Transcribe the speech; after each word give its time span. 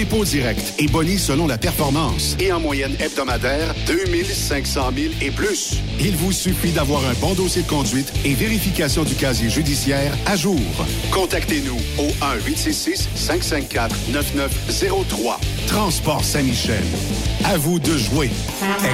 dépôt 0.00 0.24
direct 0.24 0.72
et 0.78 0.86
boni 0.86 1.18
selon 1.18 1.46
la 1.46 1.58
performance. 1.58 2.34
Et 2.40 2.50
en 2.50 2.58
moyenne 2.58 2.96
hebdomadaire, 3.00 3.74
2500 3.86 4.92
000 4.96 5.12
et 5.20 5.30
plus. 5.30 5.74
Il 6.00 6.16
vous 6.16 6.32
suffit 6.32 6.70
d'avoir 6.70 7.04
un 7.04 7.12
bon 7.20 7.34
dossier 7.34 7.60
de 7.60 7.68
conduite 7.68 8.10
et 8.24 8.32
vérification 8.32 9.04
du 9.04 9.14
casier 9.14 9.50
judiciaire 9.50 10.16
à 10.24 10.36
jour. 10.36 10.58
Contactez-nous 11.12 11.76
au 11.98 12.08
1-866-554-9903. 12.48 15.36
Transport 15.66 16.24
Saint-Michel. 16.24 16.82
À 17.44 17.58
vous 17.58 17.78
de 17.78 17.98
jouer. 17.98 18.30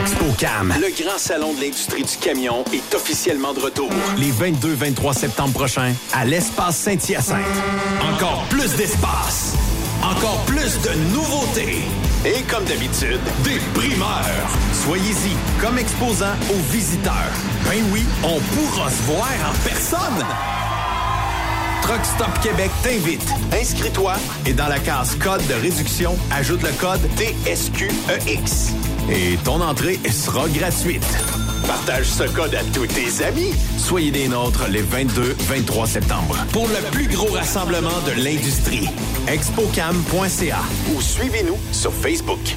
ExpoCam, 0.03 0.75
le 0.81 1.05
grand 1.05 1.19
salon 1.19 1.55
de 1.55 1.61
l'industrie 1.61 2.03
du 2.03 2.17
camion, 2.21 2.65
est 2.73 2.95
officiellement 2.97 3.55
de 3.55 3.61
retour. 3.61 3.91
Les 4.19 4.33
22-23 4.33 5.17
septembre 5.17 5.53
prochains, 5.53 5.95
à 6.12 6.25
l'espace 6.25 6.79
Saint-Hyacinthe. 6.79 7.45
Encore 8.03 8.45
plus 8.49 8.75
d'espace. 8.75 9.55
Encore 10.09 10.45
plus 10.45 10.81
de 10.83 10.95
nouveautés. 11.12 11.83
Et 12.25 12.43
comme 12.43 12.65
d'habitude, 12.65 13.19
des 13.43 13.59
primeurs. 13.75 14.49
Soyez-y 14.72 15.37
comme 15.61 15.78
exposant 15.78 16.34
aux 16.49 16.72
visiteurs. 16.72 17.12
Ben 17.65 17.83
oui, 17.93 18.05
on 18.22 18.39
pourra 18.55 18.89
se 18.89 19.03
voir 19.03 19.27
en 19.50 19.69
personne. 19.69 20.25
Truck 21.87 22.05
Stop 22.05 22.41
Québec 22.43 22.71
t'invite. 22.83 23.29
Inscris-toi 23.53 24.15
et 24.45 24.53
dans 24.53 24.67
la 24.67 24.81
case 24.81 25.15
code 25.15 25.47
de 25.47 25.55
réduction, 25.55 26.17
ajoute 26.33 26.61
le 26.65 26.73
code 26.81 27.01
TSQEX. 27.17 28.73
Et 29.09 29.37
ton 29.45 29.61
entrée 29.61 30.01
sera 30.11 30.49
gratuite. 30.49 31.07
Partage 31.65 32.07
ce 32.07 32.25
code 32.25 32.57
à 32.57 32.65
tous 32.75 32.89
tes 32.89 33.25
amis. 33.25 33.55
Soyez 33.79 34.11
des 34.11 34.27
nôtres 34.27 34.67
les 34.69 34.83
22-23 34.83 35.87
septembre 35.87 36.37
pour 36.53 36.67
le 36.67 36.91
plus 36.91 37.07
gros 37.07 37.33
rassemblement 37.33 38.01
de 38.05 38.21
l'industrie. 38.21 38.89
Expocam.ca 39.29 40.59
ou 40.93 41.01
suivez-nous 41.01 41.59
sur 41.71 41.93
Facebook. 41.93 42.57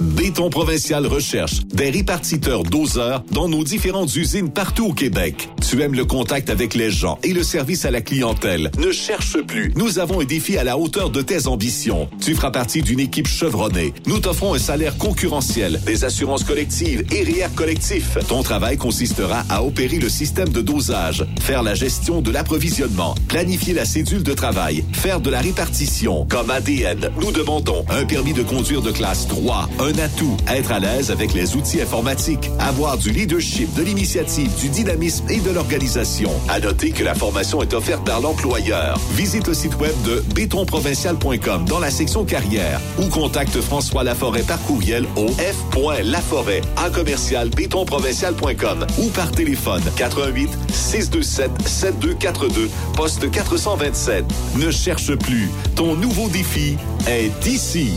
Béton 0.00 0.48
Provincial 0.48 1.06
recherche 1.06 1.60
des 1.66 1.90
répartiteurs 1.90 2.62
doseurs 2.62 3.22
dans 3.32 3.48
nos 3.48 3.64
différentes 3.64 4.14
usines 4.16 4.50
partout 4.50 4.86
au 4.86 4.92
Québec. 4.94 5.50
Tu 5.68 5.82
aimes 5.82 5.94
le 5.94 6.06
contact 6.06 6.48
avec 6.48 6.74
les 6.74 6.90
gens 6.90 7.18
et 7.22 7.34
le 7.34 7.42
service 7.42 7.84
à 7.84 7.90
la 7.90 8.00
clientèle. 8.00 8.70
Ne 8.78 8.92
cherche 8.92 9.40
plus. 9.42 9.72
Nous 9.76 9.98
avons 9.98 10.20
un 10.20 10.24
défi 10.24 10.56
à 10.56 10.64
la 10.64 10.78
hauteur 10.78 11.10
de 11.10 11.20
tes 11.20 11.46
ambitions. 11.46 12.08
Tu 12.20 12.34
feras 12.34 12.50
partie 12.50 12.82
d'une 12.82 13.00
équipe 13.00 13.28
chevronnée. 13.28 13.92
Nous 14.06 14.18
t'offrons 14.20 14.54
un 14.54 14.58
salaire 14.58 14.96
concurrentiel, 14.96 15.80
des 15.84 16.04
assurances 16.04 16.44
collectives 16.44 17.04
et 17.12 17.22
REER 17.22 17.50
collectif. 17.54 18.16
Ton 18.26 18.42
travail 18.42 18.78
consistera 18.78 19.44
à 19.50 19.62
opérer 19.62 19.98
le 19.98 20.08
système 20.08 20.48
de 20.48 20.62
dosage, 20.62 21.26
faire 21.40 21.62
la 21.62 21.74
gestion 21.74 22.22
de 22.22 22.30
l'approvisionnement, 22.30 23.14
planifier 23.28 23.74
la 23.74 23.84
cédule 23.84 24.22
de 24.22 24.32
travail, 24.32 24.82
faire 24.92 25.20
de 25.20 25.30
la 25.30 25.40
répartition. 25.40 26.26
Comme 26.30 26.50
ADN, 26.50 27.10
nous 27.20 27.32
demandons 27.32 27.84
un 27.90 28.06
permis 28.06 28.32
de 28.32 28.42
conduire 28.42 28.80
de 28.80 28.90
classe 28.90 29.28
3, 29.28 29.68
un 29.78 29.89
atout, 29.98 30.36
être 30.48 30.72
à 30.72 30.78
l'aise 30.78 31.10
avec 31.10 31.34
les 31.34 31.56
outils 31.56 31.80
informatiques, 31.80 32.50
avoir 32.58 32.98
du 32.98 33.10
leadership, 33.10 33.72
de 33.74 33.82
l'initiative, 33.82 34.50
du 34.60 34.68
dynamisme 34.68 35.24
et 35.28 35.40
de 35.40 35.50
l'organisation. 35.50 36.30
À 36.48 36.60
noter 36.60 36.90
que 36.90 37.02
la 37.04 37.14
formation 37.14 37.62
est 37.62 37.74
offerte 37.74 38.04
par 38.04 38.20
l'employeur. 38.20 38.98
Visite 39.12 39.48
le 39.48 39.54
site 39.54 39.78
web 39.80 39.94
de 40.04 40.22
bétonprovincial.com 40.34 41.64
dans 41.66 41.78
la 41.78 41.90
section 41.90 42.24
carrière 42.24 42.80
ou 42.98 43.06
contacte 43.08 43.60
François 43.60 44.04
Laforêt 44.04 44.42
par 44.42 44.60
courriel 44.62 45.06
au 45.16 45.28
f.laforêt 45.28 46.62
en 46.76 46.90
commercial 46.90 47.48
bétonprovincial.com 47.50 48.86
ou 48.98 49.08
par 49.08 49.30
téléphone 49.30 49.82
88 49.96 50.50
627 50.72 51.50
7242 51.66 52.70
poste 52.96 53.30
427. 53.30 54.24
Ne 54.56 54.70
cherche 54.70 55.14
plus. 55.16 55.50
Ton 55.74 55.94
nouveau 55.94 56.28
défi 56.28 56.76
est 57.06 57.30
d'ici. 57.42 57.92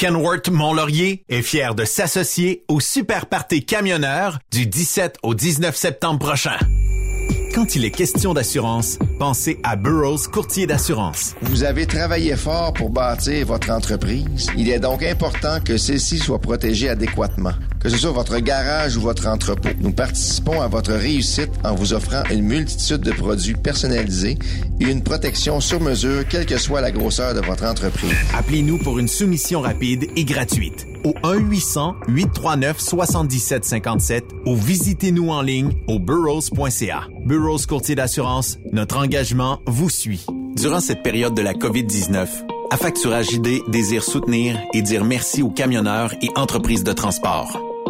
Kenworth 0.00 0.48
Mont-Laurier 0.48 1.24
est 1.28 1.42
fier 1.42 1.74
de 1.74 1.84
s'associer 1.84 2.64
au 2.68 2.80
Super 2.80 3.26
Party 3.26 3.66
Camionneur 3.66 4.38
du 4.50 4.64
17 4.64 5.18
au 5.22 5.34
19 5.34 5.76
septembre 5.76 6.18
prochain. 6.18 6.56
Quand 7.54 7.76
il 7.76 7.84
est 7.84 7.90
question 7.90 8.32
d'assurance, 8.32 8.98
pensez 9.18 9.58
à 9.62 9.76
Burroughs 9.76 10.26
Courtier 10.32 10.66
d'assurance. 10.66 11.34
Vous 11.42 11.64
avez 11.64 11.84
travaillé 11.84 12.34
fort 12.36 12.72
pour 12.72 12.88
bâtir 12.88 13.44
votre 13.44 13.70
entreprise. 13.70 14.46
Il 14.56 14.70
est 14.70 14.78
donc 14.78 15.02
important 15.02 15.60
que 15.62 15.76
celle-ci 15.76 16.16
soit 16.16 16.38
protégée 16.38 16.88
adéquatement, 16.88 17.52
que 17.80 17.88
ce 17.88 17.96
soit 17.96 18.12
votre 18.12 18.38
garage 18.38 18.96
ou 18.96 19.00
votre 19.00 19.26
entrepôt. 19.26 19.70
Nous 19.80 19.90
participons 19.92 20.60
à 20.60 20.68
votre 20.68 20.92
réussite 20.92 21.50
en 21.64 21.74
vous 21.74 21.94
offrant 21.94 22.22
une 22.30 22.42
multitude 22.42 23.00
de 23.00 23.10
produits 23.12 23.54
personnalisés 23.54 24.38
et 24.80 24.84
une 24.84 25.02
protection 25.02 25.60
sur 25.60 25.80
mesure, 25.80 26.28
quelle 26.28 26.46
que 26.46 26.58
soit 26.58 26.80
la 26.80 26.92
grosseur 26.92 27.34
de 27.34 27.40
votre 27.40 27.64
entreprise. 27.64 28.14
Appelez-nous 28.36 28.78
pour 28.78 28.98
une 28.98 29.08
soumission 29.08 29.62
rapide 29.62 30.06
et 30.16 30.24
gratuite 30.24 30.86
au 31.04 31.12
1-800-839-7757 31.24 34.22
ou 34.44 34.54
visitez-nous 34.54 35.30
en 35.30 35.40
ligne 35.40 35.72
au 35.88 35.98
burrows.ca. 35.98 37.08
Burrows 37.24 37.64
Courtier 37.66 37.94
d'assurance, 37.94 38.58
notre 38.72 38.98
engagement 38.98 39.62
vous 39.66 39.88
suit. 39.88 40.26
Durant 40.56 40.80
cette 40.80 41.02
période 41.02 41.34
de 41.34 41.42
la 41.42 41.54
COVID-19, 41.54 42.26
Affacturage 42.72 43.32
ID 43.32 43.62
désire 43.68 44.04
soutenir 44.04 44.56
et 44.72 44.82
dire 44.82 45.04
merci 45.04 45.42
aux 45.42 45.50
camionneurs 45.50 46.14
et 46.22 46.30
entreprises 46.36 46.84
de 46.84 46.92
transport. 46.92 47.69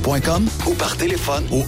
groupetranswest.com 0.00 0.48
ou 0.66 0.74
par 0.74 0.96
téléphone 0.96 1.44
au 1.52 1.62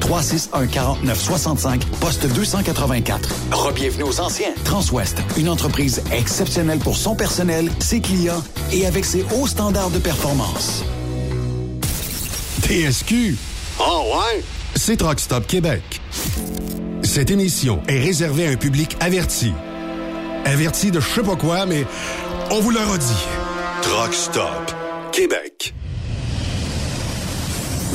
1-800-361-4965, 0.00 1.84
poste 2.00 2.26
284. 2.26 3.28
Rebienvenue 3.52 4.04
aux 4.04 4.20
anciens. 4.20 4.52
Transwest, 4.64 5.18
une 5.36 5.48
entreprise 5.48 6.02
exceptionnelle 6.12 6.78
pour 6.78 6.96
son 6.96 7.14
personnel, 7.14 7.70
ses 7.78 8.00
clients 8.00 8.42
et 8.72 8.86
avec 8.86 9.04
ses 9.04 9.24
hauts 9.34 9.46
standards 9.46 9.90
de 9.90 9.98
performance. 9.98 10.84
TSQ. 12.62 13.36
Oh 13.78 14.14
ouais? 14.14 14.42
C'est 14.74 14.96
Truck 14.96 15.20
Stop 15.20 15.46
Québec. 15.46 16.00
Cette 17.02 17.30
émission 17.30 17.80
est 17.88 18.00
réservée 18.00 18.48
à 18.48 18.50
un 18.50 18.56
public 18.56 18.96
averti. 19.00 19.52
Averti 20.44 20.90
de 20.90 21.00
je 21.00 21.08
sais 21.08 21.22
pas 21.22 21.36
quoi, 21.36 21.64
mais 21.66 21.86
on 22.50 22.60
vous 22.60 22.70
le 22.70 22.80
redit. 22.80 23.24
Truck 23.82 24.12
Stop 24.14 24.72
Québec. 25.12 25.74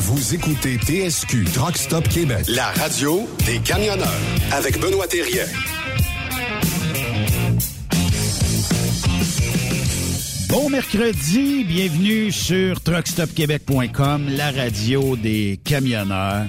Vous 0.03 0.33
écoutez 0.33 0.77
TSQ 0.77 1.45
Truck 1.53 1.77
Stop 1.77 2.07
Québec, 2.09 2.45
la 2.47 2.71
radio 2.71 3.27
des 3.45 3.59
camionneurs 3.59 4.07
avec 4.51 4.79
Benoît 4.79 5.05
Thérien. 5.07 5.45
Bon 10.49 10.69
mercredi, 10.69 11.63
bienvenue 11.63 12.31
sur 12.31 12.81
truckstopquebec.com, 12.81 14.23
la 14.35 14.51
radio 14.51 15.15
des 15.15 15.59
camionneurs. 15.63 16.47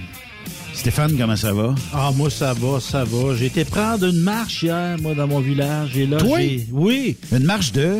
Stéphane, 0.75 1.17
comment 1.19 1.37
ça 1.37 1.53
va? 1.53 1.75
Ah, 1.93 2.11
moi, 2.17 2.31
ça 2.31 2.55
va, 2.55 2.81
ça 2.81 3.05
va. 3.05 3.37
J'ai 3.37 3.47
été 3.47 3.65
prendre 3.65 4.07
une 4.07 4.21
marche 4.21 4.63
hier, 4.63 4.97
moi, 5.01 5.15
dans 5.15 5.27
mon 5.29 5.41
village. 5.41 5.97
Et 5.97 6.07
là, 6.07 6.17
Toi? 6.17 6.39
Oui, 6.73 7.17
Une 7.31 7.45
marche 7.45 7.73
de... 7.73 7.99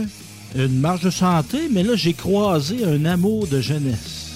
une 0.57 0.81
marche 0.81 1.03
de 1.03 1.11
santé, 1.11 1.69
mais 1.71 1.83
là, 1.83 1.95
j'ai 1.95 2.15
croisé 2.15 2.85
un 2.85 3.05
amour 3.05 3.47
de 3.47 3.61
jeunesse. 3.61 4.32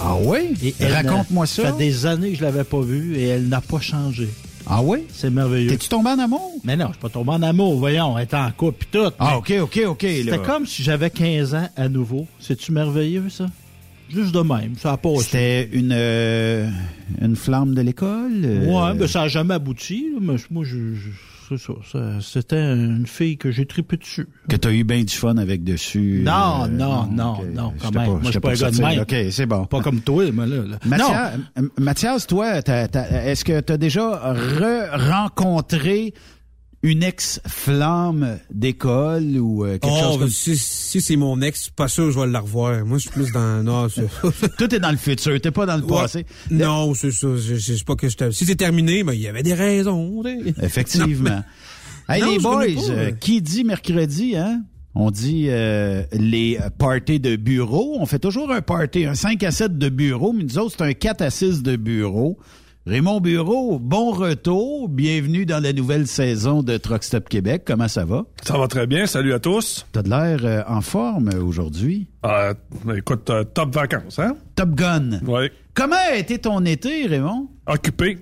Ah 0.00 0.16
oui? 0.20 0.54
Et 0.80 0.86
Raconte-moi 0.86 1.46
ça. 1.46 1.62
Ça 1.64 1.72
fait 1.72 1.78
des 1.78 2.06
années 2.06 2.30
que 2.32 2.38
je 2.38 2.42
l'avais 2.42 2.64
pas 2.64 2.80
vue 2.80 3.16
et 3.16 3.24
elle 3.28 3.48
n'a 3.48 3.60
pas 3.60 3.80
changé. 3.80 4.28
Ah 4.66 4.82
oui? 4.82 5.00
C'est 5.12 5.30
merveilleux. 5.30 5.70
T'es-tu 5.70 5.88
tombé 5.88 6.10
en 6.10 6.18
amour? 6.18 6.52
Mais 6.62 6.76
non, 6.76 6.86
je 6.88 6.92
suis 6.92 7.00
pas 7.00 7.08
tombé 7.08 7.30
en 7.30 7.42
amour, 7.42 7.76
voyons, 7.78 8.16
elle 8.18 8.22
est 8.24 8.34
en 8.34 8.50
couple 8.50 8.84
pis 8.84 8.98
tout. 8.98 9.10
Ah, 9.18 9.38
OK, 9.38 9.52
OK, 9.62 9.80
OK. 9.86 10.00
C'était 10.02 10.38
comme 10.38 10.66
si 10.66 10.82
j'avais 10.82 11.10
15 11.10 11.54
ans 11.54 11.68
à 11.76 11.88
nouveau. 11.88 12.26
C'est-tu 12.38 12.72
merveilleux, 12.72 13.28
ça? 13.30 13.46
Juste 14.10 14.34
de 14.34 14.40
même, 14.40 14.74
ça 14.78 14.92
a 14.92 14.96
pas 14.96 15.10
C'était 15.20 15.68
une, 15.72 15.92
euh, 15.92 16.68
une 17.20 17.36
flamme 17.36 17.74
de 17.74 17.82
l'école? 17.82 18.40
euh, 18.44 18.66
Ouais, 18.66 18.94
mais 18.98 19.06
ça 19.06 19.20
n'a 19.20 19.28
jamais 19.28 19.54
abouti. 19.54 20.06
Mais 20.20 20.36
moi, 20.50 20.64
je, 20.64 20.94
je- 20.94 21.08
c'est 21.48 21.58
ça, 21.58 21.72
ça- 21.90 22.18
C'était 22.20 22.60
une 22.74 23.06
fille 23.06 23.36
que 23.38 23.50
j'ai 23.50 23.66
trippé 23.66 23.96
dessus. 23.96 24.28
Que 24.48 24.56
t'as 24.56 24.70
eu 24.72 24.84
bien 24.84 25.02
du 25.02 25.14
fun 25.14 25.36
avec 25.38 25.64
dessus. 25.64 26.22
Non, 26.24 26.64
euh, 26.64 26.68
non, 26.68 27.06
non, 27.10 27.36
non, 27.54 27.72
quand 27.80 27.92
même. 27.94 28.06
Moi, 28.10 28.20
je 28.24 28.30
suis 28.30 28.40
pas 28.40 28.50
un 28.50 28.54
gars 28.54 28.70
de 28.70 28.80
même. 28.80 29.00
OK, 29.00 29.14
c'est 29.30 29.46
bon. 29.46 29.64
Pas 29.66 29.80
comme 29.80 30.00
toi, 30.00 30.24
mais 30.32 30.46
là. 30.46 30.56
là. 30.64 30.78
Mathias, 30.86 31.34
euh, 31.58 31.62
Mathias, 31.78 32.26
toi, 32.26 32.62
t'as- 32.62 32.88
t'as- 32.88 33.24
est-ce 33.26 33.44
que 33.44 33.60
tu 33.60 33.72
as 33.72 33.76
déjà 33.78 34.32
re-rencontré 34.32 36.14
une 36.82 37.02
ex-flamme 37.02 38.38
d'école 38.52 39.36
ou 39.38 39.64
euh, 39.64 39.78
quelque 39.78 39.92
Oh, 39.92 40.02
chose 40.12 40.18
comme 40.18 40.28
si, 40.30 40.56
si 40.56 41.00
c'est 41.00 41.16
mon 41.16 41.40
ex, 41.42 41.70
pas 41.70 41.88
sûr 41.88 42.06
que 42.06 42.10
je 42.12 42.20
vais 42.20 42.26
la 42.28 42.40
revoir. 42.40 42.84
Moi, 42.86 42.98
je 42.98 43.02
suis 43.02 43.10
plus 43.10 43.32
dans... 43.32 43.62
Non, 43.64 43.88
c'est... 43.88 44.06
Tout 44.58 44.72
est 44.74 44.78
dans 44.78 44.90
le 44.92 44.96
futur, 44.96 45.40
t'es 45.40 45.50
pas 45.50 45.66
dans 45.66 45.76
le 45.76 45.82
Ouais. 45.82 45.88
passé. 46.02 46.26
non 46.50 46.94
c'est 46.94 47.10
ça. 47.10 47.28
Je, 47.36 47.82
pas 47.84 47.96
que 47.96 48.08
je 48.08 48.16
t'ai- 48.16 48.30
Si 48.32 48.44
c'est 48.44 48.54
terminé, 48.56 49.02
mais 49.02 49.16
il 49.16 49.22
y 49.22 49.26
avait 49.28 49.42
des 49.42 49.54
raisons. 49.54 50.22
tu 50.24 50.30
sais. 50.54 50.64
Effectivement. 50.64 51.42
hey, 52.08 52.20
Non, 52.22 52.30
les 52.30 52.38
boys, 52.38 52.64
euh, 52.64 52.90
euh. 52.90 53.10
qui 53.12 53.42
dit 53.42 53.64
mercredi, 53.64 54.36
hein? 54.36 54.62
On 54.94 55.10
dit 55.10 55.46
euh, 55.48 56.02
les 56.12 56.58
parties 56.78 57.20
de 57.20 57.36
bureau. 57.36 57.96
On 58.00 58.06
fait 58.06 58.18
toujours 58.18 58.50
un 58.52 58.62
party, 58.62 59.04
un 59.04 59.14
5 59.14 59.42
à 59.44 59.50
7 59.50 59.78
de 59.78 59.88
bureau, 59.88 60.32
mais 60.32 60.44
nous 60.44 60.58
autres, 60.58 60.74
c'est 60.78 60.84
un 60.84 60.92
4 60.92 61.22
à 61.22 61.30
6 61.30 61.62
de 61.62 61.76
bureau. 61.76 62.38
Raymond 62.88 63.20
Bureau, 63.20 63.78
bon 63.78 64.12
retour. 64.12 64.88
Bienvenue 64.88 65.44
dans 65.44 65.62
la 65.62 65.74
nouvelle 65.74 66.06
saison 66.06 66.62
de 66.62 66.78
Truck 66.78 67.04
Stop 67.04 67.28
Québec. 67.28 67.64
Comment 67.66 67.86
ça 67.86 68.06
va? 68.06 68.24
Ça 68.42 68.56
va 68.56 68.66
très 68.66 68.86
bien. 68.86 69.04
Salut 69.04 69.34
à 69.34 69.38
tous. 69.38 69.84
T'as 69.92 70.00
de 70.00 70.08
l'air 70.08 70.38
euh, 70.42 70.62
en 70.66 70.80
forme 70.80 71.28
aujourd'hui? 71.38 72.08
Euh, 72.24 72.54
écoute, 72.96 73.28
euh, 73.28 73.44
top 73.44 73.74
vacances, 73.74 74.18
hein? 74.18 74.36
Top 74.54 74.70
Gun. 74.70 75.20
Oui. 75.26 75.50
Comment 75.74 75.96
a 76.10 76.16
été 76.16 76.38
ton 76.38 76.64
été, 76.64 77.06
Raymond? 77.06 77.50
Occupé. 77.66 78.20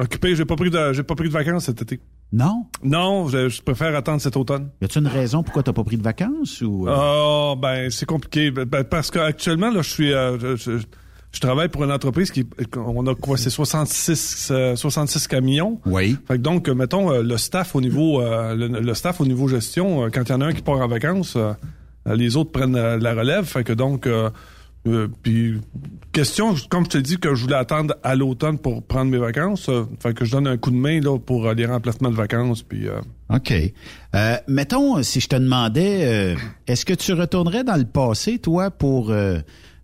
Occupé. 0.00 0.34
J'ai 0.34 0.46
pas 0.46 0.56
pris 0.56 0.70
de, 0.70 0.92
j'ai 0.92 1.04
pas 1.04 1.14
pris 1.14 1.28
de 1.28 1.32
vacances 1.32 1.66
cet 1.66 1.82
été. 1.82 2.00
Non? 2.32 2.66
Non, 2.82 3.28
je, 3.28 3.50
je 3.50 3.62
préfère 3.62 3.94
attendre 3.94 4.20
cet 4.20 4.36
automne. 4.36 4.70
Y 4.80 4.86
a-tu 4.86 4.98
une 4.98 5.06
raison 5.06 5.44
pourquoi 5.44 5.62
t'as 5.62 5.72
pas 5.74 5.84
pris 5.84 5.96
de 5.98 6.02
vacances 6.02 6.60
ou? 6.60 6.88
Oh, 6.88 7.54
ben, 7.56 7.88
c'est 7.88 8.06
compliqué. 8.06 8.50
Ben, 8.50 8.64
ben, 8.64 8.82
parce 8.82 9.12
qu'actuellement, 9.12 9.70
là, 9.70 9.82
je 9.82 9.90
suis, 9.90 10.12
euh, 10.12 10.38
je, 10.40 10.56
je- 10.56 10.86
je 11.32 11.40
travaille 11.40 11.68
pour 11.68 11.82
une 11.84 11.92
entreprise 11.92 12.30
qui, 12.30 12.46
on 12.76 13.06
a 13.06 13.14
quoi, 13.14 13.38
c'est 13.38 13.50
66, 13.50 14.48
euh, 14.50 14.76
66 14.76 15.26
camions. 15.28 15.80
Oui. 15.86 16.16
Fait 16.28 16.36
que 16.36 16.42
donc, 16.42 16.68
euh, 16.68 16.74
mettons, 16.74 17.10
euh, 17.10 17.22
le 17.22 17.38
staff 17.38 17.74
au 17.74 17.80
niveau, 17.80 18.20
euh, 18.20 18.54
le, 18.54 18.68
le 18.68 18.94
staff 18.94 19.20
au 19.20 19.24
niveau 19.26 19.48
gestion, 19.48 20.04
euh, 20.04 20.08
quand 20.12 20.22
il 20.28 20.30
y 20.30 20.34
en 20.34 20.42
a 20.42 20.46
un 20.46 20.52
qui 20.52 20.62
part 20.62 20.78
en 20.80 20.88
vacances, 20.88 21.34
euh, 21.36 21.52
euh, 22.06 22.16
les 22.16 22.36
autres 22.36 22.52
prennent 22.52 22.76
euh, 22.76 22.98
la 22.98 23.14
relève. 23.14 23.44
Fait 23.46 23.64
que 23.64 23.72
donc, 23.72 24.06
euh, 24.06 24.28
euh, 24.86 25.08
puis 25.22 25.60
question, 26.12 26.54
comme 26.68 26.84
je 26.84 26.90
te 26.90 26.98
dis 26.98 27.16
que 27.16 27.34
je 27.34 27.42
voulais 27.44 27.56
attendre 27.56 27.94
à 28.02 28.14
l'automne 28.14 28.58
pour 28.58 28.82
prendre 28.82 29.10
mes 29.10 29.18
vacances, 29.18 29.68
euh, 29.70 29.84
fait 30.00 30.12
que 30.12 30.24
je 30.26 30.32
donne 30.32 30.46
un 30.46 30.58
coup 30.58 30.70
de 30.70 30.76
main 30.76 31.00
là 31.00 31.18
pour 31.18 31.46
euh, 31.46 31.54
les 31.54 31.64
remplacements 31.64 32.10
de 32.10 32.16
vacances. 32.16 32.62
Puis 32.62 32.88
euh, 32.88 33.00
OK. 33.32 33.54
Euh, 34.14 34.36
mettons, 34.48 35.02
si 35.02 35.20
je 35.20 35.28
te 35.28 35.36
demandais, 35.36 36.34
euh, 36.34 36.36
est-ce 36.66 36.84
que 36.84 36.92
tu 36.94 37.14
retournerais 37.14 37.64
dans 37.64 37.76
le 37.76 37.84
passé, 37.86 38.38
toi, 38.38 38.70
pour 38.70 39.10
euh, 39.10 39.38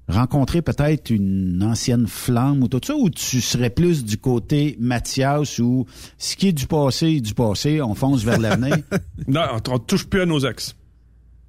rencontrer 0.08 0.62
peut-être 0.62 1.10
une 1.10 1.62
ancienne 1.62 2.06
flamme 2.06 2.62
ou 2.62 2.68
tout 2.68 2.80
ça, 2.84 2.94
ou 2.96 3.10
tu 3.10 3.40
serais 3.40 3.70
plus 3.70 4.04
du 4.04 4.16
côté 4.18 4.76
Mathias 4.80 5.58
où 5.58 5.86
ce 6.16 6.34
qui 6.36 6.48
est 6.48 6.52
du 6.52 6.66
passé 6.66 7.06
est 7.08 7.20
du 7.20 7.34
passé, 7.34 7.82
on 7.82 7.94
fonce 7.94 8.22
vers 8.24 8.38
l'avenir? 8.40 8.78
non, 9.28 9.42
on, 9.52 9.72
on 9.74 9.78
touche 9.78 10.06
plus 10.06 10.22
à 10.22 10.26
nos 10.26 10.40
ex. 10.40 10.74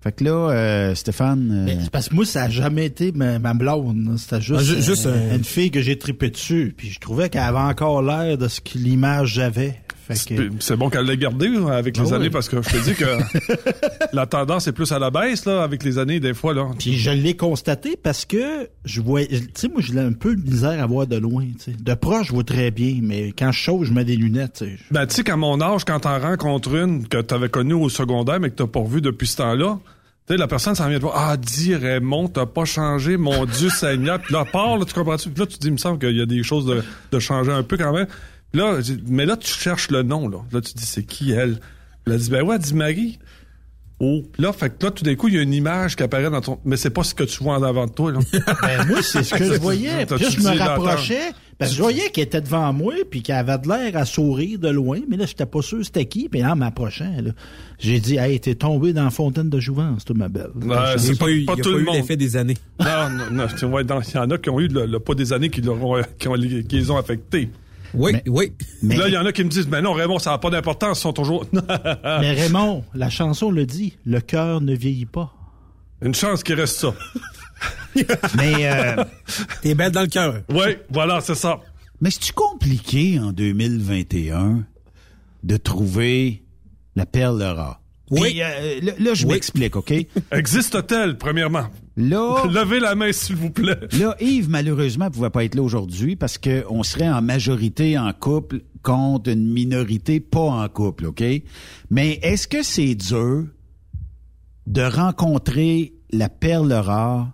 Fait 0.01 0.13
que 0.13 0.23
là, 0.23 0.31
euh, 0.51 0.95
Stéphane... 0.95 1.67
euh, 1.69 1.75
parce 1.91 2.07
que 2.07 2.15
moi, 2.15 2.25
ça 2.25 2.43
a 2.43 2.49
jamais 2.49 2.85
été 2.85 3.11
ma, 3.11 3.37
ma 3.37 3.53
blonde. 3.53 4.15
C'était 4.17 4.39
juste, 4.39 4.59
Ah, 4.77 4.79
juste, 4.81 5.05
euh, 5.07 5.35
une 5.35 5.43
fille 5.43 5.71
que 5.71 5.81
j'ai 5.81 5.97
trippé 5.99 6.29
dessus. 6.29 6.73
Puis 6.77 6.89
je 6.89 6.99
trouvais 7.01 7.29
qu'elle 7.29 7.41
avait 7.41 7.57
encore 7.57 8.01
l'air 8.01 8.37
de 8.37 8.47
ce 8.47 8.61
que 8.61 8.77
l'image 8.77 9.33
j'avais. 9.33 9.75
Que... 10.09 10.49
C'est 10.59 10.75
bon 10.75 10.89
qu'elle 10.89 11.05
l'ait 11.05 11.17
gardé 11.17 11.49
là, 11.49 11.73
avec 11.75 11.95
les 11.97 12.11
Ah 12.11 12.15
années 12.15 12.25
oui. 12.25 12.29
parce 12.31 12.49
que 12.49 12.61
je 12.61 12.69
te 12.69 12.83
dis 12.83 12.95
que 12.95 13.05
la 14.15 14.25
tendance 14.25 14.67
est 14.67 14.71
plus 14.71 14.91
à 14.91 14.97
la 14.99 15.11
baisse 15.11 15.45
là, 15.45 15.61
avec 15.61 15.83
les 15.83 15.97
années 15.99 16.19
des 16.19 16.33
fois. 16.33 16.53
Là. 16.53 16.67
Puis 16.79 16.97
je 16.97 17.11
l'ai 17.11 17.35
constaté 17.35 17.95
parce 18.01 18.25
que 18.25 18.67
je 18.85 19.01
vois, 19.01 19.23
tu 19.25 19.39
sais, 19.53 19.67
moi 19.67 19.81
j'ai 19.81 19.99
un 19.99 20.13
peu 20.13 20.35
de 20.35 20.41
misère 20.41 20.81
à 20.81 20.87
voir 20.87 21.05
de 21.05 21.17
loin. 21.17 21.45
De 21.79 21.93
proche, 21.93 22.27
je 22.27 22.33
vois 22.33 22.43
très 22.43 22.71
bien, 22.71 22.99
mais 23.03 23.33
quand 23.37 23.51
je 23.51 23.59
chauffe, 23.59 23.83
je 23.85 23.93
mets 23.93 24.03
des 24.05 24.15
lunettes. 24.15 24.53
tu 24.59 24.65
sais. 24.65 24.77
Ben, 24.91 25.05
tu 25.05 25.15
sais 25.15 25.23
qu'à 25.23 25.37
mon 25.37 25.61
âge, 25.61 25.85
quand 25.85 25.99
t'en 25.99 26.19
rencontres 26.19 26.73
une 26.75 27.07
que 27.07 27.21
t'avais 27.21 27.49
connue 27.49 27.73
au 27.73 27.89
secondaire 27.89 28.39
mais 28.39 28.49
que 28.49 28.55
t'as 28.55 28.67
pas 28.67 28.79
revue 28.79 29.01
depuis 29.01 29.27
ce 29.27 29.37
temps-là, 29.37 29.77
tu 30.27 30.33
sais, 30.33 30.37
la 30.37 30.47
personne 30.47 30.75
s'en 30.75 30.87
vient 30.87 30.97
de 30.97 31.03
voir, 31.03 31.15
ah, 31.17 31.37
dis 31.37 31.75
Raymond, 31.75 32.27
t'as 32.29 32.45
pas 32.45 32.65
changé, 32.65 33.17
mon 33.17 33.45
Dieu 33.45 33.69
Seigneur. 33.69 34.19
Puis 34.19 34.33
là, 34.33 34.45
part, 34.45 34.77
là, 34.77 34.85
tu 34.85 34.93
comprends-tu? 34.93 35.29
Puis 35.29 35.39
là, 35.39 35.45
tu 35.47 35.55
te 35.57 35.61
dis, 35.61 35.67
il 35.67 35.73
me 35.73 35.77
semble 35.77 35.97
qu'il 35.99 36.15
y 36.17 36.21
a 36.21 36.25
des 36.25 36.43
choses 36.43 36.65
de, 36.65 36.83
de 37.11 37.19
changer 37.19 37.51
un 37.51 37.63
peu 37.63 37.77
quand 37.77 37.93
même. 37.93 38.07
Là, 38.53 38.79
mais 39.07 39.25
là, 39.25 39.37
tu 39.37 39.51
cherches 39.53 39.91
le 39.91 40.01
nom, 40.03 40.27
là. 40.27 40.39
Là, 40.51 40.61
tu 40.61 40.73
te 40.73 40.77
dis, 40.79 40.85
c'est 40.85 41.03
qui 41.03 41.31
elle? 41.31 41.59
Elle 42.07 42.17
dit, 42.17 42.29
ben 42.31 42.43
ouais, 42.43 42.55
elle 42.55 42.61
dit 42.61 42.73
Marie. 42.73 43.19
Oh. 44.01 44.23
Là, 44.37 44.53
fait 44.53 44.69
que 44.69 44.85
là, 44.85 44.91
tout 44.91 45.03
d'un 45.03 45.15
coup, 45.15 45.27
il 45.27 45.33
y 45.35 45.37
a 45.37 45.41
une 45.41 45.53
image 45.53 45.97
qui 45.97 46.03
apparaît 46.03 46.29
dans 46.31 46.39
ton, 46.39 46.57
mais 46.63 46.77
c'est 46.77 46.89
pas 46.89 47.03
ce 47.03 47.13
que 47.13 47.25
tu 47.25 47.43
vois 47.43 47.57
en 47.57 47.63
avant 47.63 47.85
de 47.85 47.91
toi, 47.91 48.11
là. 48.13 48.19
Ben, 48.61 48.87
moi, 48.87 49.01
c'est 49.01 49.23
ce 49.23 49.35
que 49.35 49.43
je 49.43 49.53
voyais. 49.59 50.05
Puis 50.05 50.23
là, 50.23 50.29
je 50.29 50.39
me 50.39 50.57
rapprochais. 50.57 51.19
Parce 51.57 51.71
que 51.71 51.77
je 51.77 51.81
voyais 51.81 52.09
qu'elle 52.09 52.23
était 52.23 52.39
devant 52.39 52.71
moi, 52.71 52.93
puis 53.11 53.21
qu'elle 53.21 53.35
avait 53.35 53.57
de 53.57 53.67
l'air 53.67 53.97
à 53.97 54.05
sourire 54.05 54.57
de 54.57 54.69
loin. 54.69 54.99
Mais 55.09 55.17
là, 55.17 55.25
j'étais 55.25 55.45
pas 55.45 55.61
sûr 55.61 55.83
c'était 55.83 56.05
qui. 56.05 56.29
Puis 56.29 56.43
en 56.45 56.55
m'approchant, 56.55 57.13
là, 57.21 57.31
j'ai 57.77 57.99
dit, 57.99 58.15
hey, 58.15 58.39
t'es 58.39 58.55
tombé 58.55 58.93
dans 58.93 59.03
la 59.03 59.09
fontaine 59.09 59.49
de 59.49 59.59
jouvence, 59.59 60.05
toi, 60.05 60.15
ma 60.17 60.29
belle. 60.29 60.51
Ouais, 60.55 60.77
Il 60.95 60.99
c'est 61.01 61.09
n'y 61.11 61.15
a 61.15 61.19
pas 61.19 61.29
eu, 61.29 61.43
pas 61.45 61.53
il 61.53 61.57
y 61.57 61.59
a 61.59 61.63
tout 61.65 61.71
pas 61.73 61.77
le 61.77 61.83
monde. 61.83 61.95
l'effet 61.95 62.15
des 62.15 62.37
années. 62.37 62.57
Non, 62.79 63.09
non, 63.09 63.23
non, 63.31 63.47
tu 63.55 63.65
vois, 63.65 63.83
dans- 63.83 63.99
il 63.99 64.13
y 64.15 64.17
en 64.17 64.31
a 64.31 64.37
qui 64.37 64.49
ont 64.49 64.61
eu 64.61 64.69
le, 64.69 64.85
le 64.85 64.99
pas 65.01 65.13
des 65.13 65.33
années 65.33 65.49
qui, 65.49 65.59
leur 65.59 65.83
ont- 65.83 66.01
qui, 66.17 66.29
ont- 66.29 66.35
qui 66.35 66.63
les 66.71 66.89
ont 66.89 66.97
affectés. 66.97 67.49
Oui, 67.93 68.13
oui. 68.27 68.53
Là, 68.84 69.08
il 69.08 69.13
y 69.13 69.17
en 69.17 69.25
a 69.25 69.31
qui 69.31 69.43
me 69.43 69.50
disent, 69.50 69.67
mais 69.67 69.81
non, 69.81 69.93
Raymond, 69.93 70.19
ça 70.19 70.31
n'a 70.31 70.38
pas 70.38 70.50
d'importance, 70.50 71.00
ils 71.00 71.01
sont 71.01 71.13
toujours... 71.13 71.46
Mais 71.51 72.34
Raymond, 72.34 72.84
la 72.93 73.10
chanson 73.10 73.51
le 73.51 73.65
dit, 73.65 73.98
le 74.05 74.22
cœur 74.22 74.62
ne 74.62 74.75
vieillit 74.75 75.05
pas. 75.05 75.34
Une 76.01 76.15
chance 76.15 76.43
qu'il 76.43 76.55
reste 76.55 76.77
ça. 76.77 76.93
mais... 78.38 78.72
euh, 78.72 79.03
T'es 79.62 79.75
belle 79.75 79.91
dans 79.91 80.01
le 80.01 80.08
cœur. 80.08 80.41
Oui, 80.50 80.77
voilà, 80.89 81.19
c'est 81.22 81.36
ça. 81.36 81.60
Mais 82.01 82.12
c'est-tu 82.12 82.31
compliqué 82.34 83.19
en 83.19 83.31
2021 83.34 84.63
de 85.43 85.58
trouver 85.58 86.43
la 86.96 87.05
perle 87.05 87.41
rare? 87.43 87.81
Oui. 88.11 88.41
Euh, 88.41 88.79
là, 88.81 88.91
là, 88.99 89.13
je 89.13 89.25
Oui. 89.25 89.33
m'explique, 89.33 89.75
OK? 89.75 89.91
Existe-t-elle, 90.31 91.17
premièrement? 91.17 91.67
Là, 91.97 92.43
Levez 92.51 92.79
la 92.79 92.95
main, 92.95 93.11
s'il 93.11 93.35
vous 93.35 93.49
plaît. 93.51 93.77
là, 93.99 94.15
Yves, 94.19 94.49
malheureusement, 94.49 95.05
ne 95.05 95.09
pouvait 95.09 95.29
pas 95.29 95.43
être 95.43 95.55
là 95.55 95.61
aujourd'hui 95.61 96.15
parce 96.15 96.37
qu'on 96.37 96.81
serait 96.83 97.09
en 97.09 97.21
majorité 97.21 97.97
en 97.97 98.11
couple 98.13 98.61
contre 98.81 99.29
une 99.29 99.51
minorité 99.51 100.19
pas 100.19 100.39
en 100.39 100.67
couple, 100.69 101.05
OK? 101.07 101.23
Mais 101.89 102.19
est-ce 102.23 102.47
que 102.47 102.63
c'est 102.63 102.95
dur 102.95 103.45
de 104.67 104.81
rencontrer 104.81 105.93
la 106.11 106.29
perle 106.29 106.71
rare 106.73 107.31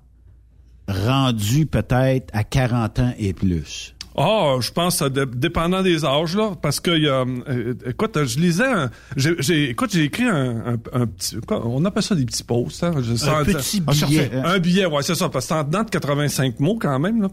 rendue 0.87 1.65
peut-être 1.65 2.29
à 2.33 2.43
40 2.43 2.99
ans 2.99 3.13
et 3.17 3.33
plus? 3.33 3.94
Ah, 4.17 4.55
je 4.61 4.71
pense, 4.71 4.97
ça 4.97 5.09
dé- 5.09 5.25
dépendant 5.35 5.81
des 5.81 6.05
âges, 6.05 6.35
là, 6.37 6.51
parce 6.61 6.79
que, 6.79 6.91
y 6.97 7.07
a, 7.09 7.25
euh, 7.49 7.73
écoute, 7.85 8.17
je 8.23 8.39
lisais, 8.39 8.65
un- 8.65 8.89
j'ai, 9.17 9.35
j'ai- 9.39 9.69
écoute, 9.71 9.89
j'ai 9.93 10.03
écrit 10.03 10.23
un, 10.23 10.63
un, 10.65 10.77
un 11.01 11.05
petit, 11.07 11.35
quoi, 11.45 11.65
on 11.67 11.83
appelle 11.83 12.03
ça 12.03 12.15
des 12.15 12.25
petits 12.25 12.43
posts, 12.43 12.83
hein, 12.83 12.93
je 13.01 13.13
sais- 13.15 13.29
petit 13.43 13.81
billet, 14.07 14.31
hein. 14.33 14.43
Un 14.45 14.59
billet, 14.59 14.85
ouais, 14.85 15.03
c'est 15.03 15.15
ça, 15.15 15.27
parce 15.27 15.45
que 15.45 15.49
c'est 15.53 15.59
en 15.59 15.63
dedans 15.65 15.83
de 15.83 15.89
85 15.89 16.59
mots 16.61 16.77
quand 16.79 16.97
même, 16.97 17.21
là. 17.23 17.27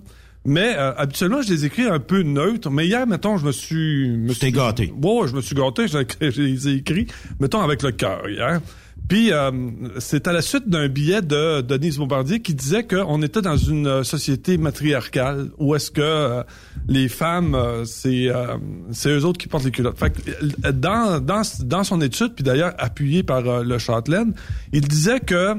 Mais 0.44 0.74
euh, 0.76 0.92
habituellement, 0.96 1.40
je 1.40 1.52
les 1.52 1.64
écris 1.66 1.84
un 1.84 2.00
peu 2.00 2.22
neutres. 2.24 2.68
Mais 2.68 2.84
hier, 2.88 3.06
mettons, 3.06 3.36
je 3.36 3.46
me 3.46 3.52
suis... 3.52 4.08
Me 4.10 4.32
suis- 4.34 4.50
gâté. 4.50 4.92
Ouais, 5.00 5.28
je 5.28 5.36
me 5.36 5.40
suis 5.40 5.54
gâté. 5.54 5.86
Je, 5.86 5.98
je 6.30 6.42
les 6.42 6.68
ai 6.68 6.72
écrits, 6.78 7.06
mettons, 7.38 7.60
avec 7.60 7.80
le 7.84 7.92
cœur 7.92 8.28
hier. 8.28 8.60
Puis, 9.09 9.32
euh, 9.32 9.50
c'est 9.99 10.26
à 10.26 10.32
la 10.32 10.42
suite 10.42 10.68
d'un 10.68 10.88
billet 10.88 11.23
de 11.23 11.61
Denise 11.61 11.99
Bombardier 11.99 12.40
qui 12.40 12.54
disait 12.54 12.85
qu'on 12.85 13.21
était 13.23 13.42
dans 13.42 13.56
une 13.56 13.87
euh, 13.87 14.02
société 14.04 14.56
matriarcale 14.56 15.50
où 15.59 15.75
est-ce 15.75 15.90
que 15.90 16.00
euh, 16.00 16.42
les 16.88 17.09
femmes, 17.09 17.54
euh, 17.54 17.85
c'est 17.85 18.28
euh, 18.28 18.56
c'est 18.90 19.11
eux 19.11 19.25
autres 19.25 19.38
qui 19.38 19.49
portent 19.49 19.64
les 19.64 19.71
culottes. 19.71 19.99
Fait 19.99 20.11
que, 20.11 20.71
dans, 20.71 21.21
dans, 21.21 21.42
dans 21.64 21.85
son 21.85 22.00
étude, 22.00 22.35
puis 22.35 22.44
d'ailleurs 22.44 22.75
appuyé 22.78 23.23
par 23.23 23.42
le 23.62 23.78
Châtelaine, 23.78 24.35
il 24.73 24.87
disait 24.88 25.21
que 25.21 25.56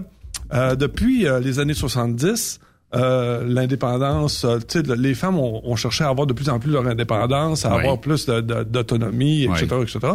euh, 0.53 0.75
depuis 0.75 1.25
les 1.41 1.59
années 1.59 1.73
70, 1.73 2.59
euh, 2.95 3.43
l'indépendance, 3.47 4.45
euh, 4.45 4.59
les 4.95 5.15
femmes 5.15 5.39
ont, 5.39 5.61
ont 5.63 5.75
cherché 5.75 6.03
à 6.03 6.09
avoir 6.09 6.27
de 6.27 6.33
plus 6.33 6.49
en 6.49 6.59
plus 6.59 6.71
leur 6.71 6.85
indépendance, 6.87 7.65
à 7.65 7.73
avoir 7.73 7.99
plus 7.99 8.27
d'autonomie, 8.27 9.43
etc., 9.45 9.65
etc. 9.81 10.13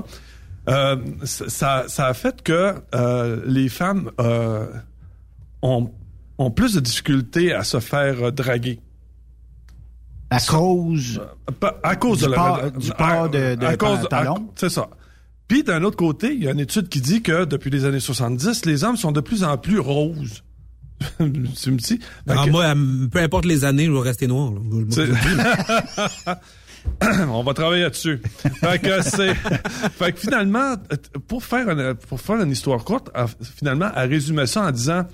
Euh, 0.68 0.96
ça, 1.24 1.84
ça 1.88 2.06
a 2.06 2.14
fait 2.14 2.42
que 2.42 2.74
euh, 2.94 3.40
les 3.46 3.68
femmes 3.68 4.10
euh, 4.20 4.66
ont, 5.62 5.90
ont 6.38 6.50
plus 6.50 6.74
de 6.74 6.80
difficultés 6.80 7.52
à 7.52 7.64
se 7.64 7.80
faire 7.80 8.22
euh, 8.26 8.30
draguer. 8.30 8.80
À 10.30 10.40
cause... 10.40 11.22
Pa- 11.58 11.78
À 11.82 11.96
cause 11.96 12.18
Du 12.18 12.24
de 12.26 12.30
la 12.30 12.36
port- 12.36 12.70
du 12.72 12.90
port 12.92 13.30
de- 13.30 13.54
de 13.54 13.64
à 13.66 13.76
cause- 13.76 14.00
pantalon? 14.00 14.34
à- 14.34 14.52
C'est 14.56 14.68
ça. 14.68 14.88
Puis 15.48 15.62
d'un 15.62 15.82
autre 15.84 15.96
côté, 15.96 16.34
il 16.34 16.44
y 16.44 16.48
a 16.48 16.50
une 16.50 16.60
étude 16.60 16.90
qui 16.90 17.00
dit 17.00 17.22
que 17.22 17.46
depuis 17.46 17.70
les 17.70 17.86
années 17.86 18.00
70, 18.00 18.66
les 18.66 18.84
hommes 18.84 18.98
sont 18.98 19.12
de 19.12 19.20
plus 19.22 19.42
en 19.44 19.56
plus 19.56 19.78
roses. 19.78 20.44
tu 21.18 21.24
me 21.70 21.78
dis? 21.78 21.98
Ah, 22.28 22.44
que- 22.44 22.50
moi, 22.50 22.74
peu 23.10 23.20
importe 23.20 23.46
les 23.46 23.64
années, 23.64 23.86
je 23.86 23.90
vais 23.92 24.00
rester 24.00 24.26
noir. 24.26 24.52
là. 24.52 26.40
On 27.28 27.42
va 27.42 27.54
travailler 27.54 27.82
là-dessus. 27.82 28.20
fait 28.60 28.78
que 28.80 29.02
c'est, 29.02 29.34
fait 29.98 30.12
que 30.12 30.18
finalement, 30.20 30.74
pour 31.26 31.44
faire 31.44 31.68
une, 31.70 31.94
pour 31.94 32.20
faire 32.20 32.40
une 32.40 32.50
histoire 32.50 32.84
courte, 32.84 33.10
elle- 33.14 33.26
finalement, 33.56 33.90
elle 33.96 34.10
résumait 34.10 34.46
ça 34.46 34.62
en 34.64 34.70
disant 34.70 35.06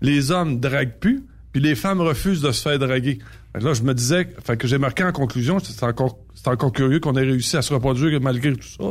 les 0.00 0.30
hommes 0.30 0.60
draguent 0.60 0.98
plus, 1.00 1.24
puis 1.52 1.60
les 1.62 1.74
femmes 1.74 2.00
refusent 2.00 2.40
de 2.42 2.50
se 2.52 2.62
faire 2.62 2.78
draguer. 2.78 3.18
Fait 3.52 3.60
que 3.60 3.64
là, 3.66 3.74
je 3.74 3.82
me 3.82 3.92
disais, 3.92 4.28
fait 4.44 4.56
que 4.56 4.66
j'ai 4.66 4.78
marqué 4.78 5.04
en 5.04 5.12
conclusion, 5.12 5.58
c'est 5.58 5.82
encore, 5.84 6.18
c'est 6.34 6.48
encore 6.48 6.72
curieux 6.72 7.00
qu'on 7.00 7.14
ait 7.16 7.20
réussi 7.22 7.56
à 7.58 7.62
se 7.62 7.74
reproduire 7.74 8.18
malgré 8.20 8.52
tout 8.54 8.66
ça. 8.66 8.84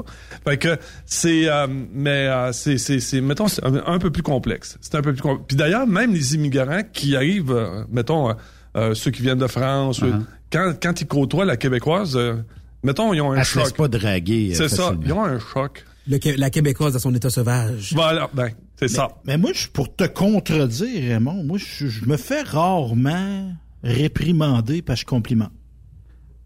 Fait 0.48 0.58
que 0.58 0.78
c'est, 1.06 1.50
euh, 1.50 1.66
mais 1.68 2.28
euh, 2.28 2.52
c'est, 2.52 2.78
c'est, 2.78 3.00
c'est, 3.00 3.22
mettons, 3.22 3.48
c'est 3.48 3.66
un, 3.66 3.82
un 3.88 3.98
peu 3.98 4.12
plus 4.12 4.22
complexe. 4.24 4.78
C'est 4.82 4.94
un 4.96 5.02
peu 5.02 5.14
plus 5.14 5.22
complexe. 5.24 5.46
Puis 5.48 5.58
d'ailleurs, 5.58 5.88
même 5.88 6.14
les 6.14 6.36
immigrants 6.36 6.82
qui 6.94 7.16
arrivent, 7.16 7.52
euh, 7.52 7.84
mettons, 7.92 8.36
euh, 8.76 8.94
ceux 8.94 9.12
qui 9.12 9.22
viennent 9.22 9.38
de 9.40 9.48
France, 9.48 10.02
Uh-huh. 10.02 10.24
quand, 10.52 10.74
quand 10.82 11.02
ils 11.02 11.08
côtoient 11.08 11.46
la 11.46 11.58
québécoise, 11.58 12.16
euh, 12.16 12.36
mettons, 12.84 13.14
ils 13.14 13.22
ont 13.22 13.32
un 13.32 13.38
Elle 13.38 13.46
se 13.46 13.60
choc. 13.60 13.76
pas 13.76 13.88
draguer. 13.88 14.52
euh, 14.52 14.56
C'est 14.56 14.70
ça, 14.70 14.94
ils 15.04 15.12
ont 15.14 15.24
un 15.24 15.40
choc. 15.40 15.86
Le 16.08 16.18
la 16.38 16.50
Québécoise 16.50 16.96
à 16.96 17.00
son 17.00 17.14
état 17.14 17.30
sauvage. 17.30 17.92
Voilà, 17.94 18.28
ben, 18.34 18.50
c'est 18.80 18.88
ça. 18.88 19.10
Mais 19.26 19.38
moi, 19.38 19.52
je, 19.54 19.68
pour 19.68 19.96
te 19.96 20.06
contredire, 20.06 21.12
Raymond, 21.14 21.44
moi, 21.44 21.60
je, 21.60 21.88
je 21.88 22.06
me 22.06 22.18
fais 22.18 22.42
rarement 22.42 23.54
réprimander 23.84 24.82
parce 24.82 25.02
que 25.04 25.06
je 25.12 25.16
complimente. 25.16 25.52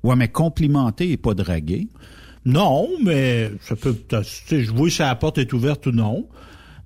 Ouais, 0.03 0.15
mais 0.17 0.27
complimenter 0.27 1.11
et 1.11 1.17
pas 1.17 1.33
draguer. 1.33 1.87
Non, 2.43 2.89
mais 3.01 3.51
ça 3.61 3.75
peut. 3.75 3.95
Tu 4.09 4.17
sais, 4.23 4.61
je 4.63 4.71
vois 4.71 4.89
si 4.89 4.99
la 4.99 5.15
porte 5.15 5.37
est 5.37 5.51
ouverte 5.53 5.87
ou 5.87 5.91
non. 5.91 6.27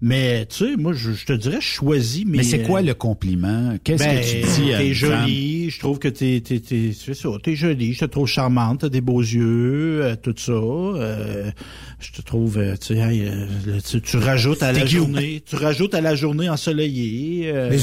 Mais 0.01 0.46
tu 0.46 0.56
sais, 0.65 0.75
moi, 0.77 0.94
je, 0.94 1.12
je 1.12 1.25
te 1.25 1.34
dirais, 1.34 1.58
je 1.60 1.65
choisis 1.68 2.25
mes. 2.25 2.38
Mais 2.38 2.44
c'est 2.44 2.62
quoi 2.63 2.82
le 2.82 2.94
compliment? 2.94 3.75
Qu'est-ce 3.84 4.01
Ben, 4.03 4.22
que 4.22 4.25
tu 4.56 4.62
dis 4.62 4.74
à 4.74 4.77
T'es 4.77 4.94
femme? 4.94 5.27
jolie, 5.27 5.70
je 5.70 5.79
trouve 5.79 6.00
que 6.00 6.08
t'es, 6.08 6.39
t'es, 6.41 6.62
t'es, 6.62 6.91
c'est 6.98 7.13
ça, 7.13 7.27
t'es 7.44 7.56
jolie, 7.56 7.94
je 7.94 8.00
te 8.00 8.06
trouve 8.06 8.25
charmante, 8.25 8.79
t'as 8.79 8.89
des 8.89 9.01
beaux 9.01 9.20
yeux, 9.22 10.01
euh, 10.06 10.15
tout 10.15 10.34
ça. 10.38 10.53
euh, 10.53 11.51
je 12.00 12.12
te 12.13 12.22
trouve, 12.22 12.58
euh, 12.58 12.75
tu 12.77 12.96
sais, 12.96 13.01
euh, 13.01 13.48
tu, 13.86 14.01
tu 14.01 14.15
rajoutes 14.18 14.63
à 14.63 14.72
la 14.72 14.86
journée, 14.86 15.44
tu 15.46 15.58
rajoutes 15.58 15.94
à 15.94 16.00
la 16.00 16.15
journée 16.15 16.48
ensoleillée. 16.48 17.51
euh, 17.51 17.70
Mais 17.70 17.77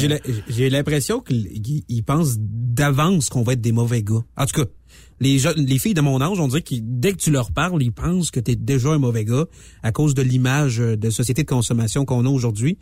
j'ai 0.48 0.70
l'impression 0.70 1.20
qu'ils 1.20 1.82
ils 1.88 2.02
pensent 2.02 2.36
d'avance 2.38 3.28
qu'on 3.28 3.42
va 3.42 3.52
être 3.52 3.60
des 3.60 3.72
mauvais 3.72 4.02
gars. 4.02 4.22
En 4.38 4.46
tout 4.46 4.62
cas, 4.62 4.68
les 5.20 5.38
jeunes, 5.38 5.64
les 5.64 5.78
filles 5.78 5.94
de 5.94 6.00
mon 6.00 6.20
âge, 6.20 6.38
on 6.38 6.48
dirait 6.48 6.62
que 6.62 6.74
dès 6.80 7.12
que 7.12 7.18
tu 7.18 7.30
leur 7.30 7.52
parles, 7.52 7.82
ils 7.82 7.92
pensent 7.92 8.30
que 8.30 8.40
tu 8.40 8.56
déjà 8.56 8.90
un 8.90 8.98
mauvais 8.98 9.24
gars 9.24 9.46
à 9.82 9.92
cause 9.92 10.14
de 10.14 10.22
l'image 10.22 10.80
euh, 10.80 10.96
de 10.96 11.10
société 11.10 11.42
de 11.42 11.48
consommation 11.48 12.04
qu'on 12.04 12.26
a 12.26 12.28
aujourd'hui. 12.28 12.78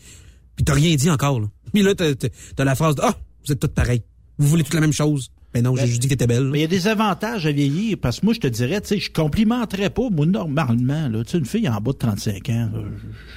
Puis 0.56 0.64
t'as 0.64 0.74
rien 0.74 0.94
dit 0.94 1.10
encore. 1.10 1.40
Là. 1.40 1.48
Puis 1.72 1.82
là, 1.82 1.94
t'as 1.94 2.64
la 2.64 2.74
phrase 2.74 2.96
de 2.96 3.02
Ah, 3.02 3.16
vous 3.44 3.52
êtes 3.52 3.60
toutes 3.60 3.74
pareilles. 3.74 4.02
Vous 4.38 4.48
voulez 4.48 4.64
toutes 4.64 4.74
la 4.74 4.80
même 4.80 4.92
chose. 4.92 5.30
Ben 5.54 5.62
non, 5.62 5.76
j'ai 5.76 5.86
juste 5.86 6.02
dit 6.02 6.08
que 6.08 6.14
t'étais 6.14 6.26
belle. 6.26 6.48
Mais 6.50 6.58
il 6.58 6.62
y 6.62 6.64
a 6.64 6.68
des 6.68 6.88
avantages 6.88 7.46
à 7.46 7.52
vieillir, 7.52 7.96
parce 8.02 8.18
que 8.20 8.26
moi, 8.26 8.34
je 8.34 8.40
te 8.40 8.48
dirais, 8.48 8.80
tu 8.80 8.88
sais, 8.88 8.98
je 8.98 9.10
complimenterais 9.12 9.88
pas, 9.90 10.10
moi, 10.10 10.26
normalement, 10.26 11.08
là, 11.08 11.22
tu 11.24 11.30
sais, 11.30 11.38
une 11.38 11.46
fille 11.46 11.68
en 11.68 11.80
bas 11.80 11.92
de 11.92 11.96
35 11.98 12.48
ans, 12.50 12.70
là, 12.74 12.80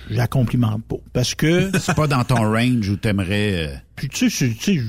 je, 0.10 0.14
je 0.14 0.18
la 0.18 0.28
complimente 0.28 0.84
pas. 0.86 0.96
Parce 1.14 1.36
que, 1.36 1.70
C'est 1.80 1.96
pas 1.96 2.08
dans 2.08 2.24
ton 2.24 2.38
range 2.52 2.90
où 2.90 2.96
t'aimerais... 2.98 3.68
euh, 3.68 3.76
puis 3.96 4.10
tu 4.10 4.30
sais, 4.30 4.50
tu 4.60 4.82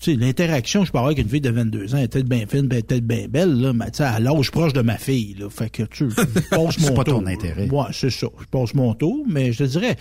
sais, 0.00 0.14
l'interaction, 0.14 0.84
je 0.84 0.90
parle 0.92 1.06
avec 1.06 1.18
une 1.18 1.28
fille 1.28 1.40
de 1.40 1.50
22 1.50 1.94
ans, 1.94 1.98
elle 1.98 2.04
est 2.04 2.08
peut-être 2.08 2.28
bien 2.28 2.44
fine, 2.48 2.62
ben, 2.68 2.72
elle 2.72 2.78
est 2.78 2.82
peut-être 2.86 3.06
bien 3.06 3.26
belle, 3.28 3.60
là, 3.60 3.72
mais 3.72 3.86
tu 3.90 3.98
sais, 3.98 4.04
à 4.04 4.18
l'âge 4.20 4.50
proche 4.52 4.72
de 4.72 4.80
ma 4.82 4.96
fille, 4.96 5.34
là, 5.38 5.48
fait 5.50 5.70
que, 5.70 5.82
tu 5.84 6.08
sais, 6.10 6.16
je 6.34 6.40
passe 6.48 6.50
mon 6.80 6.86
C'est 6.88 6.94
pas 6.94 7.04
tour. 7.04 7.20
ton 7.20 7.26
intérêt. 7.26 7.68
Ouais, 7.68 7.84
c'est 7.92 8.10
ça. 8.10 8.28
Je 8.40 8.46
passe 8.46 8.74
mon 8.74 8.94
tour, 8.94 9.24
mais 9.28 9.52
je 9.52 9.58
te 9.58 9.64
dirais, 9.70 9.96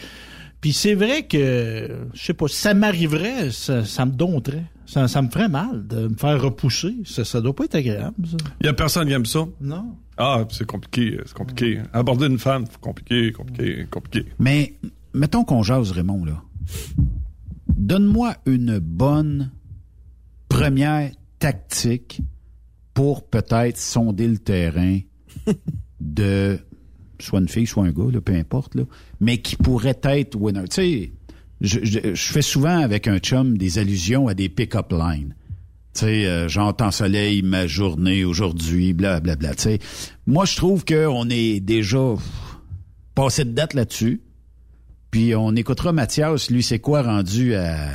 Puis 0.62 0.74
c'est 0.74 0.96
vrai 0.96 1.28
que, 1.28 2.08
je 2.14 2.24
sais 2.24 2.34
pas, 2.34 2.48
si 2.48 2.56
ça 2.56 2.74
m'arriverait, 2.74 3.52
ça, 3.52 3.86
ça 3.86 4.06
me 4.06 4.12
dompterait. 4.12 4.66
Ça, 4.86 5.08
ça 5.08 5.22
me 5.22 5.30
ferait 5.30 5.50
mal 5.50 5.86
de 5.86 6.08
me 6.08 6.16
faire 6.16 6.42
repousser. 6.42 6.96
Ça, 7.06 7.26
ça 7.26 7.42
doit 7.42 7.56
pas 7.56 7.66
être 7.66 7.76
agréable, 7.76 8.26
ça. 8.26 8.38
Il 8.62 8.66
y 8.68 8.70
a 8.70 8.74
personne 8.74 9.08
qui 9.08 9.14
aime 9.14 9.26
ça. 9.26 9.46
Non. 9.60 9.98
Ah, 10.18 10.46
c'est 10.50 10.66
compliqué, 10.66 11.20
c'est 11.26 11.34
compliqué. 11.34 11.82
Aborder 11.94 12.28
une 12.28 12.40
femme, 12.40 12.66
c'est 12.72 12.80
compliqué, 12.80 13.32
compliqué, 13.34 13.86
compliqué. 13.92 14.26
Mais 14.40 14.76
mettons 15.14 15.44
qu'on 15.44 15.62
jase, 15.62 15.92
Raymond, 15.92 16.26
là. 16.26 16.42
Donne-moi 17.68 18.36
une 18.46 18.80
bonne 18.80 19.52
première 20.50 21.12
tactique 21.38 22.22
pour 22.94 23.28
peut-être 23.28 23.78
sonder 23.78 24.28
le 24.28 24.40
terrain 24.40 25.00
de 26.00 26.60
soit 27.20 27.40
une 27.40 27.48
fille, 27.50 27.68
soit 27.68 27.84
un 27.86 27.92
gars, 27.92 28.12
là, 28.12 28.22
peu 28.22 28.34
importe, 28.34 28.76
là, 28.76 28.84
mais 29.20 29.38
qui 29.40 29.56
pourrait 29.56 30.00
être 30.04 30.36
winner. 30.36 30.68
Tu 30.70 30.76
sais, 30.76 31.12
je, 31.62 31.80
je- 31.84 32.14
je 32.14 32.32
fais 32.32 32.42
souvent 32.42 32.80
avec 32.80 33.08
un 33.08 33.18
chum 33.20 33.58
des 33.58 33.80
allusions 33.80 34.28
à 34.28 34.34
des 34.34 34.50
pick-up 34.50 34.92
lines. 34.92 35.36
Tu 35.94 36.02
sais, 36.02 36.26
euh, 36.28 36.48
j'entends 36.48 36.92
soleil, 36.92 37.42
ma 37.42 37.66
journée 37.66 38.24
aujourd'hui, 38.24 38.94
blablabla. 38.94 39.56
Tu 39.56 39.62
sais, 39.64 39.80
moi, 40.28 40.46
je 40.46 40.56
trouve 40.56 40.86
qu'on 40.86 41.28
est 41.30 41.60
déjà 41.60 42.14
passé 43.16 43.46
de 43.46 43.52
date 43.52 43.74
là-dessus. 43.74 44.22
Puis 45.10 45.34
on 45.36 45.56
écoutera 45.56 45.94
Mathias, 45.94 46.52
lui, 46.52 46.62
c'est 46.62 46.80
quoi 46.80 47.02
rendu 47.02 47.56
à 47.56 47.90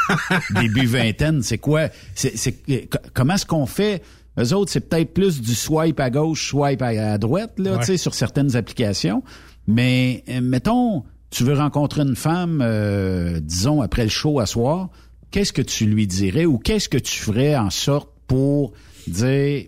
début 0.60 0.86
vingtaine? 0.86 1.42
C'est 1.42 1.58
quoi? 1.58 1.88
C'est, 2.14 2.36
c'est- 2.36 2.88
co- 2.88 2.98
comment 3.14 3.34
est-ce 3.34 3.46
qu'on 3.46 3.66
fait? 3.66 4.02
Eux 4.38 4.54
autres, 4.54 4.70
c'est 4.70 4.88
peut-être 4.88 5.12
plus 5.12 5.40
du 5.40 5.54
swipe 5.54 5.98
à 6.00 6.08
gauche, 6.10 6.48
swipe 6.50 6.82
à, 6.82 6.88
à 7.12 7.18
droite, 7.18 7.58
là, 7.58 7.72
Ouais. 7.72 7.78
tu 7.80 7.86
sais, 7.86 7.96
sur 7.96 8.14
certaines 8.14 8.54
applications. 8.56 9.22
Mais, 9.66 10.24
euh, 10.28 10.40
mettons, 10.40 11.04
tu 11.30 11.44
veux 11.44 11.54
rencontrer 11.54 12.02
une 12.02 12.16
femme, 12.16 12.60
euh, 12.62 13.40
disons, 13.40 13.82
après 13.82 14.04
le 14.04 14.08
show 14.08 14.40
à 14.40 14.46
soir, 14.46 14.88
qu'est-ce 15.30 15.52
que 15.52 15.62
tu 15.62 15.86
lui 15.86 16.06
dirais 16.06 16.44
ou 16.46 16.58
qu'est-ce 16.58 16.88
que 16.88 16.98
tu 16.98 17.18
ferais 17.18 17.56
en 17.56 17.70
sorte 17.70 18.10
pour 18.26 18.72
dire, 19.06 19.66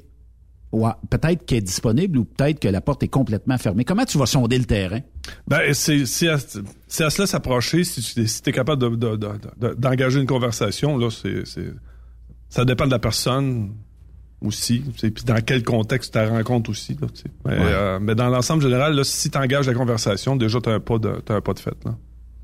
ouais, 0.73 0.91
peut-être 1.11 1.45
qu'elle 1.45 1.59
est 1.59 1.61
disponible 1.63 2.19
ou 2.19 2.25
peut-être 2.25 2.59
que 2.61 2.69
la 2.69 2.81
porte 2.81 3.03
est 3.03 3.09
complètement 3.09 3.59
fermée? 3.59 3.85
Comment 3.85 4.05
tu 4.05 4.17
vas 4.19 4.27
sonder 4.27 4.59
le 4.59 4.65
terrain? 4.65 5.01
Ben, 5.47 5.75
c'est 5.75 6.07
c'est 6.07 6.29
à, 6.29 6.39
c'est 6.89 7.05
à 7.05 7.11
cela 7.11 7.27
s'approcher 7.27 7.85
si 7.85 8.01
tu 8.03 8.27
si 8.27 8.43
es 8.47 8.53
capable 8.53 8.81
de- 8.83 8.97
de- 8.97 9.17
de- 9.17 9.29
de- 9.69 9.75
d'engager 9.75 10.21
une 10.21 10.27
conversation. 10.27 10.97
Là, 10.97 11.11
c'est 11.11 11.47
c'est- 11.47 11.75
ça 12.49 12.65
dépend 12.65 12.87
de 12.87 12.91
la 12.93 12.99
personne 12.99 13.73
aussi. 14.45 14.81
Puis 15.01 15.25
dans 15.25 15.41
quel 15.45 15.63
contexte 15.63 16.13
tu 16.13 16.19
la 16.19 16.29
rencontres 16.29 16.71
aussi. 16.71 16.97
Là, 17.01 17.09
mais, 17.45 17.51
Ouais. 17.53 17.59
euh, 17.61 17.99
mais 18.01 18.15
dans 18.15 18.29
l'ensemble 18.29 18.63
général, 18.63 18.95
là, 18.95 19.05
si 19.05 19.31
tu 19.31 19.39
engages 19.39 19.67
la 19.67 19.75
conversation, 19.75 20.37
déjà, 20.37 20.61
tu 20.61 20.69
as 20.69 20.75
un 20.75 20.81
pas 20.81 20.99
de, 20.99 21.21
t'as 21.25 21.37
un 21.37 21.41
pas 21.41 21.53
de 21.55 21.59
fait. 21.61 21.77
Là. 21.85 21.95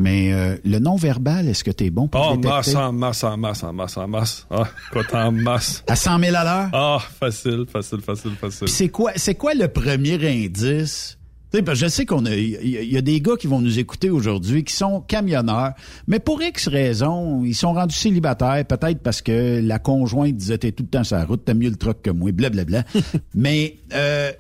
Mais 0.01 0.33
euh, 0.33 0.57
le 0.65 0.79
non-verbal, 0.79 1.49
est-ce 1.49 1.65
que 1.65 1.73
tu 1.73 1.85
es 1.87 1.91
bon 1.91 2.07
pour 2.07 2.21
Oh, 2.21 2.31
le 2.31 2.37
détecter? 2.37 2.55
masse 2.57 2.75
en 2.77 2.93
masse, 2.93 3.25
en 3.25 3.37
masse, 3.37 3.65
en 3.65 3.73
masse, 3.73 3.97
en 3.97 4.07
masse. 4.07 4.47
Ah, 4.49 4.63
écoute, 4.93 5.13
en 5.13 5.33
masse. 5.33 5.83
À 5.89 5.97
100 5.97 6.21
000 6.21 6.37
à 6.37 6.45
l'heure? 6.45 6.71
Ah, 6.73 6.99
facile, 7.19 7.65
facile, 7.73 8.01
facile, 8.01 8.31
facile. 8.41 8.69
C'est 8.69 8.89
quoi, 8.91 9.11
c'est 9.17 9.35
quoi 9.35 9.55
le 9.55 9.67
premier 9.67 10.15
indice? 10.45 11.18
Tu 11.51 11.57
sais, 11.59 11.63
parce 11.63 11.81
que 11.81 11.87
je 11.87 11.91
sais 11.91 12.05
qu'on 12.05 12.27
a, 12.27 12.35
il 12.35 12.63
y, 12.63 12.93
y 12.93 12.97
a 12.99 13.01
des 13.01 13.23
gars 13.23 13.37
qui 13.37 13.47
vont 13.47 13.61
nous 13.61 13.79
écouter 13.79 14.11
aujourd'hui 14.11 14.65
qui 14.65 14.75
sont 14.75 15.01
camionneurs, 15.01 15.73
mais 16.07 16.19
pour 16.19 16.43
X 16.43 16.69
raisons, 16.69 17.43
ils 17.43 17.55
sont 17.55 17.73
rendus 17.73 17.97
célibataires, 17.97 18.63
peut-être 18.67 19.01
parce 19.01 19.23
que 19.23 19.61
la 19.63 19.79
conjointe 19.79 20.37
disait 20.37 20.59
t'es 20.59 20.73
tout 20.73 20.83
le 20.83 20.91
temps 20.91 21.05
sur 21.05 21.17
la 21.17 21.25
route, 21.25 21.43
t'as 21.47 21.55
mieux 21.55 21.71
le 21.71 21.77
truck 21.77 22.03
que 22.03 22.11
moi, 22.11 22.33
blablabla. 22.33 22.85
mais, 23.35 23.79
euh, 23.95 24.31
tu 24.33 24.37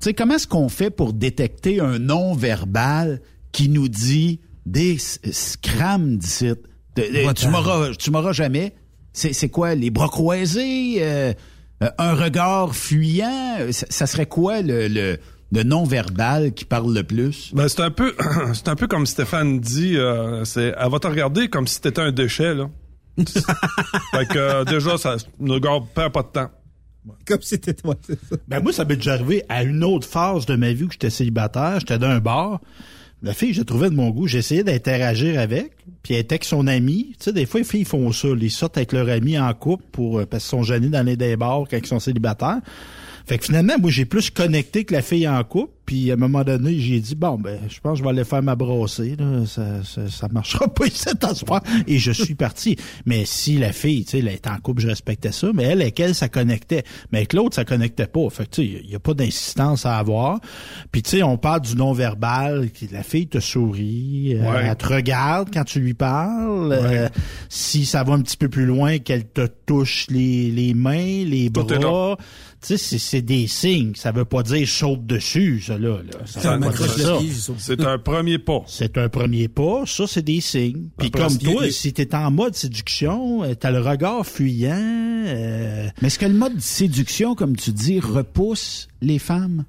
sais, 0.00 0.14
comment 0.14 0.34
est-ce 0.34 0.46
qu'on 0.46 0.68
fait 0.68 0.90
pour 0.90 1.14
détecter 1.14 1.80
un 1.80 1.98
non-verbal 1.98 3.22
qui 3.50 3.70
nous 3.70 3.88
dit 3.88 4.40
des 4.66 4.98
scrams 4.98 6.18
d'ici? 6.18 6.52
Tu 6.94 7.48
m'auras, 7.48 7.92
tu 7.94 8.10
m'auras 8.10 8.32
jamais. 8.32 8.74
C'est, 9.14 9.32
c'est 9.32 9.48
quoi, 9.48 9.74
les 9.74 9.88
bras 9.88 10.08
croisés, 10.08 10.96
euh, 10.98 11.32
euh, 11.82 11.90
un 11.96 12.14
regard 12.14 12.76
fuyant? 12.76 13.56
Ça, 13.70 13.86
ça 13.88 14.06
serait 14.06 14.26
quoi 14.26 14.60
le, 14.60 14.88
le, 14.88 15.18
le 15.52 15.62
non-verbal 15.62 16.52
qui 16.52 16.64
parle 16.64 16.94
le 16.94 17.02
plus? 17.02 17.52
Ben, 17.54 17.68
c'est 17.68 17.80
un 17.80 17.90
peu, 17.90 18.14
c'est 18.54 18.68
un 18.68 18.76
peu 18.76 18.86
comme 18.86 19.06
Stéphane 19.06 19.60
dit, 19.60 19.96
euh, 19.96 20.44
c'est, 20.44 20.74
elle 20.78 20.90
va 20.90 20.98
te 20.98 21.06
regarder 21.06 21.48
comme 21.48 21.66
si 21.66 21.80
t'étais 21.80 22.02
un 22.02 22.12
déchet, 22.12 22.54
là. 22.54 22.68
fait 23.18 24.26
que, 24.26 24.38
euh, 24.38 24.64
déjà, 24.64 24.98
ça, 24.98 25.16
ne 25.40 25.58
garde, 25.58 25.84
perd 25.94 26.12
pas 26.12 26.22
de 26.22 26.28
temps. 26.28 26.50
Comme 27.26 27.40
si 27.40 27.50
c'était 27.50 27.74
toi, 27.74 27.94
c'est 28.04 28.18
ça. 28.28 28.36
Ben 28.48 28.60
moi, 28.60 28.72
ça 28.72 28.84
m'est 28.84 28.96
déjà 28.96 29.12
arrivé 29.12 29.44
à 29.48 29.62
une 29.62 29.84
autre 29.84 30.08
phase 30.08 30.44
de 30.44 30.56
ma 30.56 30.72
vie 30.72 30.84
où 30.84 30.90
j'étais 30.90 31.10
célibataire. 31.10 31.78
J'étais 31.80 31.98
dans 31.98 32.08
un 32.08 32.18
bar. 32.18 32.60
La 33.22 33.32
fille, 33.32 33.54
je 33.54 33.62
trouvais 33.62 33.90
de 33.90 33.94
mon 33.94 34.10
goût. 34.10 34.26
J'essayais 34.26 34.64
d'interagir 34.64 35.38
avec. 35.38 35.72
Puis 36.02 36.14
elle 36.14 36.20
était 36.20 36.34
avec 36.34 36.44
son 36.44 36.66
ami. 36.66 37.14
Tu 37.18 37.24
sais, 37.24 37.32
des 37.32 37.46
fois, 37.46 37.60
les 37.60 37.66
filles 37.66 37.84
font 37.84 38.10
ça. 38.12 38.28
Ils 38.28 38.50
sortent 38.50 38.76
avec 38.76 38.92
leur 38.92 39.08
ami 39.08 39.38
en 39.38 39.52
couple 39.54 39.84
pour 39.92 40.18
euh, 40.18 40.26
parce 40.26 40.44
qu'ils 40.44 40.50
sont 40.50 40.62
gênés 40.62 40.88
d'aller 40.88 41.16
dans 41.16 41.26
les 41.26 41.36
bars 41.36 41.64
quand 41.70 41.76
ils 41.76 41.86
sont 41.86 42.00
célibataires. 42.00 42.60
Fait 43.26 43.38
que 43.38 43.44
finalement, 43.44 43.74
moi, 43.80 43.90
j'ai 43.90 44.04
plus 44.04 44.30
connecté 44.30 44.84
que 44.84 44.94
la 44.94 45.02
fille 45.02 45.26
en 45.28 45.42
couple. 45.44 45.72
Puis 45.84 46.10
à 46.10 46.14
un 46.14 46.16
moment 46.16 46.42
donné, 46.42 46.80
j'ai 46.80 46.98
dit 46.98 47.14
bon 47.14 47.38
ben, 47.38 47.60
je 47.68 47.78
pense 47.78 47.92
que 47.92 47.98
je 47.98 48.02
vais 48.02 48.08
aller 48.10 48.24
faire 48.24 48.42
ma 48.42 48.56
brossée. 48.56 49.14
Là. 49.16 49.46
Ça, 49.46 49.84
ça, 49.84 50.08
ça 50.10 50.26
marchera 50.32 50.66
pas 50.66 50.86
ici 50.86 51.08
à. 51.20 51.62
Et 51.86 51.98
je 52.00 52.10
suis 52.10 52.34
parti. 52.34 52.74
Mais 53.04 53.24
si 53.24 53.56
la 53.56 53.70
fille, 53.72 54.04
tu 54.04 54.10
sais, 54.10 54.18
elle 54.18 54.26
était 54.28 54.50
en 54.50 54.56
couple, 54.58 54.82
je 54.82 54.88
respectais 54.88 55.30
ça. 55.30 55.48
Mais 55.54 55.62
elle, 55.62 55.82
avec 55.82 56.00
elle, 56.00 56.16
ça 56.16 56.28
connectait. 56.28 56.82
Mais 57.12 57.18
avec 57.18 57.34
l'autre, 57.34 57.54
ça 57.54 57.64
connectait 57.64 58.08
pas. 58.08 58.28
Fait 58.30 58.46
que 58.46 58.50
tu 58.50 58.62
sais, 58.62 58.80
il 58.84 58.90
y 58.90 58.96
a 58.96 58.98
pas 58.98 59.14
d'insistance 59.14 59.86
à 59.86 59.96
avoir. 59.96 60.40
Puis 60.90 61.02
tu 61.02 61.10
sais, 61.10 61.22
on 61.22 61.38
parle 61.38 61.60
du 61.60 61.76
non-verbal. 61.76 62.70
qui- 62.72 62.88
La 62.90 63.04
fille 63.04 63.28
te 63.28 63.38
sourit, 63.38 64.34
euh, 64.34 64.40
Ouais. 64.50 64.64
elle 64.68 64.76
te 64.76 64.86
regarde 64.92 65.50
quand 65.54 65.62
tu 65.64 65.78
lui 65.78 65.94
parles. 65.94 66.72
euh, 66.72 67.08
si 67.48 67.84
ça 67.86 68.02
va 68.02 68.14
un 68.14 68.22
petit 68.22 68.36
peu 68.36 68.48
plus 68.48 68.66
loin, 68.66 68.98
qu'elle 68.98 69.24
te 69.28 69.46
touche 69.66 70.06
les, 70.10 70.50
les 70.50 70.74
mains, 70.74 71.24
les 71.24 71.48
Tout 71.50 71.72
est 71.72 71.78
bras. 71.78 72.16
Tu 72.66 72.76
sais, 72.76 72.78
c'est- 72.78 72.98
c'est 72.98 73.22
des 73.22 73.46
signes. 73.46 73.92
Ça 73.94 74.10
veut 74.10 74.24
pas 74.24 74.42
dire 74.42 74.66
saute 74.66 75.06
dessus, 75.06 75.60
ça 75.64 75.78
là. 75.78 75.98
là. 75.98 76.26
Ça. 76.26 76.40
C'est 77.58 77.84
un 77.84 77.98
premier 77.98 78.38
pas. 78.38 78.62
C'est 78.66 78.98
un 78.98 79.08
premier 79.08 79.48
pas, 79.48 79.82
ça 79.86 80.06
c'est 80.06 80.22
des 80.24 80.40
signes. 80.40 80.88
Puis 80.98 81.08
Après, 81.08 81.22
comme 81.28 81.38
toi, 81.38 81.64
les- 81.66 81.70
si 81.70 81.92
t'es 81.92 82.14
en 82.14 82.30
mode 82.30 82.54
séduction, 82.54 83.44
euh, 83.44 83.54
t'as 83.54 83.70
le 83.70 83.80
regard 83.80 84.26
fuyant. 84.26 84.74
euh, 85.26 85.88
Mais 86.00 86.08
est-ce 86.08 86.18
que 86.18 86.26
le 86.26 86.34
mode 86.34 86.60
séduction, 86.60 87.34
comme 87.34 87.56
tu 87.56 87.70
dis, 87.72 88.00
repousse 88.00 88.88
les 89.00 89.18
femmes? 89.18 89.64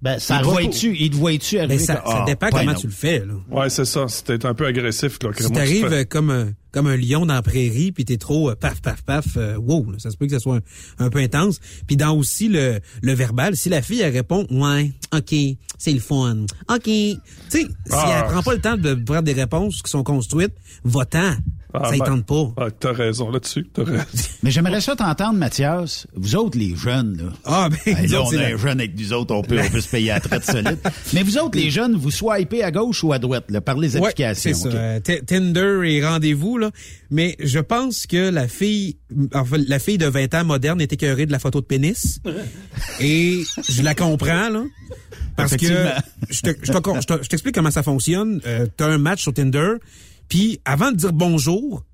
ben 0.00 0.20
ça 0.20 0.36
il 0.36 0.42
te 0.42 0.46
voit-tu, 0.46 0.96
il 0.96 1.10
te 1.10 1.16
voit-tu 1.16 1.58
arriver 1.58 1.74
Mais 1.74 1.80
ça, 1.80 1.96
que- 1.96 2.08
ça 2.08 2.18
Ah, 2.22 2.24
dépend 2.24 2.46
ben 2.50 2.58
comment 2.60 2.72
non. 2.72 2.78
tu 2.78 2.86
le 2.86 2.92
fais, 2.92 3.18
là. 3.18 3.34
Ouais, 3.50 3.68
c'est 3.68 3.84
ça. 3.84 4.06
C'était 4.06 4.46
un 4.46 4.54
peu 4.54 4.64
agressif, 4.66 5.18
là. 5.24 5.30
Si 5.36 5.50
t'arrives 5.50 5.86
euh, 5.86 6.04
comme 6.04 6.54
comme 6.72 6.86
un 6.86 6.96
lion 6.96 7.26
dans 7.26 7.34
la 7.34 7.42
prairie, 7.42 7.92
puis 7.92 8.04
t'es 8.04 8.16
trop 8.18 8.50
euh, 8.50 8.54
paf, 8.54 8.80
paf, 8.82 9.02
paf, 9.02 9.24
euh, 9.36 9.56
wow, 9.56 9.90
là, 9.92 9.98
ça 9.98 10.10
se 10.10 10.16
peut 10.16 10.26
que 10.26 10.32
ça 10.32 10.38
soit 10.40 10.56
un, 10.98 11.06
un 11.06 11.10
peu 11.10 11.18
intense. 11.18 11.60
Puis 11.86 11.96
dans 11.96 12.14
aussi 12.16 12.48
le, 12.48 12.80
le 13.02 13.12
verbal, 13.14 13.56
si 13.56 13.68
la 13.68 13.82
fille, 13.82 14.00
elle 14.00 14.12
répond, 14.12 14.46
ouais, 14.50 14.92
ok, 15.14 15.34
c'est 15.78 15.92
le 15.92 16.00
fun, 16.00 16.44
ok. 16.68 16.82
Tu 16.84 17.16
sais, 17.48 17.60
si 17.62 17.68
Ah. 17.92 18.22
elle 18.24 18.32
prend 18.32 18.42
pas 18.42 18.54
le 18.54 18.60
temps 18.60 18.76
de 18.76 18.94
prendre 18.94 19.22
des 19.22 19.32
réponses 19.32 19.82
qui 19.82 19.90
sont 19.90 20.02
construites, 20.04 20.54
va-t'en. 20.84 21.32
Ah, 21.74 21.90
ça 21.90 21.96
y 21.96 21.98
ben, 21.98 22.06
tente 22.06 22.24
pas. 22.26 22.54
ah, 22.64 22.70
t'as 22.70 22.92
raison 22.92 23.30
là-dessus. 23.30 23.66
T'as 23.74 23.84
raison. 23.84 24.02
Mais 24.42 24.50
j'aimerais 24.50 24.80
ça 24.80 24.96
t'entendre, 24.96 25.34
Mathias. 25.38 26.06
Vous 26.16 26.34
autres, 26.34 26.58
les 26.58 26.74
jeunes, 26.74 27.18
là. 27.18 27.24
Ah, 27.44 27.68
ben, 27.68 27.94
Hey, 27.94 28.06
là, 28.06 28.22
on 28.22 28.32
est 28.32 28.36
la- 28.36 28.56
jeunes 28.56 28.80
avec 28.80 28.98
nous 28.98 29.12
autres, 29.12 29.34
on 29.34 29.42
peut, 29.42 29.60
on 29.62 29.68
peut 29.70 29.82
se 29.82 29.88
payer 29.88 30.12
à 30.12 30.14
la 30.14 30.20
traite 30.20 30.44
solide. 30.44 30.78
Mais 31.12 31.22
vous 31.22 31.36
autres, 31.36 31.58
les 31.58 31.68
jeunes, 31.70 31.94
vous 31.94 32.10
swipez 32.10 32.62
à 32.64 32.70
gauche 32.70 33.04
ou 33.04 33.12
à 33.12 33.18
droite, 33.18 33.44
là, 33.50 33.60
par 33.60 33.76
les 33.76 33.96
Ouais, 33.98 34.02
applications. 34.08 34.54
ça. 34.54 34.68
Euh, 34.70 35.00
Tinder 35.26 35.80
et 35.84 36.04
rendez-vous, 36.04 36.56
là. 36.58 36.70
Mais 37.10 37.36
je 37.40 37.58
pense 37.58 38.06
que 38.06 38.30
la 38.30 38.48
fille, 38.48 38.96
enfin, 39.34 39.56
la 39.66 39.78
fille 39.78 39.98
de 39.98 40.06
20 40.06 40.34
ans 40.34 40.44
moderne 40.44 40.80
est 40.80 40.92
écœurée 40.92 41.26
de 41.26 41.32
la 41.32 41.38
photo 41.38 41.60
de 41.60 41.66
pénis. 41.66 42.20
et 43.00 43.42
je 43.68 43.82
la 43.82 43.94
comprends, 43.94 44.48
là. 44.48 44.64
Parce 45.36 45.56
que 45.56 45.66
je 45.66 46.40
te- 46.42 46.48
je 46.64 46.72
te 46.72 47.00
je 47.00 47.06
te- 47.06 47.22
je 47.22 47.28
t'explique 47.28 47.54
comment 47.54 47.70
ça 47.70 47.82
fonctionne. 47.82 48.40
Euh, 48.46 48.66
T'as 48.76 48.88
un 48.88 48.98
match 48.98 49.22
sur 49.22 49.32
Tinder, 49.32 49.74
puis 50.28 50.60
avant 50.64 50.90
de 50.90 50.96
dire 50.96 51.12
bonjour, 51.12 51.84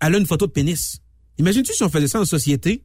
elle 0.00 0.14
a 0.14 0.18
une 0.18 0.26
photo 0.26 0.46
de 0.46 0.52
pénis. 0.52 0.98
Imagines-tu 1.38 1.72
si 1.72 1.82
on 1.82 1.88
faisait 1.88 2.08
ça 2.08 2.20
en 2.20 2.24
société? 2.26 2.82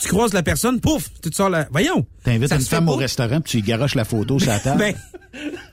Tu 0.00 0.08
croises 0.08 0.32
la 0.32 0.44
personne, 0.44 0.80
pouf, 0.80 1.10
tu 1.20 1.28
te 1.28 1.34
sors 1.34 1.50
la... 1.50 1.66
Voyons! 1.72 2.06
T'invites 2.22 2.52
une 2.52 2.60
femme 2.60 2.88
au 2.88 2.94
restaurant 2.94 3.40
puis 3.40 3.60
tu 3.60 3.66
garoches 3.66 3.96
la 3.96 4.04
photo 4.04 4.38
sur 4.38 4.48
la 4.48 4.60
table. 4.60 4.78
Ben, 4.78 4.94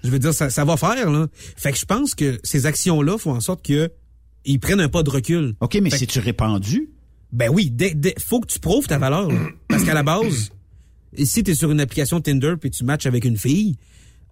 je 0.03 0.09
veux 0.09 0.17
dire, 0.17 0.33
ça, 0.33 0.49
ça 0.49 0.65
va 0.65 0.77
faire, 0.77 1.11
là. 1.11 1.27
Fait 1.55 1.71
que 1.71 1.77
je 1.77 1.85
pense 1.85 2.15
que 2.15 2.39
ces 2.43 2.65
actions-là 2.65 3.17
font 3.19 3.33
en 3.35 3.39
sorte 3.39 3.63
que 3.63 3.91
ils 4.45 4.59
prennent 4.59 4.79
un 4.79 4.89
pas 4.89 5.03
de 5.03 5.09
recul. 5.09 5.55
OK, 5.59 5.77
mais 5.81 5.89
c'est-tu 5.89 6.19
répandu? 6.19 6.89
Ben 7.31 7.49
oui, 7.51 7.69
dès- 7.71 7.93
dès- 7.95 8.15
faut 8.19 8.39
que 8.39 8.47
tu 8.47 8.59
prouves 8.59 8.87
ta 8.87 8.97
valeur. 8.97 9.29
là. 9.29 9.39
Parce 9.67 9.83
qu'à 9.83 9.93
la 9.93 10.03
base, 10.03 10.51
si 11.21 11.43
tu 11.43 11.51
es 11.51 11.55
sur 11.55 11.71
une 11.71 11.79
application 11.79 12.21
Tinder 12.21 12.55
puis 12.59 12.69
tu 12.71 12.83
matches 12.83 13.05
avec 13.05 13.25
une 13.25 13.37
fille, 13.37 13.75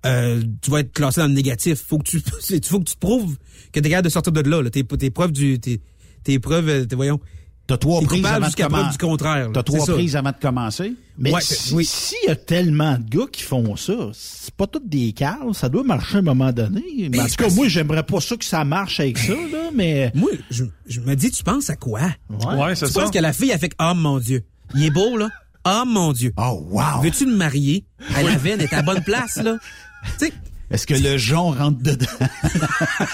euh, 0.06 0.42
tu 0.62 0.70
vas 0.72 0.82
être 0.82 0.92
classé 0.94 1.22
dans 1.22 1.28
le 1.28 1.34
négatif. 1.34 1.80
Faut 1.86 1.98
que 1.98 2.04
tu, 2.04 2.20
faut 2.64 2.80
que 2.80 2.86
tu 2.86 2.94
te 2.96 3.00
prouves 3.00 3.38
que 3.72 3.80
t'es 3.80 3.90
capable 3.90 4.06
de 4.06 4.12
sortir 4.12 4.32
de 4.34 4.42
là. 4.50 4.62
là. 4.62 4.70
Tes, 4.70 4.84
tes 4.84 5.10
preuves 5.10 5.32
du, 5.32 5.60
tes, 5.60 5.82
tes 6.24 6.40
preuves, 6.40 6.70
euh, 6.70 6.86
voyons, 6.94 7.20
T'as 7.66 7.78
trois 7.78 8.02
prises 8.02 8.26
avant 8.26 8.50
de 8.50 8.54
commencer. 8.56 8.92
du 8.92 8.98
contraire. 8.98 9.46
là. 9.48 9.52
T'as 9.54 9.64
trois 9.64 9.80
C'est 9.80 9.86
ça. 9.86 9.94
prises 9.94 10.16
avant 10.18 10.32
de 10.32 10.36
commencer. 10.42 10.94
Mais 11.18 11.32
Ouais, 11.32 11.40
si- 11.42 11.74
oui. 11.74 11.86
s'il 11.86 12.18
y 12.28 12.30
a 12.30 12.36
tellement 12.36 12.98
de 12.98 13.04
gars 13.10 13.26
qui 13.32 13.42
font 13.44 13.76
ça, 13.78 13.94
c'est 14.14 14.54
pas 14.54 14.68
tous 14.68 14.82
des 14.84 15.14
cales, 15.14 15.38
ça 15.54 15.70
doit 15.70 15.84
marcher 15.84 16.16
à 16.18 16.20
un 16.20 16.24
moment 16.24 16.52
donné. 16.52 16.84
Mais 17.10 17.22
en 17.22 17.26
tout 17.26 17.36
cas, 17.38 17.50
moi, 17.52 17.70
j'aimerais 17.70 18.04
pas 18.04 18.20
ça 18.20 18.36
que 18.36 18.44
ça 18.44 18.66
marche 18.66 19.00
avec 19.00 19.18
ça, 19.18 19.34
là, 19.34 19.70
mais... 19.74 20.12
Moi, 20.16 20.32
je, 20.52 20.66
je 20.88 21.00
me 21.00 21.16
dis, 21.16 21.32
tu 21.32 21.42
penses 21.44 21.70
à 21.70 21.78
quoi? 21.78 22.02
Ouais, 22.30 22.76
c'est 22.76 22.88
Tu 22.88 22.92
ça. 22.92 23.02
penses 23.02 23.12
que 23.12 23.20
la 23.20 23.32
fille 23.32 23.54
a 23.54 23.58
fait 23.58 23.72
Oh 23.80 23.94
mon 23.96 24.20
Dieu, 24.20 24.44
il 24.76 24.84
est 24.84 24.92
beau, 24.92 25.16
là? 25.16 25.30
Oh 25.66 25.84
mon 25.88 26.12
Dieu. 26.12 26.34
Oh, 26.36 26.68
wow! 26.70 27.02
Veux-tu 27.02 27.26
me 27.28 27.36
marier? 27.38 27.86
À 28.14 28.24
la 28.24 28.36
veine 28.36 28.60
est 28.60 28.74
à 28.74 28.82
bonne 28.82 29.04
place, 29.04 29.38
là. 29.38 29.56
Tu 30.20 30.26
sais, 30.26 30.34
Est-ce 30.74 30.86
que 30.88 30.96
le 30.96 31.18
jonc 31.18 31.52
rentre 31.52 31.82
dedans? 31.82 32.08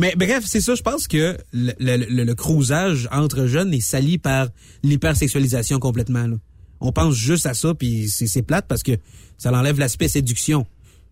Mais 0.00 0.14
bref, 0.16 0.44
c'est 0.46 0.60
ça, 0.60 0.74
je 0.74 0.82
pense 0.82 1.06
que 1.06 1.36
le, 1.52 1.72
le, 1.78 1.96
le, 2.08 2.24
le 2.24 2.34
cruisage 2.34 3.08
entre 3.12 3.46
jeunes 3.46 3.72
est 3.74 3.80
sali 3.80 4.18
par 4.18 4.48
l'hypersexualisation 4.82 5.78
complètement. 5.78 6.26
Là. 6.26 6.36
On 6.80 6.92
pense 6.92 7.14
juste 7.14 7.46
à 7.46 7.54
ça, 7.54 7.74
puis 7.74 8.08
c'est 8.08 8.26
c'est 8.26 8.42
plate 8.42 8.66
parce 8.66 8.82
que 8.82 8.92
ça 9.38 9.50
l'enlève 9.50 9.78
l'aspect 9.78 10.08
séduction. 10.08 10.66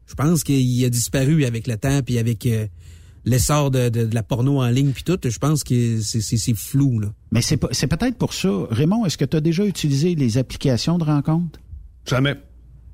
Je 0.07 0.15
pense 0.15 0.43
qu'il 0.43 0.85
a 0.85 0.91
disparu 0.91 1.45
avec 1.45 1.67
le 1.67 1.77
temps, 1.77 2.03
puis 2.03 2.19
avec 2.19 2.45
euh, 2.47 2.67
l'essor 3.25 3.71
de, 3.71 3.89
de, 3.89 4.05
de 4.07 4.15
la 4.15 4.23
porno 4.23 4.61
en 4.61 4.69
ligne, 4.69 4.91
puis 4.93 5.05
tout. 5.05 5.19
Je 5.25 5.39
pense 5.39 5.63
que 5.65 6.01
c'est- 6.01 6.21
c'est 6.21 6.37
c'est 6.37 6.57
flou. 6.57 6.99
Là. 6.99 7.09
Mais 7.31 7.41
c'est 7.43 7.57
pas- 7.57 7.69
c'est 7.73 7.87
peut-être 7.87 8.19
pour 8.19 8.35
ça. 8.35 8.51
Raymond, 8.71 9.07
est-ce 9.07 9.17
que 9.17 9.25
tu 9.25 9.37
as 9.37 9.41
déjà 9.41 9.65
utilisé 9.65 10.15
les 10.15 10.39
applications 10.39 10.99
de 10.99 11.05
rencontre? 11.05 11.61
Jamais. 12.07 12.35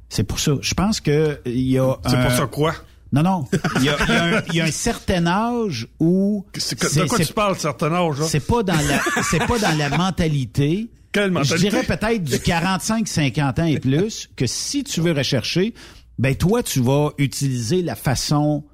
C'est 0.08 0.24
pour 0.24 0.40
ça. 0.40 0.52
Je 0.60 0.74
pense 0.74 1.00
que 1.00 1.40
il 1.46 1.68
y 1.70 1.78
a. 1.78 1.96
C'est 2.06 2.16
un- 2.16 2.22
pour 2.22 2.32
ça 2.32 2.46
quoi? 2.46 2.74
Non, 3.12 3.22
non. 3.22 3.44
Il 3.76 3.84
y 3.84 3.88
a, 3.88 3.96
y 4.06 4.12
a 4.36 4.44
y 4.54 4.60
a 4.60 4.64
un 4.64 4.70
certain 4.70 5.26
âge 5.26 5.88
où. 5.98 6.44
De 6.54 7.06
quoi 7.08 7.18
tu 7.18 7.32
parles, 7.32 7.58
certain 7.58 7.92
âge? 7.92 8.16
C'est 8.26 8.46
pas 8.46 8.62
dans 8.62 8.74
la, 8.74 9.00
c'est 9.30 9.38
pas 9.46 9.58
dans 9.58 9.76
la 9.78 9.88
mentalité. 9.96 10.90
Quelle 11.12 11.30
mentalité? 11.30 11.56
Je 11.56 11.70
dirais 11.70 11.82
peut-être 11.84 12.22
du 12.22 12.36
45-50 12.36 13.60
ans 13.60 13.64
et 13.64 13.80
plus 13.80 14.28
que 14.36 14.46
si 14.46 14.84
tu 14.84 15.00
veux 15.00 15.12
rechercher, 15.12 15.72
ben 16.18 16.34
toi 16.34 16.62
tu 16.62 16.80
vas 16.80 17.12
utiliser 17.18 17.80
la 17.82 17.94
façon, 17.94 18.64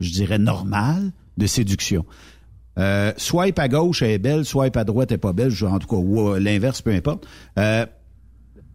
je 0.00 0.10
dirais 0.10 0.38
normale 0.38 1.10
de 1.38 1.46
séduction. 1.46 2.04
Euh, 2.78 3.12
swipe 3.16 3.58
à 3.58 3.68
gauche 3.68 4.00
elle 4.02 4.12
est 4.12 4.18
belle, 4.18 4.44
swipe 4.44 4.76
à 4.76 4.84
droite 4.84 5.10
elle 5.10 5.16
est 5.16 5.18
pas 5.18 5.32
belle, 5.32 5.52
en 5.64 5.78
tout 5.78 5.88
cas 5.88 5.96
ou 5.96 6.28
euh, 6.30 6.38
l'inverse 6.38 6.82
peu 6.82 6.92
importe. 6.92 7.26
Euh, 7.58 7.84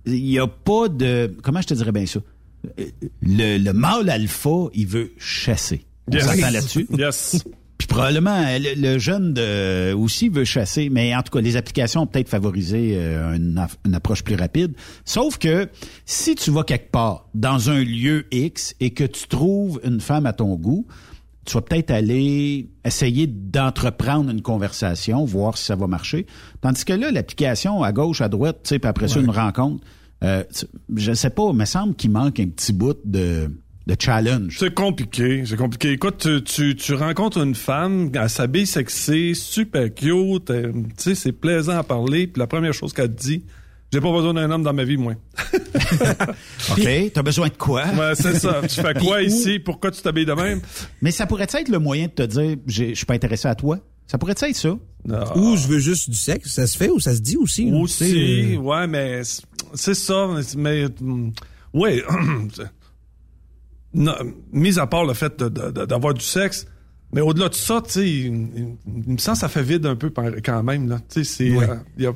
Il 0.08 0.26
y 0.30 0.40
a 0.40 0.48
pas 0.48 0.88
de 0.90 1.36
comment 1.44 1.62
je 1.62 1.68
te 1.68 1.74
dirais 1.74 1.92
bien 1.92 2.06
ça? 2.06 2.20
Euh, 2.80 2.86
Le, 3.22 3.58
le 3.58 3.74
mâle 3.74 4.10
alpha, 4.10 4.68
il 4.74 4.88
veut 4.88 5.12
chasser. 5.18 5.86
On 6.10 6.14
Yes. 6.16 6.26
s'entend 6.26 6.50
là-dessus? 6.52 6.88
Yes. 6.98 7.44
Puis 7.78 7.88
probablement, 7.88 8.42
le, 8.58 8.74
le 8.76 8.98
jeune 8.98 9.36
de, 9.36 9.94
aussi 9.94 10.30
veut 10.30 10.46
chasser, 10.46 10.90
mais 10.90 11.16
en 11.16 11.22
tout 11.22 11.32
cas, 11.32 11.42
les 11.42 11.58
applications 11.58 12.02
ont 12.02 12.08
peut-être 12.08 12.28
favorisé 12.30 12.94
euh, 12.96 13.36
une, 13.36 13.64
une 13.86 13.94
approche 13.94 14.24
plus 14.24 14.34
rapide. 14.36 14.74
Sauf 15.06 15.38
que 15.38 15.70
si 16.06 16.34
tu 16.34 16.50
vas 16.50 16.64
quelque 16.64 16.90
part 16.90 17.28
dans 17.36 17.70
un 17.70 17.84
lieu 17.84 18.26
X 18.32 18.74
et 18.80 18.90
que 18.92 19.04
tu 19.04 19.28
trouves 19.28 19.80
une 19.84 20.00
femme 20.02 20.26
à 20.26 20.34
ton 20.34 20.56
goût, 20.56 20.88
tu 21.46 21.54
vas 21.54 21.62
peut-être 21.62 21.92
aller 21.92 22.68
essayer 22.84 23.28
d'entreprendre 23.28 24.32
une 24.32 24.42
conversation, 24.42 25.24
voir 25.24 25.56
si 25.58 25.66
ça 25.66 25.76
va 25.76 25.86
marcher. 25.88 26.26
Tandis 26.62 26.84
que 26.84 26.94
là, 26.94 27.12
l'application 27.12 27.84
à 27.84 27.92
gauche, 27.92 28.22
à 28.22 28.28
droite, 28.28 28.62
tu 28.64 28.70
sais, 28.70 28.86
après 28.88 29.08
ça, 29.08 29.20
une 29.20 29.30
rencontre, 29.30 29.84
euh, 30.24 30.44
je 30.96 31.14
sais 31.14 31.30
pas, 31.30 31.50
il 31.52 31.58
me 31.58 31.66
semble 31.66 31.96
qu'il 31.96 32.12
manque 32.12 32.40
un 32.40 32.48
petit 32.48 32.74
bout 32.74 32.98
de, 33.06 33.52
de 33.86 33.96
challenge. 34.00 34.58
C'est 34.60 34.74
compliqué, 34.74 35.44
c'est 35.46 35.58
compliqué. 35.58 35.92
Écoute, 35.92 36.18
tu, 36.18 36.44
tu, 36.44 36.76
tu 36.76 36.94
rencontres 36.94 37.38
une 37.38 37.56
femme, 37.56 38.10
elle 38.14 38.30
s'habille 38.30 38.68
sexy, 38.68 39.36
super 39.36 39.94
cute, 39.94 40.50
euh, 40.50 40.72
tu 40.74 40.82
sais, 40.98 41.16
c'est 41.16 41.32
plaisant 41.32 41.78
à 41.78 41.84
parler, 41.84 42.28
puis 42.28 42.40
la 42.40 42.48
première 42.48 42.74
chose 42.74 42.94
qu'elle 42.94 43.14
te 43.16 43.22
dit, 43.22 43.44
j'ai 43.94 44.02
pas 44.02 44.12
besoin 44.12 44.34
d'un 44.34 44.52
homme 44.52 44.64
dans 44.64 44.74
ma 44.74 44.84
vie, 44.84 44.98
moi. 44.98 45.14
OK, 46.72 47.12
t'as 47.14 47.24
besoin 47.24 47.48
de 47.48 47.54
quoi? 47.54 47.86
Ouais, 47.86 48.16
c'est 48.16 48.36
ça. 48.36 48.62
Tu 48.68 48.82
fais 48.82 48.94
quoi 48.94 49.22
ici? 49.22 49.60
Pourquoi 49.60 49.92
tu 49.92 50.02
t'habilles 50.02 50.26
de 50.26 50.34
même? 50.34 50.60
Mais 51.02 51.12
ça 51.12 51.26
pourrait 51.26 51.48
être 51.50 51.70
le 51.70 51.80
moyen 51.80 52.08
de 52.08 52.12
te 52.12 52.24
dire, 52.24 52.58
je 52.68 52.94
suis 52.94 53.06
pas 53.06 53.14
intéressé 53.14 53.48
à 53.48 53.56
toi. 53.56 53.80
Ça 54.08 54.18
pourrait 54.18 54.34
être 54.40 54.56
ça? 54.56 54.78
Ou 55.36 55.56
je 55.58 55.68
veux 55.68 55.80
juste 55.80 56.10
du 56.10 56.16
sexe. 56.18 56.54
Ça 56.54 56.66
se 56.68 56.78
fait 56.78 56.90
ou 56.90 57.00
ça 57.00 57.14
se 57.16 57.22
dit 57.22 57.38
aussi. 57.38 57.70
là. 57.70 57.78
Tu 57.82 57.88
sais, 57.88 58.06
Aussi, 58.06 58.56
euh, 58.56 58.58
ouais, 58.60 58.88
mais 58.88 59.22
c'est- 59.74 59.94
ça. 59.94 60.28
Mais, 60.58 60.86
hum, 61.02 61.32
ouais, 61.74 62.04
non, 63.94 64.14
mis 64.52 64.80
à 64.80 64.88
part 64.88 65.06
le 65.06 65.14
fait 65.14 65.38
d'avoir 65.42 66.14
du 66.14 66.24
sexe, 66.24 66.68
mais 67.14 67.22
au-delà 67.22 67.50
de 67.50 67.54
ça, 67.56 67.82
tu 67.86 67.92
sais, 67.92 68.10
il, 68.10 68.26
il- 68.26 68.76
il 69.08 69.14
me 69.14 69.18
semble 69.18 69.36
que 69.36 69.42
ça 69.42 69.50
fait 69.50 69.64
vide 69.64 69.86
un 69.86 69.96
peu 69.96 70.10
quand 70.44 70.64
même. 70.64 70.90
Là. 70.90 71.00
Tu 71.10 71.24
sais, 71.24 71.50
c'est, 71.50 71.56
Ouais. 71.56 71.70
euh, 72.02 72.12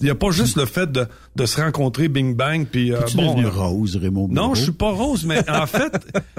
il 0.00 0.06
y 0.06 0.10
a, 0.10 0.14
pas 0.14 0.30
juste 0.30 0.56
le 0.56 0.64
fait 0.64 0.90
de, 0.90 1.06
de 1.36 1.46
se 1.46 1.60
rencontrer 1.60 2.08
bing 2.08 2.34
bang 2.34 2.66
puis 2.66 2.92
euh, 2.92 3.00
bon. 3.14 3.34
devenu 3.34 3.46
euh, 3.46 3.50
rose, 3.50 3.96
Raymond? 3.96 4.28
non, 4.30 4.54
je 4.54 4.62
suis 4.62 4.72
pas 4.72 4.90
rose, 4.90 5.24
mais 5.26 5.48
en 5.50 5.66
fait, 5.66 5.92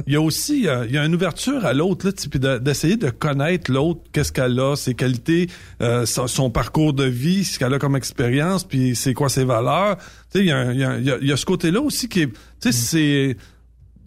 il 0.08 0.14
y 0.14 0.16
a 0.16 0.22
aussi 0.22 0.68
euh, 0.68 0.86
il 0.88 0.96
y 0.96 0.98
a 0.98 1.06
une 1.06 1.14
ouverture 1.16 1.66
à 1.66 1.74
l'autre, 1.74 2.08
là, 2.08 2.14
puis 2.30 2.40
de- 2.40 2.58
d'essayer 2.58 2.98
de 2.98 3.10
connaître 3.10 3.72
l'autre, 3.72 4.02
qu'est-ce 4.12 4.32
qu'elle 4.32 4.60
a, 4.60 4.76
ses 4.76 4.96
qualités, 4.96 5.48
euh, 5.82 6.06
son, 6.06 6.28
son 6.28 6.50
parcours 6.50 6.94
de 6.94 7.04
vie, 7.04 7.44
ce 7.44 7.60
qu'elle 7.60 7.74
a 7.74 7.80
comme 7.80 7.96
expérience, 7.96 8.64
puis 8.64 8.96
c'est 8.96 9.14
quoi 9.14 9.30
ses 9.30 9.44
valeurs. 9.44 9.98
Tu 10.32 10.40
sais, 10.40 10.40
il 10.40 10.48
y 10.48 10.52
a, 10.52 10.72
il 10.74 10.80
y, 10.80 10.84
a, 10.84 10.98
y 11.00 11.12
a- 11.12 11.18
il 11.22 11.28
y 11.28 11.32
a 11.32 11.38
ce 11.38 11.46
côté-là 11.46 11.82
aussi 11.82 12.10
qui 12.10 12.22
est, 12.22 12.28
tu 12.28 12.34
sais, 12.60 12.72
c'est 12.72 13.38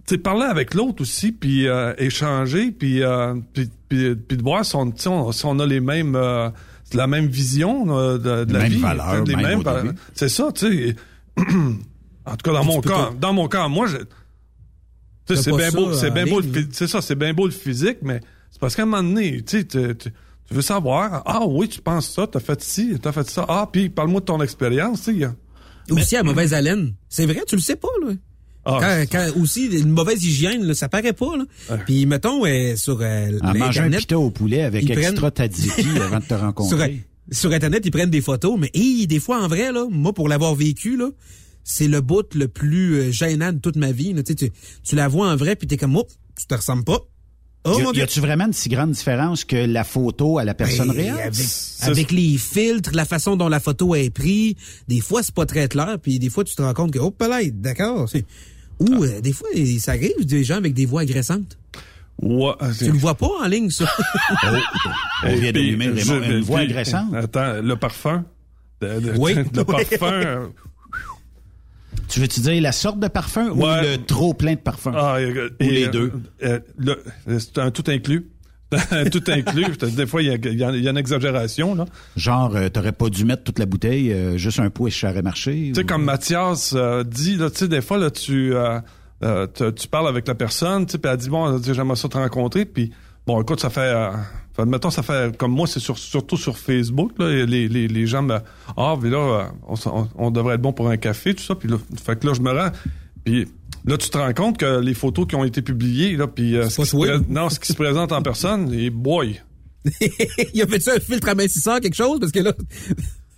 tu 0.07 0.17
sais, 0.17 0.19
parler 0.19 0.47
avec 0.47 0.75
l'autre 0.75 1.03
aussi, 1.03 1.31
puis 1.31 1.69
euh, 1.69 1.93
échanger, 1.99 2.73
puis, 2.73 3.01
euh, 3.03 3.35
puis, 3.53 3.71
puis, 3.89 4.17
puis 4.17 4.37
de 4.37 4.43
voir 4.43 4.65
si 4.65 4.75
on, 4.75 4.93
sais, 4.97 5.09
on, 5.09 5.31
si 5.31 5.47
on 5.47 5.57
a 5.61 5.67
les 5.67 5.79
mêmes, 5.79 6.17
euh, 6.17 6.49
la 6.95 7.07
même 7.07 7.27
vision 7.27 7.97
euh, 7.99 8.19
de, 8.19 8.45
de 8.45 8.53
la 8.53 8.61
Même 8.61 8.73
vie. 8.73 8.81
valeur, 8.81 9.25
mêmes. 9.27 9.95
C'est 10.15 10.29
ça, 10.29 10.51
tu 10.55 10.89
sais. 10.89 10.97
en 11.39 12.37
tout 12.37 12.45
cas, 12.45 12.53
dans 12.53 12.65
mon 12.65 12.81
cas, 12.81 13.11
dans 13.19 13.33
mon 13.33 13.49
cas, 13.49 13.69
moi, 13.69 13.87
je, 13.87 13.97
tu 13.99 14.05
sais, 15.27 15.37
Fais 15.37 15.43
c'est 15.43 15.57
bien 15.57 15.71
beau, 15.71 15.93
c'est 15.93 16.11
en 16.11 16.15
bien 16.15 16.27
beau, 16.27 16.41
c'est 16.73 16.87
ça, 16.87 17.01
c'est 17.01 17.15
bien 17.15 17.33
beau 17.33 17.47
le 17.47 17.53
physique, 17.53 17.99
mais 18.03 18.21
c'est 18.51 18.61
parce 18.61 18.75
qu'à 18.75 18.83
un 18.83 18.87
moment 18.87 19.03
donné, 19.03 19.43
tu 19.43 19.61
sais, 19.61 19.65
tu, 19.65 20.13
veux 20.51 20.63
savoir, 20.63 21.23
ah 21.27 21.45
oui, 21.47 21.69
tu 21.69 21.81
penses 21.81 22.11
ça, 22.11 22.27
t'as 22.27 22.41
fait 22.41 22.61
ci, 22.63 22.99
t'as 23.01 23.13
fait 23.13 23.29
ça, 23.31 23.47
ah, 23.49 23.69
puis 23.71 23.89
parle-moi 23.89 24.21
de 24.21 24.27
ton 24.27 24.41
expérience, 24.43 25.03
tu 25.05 25.21
sais. 25.21 25.29
Aussi 25.91 26.17
à 26.17 26.23
mauvaise 26.23 26.55
haleine. 26.55 26.95
C'est 27.09 27.27
vrai, 27.27 27.43
tu 27.47 27.57
le 27.57 27.63
sais 27.63 27.77
pas, 27.77 27.89
là. 28.05 28.13
Ah, 28.81 29.07
quand, 29.07 29.19
quand 29.35 29.41
aussi 29.43 29.67
une 29.67 29.91
mauvaise 29.91 30.25
hygiène, 30.25 30.65
là, 30.65 30.75
ça 30.75 30.89
paraît 30.89 31.13
pas. 31.13 31.37
Là. 31.37 31.77
Puis 31.87 32.07
mettons 32.07 32.45
euh, 32.47 32.77
sur 32.77 32.99
euh, 33.01 33.39
En 33.43 33.55
mangeant 33.55 33.85
un 33.85 33.91
pita 33.91 34.19
au 34.19 34.31
poulet 34.31 34.63
avec 34.63 34.89
extra 34.91 35.31
prennent- 35.31 35.49
tzatziki 35.51 35.89
avant 36.01 36.19
de 36.19 36.23
te 36.23 36.29
sur, 36.29 36.41
rencontrer. 36.41 37.03
sur 37.31 37.53
internet, 37.53 37.83
ils 37.85 37.91
prennent 37.91 38.11
des 38.11 38.21
photos, 38.21 38.59
mais 38.59 38.71
hi, 38.75 39.07
des 39.07 39.21
fois 39.21 39.43
en 39.43 39.49
vrai 39.49 39.73
là, 39.73 39.87
moi 39.91 40.13
pour 40.13 40.29
l'avoir 40.29 40.55
vécu 40.55 40.97
là, 40.97 41.11
c'est 41.65 41.89
le 41.89 42.01
bout 42.01 42.35
le 42.35 42.49
plus 42.49 42.95
euh, 42.95 43.11
gênant 43.13 43.53
de 43.53 43.59
toute 43.59 43.77
ma 43.77 43.93
vie. 43.93 44.13
Là. 44.13 44.23
Tu, 44.23 44.33
sais, 44.33 44.35
tu, 44.35 44.51
tu 44.83 44.97
la 44.97 45.09
vois 45.09 45.29
en 45.31 45.37
vrai, 45.37 45.57
puis 45.57 45.67
t'es 45.69 45.77
comme, 45.77 45.97
oh, 45.97 46.07
tu 46.39 46.47
te 46.47 46.55
ressembles 46.55 46.85
pas. 46.85 46.99
Oh 47.65 47.79
y, 47.95 48.01
a- 48.01 48.05
a-tu 48.05 48.21
vraiment 48.21 48.47
une 48.47 48.55
si 48.55 48.71
grande 48.71 48.93
différence 48.93 49.45
que 49.45 49.55
la 49.55 49.85
photo 49.85 50.39
à 50.39 50.45
la 50.45 50.55
personne 50.55 50.89
Ben, 50.89 50.95
réelle? 50.97 51.21
Avec, 51.27 51.47
avec 51.83 52.11
les 52.11 52.39
filtres, 52.39 52.93
la 52.95 53.05
façon 53.05 53.37
dont 53.37 53.51
la 53.51 53.61
photo 53.61 53.95
est 53.95 54.09
prise, 54.09 54.55
des 54.89 55.01
fois 55.03 55.23
c'est 55.23 55.35
pas 55.35 55.45
très 55.45 55.69
clair, 55.69 55.99
puis 56.03 56.19
des 56.19 56.31
fois 56.31 56.43
tu 56.43 56.55
te 56.55 56.63
rends 56.63 56.73
compte 56.73 56.91
que 56.93 56.99
oh 56.99 57.11
peut 57.11 57.29
d'accord. 57.53 58.09
Ou 58.81 59.05
euh, 59.05 59.21
des 59.21 59.33
fois 59.33 59.49
ça 59.79 59.93
arrive 59.93 60.25
des 60.27 60.43
gens 60.45 60.57
avec 60.57 60.75
des 60.75 60.87
voix 60.87 61.03
agressantes. 61.03 61.57
Ouais, 62.23 62.53
Tu 62.79 62.91
le 62.93 62.99
vois 62.99 63.15
pas 63.15 63.29
en 63.43 63.47
ligne 63.47 63.71
ça? 63.71 63.85
On 65.25 65.29
vient 65.35 65.41
puis, 65.41 65.53
d'allumer 65.53 65.89
Raymond, 65.89 66.01
je- 66.23 66.33
une 66.33 66.41
voix 66.41 66.59
puis, 66.61 66.67
agressante. 66.71 67.15
Attends, 67.15 67.61
le 67.63 67.77
parfum. 67.77 68.25
De- 68.81 69.01
de- 69.01 69.13
Oui. 69.19 69.35
Le 69.55 69.65
parfum. 69.65 70.51
Tu 72.09 72.21
veux-tu 72.21 72.41
dire 72.41 72.61
la 72.63 72.73
sorte 72.73 72.99
de 72.99 73.09
parfum 73.09 73.49
ou 73.51 73.65
le 73.65 73.97
trop 73.99 74.35
plein 74.35 74.55
de 74.55 74.59
parfum? 74.59 74.93
Ah, 74.97 75.17
euh, 75.19 75.49
Ou 75.61 75.65
et, 75.65 75.71
les 75.71 75.85
euh, 75.87 75.91
deux. 75.91 76.13
euh, 76.43 76.59
le- 76.79 77.03
c'est 77.39 77.59
un 77.59 77.71
tout 77.71 77.85
inclus. 77.89 78.27
tout 79.13 79.23
inclus. 79.29 79.77
Des 79.95 80.07
fois, 80.07 80.23
il 80.23 80.29
y 80.33 80.49
y 80.49 80.57
y 80.59 80.65
a 80.65 80.91
une 80.91 80.97
exagération. 80.97 81.75
Là. 81.75 81.87
Genre, 82.17 82.55
euh, 82.57 82.69
t'aurais 82.69 82.93
pas 82.93 83.09
dû 83.09 83.25
mettre 83.25 83.43
toute 83.45 83.59
la 83.59 83.67
bouteille, 83.67 84.13
euh, 84.13 84.37
juste 84.37 84.61
un 84.61 84.71
pot 84.71 84.87
et 84.89 84.91
ça 84.91 85.11
aurait 85.11 85.23
marché? 85.23 85.53
Tu 85.69 85.75
sais, 85.75 85.83
ou- 85.83 85.87
comme 85.87 86.05
Mathias 86.05 86.73
euh, 86.77 87.03
dit, 87.05 87.37
là, 87.37 87.51
tu 87.51 87.59
sais, 87.59 87.69
des 87.69 87.81
fois, 87.81 87.99
là, 87.99 88.11
tu, 88.11 88.55
euh, 88.55 88.79
euh, 89.25 89.47
tu, 89.53 89.73
tu 89.75 89.89
parles 89.89 90.09
avec 90.09 90.27
la 90.29 90.35
personne, 90.35 90.87
tu 90.87 90.93
sais, 90.93 90.99
puis 90.99 91.11
elle 91.11 91.19
dit, 91.19 91.29
bon, 91.31 91.61
j'aimerais 91.63 91.97
ça 91.97 92.09
te 92.09 92.17
rencontrer, 92.17 92.65
puis 92.65 92.91
bon, 93.27 93.41
écoute, 93.43 93.61
ça 93.61 93.71
fait, 93.71 93.81
euh, 93.81 94.11
fait, 94.55 94.63
admettons, 94.63 94.91
ça 94.91 95.03
fait, 95.03 95.37
comme 95.37 95.53
moi, 95.53 95.67
c'est 95.67 95.81
sur, 95.81 95.99
surtout 95.99 96.37
sur 96.37 96.57
Facebook, 96.57 97.13
là, 97.19 97.29
les, 97.45 97.69
les, 97.69 97.89
les 97.89 98.07
gens 98.07 98.23
me, 98.23 98.39
ah, 98.77 98.95
mais 99.03 99.11
là, 99.11 99.51
on, 99.69 100.09
on 100.17 100.31
devrait 100.31 100.55
être 100.55 100.63
bon 100.63 100.73
pour 100.73 100.89
un 100.89 100.97
café, 100.97 101.35
tout 101.35 101.43
ça, 101.43 101.55
puis 101.55 101.69
là, 101.69 101.77
fait 102.05 102.19
que 102.19 102.27
là, 102.27 102.35
je 102.35 102.41
me 102.41 102.51
rends, 102.53 102.71
puis 103.25 103.47
là, 103.85 103.97
tu 103.97 104.11
te 104.11 104.19
rends 104.19 104.33
compte 104.33 104.59
que 104.59 104.81
les 104.81 104.95
photos 104.95 105.27
qui 105.27 105.37
ont 105.37 105.45
été 105.45 105.63
publiées, 105.63 106.17
là, 106.17 106.27
puis 106.27 106.57
euh, 106.57 106.69
ce 106.69 106.83
pré- 106.97 107.51
ce 107.51 107.61
qui 107.61 107.69
se 107.69 107.75
présente 107.77 108.13
en 108.13 108.23
personne, 108.23 108.73
et 108.73 108.91
boy, 108.91 109.41
Il 110.55 110.63
a 110.63 110.67
fait 110.67 110.81
ça 110.81 110.93
un 110.97 111.01
filtre 111.01 111.29
amincisseur 111.29 111.81
quelque 111.81 111.95
chose? 111.95 112.21
Parce 112.21 112.33
que 112.33 112.41
là 112.41 112.53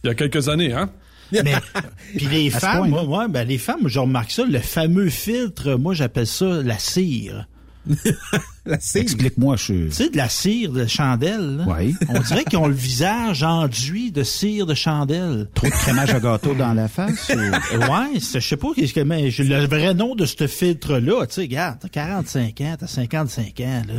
il 0.05 0.09
y 0.09 0.11
a 0.11 0.15
quelques 0.15 0.49
années, 0.49 0.73
hein? 0.73 0.91
Mais, 1.31 1.55
puis 2.17 2.27
les 2.27 2.51
femmes, 2.51 2.91
point, 2.91 3.05
moi, 3.05 3.21
ouais, 3.21 3.29
ben 3.29 3.47
les 3.47 3.57
femmes, 3.59 3.87
je 3.87 4.01
remarque 4.01 4.33
ça, 4.33 4.45
le 4.45 4.59
fameux 4.59 5.09
filtre, 5.09 5.77
moi 5.77 5.95
j'appelle 5.95 6.27
ça 6.27 6.61
la 6.63 6.79
cire. 6.79 7.47
la 8.67 8.79
cire. 8.79 9.03
Explique-moi, 9.03 9.57
je 9.57 9.63
suis... 9.65 9.85
Tu 9.87 9.91
sais, 9.93 10.09
de 10.11 10.17
la 10.17 10.29
cire 10.29 10.73
de 10.73 10.87
chandelle. 10.87 11.57
Là. 11.59 11.65
Oui. 11.69 11.95
On 12.09 12.21
dirait 12.21 12.45
qu'ils 12.45 12.59
ont 12.59 12.67
le 12.69 12.75
visage 12.75 13.43
enduit 13.43 14.13
de 14.13 14.23
cire 14.23 14.67
de 14.67 14.75
chandelle. 14.75 15.49
Trop 15.55 15.67
de 15.67 15.73
crémage 15.73 16.11
à 16.15 16.21
gâteau 16.21 16.55
dans 16.55 16.73
la 16.75 16.89
face? 16.89 17.31
ou- 17.35 17.77
Ouais, 17.77 18.21
je 18.21 18.39
sais 18.39 18.57
pas 18.57 18.69
qu'est-ce 18.77 18.95
que 18.95 19.01
mais 19.01 19.31
j'ai 19.31 19.45
le 19.45 19.65
vrai 19.67 19.95
nom 19.95 20.15
de 20.15 20.27
ce 20.27 20.47
filtre-là. 20.47 21.27
Tu 21.27 21.35
sais, 21.35 21.41
regarde, 21.43 21.79
t'as 21.81 21.89
45 21.89 22.61
ans, 22.61 22.77
t'as 22.79 22.87
55 22.87 23.61
ans, 23.61 23.83
là. 23.89 23.95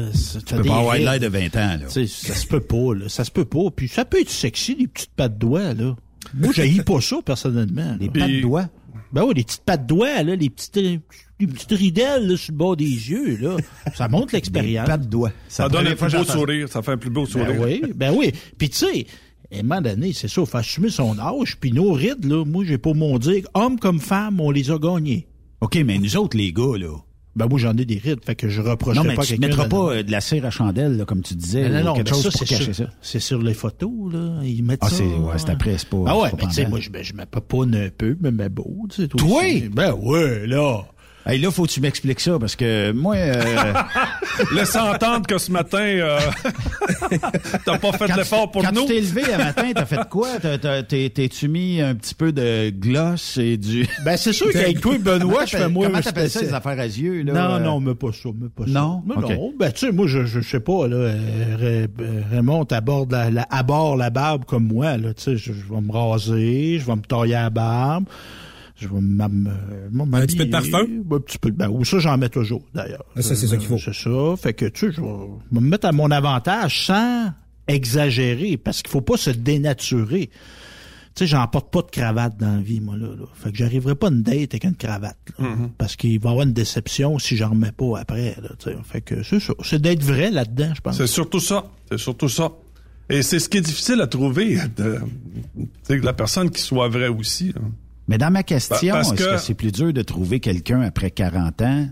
Tu 0.46 0.56
peux 0.56 0.64
pas 0.64 0.78
avoir 0.78 0.94
rides. 0.96 1.04
l'air 1.04 1.20
de 1.20 1.28
20 1.28 1.46
ans, 1.58 1.78
là. 1.82 1.86
Tu 1.92 2.08
sais, 2.08 2.28
ça 2.28 2.34
se 2.36 2.48
peut 2.48 2.62
pas, 2.62 2.94
là. 2.96 3.10
Ça 3.10 3.24
se 3.26 3.32
peut 3.32 3.46
pas. 3.46 3.70
Puis 3.76 3.88
ça 3.90 4.06
peut 4.06 4.22
être 4.22 4.30
sexy, 4.30 4.76
les 4.80 4.88
petites 4.88 5.12
pattes 5.16 5.34
de 5.36 5.40
doigts, 5.40 5.74
là. 5.74 5.96
Moi, 6.34 6.54
j'haïs 6.56 6.82
pas 6.82 7.02
ça, 7.02 7.18
personnellement. 7.24 7.98
Les 8.00 8.08
là. 8.08 8.12
pattes 8.14 8.32
de 8.32 8.42
doigts? 8.42 8.70
Ben 9.12 9.24
oui, 9.26 9.34
les 9.36 9.44
petites 9.44 9.62
pattes 9.64 9.84
de 9.84 9.88
doigts, 9.88 10.24
là, 10.24 10.36
les 10.36 10.50
petites, 10.50 10.80
les 11.46 11.54
petites 11.54 11.72
ridelles, 11.72 12.28
là, 12.28 12.38
sur 12.38 12.52
le 12.54 12.58
bord 12.58 12.76
des 12.76 12.86
yeux, 12.86 13.38
là. 13.42 13.58
Ça 13.96 14.08
montre 14.08 14.34
l'expérience. 14.34 14.88
Pas 14.88 14.98
de 14.98 15.06
doigts. 15.06 15.32
Ça 15.48 15.70
donne 15.70 15.88
un 15.88 15.96
plus 15.96 16.12
beau 16.18 16.24
sourire. 16.24 16.70
Ça 16.70 16.82
fait 16.82 16.92
un 16.92 16.98
plus 16.98 17.10
beau 17.10 17.26
sourire. 17.26 17.48
Ben 17.54 17.64
oui, 17.64 17.82
ben 17.96 18.14
oui. 18.18 18.32
Puis 18.58 18.70
tu 18.70 18.78
sais, 18.78 19.06
à 19.54 19.60
un 19.60 19.64
moment 19.64 19.82
donné, 19.82 20.14
c'est 20.14 20.28
ça, 20.28 20.42
il 20.42 20.48
faut 20.48 20.58
assumer 20.58 20.90
son 20.90 21.18
âge. 21.20 21.58
Puis 21.60 21.72
nos 21.72 21.92
rides, 21.94 22.26
là, 22.26 22.44
moi, 22.46 22.64
j'ai 22.66 22.78
pas 22.78 22.94
mon 22.94 23.18
dire, 23.20 23.46
hommes 23.54 23.80
comme 23.80 24.00
femmes, 24.00 24.40
on 24.40 24.52
les 24.52 24.72
a 24.72 24.78
gagnés. 24.80 25.28
OK, 25.62 25.76
mais 25.86 25.98
nous 26.00 26.18
autres, 26.18 26.36
les 26.38 26.52
gars, 26.52 26.78
là. 26.78 26.96
Ben 27.36 27.48
moi, 27.48 27.58
j'en 27.58 27.76
ai 27.78 27.84
des 27.86 27.98
rides, 27.98 28.24
fait 28.24 28.36
que 28.36 28.48
je 28.48 28.62
reproche 28.62 28.96
Non, 28.96 29.04
mais 29.04 29.16
pas 29.16 29.24
tu 29.26 29.34
à 29.34 29.38
ne 29.38 29.42
quelqu'un 29.42 29.48
mettras 29.48 29.64
de- 29.66 29.70
pas 29.72 29.96
euh, 29.96 30.04
de 30.04 30.12
la 30.12 30.22
cire 30.22 30.46
à 30.46 30.52
chandelle, 30.52 30.98
là, 30.98 31.06
comme 31.06 31.24
tu 31.24 31.34
disais. 31.34 31.68
Non, 31.68 31.80
non, 31.80 31.84
non, 31.86 31.94
mais 31.98 32.06
chose 32.08 32.22
ça, 32.22 32.30
pour 32.30 32.40
c'est 32.40 32.46
cacher 32.46 32.64
sur, 32.66 32.76
ça. 32.76 32.92
c'est 33.02 33.20
sur 33.20 33.42
les 33.42 33.56
photos, 33.56 34.14
là. 34.14 34.42
Ils 34.44 34.64
mettent 34.64 34.82
Ah, 34.84 34.90
ça. 34.90 34.98
c'est 34.98 35.04
ouais, 35.06 35.34
c'est 35.38 35.50
après, 35.50 35.76
c'est 35.80 35.90
pas. 35.90 35.98
Ah 36.06 36.16
ouais, 36.20 36.28
c'est 36.30 36.38
pas 36.38 36.44
mais 36.44 36.50
tu 36.50 36.54
sais, 36.54 36.68
moi, 36.68 36.80
je, 36.80 36.92
ben, 36.92 37.04
je 37.04 37.14
me 37.14 37.26
papoune 37.26 37.74
un 37.74 37.90
peu, 37.90 38.16
mais 38.22 38.30
mais 38.30 38.50
beau, 38.50 38.86
tu 38.88 39.02
sais. 39.02 39.08
toi 39.08 39.20
Toi? 39.20 39.40
aussi. 39.40 39.62
Ben 39.70 39.94
ouais, 39.96 40.46
là. 40.46 40.84
Hey, 41.26 41.40
là, 41.40 41.52
faut 41.52 41.64
que 41.64 41.70
tu 41.72 41.80
m'expliques 41.80 42.20
ça, 42.20 42.38
parce 42.38 42.56
que 42.56 42.92
moi... 42.92 43.16
euh, 43.16 43.74
Laisse 44.56 44.76
entendre 44.76 45.26
que 45.26 45.38
ce 45.38 45.52
matin, 45.52 45.78
euh, 45.80 46.20
t'as 47.66 47.78
pas 47.78 47.92
fait 47.94 48.08
quand 48.08 48.16
l'effort 48.18 48.52
pour 48.52 48.62
quand 48.62 48.72
nous. 48.74 48.82
tu 48.82 48.88
t'es 48.88 49.00
levé 49.00 49.34
un 49.34 49.38
matin, 49.38 49.72
t'as 49.74 49.86
fait 49.86 50.08
quoi? 50.10 50.28
T'as- 50.42 50.58
t'as- 50.58 50.84
t'es- 50.84 51.10
T'es-tu 51.10 51.48
mis 51.48 51.80
un 51.82 51.96
petit 51.96 52.14
peu 52.16 52.32
de 52.34 52.72
gloss 52.72 53.38
et 53.38 53.56
du... 53.58 53.88
Ben 54.06 54.18
c'est 54.18 54.34
sûr 54.34 54.52
qu'avec 54.52 54.82
toi, 54.82 54.98
Benoît, 54.98 55.46
je 55.46 55.56
fais 55.58 55.70
moi... 55.70 55.86
Comment 55.88 56.00
je 56.00 56.04
t'appelles 56.04 56.30
ça, 56.30 56.42
les 56.42 56.54
affaires 56.54 56.80
à 56.80 56.86
yeux, 56.86 57.24
là? 57.24 57.34
Non, 57.34 57.56
euh? 57.56 57.60
non, 57.60 57.80
mais 57.80 57.96
pas 57.96 58.12
ça, 58.12 58.30
mais 58.38 58.50
pas 58.50 58.66
ça. 58.66 58.72
Non? 58.72 59.02
Mais 59.06 59.16
non. 59.16 59.54
Ben, 59.58 59.72
tu 59.72 59.86
sais, 59.86 59.92
moi, 59.94 60.08
je, 60.08 60.26
je, 60.26 60.42
je 60.42 60.48
sais 60.50 60.60
pas, 60.60 60.88
là, 60.88 60.96
euh, 60.98 61.56
Ray- 61.58 61.88
Raymond 62.32 62.66
aborde 62.72 63.12
la, 63.12 63.30
la, 63.30 63.48
aborde 63.50 63.98
la 64.00 64.10
barbe 64.10 64.44
comme 64.46 64.68
moi, 64.68 64.98
là, 64.98 65.14
tu 65.14 65.24
sais, 65.24 65.38
je, 65.38 65.54
je 65.54 65.74
vais 65.74 65.82
me 65.82 65.92
raser, 65.92 66.80
je 66.80 66.86
vais 66.86 66.96
me 66.96 67.02
tailler 67.02 67.34
la 67.34 67.50
barbe, 67.50 68.06
je 68.84 68.88
vais. 68.88 69.00
Un 69.00 70.26
petit 70.26 70.38
peu 70.38 70.46
de 70.46 70.52
parfum? 70.52 70.86
Un 71.12 71.20
petit 71.20 71.38
peu 71.38 71.52
de, 71.52 71.56
ben, 71.56 71.70
ou 71.70 71.84
ça, 71.84 72.00
j'en 72.00 72.18
mets 72.18 72.30
toujours, 72.30 72.64
d'ailleurs. 72.74 73.06
Ah, 73.16 73.22
ça, 73.22 73.36
c'est 73.36 73.48
ça 73.48 73.58
qu'il 73.58 73.68
faut. 73.68 73.78
C'est 73.78 73.94
ça. 73.94 74.36
Fait 74.38 74.54
que, 74.54 74.66
tu 74.66 74.88
sais, 74.88 74.92
je 74.96 75.02
vais 75.02 75.62
me 75.62 75.68
mettre 75.68 75.88
à 75.88 75.92
mon 75.92 76.12
avantage 76.12 76.88
sans 76.88 77.32
exagérer, 77.68 78.58
parce 78.58 78.82
qu'il 78.82 78.92
faut 78.92 79.02
pas 79.02 79.18
se 79.18 79.30
dénaturer. 79.30 80.30
Tu 81.16 81.26
sais, 81.26 81.28
j'en 81.28 81.48
porte 81.48 81.72
pas 81.72 81.84
de 81.84 81.92
cravate 81.92 82.38
dans 82.38 82.56
la 82.56 82.62
vie, 82.62 82.80
moi, 82.80 82.98
là. 82.98 83.08
là. 83.08 83.26
Fait 83.36 83.52
que 83.52 83.58
j'arriverai 83.58 83.94
pas 83.94 84.08
à 84.08 84.12
une 84.12 84.24
date 84.24 84.54
avec 84.54 84.64
une 84.64 84.76
cravate, 84.76 85.18
là. 85.38 85.48
Parce 85.78 85.96
qu'il 85.96 86.20
va 86.20 86.30
y 86.30 86.32
avoir 86.32 86.48
une 86.48 86.54
déception 86.54 87.20
si 87.20 87.38
j'en 87.38 87.52
remets 87.52 87.72
pas 87.72 88.00
après, 88.00 88.36
là. 88.42 88.50
Fait 88.84 89.02
que 89.02 89.24
c'est 89.24 89.40
ça. 89.40 89.54
C'est 89.64 89.82
d'être 89.82 90.04
vrai 90.04 90.32
là-dedans, 90.32 90.74
je 90.76 90.82
pense. 90.82 90.98
C'est 90.98 91.08
surtout 91.08 91.40
ça. 91.40 91.66
C'est 91.90 92.00
surtout 92.00 92.30
ça. 92.30 92.52
Et 93.10 93.22
c'est 93.22 93.40
ce 93.40 93.50
qui 93.50 93.58
est 93.58 93.62
difficile 93.62 94.02
à 94.02 94.08
trouver, 94.08 94.58
de, 94.78 95.00
la 95.90 96.14
personne 96.14 96.50
qui 96.50 96.62
soit 96.62 96.88
vraie 96.88 97.10
aussi. 97.10 97.54
Mais 98.08 98.18
dans 98.18 98.32
ma 98.32 98.44
question, 98.44 98.96
est-ce 99.00 99.14
que- 99.14 99.38
c'est 99.38 99.54
plus 99.54 99.72
dur 99.72 99.94
de 99.94 100.02
trouver 100.02 100.40
quelqu'un 100.40 100.82
après 100.82 101.12
40 101.12 101.62
ans 101.62 101.88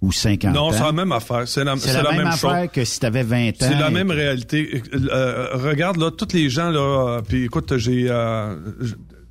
ou 0.00 0.10
50 0.10 0.52
Non, 0.54 0.62
ans? 0.68 0.72
c'est 0.72 0.80
la 0.80 0.92
même 0.92 1.12
affaire. 1.12 1.46
C'est 1.46 1.62
la, 1.64 1.76
même, 1.76 1.80
chose. 1.80 2.44
affaire 2.44 2.70
que 2.72 2.84
si 2.84 2.98
t'avais 2.98 3.22
20 3.22 3.50
ans. 3.50 3.54
C'est 3.60 3.78
la 3.78 3.90
même 3.90 4.10
réalité. 4.10 4.82
Euh, 4.94 5.48
regarde 5.54 5.98
là, 5.98 6.10
tous 6.10 6.34
les 6.34 6.50
gens 6.50 6.70
là. 6.70 7.20
puis 7.26 7.44
écoute, 7.44 7.76
j'ai, 7.76 8.06
euh, 8.10 8.56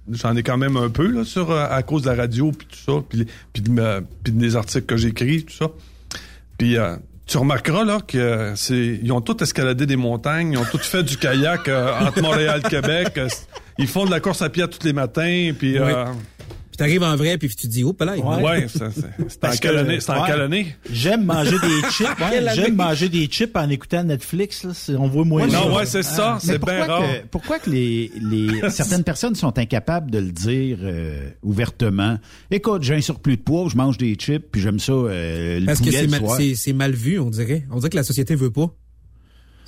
j'en 0.09 0.35
ai 0.35 0.43
quand 0.43 0.57
même 0.57 0.77
un 0.77 0.89
peu 0.89 1.07
là 1.07 1.25
sur 1.25 1.51
euh, 1.51 1.67
à 1.69 1.83
cause 1.83 2.03
de 2.03 2.09
la 2.09 2.15
radio 2.15 2.51
puis 2.51 2.67
tout 2.67 2.79
ça, 2.93 3.03
puis, 3.09 3.25
puis, 3.51 3.63
des 4.31 4.55
articles 4.55 4.85
que 4.85 4.95
j'écris 4.97 5.43
tout 5.43 5.53
ça. 5.53 5.67
Puis 6.57 6.77
euh, 6.77 6.95
tu 7.31 7.37
remarqueras 7.37 7.85
là 7.85 7.99
que 8.05 8.51
c'est, 8.55 8.99
ils 9.01 9.11
ont 9.13 9.21
tous 9.21 9.41
escaladé 9.41 9.85
des 9.85 9.95
montagnes, 9.95 10.51
ils 10.51 10.57
ont 10.57 10.65
tous 10.65 10.85
fait 10.85 11.01
du 11.01 11.15
kayak 11.15 11.69
euh, 11.69 11.93
entre 12.01 12.21
Montréal 12.21 12.61
et 12.65 12.69
Québec. 12.69 13.17
Euh, 13.17 13.29
ils 13.77 13.87
font 13.87 14.05
de 14.05 14.11
la 14.11 14.19
course 14.19 14.41
à 14.41 14.49
pied 14.49 14.67
tous 14.67 14.85
les 14.85 14.91
matins, 14.91 15.51
puis. 15.57 15.79
Euh, 15.79 16.05
t'arrives 16.81 17.03
en 17.03 17.15
vrai, 17.15 17.37
puis 17.37 17.47
tu 17.49 17.55
te 17.55 17.67
dis, 17.67 17.83
oh, 17.83 17.95
là. 17.99 18.15
ouais, 18.17 18.65
c'est, 18.67 18.79
c'est 18.91 19.05
en 19.05 19.39
Parce 19.39 19.59
que, 19.59 19.67
quelle 19.67 19.77
année? 19.77 19.99
C'est? 20.85 20.93
J'aime 20.93 21.25
manger 21.25 21.57
des 21.59 21.81
chips. 21.91 22.07
ouais? 22.19 22.45
J'aime 22.55 22.75
manger 22.75 23.07
des 23.09 23.25
chips 23.27 23.55
en 23.55 23.69
écoutant 23.69 24.03
Netflix. 24.03 24.63
Là. 24.63 24.71
On 24.97 25.07
voit 25.07 25.25
moins 25.25 25.45
Non, 25.45 25.51
ça. 25.51 25.71
ouais, 25.73 25.85
c'est 25.85 26.03
ça. 26.03 26.33
Ah, 26.35 26.39
C'est 26.41 26.57
pourquoi 26.59 26.75
bien 26.75 26.85
rare. 26.85 27.01
que, 27.01 27.27
pourquoi 27.27 27.59
que 27.59 27.69
les, 27.69 28.11
les 28.21 28.69
certaines 28.71 29.03
personnes 29.03 29.35
sont 29.35 29.57
incapables 29.59 30.09
de 30.09 30.19
le 30.19 30.31
dire 30.31 30.79
euh, 30.81 31.29
ouvertement? 31.43 32.17
Écoute, 32.49 32.83
j'ai 32.83 32.95
un 32.95 33.01
surplus 33.01 33.37
de 33.37 33.41
poids, 33.41 33.67
je 33.69 33.77
mange 33.77 33.97
des 33.97 34.15
chips, 34.15 34.43
puis 34.51 34.59
j'aime 34.61 34.79
ça 34.79 34.91
euh, 34.93 35.59
le 35.59 35.65
Parce 35.65 35.81
que 35.81 35.91
c'est 35.91 36.07
mal, 36.07 36.21
c'est- 36.55 36.73
mal 36.73 36.91
vu, 36.93 37.19
on 37.19 37.29
dirait. 37.29 37.65
On 37.71 37.77
dirait 37.77 37.89
que 37.89 37.97
la 37.97 38.03
société 38.03 38.33
veut 38.35 38.51
pas. 38.51 38.73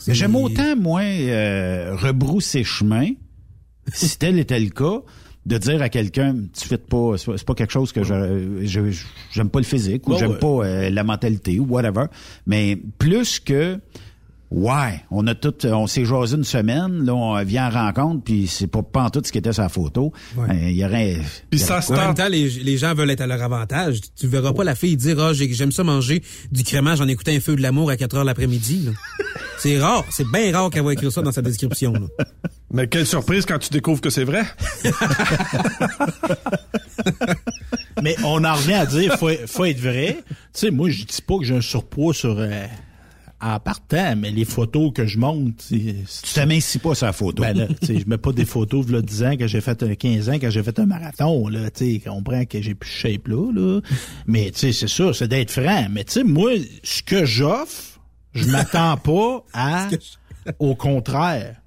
J'aime 0.07 0.35
autant, 0.35 0.75
moi, 0.75 1.01
euh, 1.03 1.95
rebrousser 1.95 2.63
chemin, 2.63 3.09
si 3.93 4.17
tel 4.17 4.39
était 4.39 4.59
le 4.59 4.69
cas, 4.69 5.01
de 5.45 5.57
dire 5.57 5.81
à 5.81 5.89
quelqu'un, 5.89 6.35
tu 6.57 6.67
fais 6.67 6.77
pas, 6.77 7.15
c'est 7.17 7.43
pas- 7.45 7.53
quelque 7.53 7.71
chose 7.71 7.91
que 7.91 8.03
je, 8.03 8.91
j'aime 9.31 9.49
pas 9.49 9.59
le 9.59 9.65
physique, 9.65 10.07
ou 10.07 10.17
j'aime 10.17 10.31
ouais. 10.31 10.37
pas 10.39 10.47
euh, 10.65 10.89
la 10.89 11.03
mentalité, 11.03 11.59
ou 11.59 11.65
whatever. 11.65 12.05
Mais 12.47 12.79
plus 12.97 13.39
que, 13.39 13.79
ouais, 14.53 15.01
on 15.11 15.25
a 15.27 15.35
tout, 15.35 15.53
on 15.65 15.87
s'est 15.87 16.05
jasé 16.05 16.35
une 16.37 16.43
semaine, 16.43 17.03
là, 17.05 17.13
on 17.13 17.43
vient 17.43 17.67
en 17.67 17.71
rencontre, 17.85 18.23
puis 18.23 18.47
c'est 18.47 18.67
pas, 18.67 18.81
pas 18.83 19.03
en 19.03 19.09
tout 19.09 19.21
ce 19.25 19.31
qui 19.31 19.37
était 19.39 19.51
la 19.57 19.67
photo. 19.69 20.13
Ouais. 20.37 20.47
Euh, 20.49 20.69
Il 20.69 20.75
y 20.77 20.85
aurait... 20.85 21.17
Puis 21.49 21.59
ça 21.59 21.79
En 21.89 21.93
même 21.95 22.13
temps, 22.15 22.27
les, 22.29 22.47
les 22.49 22.77
gens 22.77 22.93
veulent 22.93 23.09
être 23.11 23.21
à 23.21 23.27
leur 23.27 23.41
avantage. 23.41 23.97
Tu 24.19 24.27
verras 24.27 24.53
pas 24.53 24.63
la 24.63 24.75
fille 24.75 24.95
dire, 24.95 25.19
ah, 25.19 25.33
j'ai- 25.33 25.51
j'aime 25.53 25.71
ça 25.71 25.83
manger 25.83 26.23
du 26.51 26.63
crémage 26.63 27.01
en 27.01 27.07
écoutant 27.07 27.31
un 27.31 27.39
feu 27.39 27.55
de 27.55 27.61
l'amour 27.61 27.89
à 27.89 27.97
4 27.97 28.15
heures 28.17 28.23
l'après-midi. 28.23 28.85
là. 28.85 28.91
C'est 29.59 29.79
rare. 29.79 30.03
C'est 30.09 30.27
bien 30.29 30.51
rare 30.51 30.69
qu'elle 30.69 30.83
va 30.83 30.93
écrire 30.93 31.11
ça 31.11 31.21
dans 31.21 31.31
sa 31.31 31.41
description. 31.41 31.93
là. 31.93 32.25
Mais 32.71 32.87
quelle 32.87 33.05
surprise 33.05 33.45
quand 33.45 33.59
tu 33.59 33.69
découvres 33.69 34.01
que 34.01 34.09
c'est 34.09 34.23
vrai. 34.25 34.43
Mais 38.01 38.15
on 38.25 38.43
en 38.43 38.53
revient 38.55 38.73
à 38.73 38.85
dire, 38.85 39.17
faut, 39.17 39.29
faut 39.47 39.65
être 39.65 39.79
vrai. 39.79 40.17
Tu 40.27 40.33
sais, 40.53 40.71
moi, 40.71 40.89
je 40.89 41.03
dis 41.05 41.21
pas 41.25 41.37
que 41.37 41.43
j'ai 41.45 41.55
un 41.55 41.61
surpoids 41.61 42.13
sur 42.13 42.35
euh, 42.39 42.65
en 43.43 43.59
partant, 43.59 44.15
mais 44.15 44.31
les 44.31 44.45
photos 44.45 44.91
que 44.93 45.05
je 45.05 45.17
monte, 45.19 45.65
Tu 45.67 45.95
t'amincis 46.33 46.79
pas 46.79 46.95
sur 46.95 47.05
la 47.07 47.13
photo. 47.13 47.43
ben 47.43 47.57
là, 47.57 47.67
je 47.81 48.07
mets 48.07 48.17
pas 48.17 48.31
des 48.31 48.45
photos 48.45 48.85
de 48.85 49.01
10 49.01 49.23
ans 49.23 49.35
que 49.37 49.47
j'ai 49.47 49.59
fait 49.61 49.83
un 49.83 49.95
15 49.95 50.29
ans 50.29 50.33
quand 50.39 50.49
j'ai 50.49 50.63
fait 50.63 50.79
un 50.79 50.85
marathon 50.85 51.47
là, 51.49 51.69
tu 51.69 51.99
comprends 51.99 52.45
que 52.45 52.61
j'ai 52.61 52.73
plus 52.73 52.89
de 52.89 52.93
shape 52.95 53.27
là, 53.27 53.51
là. 53.51 53.81
Mais 54.27 54.51
c'est 54.55 54.71
ça, 54.71 55.13
c'est 55.13 55.27
d'être 55.27 55.51
franc. 55.51 55.87
Mais 55.91 56.03
tu 56.05 56.13
sais, 56.13 56.23
moi, 56.23 56.51
ce 56.83 57.03
que 57.03 57.25
j'offre, 57.25 57.99
je 58.33 58.45
m'attends 58.49 58.97
pas 59.03 59.43
à, 59.53 59.89
au 60.59 60.75
contraire. 60.75 61.57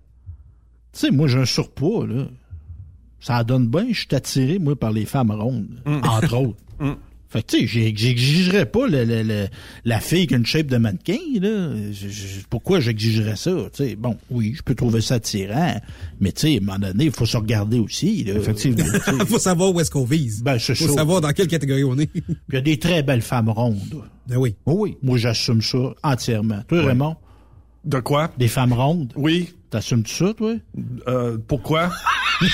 Tu 0.93 1.01
sais, 1.01 1.11
moi, 1.11 1.29
j'ai 1.29 1.39
un 1.41 1.45
surpoids 1.45 2.07
là. 2.07 2.25
Ça 3.21 3.43
donne 3.45 3.67
bien, 3.69 3.87
je 3.91 3.99
suis 4.01 4.09
attiré 4.15 4.59
moi 4.59 4.77
par 4.77 4.93
les 4.93 5.05
femmes 5.05 5.31
rondes, 5.33 5.81
entre 5.85 6.35
autres. 6.39 6.97
Fait 7.29 7.43
que, 7.43 7.57
tu 7.57 7.69
sais, 7.69 7.93
j'exigerais 7.97 8.67
pas 8.67 8.87
le- 8.87 9.05
le- 9.05 9.23
le- 9.25 9.49
la 9.85 9.99
fille 10.01 10.27
qui 10.29 10.35
a 10.35 10.37
une 10.37 10.47
shape 10.47 10.67
de 10.69 10.77
mannequin, 10.77 11.19
là. 11.41 11.75
Je- 11.93 12.09
je- 12.09 12.41
pourquoi 12.49 12.79
j'exigerais 12.81 13.35
ça? 13.37 13.51
Tu 13.75 13.85
sais, 13.85 13.97
bon, 13.97 14.17
oui, 14.31 14.55
je 14.57 14.63
peux 14.63 14.75
trouver 14.77 15.01
ça 15.01 15.15
attirant, 15.15 15.75
mais 16.21 16.31
tu 16.33 16.43
sais, 16.43 16.55
à 16.55 16.57
un 16.59 16.61
moment 16.65 16.79
donné, 16.79 17.07
il 17.07 17.11
faut 17.11 17.27
se 17.27 17.37
regarder 17.37 17.79
aussi, 17.81 18.23
là. 18.25 18.35
Effectivement. 18.35 18.85
Tu 18.95 19.01
sais, 19.19 19.27
Faut 19.27 19.39
savoir 19.41 19.75
où 19.75 19.81
est-ce 19.81 19.91
qu'on 19.91 20.05
vise. 20.05 20.43
Ben, 20.43 20.59
c'est 20.59 20.75
Faut 20.77 20.87
savoir 20.95 21.21
dans 21.21 21.33
quelle 21.33 21.49
catégorie 21.49 21.83
on 21.85 21.99
est. 21.99 22.11
Il 22.15 22.55
y 22.55 22.57
a 22.57 22.61
des 22.61 22.79
très 22.79 23.03
belles 23.03 23.23
femmes 23.23 23.49
rondes. 23.49 23.81
ben 24.29 24.37
oui. 24.37 24.55
Oh 24.65 24.75
oui. 24.79 24.97
Moi, 25.03 25.19
j'assume 25.19 25.63
ça 25.63 25.79
entièrement. 26.05 26.63
Toi, 26.69 26.83
Raymond, 26.85 27.17
De 27.85 27.99
quoi? 28.01 28.31
des 28.39 28.49
femmes 28.49 28.73
rondes, 28.73 29.13
Oui. 29.17 29.53
t'assumes-tu 29.71 30.15
ça, 30.15 30.33
toi? 30.33 30.55
Euh, 31.09 31.39
pourquoi? 31.49 31.91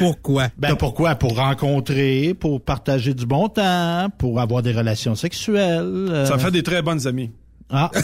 Pourquoi? 0.00 0.48
Ben, 0.58 0.74
pourquoi? 0.76 1.14
Pour 1.14 1.36
rencontrer, 1.36 2.34
pour 2.38 2.60
partager 2.62 3.14
du 3.14 3.26
bon 3.26 3.48
temps, 3.48 4.08
pour 4.18 4.40
avoir 4.40 4.62
des 4.62 4.72
relations 4.72 5.14
sexuelles. 5.14 6.06
euh, 6.10 6.26
Ça 6.26 6.38
fait 6.38 6.50
des 6.50 6.62
très 6.62 6.82
bonnes 6.82 7.06
amies. 7.06 7.30
Ah, 7.70 7.90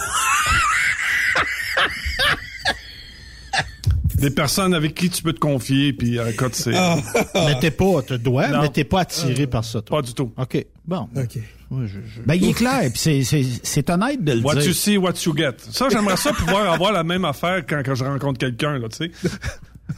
Des 4.17 4.31
personnes 4.31 4.73
avec 4.73 4.95
qui 4.95 5.11
tu 5.11 5.23
peux 5.23 5.35
te 5.35 5.39
confier, 5.41 5.93
puis 5.93 6.19
euh, 6.19 6.31
écoute, 6.31 6.55
c'est 6.55 6.71
mais 7.35 7.59
t'es 7.61 7.71
pas, 7.71 8.01
tu 8.07 8.19
dois, 8.19 8.49
Non. 8.49 8.63
mais 8.63 8.71
t'es 8.71 8.85
pas 8.85 9.01
attiré 9.01 9.47
par 9.47 9.63
ça, 9.63 9.83
toi. 9.83 9.99
pas 9.99 10.03
du 10.07 10.15
tout. 10.15 10.33
OK, 10.39 10.67
bon. 10.87 11.07
OK. 11.15 11.37
Ouais, 11.71 11.87
je- 11.87 11.99
je- 12.15 12.23
Ben, 12.25 12.35
il 12.35 12.49
est 12.49 12.53
clair, 12.55 12.81
puis 12.91 12.93
c'est, 12.99 13.23
c'est, 13.25 13.45
c'est 13.63 13.91
honnête 13.91 14.25
de 14.25 14.33
le 14.33 14.41
What 14.41 14.55
dire. 14.55 14.69
you 14.69 14.73
see, 14.73 14.97
what 14.97 15.13
you 15.27 15.37
get. 15.37 15.57
Ça, 15.71 15.89
j'aimerais 15.91 16.17
ça 16.17 16.33
pouvoir 16.33 16.73
avoir 16.73 16.93
la 16.93 17.05
même 17.05 17.27
affaire 17.27 17.63
quand, 17.69 17.83
quand 17.85 17.95
je 17.95 18.05
rencontre 18.05 18.39
quelqu'un, 18.39 18.79
là, 18.79 18.89
tu 18.89 19.11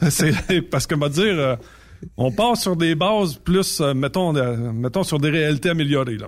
sais. 0.01 0.09
c'est 0.41 0.61
parce 0.63 0.85
que, 0.85 0.95
me 0.95 1.07
dire, 1.07 1.23
euh, 1.39 1.55
On 2.17 2.31
part 2.31 2.57
sur 2.57 2.75
des 2.75 2.95
bases 2.95 3.35
plus, 3.35 3.81
euh, 3.81 3.93
mettons, 3.93 4.35
euh, 4.35 4.71
mettons 4.71 5.03
sur 5.03 5.19
des 5.19 5.29
réalités 5.29 5.69
améliorées. 5.69 6.17
Là. 6.17 6.27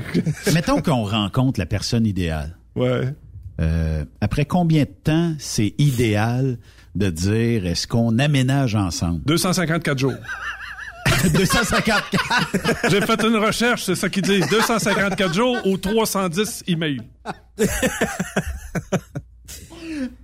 mettons 0.54 0.80
qu'on 0.80 1.04
rencontre 1.04 1.60
la 1.60 1.66
personne 1.66 2.06
idéale. 2.06 2.56
Ouais. 2.76 3.14
Euh, 3.60 4.04
après 4.20 4.44
combien 4.44 4.82
de 4.82 4.90
temps 5.04 5.34
c'est 5.38 5.74
idéal 5.78 6.58
de 6.96 7.10
dire 7.10 7.66
est-ce 7.66 7.86
qu'on 7.86 8.18
aménage 8.18 8.74
ensemble? 8.74 9.20
254 9.24 9.98
jours. 9.98 10.14
254. 11.32 12.90
J'ai 12.90 13.00
fait 13.00 13.22
une 13.22 13.36
recherche, 13.36 13.84
c'est 13.84 13.94
ça 13.94 14.08
qu'ils 14.08 14.22
disent. 14.22 14.48
254 14.48 15.34
jours 15.34 15.56
ou 15.64 15.76
310 15.76 16.64
emails. 16.66 17.00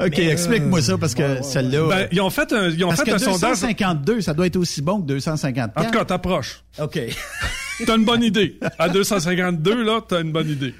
OK, 0.04 0.18
explique-moi 0.18 0.82
ça 0.82 0.98
parce 0.98 1.14
que 1.14 1.42
celle-là. 1.42 1.88
Ben, 1.88 2.08
ils 2.12 2.20
ont 2.20 2.30
fait 2.30 2.52
un, 2.52 2.68
ils 2.70 2.84
ont 2.84 2.88
parce 2.88 3.00
fait 3.02 3.10
que 3.10 3.14
un 3.16 3.18
sondage. 3.18 3.50
252, 3.60 4.20
ça 4.20 4.34
doit 4.34 4.46
être 4.46 4.56
aussi 4.56 4.82
bon 4.82 5.00
que 5.00 5.06
254. 5.06 5.72
En 5.76 5.84
tout 5.84 5.90
cas, 5.90 6.04
t'approches. 6.04 6.62
OK. 6.80 6.98
T'as 7.86 7.96
une 7.96 8.04
bonne 8.04 8.22
idée. 8.22 8.58
À 8.78 8.88
252, 8.90 9.82
là, 9.84 10.00
t'as 10.06 10.20
une 10.20 10.32
bonne 10.32 10.50
idée. 10.50 10.74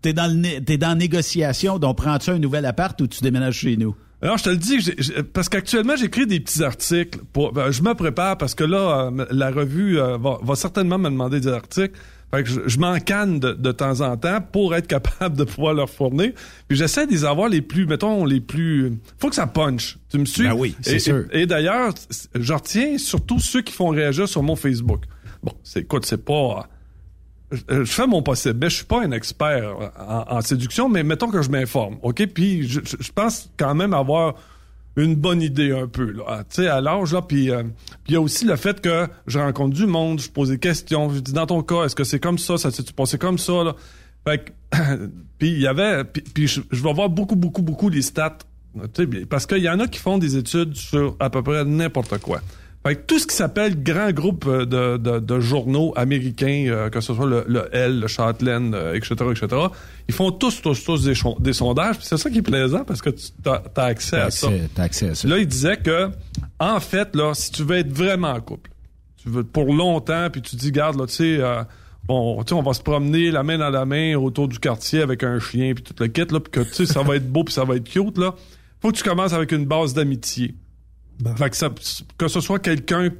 T'es 0.00 0.14
dans, 0.14 0.26
le, 0.26 0.60
t'es 0.60 0.78
dans 0.78 0.96
négociation, 0.96 1.78
donc 1.78 1.98
prends-tu 1.98 2.30
un 2.30 2.38
nouvel 2.38 2.64
appart 2.64 2.98
ou 3.02 3.06
tu 3.06 3.20
déménages 3.22 3.56
chez 3.58 3.76
nous? 3.76 3.94
Alors, 4.22 4.38
je 4.38 4.44
te 4.44 4.48
le 4.50 4.56
dis, 4.56 4.80
j'ai- 4.80 4.94
j'ai- 4.98 5.22
parce 5.22 5.50
qu'actuellement, 5.50 5.96
j'écris 5.96 6.26
des 6.26 6.40
petits 6.40 6.62
articles. 6.64 7.18
Pour, 7.34 7.52
ben, 7.52 7.70
je 7.70 7.82
me 7.82 7.92
prépare 7.94 8.38
parce 8.38 8.54
que 8.54 8.64
là, 8.64 9.10
euh, 9.12 9.26
la 9.30 9.50
revue 9.50 9.98
euh, 9.98 10.16
va, 10.18 10.38
va 10.42 10.54
certainement 10.54 10.96
me 10.98 11.10
demander 11.10 11.40
des 11.40 11.48
articles. 11.48 11.98
Fait 12.32 12.44
que 12.44 12.48
je, 12.48 12.60
je 12.66 12.78
m'en 12.78 12.98
canne 13.00 13.40
de, 13.40 13.52
de 13.52 13.72
temps 13.72 14.00
en 14.02 14.16
temps 14.16 14.40
pour 14.40 14.74
être 14.74 14.86
capable 14.86 15.36
de 15.36 15.44
pouvoir 15.44 15.74
leur 15.74 15.90
fournir. 15.90 16.32
Puis 16.68 16.76
j'essaie 16.76 17.06
de 17.06 17.10
les 17.10 17.24
avoir 17.24 17.48
les 17.48 17.60
plus, 17.60 17.86
mettons, 17.86 18.24
les 18.24 18.40
plus... 18.40 18.92
Faut 19.18 19.28
que 19.28 19.34
ça 19.34 19.48
punch. 19.48 19.98
Tu 20.10 20.18
me 20.18 20.24
suis? 20.24 20.44
Ben 20.44 20.54
oui, 20.54 20.76
c'est 20.80 21.00
sûr. 21.00 21.24
Et, 21.32 21.42
et 21.42 21.46
d'ailleurs, 21.46 21.92
je 22.34 22.52
retiens 22.52 22.98
surtout 22.98 23.40
ceux 23.40 23.62
qui 23.62 23.72
font 23.72 23.88
réagir 23.88 24.28
sur 24.28 24.42
mon 24.42 24.54
Facebook. 24.54 25.02
Bon, 25.42 25.52
c'est 25.64 25.80
écoute, 25.80 26.06
c'est 26.06 26.24
pas... 26.24 26.68
je, 27.50 27.84
je 27.84 27.92
fais 27.92 28.06
mon 28.06 28.22
possible. 28.22 28.54
Ben, 28.54 28.70
je 28.70 28.76
suis 28.76 28.84
pas 28.84 29.02
un 29.02 29.10
expert 29.10 29.74
en, 29.98 30.36
en 30.36 30.40
séduction, 30.40 30.88
mais 30.88 31.02
mettons 31.02 31.30
que 31.30 31.42
je 31.42 31.50
m'informe, 31.50 31.98
OK? 32.02 32.24
Puis 32.26 32.68
je 32.68 33.12
pense 33.12 33.50
quand 33.56 33.74
même 33.74 33.92
avoir 33.92 34.34
une 34.96 35.14
bonne 35.14 35.42
idée 35.42 35.72
un 35.72 35.86
peu, 35.86 36.10
là. 36.12 36.22
Ah, 36.26 36.44
Tu 36.48 36.62
sais, 36.62 36.68
à 36.68 36.80
l'âge, 36.80 37.12
là, 37.12 37.22
puis 37.22 37.50
euh, 37.50 37.62
il 38.08 38.14
y 38.14 38.16
a 38.16 38.20
aussi 38.20 38.44
le 38.44 38.56
fait 38.56 38.80
que 38.80 39.06
je 39.26 39.38
rencontre 39.38 39.74
du 39.74 39.86
monde, 39.86 40.20
je 40.20 40.30
pose 40.30 40.50
des 40.50 40.58
questions, 40.58 41.12
je 41.12 41.20
dis, 41.20 41.32
dans 41.32 41.46
ton 41.46 41.62
cas, 41.62 41.84
est-ce 41.84 41.94
que 41.94 42.04
c'est 42.04 42.20
comme 42.20 42.38
ça? 42.38 42.58
Ça 42.58 42.70
s'est-tu 42.70 42.92
passé 42.92 43.18
comme 43.18 43.38
ça, 43.38 43.64
là? 43.64 43.76
Fait 44.26 44.52
que, 44.70 44.76
puis 45.38 45.52
il 45.52 45.60
y 45.60 45.66
avait... 45.66 46.04
Puis, 46.04 46.46
je, 46.46 46.60
vais 46.70 46.92
voir 46.92 47.08
beaucoup, 47.08 47.36
beaucoup, 47.36 47.62
beaucoup 47.62 47.88
les 47.88 48.02
stats, 48.02 48.38
parce 49.28 49.46
qu'il 49.46 49.58
y 49.62 49.68
en 49.68 49.80
a 49.80 49.88
qui 49.88 49.98
font 49.98 50.18
des 50.18 50.36
études 50.36 50.74
sur 50.76 51.16
à 51.18 51.30
peu 51.30 51.42
près 51.42 51.64
n'importe 51.64 52.18
quoi. 52.18 52.40
Fait 52.82 52.96
que 52.96 53.02
tout 53.02 53.18
ce 53.18 53.26
qui 53.26 53.36
s'appelle 53.36 53.82
grand 53.82 54.10
groupe 54.10 54.46
euh, 54.46 54.64
de, 54.64 54.96
de, 54.96 55.18
de 55.18 55.40
journaux 55.40 55.92
américains, 55.96 56.64
euh, 56.68 56.88
que 56.88 57.02
ce 57.02 57.12
soit 57.12 57.26
le, 57.26 57.44
le 57.46 57.68
L, 57.72 58.00
le 58.00 58.06
Chatelaine, 58.06 58.72
euh, 58.74 58.94
etc., 58.94 59.14
etc., 59.30 59.62
ils 60.08 60.14
font 60.14 60.30
tous, 60.30 60.62
tous, 60.62 60.82
tous 60.82 61.04
des, 61.04 61.12
des 61.40 61.52
sondages. 61.52 61.96
C'est 62.00 62.16
ça 62.16 62.30
qui 62.30 62.38
est 62.38 62.42
plaisant 62.42 62.84
parce 62.84 63.02
que 63.02 63.10
tu 63.10 63.32
as, 63.44 63.82
accès 63.82 64.16
à 64.16 64.30
ça. 64.30 64.48
accès, 64.48 64.68
t'as 64.74 64.82
accès 64.84 65.08
à 65.10 65.14
ça. 65.14 65.28
Là, 65.28 65.38
il 65.38 65.46
disait 65.46 65.76
que, 65.76 66.08
en 66.58 66.80
fait, 66.80 67.14
là, 67.14 67.34
si 67.34 67.52
tu 67.52 67.64
veux 67.64 67.76
être 67.76 67.92
vraiment 67.92 68.30
en 68.30 68.40
couple, 68.40 68.70
tu 69.22 69.28
veux 69.28 69.44
pour 69.44 69.74
longtemps, 69.74 70.28
puis 70.32 70.40
tu 70.40 70.56
dis, 70.56 70.72
garde, 70.72 70.98
là, 70.98 71.06
tu 71.06 71.14
sais, 71.16 71.36
euh, 71.38 71.62
bon, 72.04 72.42
tu 72.42 72.48
sais, 72.48 72.54
on 72.54 72.62
va 72.62 72.72
se 72.72 72.82
promener 72.82 73.30
la 73.30 73.42
main 73.42 73.58
dans 73.58 73.68
la 73.68 73.84
main 73.84 74.14
autour 74.16 74.48
du 74.48 74.58
quartier 74.58 75.02
avec 75.02 75.22
un 75.22 75.38
chien, 75.38 75.74
puis 75.74 75.84
tout 75.84 75.94
le 76.00 76.08
kit, 76.08 76.24
là, 76.30 76.40
puis 76.40 76.50
que, 76.50 76.60
tu 76.60 76.72
sais, 76.72 76.86
ça 76.86 77.02
va 77.02 77.16
être 77.16 77.30
beau, 77.30 77.44
puis 77.44 77.52
ça 77.52 77.64
va 77.64 77.76
être 77.76 77.84
cute, 77.84 78.16
là. 78.16 78.34
Faut 78.80 78.90
que 78.90 78.96
tu 78.96 79.04
commences 79.04 79.34
avec 79.34 79.52
une 79.52 79.66
base 79.66 79.92
d'amitié. 79.92 80.54
Que, 82.16 82.28
ce 82.28 82.40
soit 82.40 82.58
quelqu'un, 82.58 83.10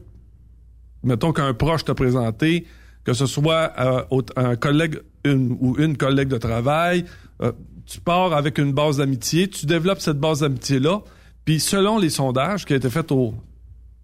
mettons 1.03 1.33
qu'un 1.33 1.55
proche 1.55 1.85
t'a 1.85 1.95
présenté, 1.95 2.67
que 3.05 3.13
ce 3.13 3.27
soit 3.27 3.73
euh, 3.79 4.23
un 4.37 4.57
collègue 4.57 5.01
ou 5.25 5.77
une 5.79 5.97
collègue 5.97 6.29
de 6.29 6.39
travail, 6.39 7.05
euh, 7.43 7.53
tu 7.87 8.01
pars 8.01 8.33
avec 8.33 8.59
une 8.59 8.73
base 8.73 8.99
d'amitié, 8.99 9.49
tu 9.49 9.67
développes 9.67 10.01
cette 10.01 10.19
base 10.19 10.41
d'amitié-là, 10.41 11.01
puis 11.45 11.61
selon 11.61 11.99
les 11.99 12.11
sondages 12.11 12.65
qui 12.65 12.73
ont 12.73 12.77
été 12.77 12.91
faits 12.91 13.13
au, 13.13 13.35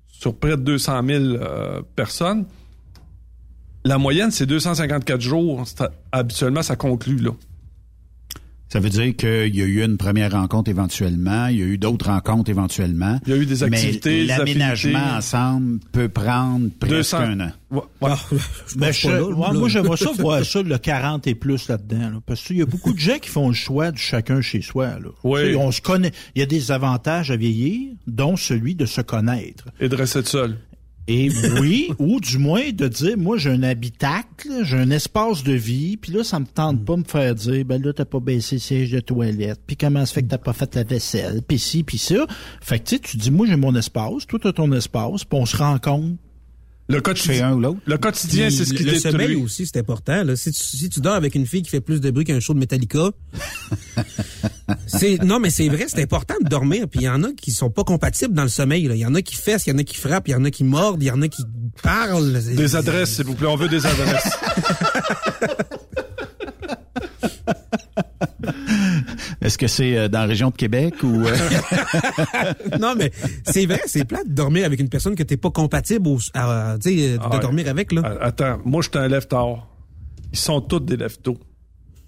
sur 0.09 0.35
près 0.35 0.57
de 0.57 0.63
200 0.63 1.03
000 1.07 1.25
euh, 1.25 1.83
personnes, 1.95 2.47
la 3.85 3.99
moyenne, 3.99 4.33
c'est 4.33 4.47
254 4.47 5.21
jours. 5.21 5.65
Habituellement, 6.11 6.63
ça 6.63 6.75
conclut, 6.75 7.19
là. 7.19 7.31
Ça 8.77 8.81
veut 8.81 8.91
dire 8.91 9.17
qu'il 9.17 9.57
y 9.57 9.63
a 9.63 9.65
eu 9.65 9.83
une 9.83 9.97
première 9.97 10.33
rencontre 10.33 10.69
éventuellement, 10.69 11.47
il 11.47 11.59
y 11.59 11.63
a 11.63 11.65
eu 11.65 11.79
d'autres 11.79 12.11
rencontres 12.11 12.51
éventuellement. 12.51 13.19
Il 13.27 13.31
y 13.33 13.33
a 13.33 13.39
eu 13.39 13.47
des 13.47 13.63
activités, 13.63 14.21
Mais 14.21 14.37
l'aménagement 14.37 15.17
ensemble 15.17 15.79
peut 15.93 16.11
prendre 16.11 16.69
presque 16.79 16.95
200. 16.95 17.17
un 17.17 17.41
an. 17.41 17.51
Ouais, 17.71 17.81
ouais. 18.03 18.11
Ben, 18.77 18.93
je- 18.93 19.09
pas 19.09 19.15
là, 19.15 19.25
ouais, 19.25 19.47
là. 19.47 19.53
moi, 19.55 19.69
j'aimerais 19.71 19.97
ça 19.97 20.11
voir 20.19 20.45
ça, 20.45 20.63
le 20.63 20.77
40 20.77 21.27
et 21.27 21.35
plus 21.35 21.69
là-dedans. 21.69 22.11
là, 22.11 22.21
parce 22.27 22.43
qu'il 22.43 22.59
y 22.59 22.63
a 22.63 22.67
beaucoup 22.67 22.93
de 22.93 22.99
gens 22.99 23.19
qui 23.19 23.31
font 23.31 23.49
le 23.49 23.55
choix 23.55 23.93
de 23.93 23.97
chacun 23.97 24.43
chez 24.43 24.61
soi. 24.61 24.89
Là. 25.01 25.09
Oui. 25.25 25.57
On 25.57 25.73
se 25.73 25.81
connaît. 25.81 26.13
Il 26.35 26.41
y 26.41 26.43
a 26.43 26.47
des 26.47 26.71
avantages 26.71 27.31
à 27.31 27.37
vieillir, 27.37 27.93
dont 28.07 28.37
celui 28.37 28.75
de 28.75 28.85
se 28.85 29.01
connaître. 29.01 29.65
Et 29.81 29.89
de 29.89 29.97
rester 29.97 30.23
seul. 30.23 30.59
Et 31.09 31.31
oui, 31.61 31.91
ou 31.99 32.21
du 32.21 32.39
moins 32.39 32.71
de 32.73 32.89
dire, 32.89 33.17
moi, 33.17 33.37
j'ai 33.37 33.51
un 33.51 33.63
habitacle, 33.63 34.65
j'ai 34.65 34.77
un 34.77 34.91
espace 34.91 35.45
de 35.45 35.53
vie, 35.53 35.97
puis 35.97 36.13
là, 36.13 36.25
ça 36.25 36.41
me 36.41 36.47
tente 36.47 36.85
pas 36.85 36.95
de 36.95 37.01
me 37.01 37.05
faire 37.05 37.35
dire, 37.35 37.65
ben 37.65 37.81
là, 37.81 37.93
t'as 37.93 38.05
pas 38.05 38.21
baissé 38.21 38.57
le 38.57 38.61
siège 38.61 38.91
de 38.91 39.01
toilette, 39.01 39.61
puis 39.67 39.77
comment 39.77 40.05
ça 40.05 40.15
fait 40.15 40.23
que 40.23 40.29
t'as 40.29 40.39
pas 40.39 40.53
fait 40.53 40.75
la 40.75 40.83
vaisselle, 40.83 41.43
puis 41.47 41.59
ci, 41.59 41.85
puis 41.85 41.99
ça. 41.99 42.27
Fait 42.61 42.81
que, 42.81 42.85
tu 42.85 42.97
sais, 42.97 43.01
tu 43.01 43.17
dis, 43.17 43.31
moi, 43.31 43.47
j'ai 43.47 43.57
mon 43.57 43.75
espace, 43.77 44.27
toi, 44.27 44.39
t'as 44.43 44.53
ton 44.53 44.73
espace, 44.73 45.25
puis 45.25 45.39
on 45.39 45.47
se 45.47 45.57
rencontre. 45.57 46.17
Le 46.89 47.01
quotidien, 47.01 47.49
un 47.49 47.55
ou 47.55 47.61
l'autre. 47.61 47.79
le 47.85 47.99
quotidien, 47.99 48.47
Puis 48.47 48.57
c'est 48.57 48.65
ce 48.65 48.73
qui 48.73 48.85
le 48.85 48.93
détruit. 48.93 49.13
sommeil 49.13 49.35
aussi, 49.37 49.67
c'est 49.67 49.79
important. 49.79 50.23
Là. 50.23 50.37
Si, 50.37 50.53
tu, 50.53 50.61
si 50.61 50.89
tu 50.89 51.01
dors 51.01 51.15
avec 51.15 51.35
une 51.35 51.45
fille 51.47 51.63
qui 51.63 51.71
fait 51.71 51.81
plus 51.81 52.01
de 52.01 52.11
bruit 52.13 52.25
qu'un 52.25 52.39
show 52.39 52.55
de 52.55 52.61
Metallica, 52.61 53.11
c'est 54.87 55.21
non 55.23 55.41
mais 55.41 55.51
c'est 55.51 55.69
vrai, 55.69 55.87
c'est 55.89 56.01
important 56.01 56.35
de 56.43 56.49
dormir. 56.49 56.87
Puis 56.89 57.01
il 57.01 57.05
y 57.05 57.09
en 57.09 57.25
a 57.25 57.33
qui 57.33 57.51
sont 57.51 57.71
pas 57.71 57.83
compatibles 57.83 58.35
dans 58.35 58.45
le 58.45 58.49
sommeil. 58.49 58.85
Il 58.85 58.97
y 58.97 59.05
en 59.07 59.15
a 59.17 59.23
qui 59.23 59.35
fessent, 59.35 59.67
il 59.67 59.71
y 59.71 59.73
en 59.73 59.79
a 59.79 59.83
qui 59.83 59.97
frappent, 59.97 60.29
il 60.29 60.33
y 60.33 60.35
en 60.37 60.45
a 60.45 60.51
qui 60.53 60.63
mordent, 60.63 61.03
il 61.03 61.07
y 61.07 61.11
en 61.11 61.23
a 61.23 61.29
qui 61.29 61.43
parlent. 61.83 62.41
Des 62.55 62.77
adresses, 62.77 63.17
s'il 63.17 63.25
vous 63.25 63.35
plaît. 63.35 63.49
On 63.49 63.57
veut 63.57 63.69
des 63.69 63.85
adresses. 63.85 64.29
Est-ce 69.47 69.59
que 69.59 69.67
c'est 69.69 69.97
euh, 69.97 70.09
dans 70.09 70.21
la 70.21 70.27
région 70.27 70.51
de 70.51 70.57
Québec 70.57 70.95
ou... 71.05 71.25
euh, 71.25 71.37
non 72.81 72.95
mais 72.97 73.13
c'est 73.45 73.65
vrai, 73.67 73.81
c'est 73.87 74.05
plate 74.05 74.29
de 74.29 74.35
dormir 74.35 74.65
avec 74.67 74.81
une 74.81 74.89
personne 74.89 75.15
que 75.15 75.23
t'es 75.23 75.37
pas 75.37 75.51
compatible 75.51 76.09
au, 76.09 76.19
à, 76.35 76.77
tu 76.83 76.91
sais, 76.99 77.13
de 77.17 77.19
Ah 77.23 77.39
dormir 77.39 77.69
avec 77.69 77.93
là. 77.93 78.03
Attends, 78.21 78.59
moi, 78.65 78.83
je 78.83 78.89
suis 78.91 78.99
un 78.99 79.07
lève-tard. 79.09 79.69
Ils 80.33 80.39
sont 80.39 80.61
tous 80.61 80.81
des 80.81 80.97
lève-tôt. 80.97 81.39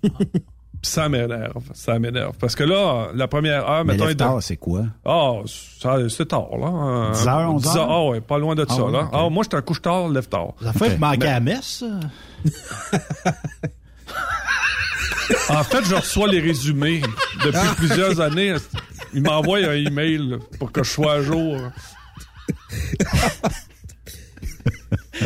Puis 0.02 0.10
ça 0.82 1.08
m'énerve. 1.08 1.62
Ça 1.74 1.98
m'énerve. 2.00 2.36
Parce 2.40 2.54
que 2.56 2.64
là, 2.64 3.08
la 3.14 3.28
première 3.28 3.68
heure, 3.70 3.84
Mais 3.84 3.92
mettons... 3.92 4.06
lève 4.06 4.16
tard, 4.16 4.42
c'est 4.42 4.56
quoi? 4.56 4.86
Ah, 5.04 5.34
ça- 5.46 6.08
c'est 6.08 6.26
tard, 6.26 6.48
là. 6.58 6.66
Euh, 6.66 7.12
10 7.12 7.28
heures, 7.28 7.54
11 7.54 7.66
heures? 7.76 7.88
Ah 7.90 8.04
ouais, 8.08 8.20
pas 8.20 8.38
loin 8.38 8.54
de 8.56 8.66
Ah 8.68 8.74
ça, 8.74 8.84
oui, 8.84 8.92
là. 8.92 9.08
Ah, 9.12 9.28
moi, 9.30 9.44
j'étais 9.44 9.56
un 9.56 9.62
couche-tard, 9.62 10.08
lève-tard. 10.08 10.54
Ça 10.62 10.72
fait 10.72 10.92
Ok. 10.94 10.98
manquer 10.98 11.18
Mais- 11.20 11.26
à 11.26 11.32
la 11.34 11.40
messe, 11.40 11.84
ça. 11.84 12.00
En 15.48 15.64
fait, 15.64 15.84
je 15.84 15.94
reçois 15.94 16.28
les 16.28 16.40
résumés 16.40 17.02
depuis 17.44 17.68
plusieurs 17.76 18.20
années. 18.20 18.54
Ils 19.14 19.22
m'envoient 19.22 19.58
un 19.58 19.74
email 19.74 20.38
pour 20.58 20.72
que 20.72 20.82
je 20.82 20.90
sois 20.90 21.14
à 21.14 21.22
jour. 21.22 21.58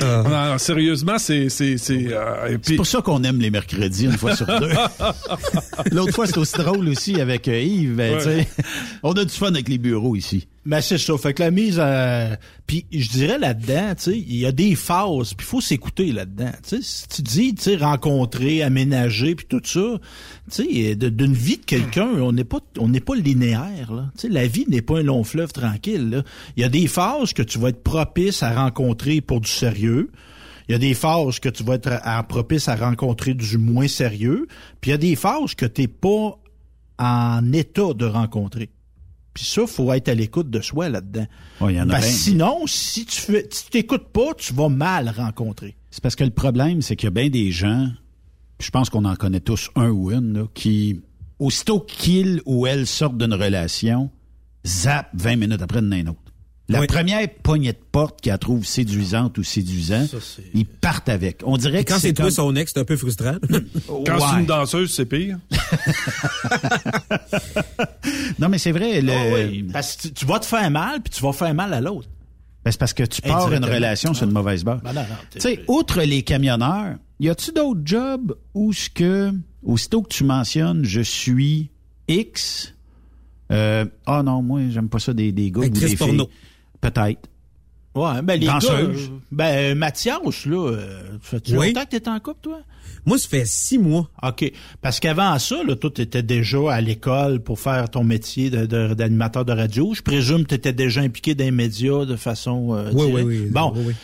Non, 0.00 0.28
non, 0.28 0.58
sérieusement, 0.58 1.18
c'est... 1.18 1.48
c'est, 1.48 1.76
c'est 1.76 2.08
euh, 2.12 2.56
puis, 2.58 2.76
pour 2.76 2.87
ça 2.87 3.02
qu'on 3.02 3.22
aime 3.24 3.40
les 3.40 3.50
mercredis 3.50 4.04
une 4.06 4.16
fois 4.16 4.35
sur 4.35 4.46
deux. 4.46 4.70
L'autre 5.92 6.12
fois, 6.14 6.26
c'est 6.26 6.38
aussi 6.38 6.56
drôle 6.56 6.88
aussi 6.88 7.20
avec 7.20 7.48
euh, 7.48 7.61
Yves. 7.61 7.96
ben, 7.96 8.12
Ouais. 8.22 8.48
On 9.02 9.12
a 9.12 9.24
du 9.24 9.35
fun 9.35 9.48
avec 9.48 9.68
les 9.68 9.78
bureaux 9.78 10.16
ici. 10.16 10.48
Ben 10.64 10.81
c'est 10.81 10.98
ça. 10.98 11.18
Fait 11.18 11.35
que 11.35 11.42
la 11.42 11.51
mise 11.51 11.81
à... 11.81 12.37
Puis 12.68 12.87
je 12.92 13.09
dirais 13.11 13.38
là-dedans, 13.38 13.94
tu 13.96 14.03
sais, 14.03 14.18
il 14.18 14.37
y 14.37 14.46
a 14.46 14.53
des 14.53 14.77
phases, 14.77 15.35
puis 15.35 15.44
il 15.44 15.51
faut 15.51 15.61
s'écouter 15.61 16.12
là-dedans. 16.12 16.53
Tu 16.66 16.81
si 16.83 17.09
tu 17.09 17.22
dis, 17.22 17.55
tu 17.55 17.62
sais, 17.62 17.77
rencontrer, 17.77 18.62
aménager, 18.62 19.35
puis 19.35 19.46
tout 19.46 19.61
ça, 19.64 19.98
tu 20.51 20.64
sais, 20.64 20.94
d'une 20.94 21.35
vie 21.35 21.59
de 21.59 21.64
quelqu'un, 21.64 22.07
on 22.07 22.31
n'est 22.31 22.44
pas 22.44 22.61
on 22.79 22.88
n'est 22.88 23.01
pas 23.01 23.16
linéaire. 23.16 23.92
Là. 23.92 24.11
Tu 24.14 24.22
sais, 24.22 24.29
la 24.29 24.46
vie 24.46 24.64
n'est 24.68 24.83
pas 24.83 25.01
un 25.01 25.03
long 25.03 25.25
fleuve 25.25 25.53
tranquille. 25.53 26.22
Il 26.57 26.62
y 26.62 26.64
a 26.64 26.68
des 26.68 26.87
phases 26.87 27.33
que 27.33 27.42
tu 27.42 27.59
vas 27.59 27.70
être 27.70 27.83
propice 27.83 28.44
à 28.44 28.55
rencontrer 28.55 29.20
pour 29.20 29.40
du 29.40 29.51
sérieux. 29.51 30.12
Il 30.68 30.72
y 30.72 30.75
a 30.77 30.79
des 30.79 30.94
phases 30.94 31.40
que 31.40 31.48
tu 31.48 31.64
vas 31.64 31.75
être 31.75 31.90
propice 32.29 32.68
à 32.68 32.77
rencontrer 32.77 33.35
du 33.35 33.59
moins 33.59 33.88
sérieux. 33.88 34.46
Puis 34.81 34.90
il 34.90 34.92
y 34.92 34.94
a 34.94 34.98
des 34.98 35.16
phases 35.16 35.57
que 35.57 35.66
tu 35.66 35.83
n'es 35.83 35.88
pas 35.88 36.38
en 36.98 37.53
état 37.53 37.94
de 37.94 38.07
rencontrer. 38.07 38.70
Puis 39.35 39.45
ça, 39.45 39.66
faut 39.66 39.92
être 39.92 40.09
à 40.09 40.14
l'écoute 40.14 40.51
de 40.51 40.61
soi 40.61 40.88
là-dedans. 40.88 41.27
Ouais, 41.61 41.75
il 41.75 41.77
y 41.77 41.81
en 41.81 41.88
a 41.88 41.92
Parce 41.92 42.05
bien. 42.07 42.12
que 42.12 42.18
sinon, 42.18 42.66
si 42.66 43.07
tu 43.07 43.21
fais, 43.21 43.49
si 43.51 43.71
t'écoutes 43.71 44.09
pas, 44.12 44.35
tu 44.37 44.53
vas 44.53 44.68
mal 44.68 45.09
rencontrer. 45.09 45.77
C'est 45.90 46.03
parce 46.03 46.16
que 46.16 46.25
le 46.25 46.31
problème, 46.31 46.83
c'est 46.83 46.97
qu'il 46.97 47.07
y 47.07 47.09
a 47.09 47.11
bien 47.11 47.29
des 47.31 47.51
gens, 47.51 47.88
je 48.61 48.71
pense 48.71 48.90
qu'on 48.90 49.05
en 49.05 49.16
connaît 49.16 49.40
tous 49.40 49.71
un 49.75 49.88
ou 49.90 50.11
une, 50.12 50.33
là, 50.35 50.45
qui, 50.55 51.01
aussitôt 51.38 51.81
qu'ils 51.81 52.42
ou 52.45 52.66
elles 52.66 52.87
sortent 52.87 53.16
d'une 53.18 53.35
relation, 53.35 54.11
zap 54.66 55.09
20 55.14 55.37
minutes 55.37 55.62
après 55.62 55.81
d'une 55.81 56.09
autre. 56.11 56.18
La 56.68 56.81
Oui. 56.81 56.87
première 56.87 57.29
poignée 57.42 57.72
de 57.72 57.79
porte 57.90 58.20
qu'elle 58.20 58.38
trouve 58.38 58.64
séduisante 58.64 59.37
ou 59.37 59.42
séduisant, 59.42 60.07
ils 60.55 60.64
partent 60.64 61.09
avec. 61.09 61.42
On 61.44 61.57
dirait 61.57 61.81
Et 61.81 61.85
que 61.85 61.92
quand 61.92 61.98
c'est 61.98 62.12
toi 62.12 62.27
comme- 62.27 62.35
son 62.35 62.57
ex, 62.57 62.71
c'est 62.73 62.81
un 62.81 62.85
peu 62.85 62.96
frustrant. 62.96 63.35
Quand 64.06 64.19
c'est 64.21 64.40
une 64.40 64.46
danseuse, 64.46 64.94
c'est 64.94 65.06
pire. 65.06 65.38
Non, 68.38 68.48
mais 68.48 68.58
c'est 68.58 68.73
vrai. 68.73 69.00
Le... 69.00 69.13
Ah 69.13 69.46
oui, 69.48 69.65
parce 69.73 69.96
que 69.96 70.08
tu, 70.08 70.27
vas 70.27 70.38
te 70.38 70.46
faire 70.46 70.71
mal, 70.71 71.00
puis 71.02 71.13
tu 71.13 71.23
vas 71.23 71.33
faire 71.33 71.54
mal 71.54 71.73
à 71.75 71.81
l'autre. 71.81 72.08
Ben, 72.65 72.71
c'est 72.71 72.79
parce 72.79 72.94
que 72.94 73.02
tu 73.02 73.21
pars 73.23 73.52
une 73.52 73.65
relation 73.65 74.15
sur 74.15 74.27
une 74.27 74.33
mauvaise 74.33 74.65
base. 74.65 74.81
Ben 74.83 74.92
non, 74.92 75.00
non, 75.02 75.17
tu 75.31 75.40
sais, 75.40 75.60
outre 75.69 76.00
les 76.02 76.23
camionneurs, 76.23 76.96
y 77.21 77.29
a-tu 77.29 77.52
d'autres 77.52 77.81
jobs 77.85 78.37
où 78.54 78.73
ce 78.73 78.88
que, 78.88 79.33
aussitôt 79.65 80.02
que 80.02 80.08
tu 80.08 80.25
mentionnes, 80.25 80.85
je 80.85 81.00
suis 81.00 81.71
X, 82.08 82.75
euh, 83.50 83.85
ah 84.06 84.23
non, 84.23 84.42
moi, 84.42 84.60
j'aime 84.71 84.88
pas 84.88 85.00
ça 85.00 85.13
des, 85.13 85.33
des 85.33 85.50
gars 85.50 85.60
ou 85.63 85.69
des 85.69 85.96
porno. 85.96 86.29
Peut-être. 86.83 87.28
Ouais, 87.94 88.22
ben 88.22 88.38
les 88.40 88.46
gars, 88.46 88.54
Danseuse. 88.54 89.10
euh, 89.10 89.18
ben 89.30 89.76
Mathias, 89.78 90.46
là, 90.46 90.70
euh, 90.70 91.02
fais-tu 91.22 91.56
Oui. 91.56 91.68
longtemps 91.68 91.85
que 91.85 91.96
t'es 91.96 92.08
en 92.08 92.18
couple, 92.20 92.40
toi? 92.42 92.60
Moi, 93.04 93.18
ça 93.18 93.28
fait 93.28 93.44
six 93.46 93.78
mois. 93.78 94.08
OK. 94.22 94.50
Parce 94.80 94.98
qu'avant 95.00 95.38
ça, 95.38 95.62
là, 95.62 95.76
toi, 95.76 95.90
t'étais 95.90 96.22
déjà 96.22 96.72
à 96.72 96.80
l'école 96.80 97.40
pour 97.40 97.58
faire 97.60 97.90
ton 97.90 98.02
métier 98.04 98.48
de- 98.48 98.64
de- 98.66 98.94
d'animateur 98.94 99.44
de, 99.44 99.52
radio. 99.52 99.92
Je 99.94 100.00
présume 100.02 100.42
que 100.44 100.50
t'étais 100.50 100.72
déjà 100.72 101.00
impliqué 101.02 101.35
dans 101.35 101.44
les 101.44 101.50
médias 101.50 102.04
de 102.06 102.16
façon 102.16 102.74
euh, 102.74 102.90
Oui, 102.94 103.10
oui, 103.12 103.22
oui. 103.22 103.38
Bon, 103.50 103.72
Oui, 103.74 103.83
oui. 103.88 103.94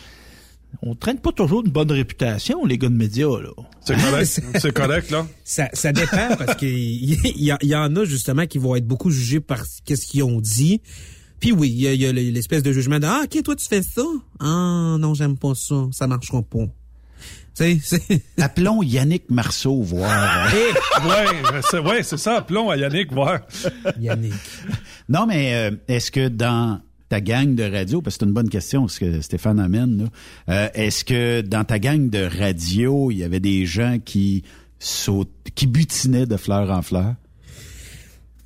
on 0.83 0.93
traîne 0.95 1.17
pas 1.19 1.31
toujours 1.31 1.63
une 1.65 1.71
bonne 1.71 1.91
réputation, 1.91 2.65
les 2.65 2.77
gars 2.77 2.89
de 2.89 2.93
médias, 2.95 3.39
là. 3.41 3.49
C'est 3.85 3.95
correct. 3.99 4.41
c'est 4.59 4.73
correct, 4.73 5.09
là. 5.11 5.25
Ça, 5.43 5.67
ça 5.73 5.91
dépend 5.91 6.35
parce 6.37 6.55
qu'il 6.57 6.69
y, 6.77 7.17
y, 7.49 7.53
y 7.63 7.75
en 7.75 7.95
a 7.95 8.03
justement 8.05 8.45
qui 8.45 8.59
vont 8.59 8.75
être 8.75 8.85
beaucoup 8.87 9.09
jugés 9.09 9.39
par 9.39 9.63
qu'est-ce 9.85 10.05
qu'ils 10.05 10.23
ont 10.23 10.39
dit. 10.41 10.81
Puis 11.39 11.51
oui, 11.51 11.69
il 11.69 11.81
y 11.81 11.87
a, 11.87 11.93
il 11.93 12.01
y 12.01 12.05
a 12.05 12.11
l'espèce 12.11 12.63
de 12.63 12.71
jugement 12.71 12.99
de 12.99 13.05
ah 13.05 13.21
ok 13.23 13.43
toi 13.43 13.55
tu 13.55 13.65
fais 13.67 13.81
ça? 13.81 14.03
Ah 14.39 14.97
non 14.99 15.13
j'aime 15.13 15.37
pas 15.37 15.53
ça 15.55 15.87
ça 15.91 16.07
marchera 16.07 16.41
pas. 16.41 16.65
Sais 17.53 17.79
c'est 17.81 18.23
Appelons 18.39 18.81
Yannick 18.83 19.29
Marceau 19.29 19.81
voir. 19.81 20.51
ouais, 20.53 21.61
c'est 21.69 21.79
ouais, 21.79 22.03
c'est 22.03 22.17
ça. 22.17 22.37
Appelons 22.37 22.69
à 22.69 22.77
Yannick 22.77 23.11
voir. 23.11 23.39
Yannick. 23.99 24.33
non, 25.07 25.25
mais 25.25 25.53
euh, 25.55 25.71
est-ce 25.87 26.11
que 26.11 26.27
dans 26.27 26.79
ta 27.09 27.21
gang 27.21 27.55
de 27.55 27.63
radio, 27.63 28.01
parce 28.01 28.17
que 28.17 28.19
c'est 28.23 28.27
une 28.27 28.33
bonne 28.33 28.49
question, 28.49 28.87
ce 28.87 28.99
que 28.99 29.21
Stéphane 29.21 29.59
amène, 29.59 30.03
là, 30.03 30.09
euh, 30.49 30.69
est-ce 30.75 31.03
que 31.03 31.41
dans 31.41 31.63
ta 31.63 31.79
gang 31.79 32.09
de 32.09 32.23
radio, 32.23 33.11
il 33.11 33.17
y 33.17 33.23
avait 33.23 33.39
des 33.39 33.65
gens 33.65 33.97
qui 34.03 34.43
sautent, 34.77 35.31
qui 35.55 35.65
butinaient 35.67 36.27
de 36.27 36.37
fleur 36.37 36.69
en 36.69 36.81
fleur? 36.81 37.15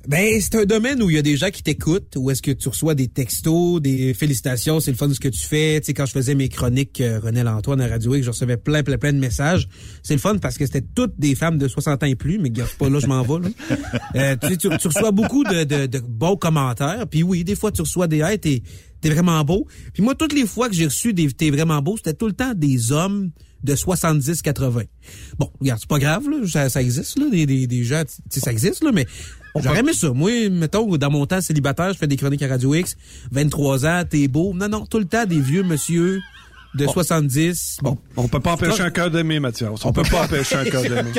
Ben, 0.06 0.38
c'est 0.40 0.56
un 0.56 0.64
domaine 0.64 1.02
où 1.02 1.08
il 1.08 1.16
y 1.16 1.18
a 1.18 1.22
des 1.22 1.36
gens 1.36 1.50
qui 1.50 1.62
t'écoutent, 1.62 2.14
où 2.16 2.30
est-ce 2.30 2.42
que 2.42 2.50
tu 2.50 2.68
reçois 2.68 2.94
des 2.94 3.08
textos, 3.08 3.80
des 3.80 4.12
félicitations, 4.12 4.80
c'est 4.80 4.90
le 4.90 4.96
fun 4.96 5.08
de 5.08 5.14
ce 5.14 5.20
que 5.20 5.28
tu 5.28 5.42
fais. 5.42 5.80
Tu 5.80 5.86
sais, 5.86 5.94
quand 5.94 6.04
je 6.04 6.12
faisais 6.12 6.34
mes 6.34 6.48
chroniques 6.48 7.00
euh, 7.00 7.20
René 7.20 7.42
Lantoine 7.42 7.80
à 7.80 7.88
Radio 7.88 8.14
X, 8.14 8.26
je 8.26 8.30
recevais 8.30 8.58
plein, 8.58 8.82
plein, 8.82 8.98
plein 8.98 9.12
de 9.14 9.18
messages. 9.18 9.66
C'est 10.02 10.14
le 10.14 10.20
fun 10.20 10.36
parce 10.36 10.58
que 10.58 10.66
c'était 10.66 10.82
toutes 10.82 11.18
des 11.18 11.34
femmes 11.34 11.56
de 11.56 11.68
60 11.68 12.02
ans 12.02 12.06
et 12.06 12.16
plus, 12.16 12.38
mais 12.38 12.50
regarde 12.50 12.70
pas 12.72 12.90
là, 12.90 12.98
je 13.00 13.06
m'en 13.06 13.22
vais. 13.22 13.48
Là. 13.48 13.54
Euh, 14.16 14.36
tu, 14.40 14.48
sais, 14.48 14.56
tu, 14.56 14.68
tu 14.68 14.88
reçois 14.88 15.10
beaucoup 15.10 15.42
de, 15.42 15.64
de, 15.64 15.86
de 15.86 15.98
bons 15.98 16.36
commentaires. 16.36 17.06
Puis 17.10 17.22
oui, 17.22 17.42
des 17.42 17.56
fois, 17.56 17.72
tu 17.72 17.80
reçois 17.80 18.06
des 18.06 18.20
hey, 18.20 18.38
t'es, 18.38 18.62
t'es 19.00 19.10
vraiment 19.10 19.42
beau. 19.44 19.66
Puis 19.92 20.02
moi, 20.02 20.14
toutes 20.14 20.32
les 20.32 20.46
fois 20.46 20.68
que 20.68 20.74
j'ai 20.74 20.84
reçu 20.84 21.12
des 21.12 21.30
t'es 21.32 21.50
vraiment 21.50 21.82
beau, 21.82 21.96
c'était 21.96 22.14
tout 22.14 22.26
le 22.26 22.32
temps 22.32 22.54
des 22.54 22.92
hommes 22.92 23.30
de 23.64 23.74
70-80. 23.74 24.84
Bon, 25.38 25.50
regarde, 25.60 25.80
c'est 25.80 25.88
pas 25.88 25.98
grave, 25.98 26.28
là, 26.28 26.46
ça, 26.46 26.68
ça 26.68 26.80
existe, 26.80 27.18
là, 27.18 27.28
des, 27.30 27.46
des, 27.46 27.66
des 27.66 27.82
gens, 27.82 28.02
ça 28.30 28.52
existe, 28.52 28.84
là, 28.84 28.92
mais 28.92 29.06
j'aurais 29.60 29.80
aimé 29.80 29.92
ça. 29.92 30.10
Moi, 30.12 30.48
mettons, 30.50 30.96
dans 30.96 31.10
mon 31.10 31.26
temps 31.26 31.40
célibataire, 31.40 31.92
je 31.92 31.98
fais 31.98 32.06
des 32.06 32.16
chroniques 32.16 32.42
à 32.42 32.48
Radio 32.48 32.74
X, 32.74 32.96
23 33.32 33.86
ans, 33.86 34.02
t'es 34.08 34.28
beau. 34.28 34.52
Non, 34.54 34.68
non, 34.68 34.86
tout 34.86 34.98
le 34.98 35.06
temps 35.06 35.26
des 35.26 35.40
vieux 35.40 35.62
monsieur 35.62 36.20
de 36.74 36.86
70. 36.86 37.78
Bon. 37.82 37.98
On 38.16 38.28
peut 38.28 38.40
pas 38.40 38.52
empêcher 38.52 38.82
un 38.82 38.90
cœur 38.90 39.10
d'aimer, 39.10 39.40
Mathias. 39.40 39.84
On, 39.84 39.92
peut 39.92 40.02
pas 40.02 40.24
empêcher 40.24 40.56
un 40.56 40.64
cœur 40.64 40.82
d'aimer. 40.82 41.12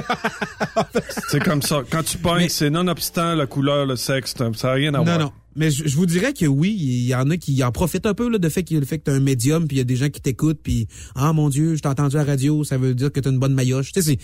c'est 1.30 1.42
comme 1.42 1.62
ça. 1.62 1.82
Quand 1.90 2.04
tu 2.04 2.18
pognes, 2.18 2.50
c'est 2.50 2.70
nonobstant 2.70 3.36
la 3.36 3.46
couleur, 3.48 3.86
le 3.86 3.96
sexe, 3.96 4.34
ça 4.38 4.68
n'a 4.68 4.74
rien 4.74 4.94
à 4.94 5.02
voir. 5.02 5.18
Non, 5.18 5.26
non. 5.26 5.32
Mais 5.56 5.72
je, 5.72 5.88
je 5.88 5.96
vous 5.96 6.06
dirais 6.06 6.34
que 6.34 6.46
oui, 6.46 6.76
il 6.78 7.08
y 7.08 7.16
en 7.16 7.30
a 7.30 7.38
qui 7.38 7.64
en 7.64 7.72
profitent 7.72 8.06
un 8.06 8.14
peu 8.14 8.30
là, 8.30 8.38
de 8.38 8.50
fait 8.50 8.64
qu'il 8.64 8.76
y 8.76 8.78
a 8.78 8.82
le 8.82 8.86
fait 8.86 8.98
que 8.98 9.06
t'as 9.06 9.14
un 9.14 9.22
médium, 9.22 9.68
puis 9.68 9.78
il 9.78 9.80
y 9.80 9.82
a 9.82 9.86
des 9.86 9.96
gens 9.96 10.10
qui 10.10 10.20
t'écoutent, 10.20 10.60
puis 10.62 10.90
ah 11.16 11.32
mon 11.32 11.48
Dieu, 11.48 11.76
je 11.76 11.82
t'ai 11.82 11.88
entendu 11.88 12.18
à 12.18 12.20
la 12.20 12.26
radio, 12.26 12.66
ça 12.66 12.78
veut 12.78 12.94
dire 12.94 13.10
que 13.10 13.22
t'as 13.22 13.30
une 13.32 13.40
bonne 13.40 13.54
maillotche. 13.54 13.94
Tu 13.94 14.02
sais, 14.02 14.12
c'est 14.12 14.20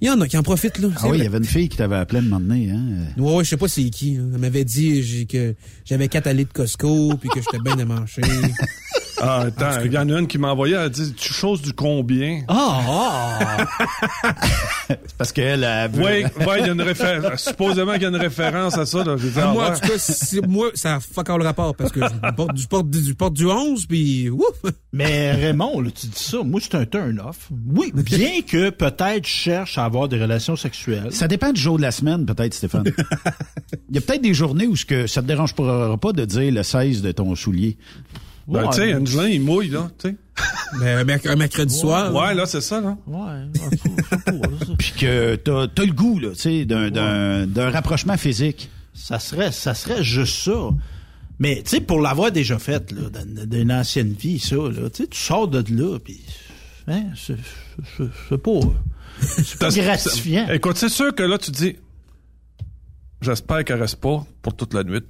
il 0.00 0.06
y 0.08 0.10
en 0.10 0.20
a 0.20 0.28
qui 0.28 0.36
en 0.38 0.42
profitent 0.42 0.78
là. 0.78 0.88
Ah 0.96 1.08
oui, 1.08 1.18
il 1.18 1.24
y 1.24 1.26
avait 1.26 1.38
une 1.38 1.44
fille 1.44 1.68
qui 1.68 1.76
t'avait 1.76 1.96
appelé 1.96 2.18
un 2.20 2.22
moment 2.22 2.40
donné, 2.40 2.70
hein? 2.70 2.80
Ouais, 3.16 3.34
ouais, 3.36 3.44
je 3.44 3.50
sais 3.50 3.56
pas 3.56 3.68
c'est 3.68 3.88
qui. 3.90 4.16
hein. 4.16 4.28
Elle 4.34 4.40
m'avait 4.40 4.64
dit 4.64 5.26
que 5.28 5.54
j'avais 5.84 6.08
quatre 6.08 6.26
allées 6.26 6.44
de 6.44 6.52
Costco, 6.52 7.14
puis 7.20 7.28
que 7.28 7.40
j'étais 7.40 7.62
bien 7.62 7.76
démanché. 7.76 8.22
Ah, 9.22 9.40
attends, 9.48 9.82
il 9.84 9.92
y 9.92 9.98
en 9.98 10.08
a 10.08 10.18
une 10.18 10.26
qui 10.26 10.38
m'a 10.38 10.50
envoyé, 10.52 10.76
elle 10.76 10.88
dit, 10.88 11.12
tu 11.12 11.30
choses 11.34 11.60
du 11.60 11.74
combien? 11.74 12.42
Ah, 12.48 13.66
Parce 15.18 15.30
qu'elle 15.32 15.62
a... 15.64 15.88
Oui, 15.88 16.00
ouais, 16.02 16.24
il 16.60 16.66
y 16.66 16.68
a 16.68 16.72
une 16.72 16.80
référence. 16.80 17.44
Supposément 17.44 17.92
qu'il 17.94 18.02
y 18.02 18.06
a 18.06 18.08
une 18.08 18.16
référence 18.16 18.78
à 18.78 18.86
ça, 18.86 19.04
là. 19.04 19.16
Dit, 19.16 19.28
ah, 19.36 19.52
moi, 19.52 19.70
en 19.70 19.74
tout 19.74 19.80
cas, 19.88 20.46
moi, 20.48 20.70
ça 20.74 20.96
a 20.96 21.00
fuck 21.00 21.28
all 21.28 21.38
le 21.38 21.44
rapport 21.44 21.74
parce 21.76 21.92
que 21.92 22.00
je 22.00 22.30
porte 22.34 22.54
du, 22.54 22.66
porte 22.66 22.88
du, 22.88 23.14
porte 23.14 23.34
du 23.34 23.46
11, 23.46 23.86
puis 23.86 24.30
ouf! 24.30 24.72
Mais 24.92 25.32
Raymond, 25.32 25.80
là, 25.82 25.90
tu 25.90 26.06
dis 26.06 26.12
ça, 26.22 26.38
moi 26.42 26.58
c'est 26.62 26.74
un 26.74 26.84
turn-off. 26.86 27.48
Oui, 27.66 27.92
bien 27.94 28.40
que 28.42 28.70
peut-être 28.70 29.26
je 29.26 29.32
cherche 29.32 29.78
à 29.78 29.84
avoir 29.90 30.08
des 30.08 30.20
relations 30.20 30.56
sexuelles. 30.56 31.08
Ça 31.10 31.26
dépend 31.28 31.52
du 31.52 31.60
jour 31.60 31.76
de 31.76 31.82
la 31.82 31.90
semaine, 31.90 32.24
peut-être, 32.26 32.54
Stéphane. 32.54 32.84
Il 33.88 33.96
y 33.96 33.98
a 33.98 34.00
peut-être 34.00 34.22
des 34.22 34.34
journées 34.34 34.66
où 34.66 34.76
ce 34.76 34.84
que 34.84 35.06
ça 35.06 35.20
te 35.20 35.26
dérange 35.26 35.54
pas, 35.54 35.96
pas 35.96 36.12
de 36.12 36.24
dire 36.24 36.52
le 36.52 36.62
16 36.62 37.02
de 37.02 37.12
ton 37.12 37.34
soulier. 37.34 37.76
Ben, 38.48 38.68
tu 38.70 38.78
sais, 38.78 38.94
Angelin, 38.94 39.28
il 39.28 39.42
mouille, 39.42 39.68
là, 39.68 39.90
tu 39.98 40.08
sais. 40.08 40.16
Mais 40.80 40.92
un, 40.94 41.04
merc- 41.04 41.26
un 41.26 41.36
mercredi 41.36 41.74
soir. 41.74 42.12
Ouais, 42.14 42.34
là, 42.34 42.46
c'est 42.46 42.60
ça, 42.60 42.80
là. 42.80 42.96
Ouais, 43.06 43.46
Puis 44.78 44.92
que 44.98 45.36
t'as 45.36 45.62
as 45.64 45.86
le 45.86 45.92
goût, 45.92 46.18
là, 46.18 46.30
tu 46.30 46.36
sais, 46.36 46.64
d'un 46.64 47.70
rapprochement 47.70 48.16
physique. 48.16 48.70
ça 48.94 49.18
serait, 49.18 49.52
ça 49.52 49.74
serait 49.74 50.02
juste 50.02 50.44
ça. 50.44 50.70
Mais 51.38 51.62
tu 51.62 51.70
sais, 51.70 51.80
pour 51.80 52.00
l'avoir 52.00 52.32
déjà 52.32 52.58
fait 52.58 52.92
là, 52.92 53.08
d'une 53.46 53.72
ancienne 53.72 54.12
vie, 54.12 54.38
ça, 54.38 54.56
là, 54.56 54.90
tu 54.90 55.04
sais, 55.04 55.06
tu 55.08 55.18
sors 55.18 55.48
de 55.48 55.64
là, 55.74 55.98
puis 55.98 56.20
hein, 56.88 57.04
c'est 57.16 57.36
pas, 58.42 58.60
c'est 59.20 59.82
gratifiant. 59.82 60.48
Écoute, 60.50 60.76
c'est 60.76 60.88
sûr 60.88 61.14
que 61.14 61.22
là, 61.22 61.38
tu 61.38 61.50
te 61.52 61.56
dis, 61.56 61.76
j'espère 63.20 63.64
qu'elle 63.64 63.80
reste 63.80 63.96
pas 64.00 64.24
pour 64.42 64.56
toute 64.56 64.74
la 64.74 64.84
nuit. 64.84 65.00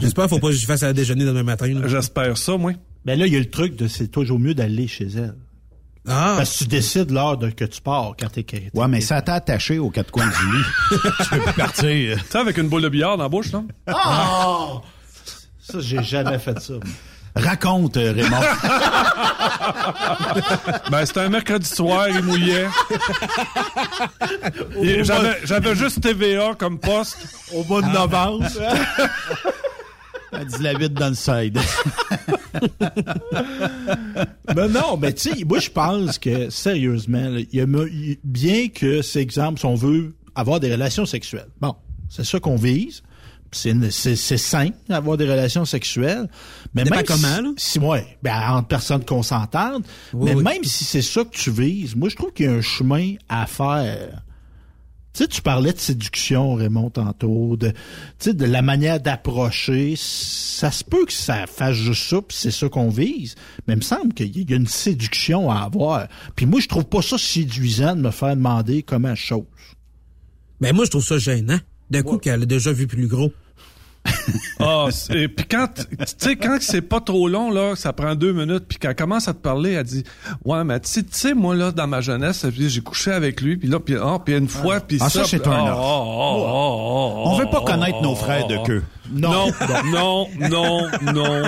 J'espère 0.00 0.24
qu'il 0.24 0.36
faut 0.36 0.38
pas 0.40 0.48
que 0.48 0.54
je 0.54 0.66
fasse 0.66 0.82
à 0.82 0.92
déjeuner 0.92 1.24
demain 1.24 1.42
matin. 1.42 1.82
J'espère 1.86 2.36
ça, 2.38 2.56
moi. 2.56 2.72
Ben 3.04 3.18
là, 3.18 3.26
il 3.26 3.32
y 3.32 3.36
a 3.36 3.38
le 3.38 3.50
truc 3.50 3.76
de 3.76 3.86
c'est 3.88 4.08
toujours 4.08 4.38
mieux 4.38 4.54
d'aller 4.54 4.86
chez 4.88 5.06
elle. 5.06 5.34
Ah! 6.06 6.34
Parce 6.38 6.54
que 6.54 6.58
tu 6.64 6.66
décides 6.68 7.10
l'heure 7.10 7.36
de 7.36 7.50
que 7.50 7.64
tu 7.64 7.82
pars 7.82 8.14
quand 8.18 8.28
t'es 8.30 8.42
t'es- 8.42 8.70
Ouais, 8.72 8.88
mais 8.88 9.00
ça 9.02 9.20
t'a 9.20 9.34
attaché 9.34 9.78
aux 9.78 9.90
quatre 9.90 10.10
coins 10.10 10.26
du 10.26 10.56
lit. 10.56 10.64
tu 11.22 11.28
peux 11.30 11.40
plus 11.40 11.52
partir. 11.54 12.18
Tu 12.24 12.30
sais, 12.30 12.38
avec 12.38 12.56
une 12.56 12.68
boule 12.68 12.82
de 12.82 12.88
billard 12.88 13.16
dans 13.18 13.24
la 13.24 13.28
bouche, 13.28 13.52
là? 13.52 13.62
Ah! 13.86 14.80
Ça, 15.60 15.80
j'ai 15.80 16.02
jamais 16.02 16.38
fait 16.38 16.58
ça. 16.60 16.74
Raconte, 17.38 17.96
euh, 17.96 18.12
Raymond. 18.12 18.36
Ben, 20.90 21.04
c'était 21.04 21.20
un 21.20 21.28
mercredi 21.28 21.68
soir, 21.68 22.08
il 22.08 22.22
mouillait. 22.22 22.66
J'avais 25.44 25.74
juste 25.74 26.00
TVA 26.00 26.54
comme 26.58 26.78
poste. 26.78 27.18
Au 27.52 27.62
mois 27.64 27.82
de 27.82 27.88
novembre. 27.88 28.46
Elle 30.32 30.46
dit 30.46 30.62
la 30.62 30.74
vite 30.74 30.94
dans 30.94 31.08
le 31.08 31.14
side. 31.14 31.58
Ben 34.54 34.66
non, 34.68 34.96
mais 34.96 35.12
tu 35.12 35.30
sais, 35.30 35.44
moi 35.44 35.58
je 35.60 35.70
pense 35.70 36.18
que 36.18 36.50
sérieusement, 36.50 37.28
là, 37.28 37.40
y 37.52 37.60
a 37.60 37.66
bien 38.24 38.68
que 38.68 39.02
c'est 39.02 39.20
exemple, 39.20 39.60
si 39.60 39.66
on 39.66 39.74
veut 39.74 40.16
avoir 40.34 40.58
des 40.58 40.72
relations 40.72 41.06
sexuelles. 41.06 41.48
Bon, 41.60 41.76
c'est 42.08 42.24
ça 42.24 42.40
qu'on 42.40 42.56
vise. 42.56 43.02
C'est 43.50 44.14
sain 44.36 44.70
d'avoir 44.88 45.16
des 45.16 45.24
relations 45.24 45.64
sexuelles, 45.64 46.28
mais 46.74 46.84
même 46.84 47.02
comment, 47.04 47.36
si, 47.36 47.42
là? 47.42 47.50
si 47.56 47.78
ouais, 47.78 48.18
ben 48.22 48.38
entre 48.50 48.68
personnes 48.68 49.04
consentantes, 49.04 49.84
Oui, 50.12 50.26
mais 50.30 50.34
oui. 50.34 50.44
même 50.44 50.64
si 50.64 50.84
c'est 50.84 51.02
ça 51.02 51.24
que 51.24 51.30
tu 51.36 51.50
vises, 51.50 51.96
moi 51.96 52.08
je 52.08 52.16
trouve 52.16 52.32
qu'il 52.32 52.46
y 52.46 52.48
a 52.48 52.52
un 52.52 52.60
chemin 52.60 53.14
à 53.28 53.46
faire. 53.46 54.22
Tu 55.14 55.24
sais, 55.24 55.28
tu 55.28 55.40
parlais 55.42 55.72
de 55.72 55.78
séduction, 55.78 56.54
Raymond, 56.54 56.90
tantôt, 56.90 57.56
de, 57.56 57.70
tu 57.70 57.74
sais, 58.18 58.34
de 58.34 58.44
la 58.44 58.60
manière 58.62 59.00
d'approcher. 59.00 59.94
Ça 59.96 60.70
se 60.70 60.84
peut 60.84 61.06
que 61.06 61.12
ça 61.12 61.46
fasse 61.46 61.74
juste 61.74 62.08
ça, 62.10 62.20
puis 62.20 62.36
c'est 62.38 62.50
ça 62.50 62.68
qu'on 62.68 62.90
vise. 62.90 63.34
Mais 63.66 63.74
il 63.74 63.78
me 63.78 63.82
semble 63.82 64.12
qu'il 64.12 64.48
y 64.48 64.52
a 64.52 64.56
une 64.56 64.66
séduction 64.68 65.50
à 65.50 65.62
avoir. 65.62 66.06
Puis 66.36 66.44
moi, 66.46 66.60
je 66.60 66.68
trouve 66.68 66.84
pas 66.84 67.02
ça 67.02 67.16
séduisant 67.18 67.96
de 67.96 68.02
me 68.02 68.10
faire 68.10 68.36
demander 68.36 68.82
comment 68.82 69.14
chose. 69.16 69.44
Ben 70.60 70.74
moi, 70.74 70.84
je 70.84 70.90
trouve 70.90 71.04
ça 71.04 71.18
gênant. 71.18 71.58
D'un 71.90 72.02
coup, 72.02 72.18
qu'elle 72.18 72.42
a 72.42 72.46
déjà 72.46 72.72
vu 72.72 72.86
plus 72.86 73.06
gros. 73.06 73.32
Ah, 74.60 74.86
et 75.10 75.28
puis 75.28 75.46
quand, 75.48 75.68
tu 75.74 75.84
sais, 76.18 76.36
quand 76.36 76.58
c'est 76.60 76.82
pas 76.82 77.00
trop 77.00 77.28
long, 77.28 77.50
là, 77.50 77.76
ça 77.76 77.92
prend 77.92 78.14
deux 78.14 78.32
minutes, 78.32 78.64
puis 78.68 78.78
quand 78.80 78.88
elle 78.88 78.96
commence 78.96 79.28
à 79.28 79.34
te 79.34 79.38
parler, 79.38 79.72
elle 79.72 79.84
dit, 79.84 80.02
ouais, 80.44 80.64
mais 80.64 80.80
tu 80.80 81.04
sais- 81.10 81.34
moi, 81.34 81.54
là, 81.54 81.70
dans 81.70 81.86
ma 81.86 82.00
jeunesse, 82.00 82.44
j'ai 82.56 82.80
couché 82.80 83.12
avec 83.12 83.40
lui, 83.40 83.56
puis 83.56 83.68
là, 83.68 83.78
puis 83.78 83.96
ah, 83.96 84.18
puis 84.24 84.36
une 84.36 84.48
fois, 84.48 84.80
puis 84.80 84.98
Ah, 85.00 85.08
ça. 85.08 85.20
ça, 85.20 85.28
c'est 85.28 85.46
un 85.46 85.52
ah, 85.52 85.64
ah, 85.68 85.72
ah, 85.72 85.74
ah, 85.74 86.58
On 87.24 87.34
ah, 87.34 87.38
veut 87.38 87.50
pas 87.50 87.62
ah, 87.62 87.70
connaître 87.72 88.02
nos 88.02 88.12
ah, 88.12 88.16
frères 88.16 88.46
de 88.48 88.56
ah, 88.56 88.62
queue. 88.66 88.82
Non, 89.10 89.46
non, 89.90 90.26
non, 90.50 90.86
non. 91.14 91.42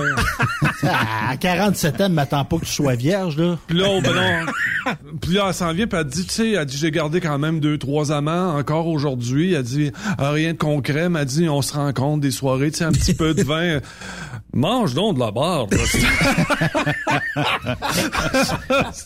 À 0.82 1.36
47 1.36 2.00
ans, 2.00 2.08
ne 2.08 2.14
m'attends 2.14 2.44
pas 2.44 2.56
que 2.58 2.64
tu 2.64 2.72
sois 2.72 2.94
vierge, 2.94 3.36
là. 3.36 3.58
Puis 3.66 3.76
là, 3.76 3.86
oh, 3.90 4.00
ben 4.00 4.14
non. 4.14 4.94
Puis 5.20 5.34
là, 5.34 5.44
elle 5.48 5.54
s'en 5.54 5.72
vient, 5.74 5.86
puis 5.86 5.98
elle 6.00 6.06
dit, 6.06 6.24
tu 6.24 6.32
sais, 6.32 6.50
elle 6.52 6.64
dit, 6.64 6.78
j'ai 6.78 6.90
gardé 6.90 7.20
quand 7.20 7.38
même 7.38 7.60
deux, 7.60 7.76
trois 7.76 8.12
amants 8.12 8.56
encore 8.56 8.86
aujourd'hui. 8.86 9.52
Elle 9.52 9.62
dit, 9.62 9.92
Ah, 10.16 10.30
rien 10.30 10.52
de 10.52 10.58
concret, 10.58 11.10
mais 11.10 11.20
elle 11.20 11.26
dit, 11.26 11.48
on 11.50 11.60
se 11.60 11.74
rencontre 11.74 12.20
des 12.22 12.30
soirées, 12.30 12.69
tu 12.70 12.78
sais, 12.78 12.84
un 12.84 12.92
petit 12.92 13.14
peu 13.14 13.34
de 13.34 13.42
vin. 13.42 13.80
Mange 14.52 14.94
donc 14.94 15.14
de 15.14 15.20
la 15.20 15.30
barre. 15.30 15.68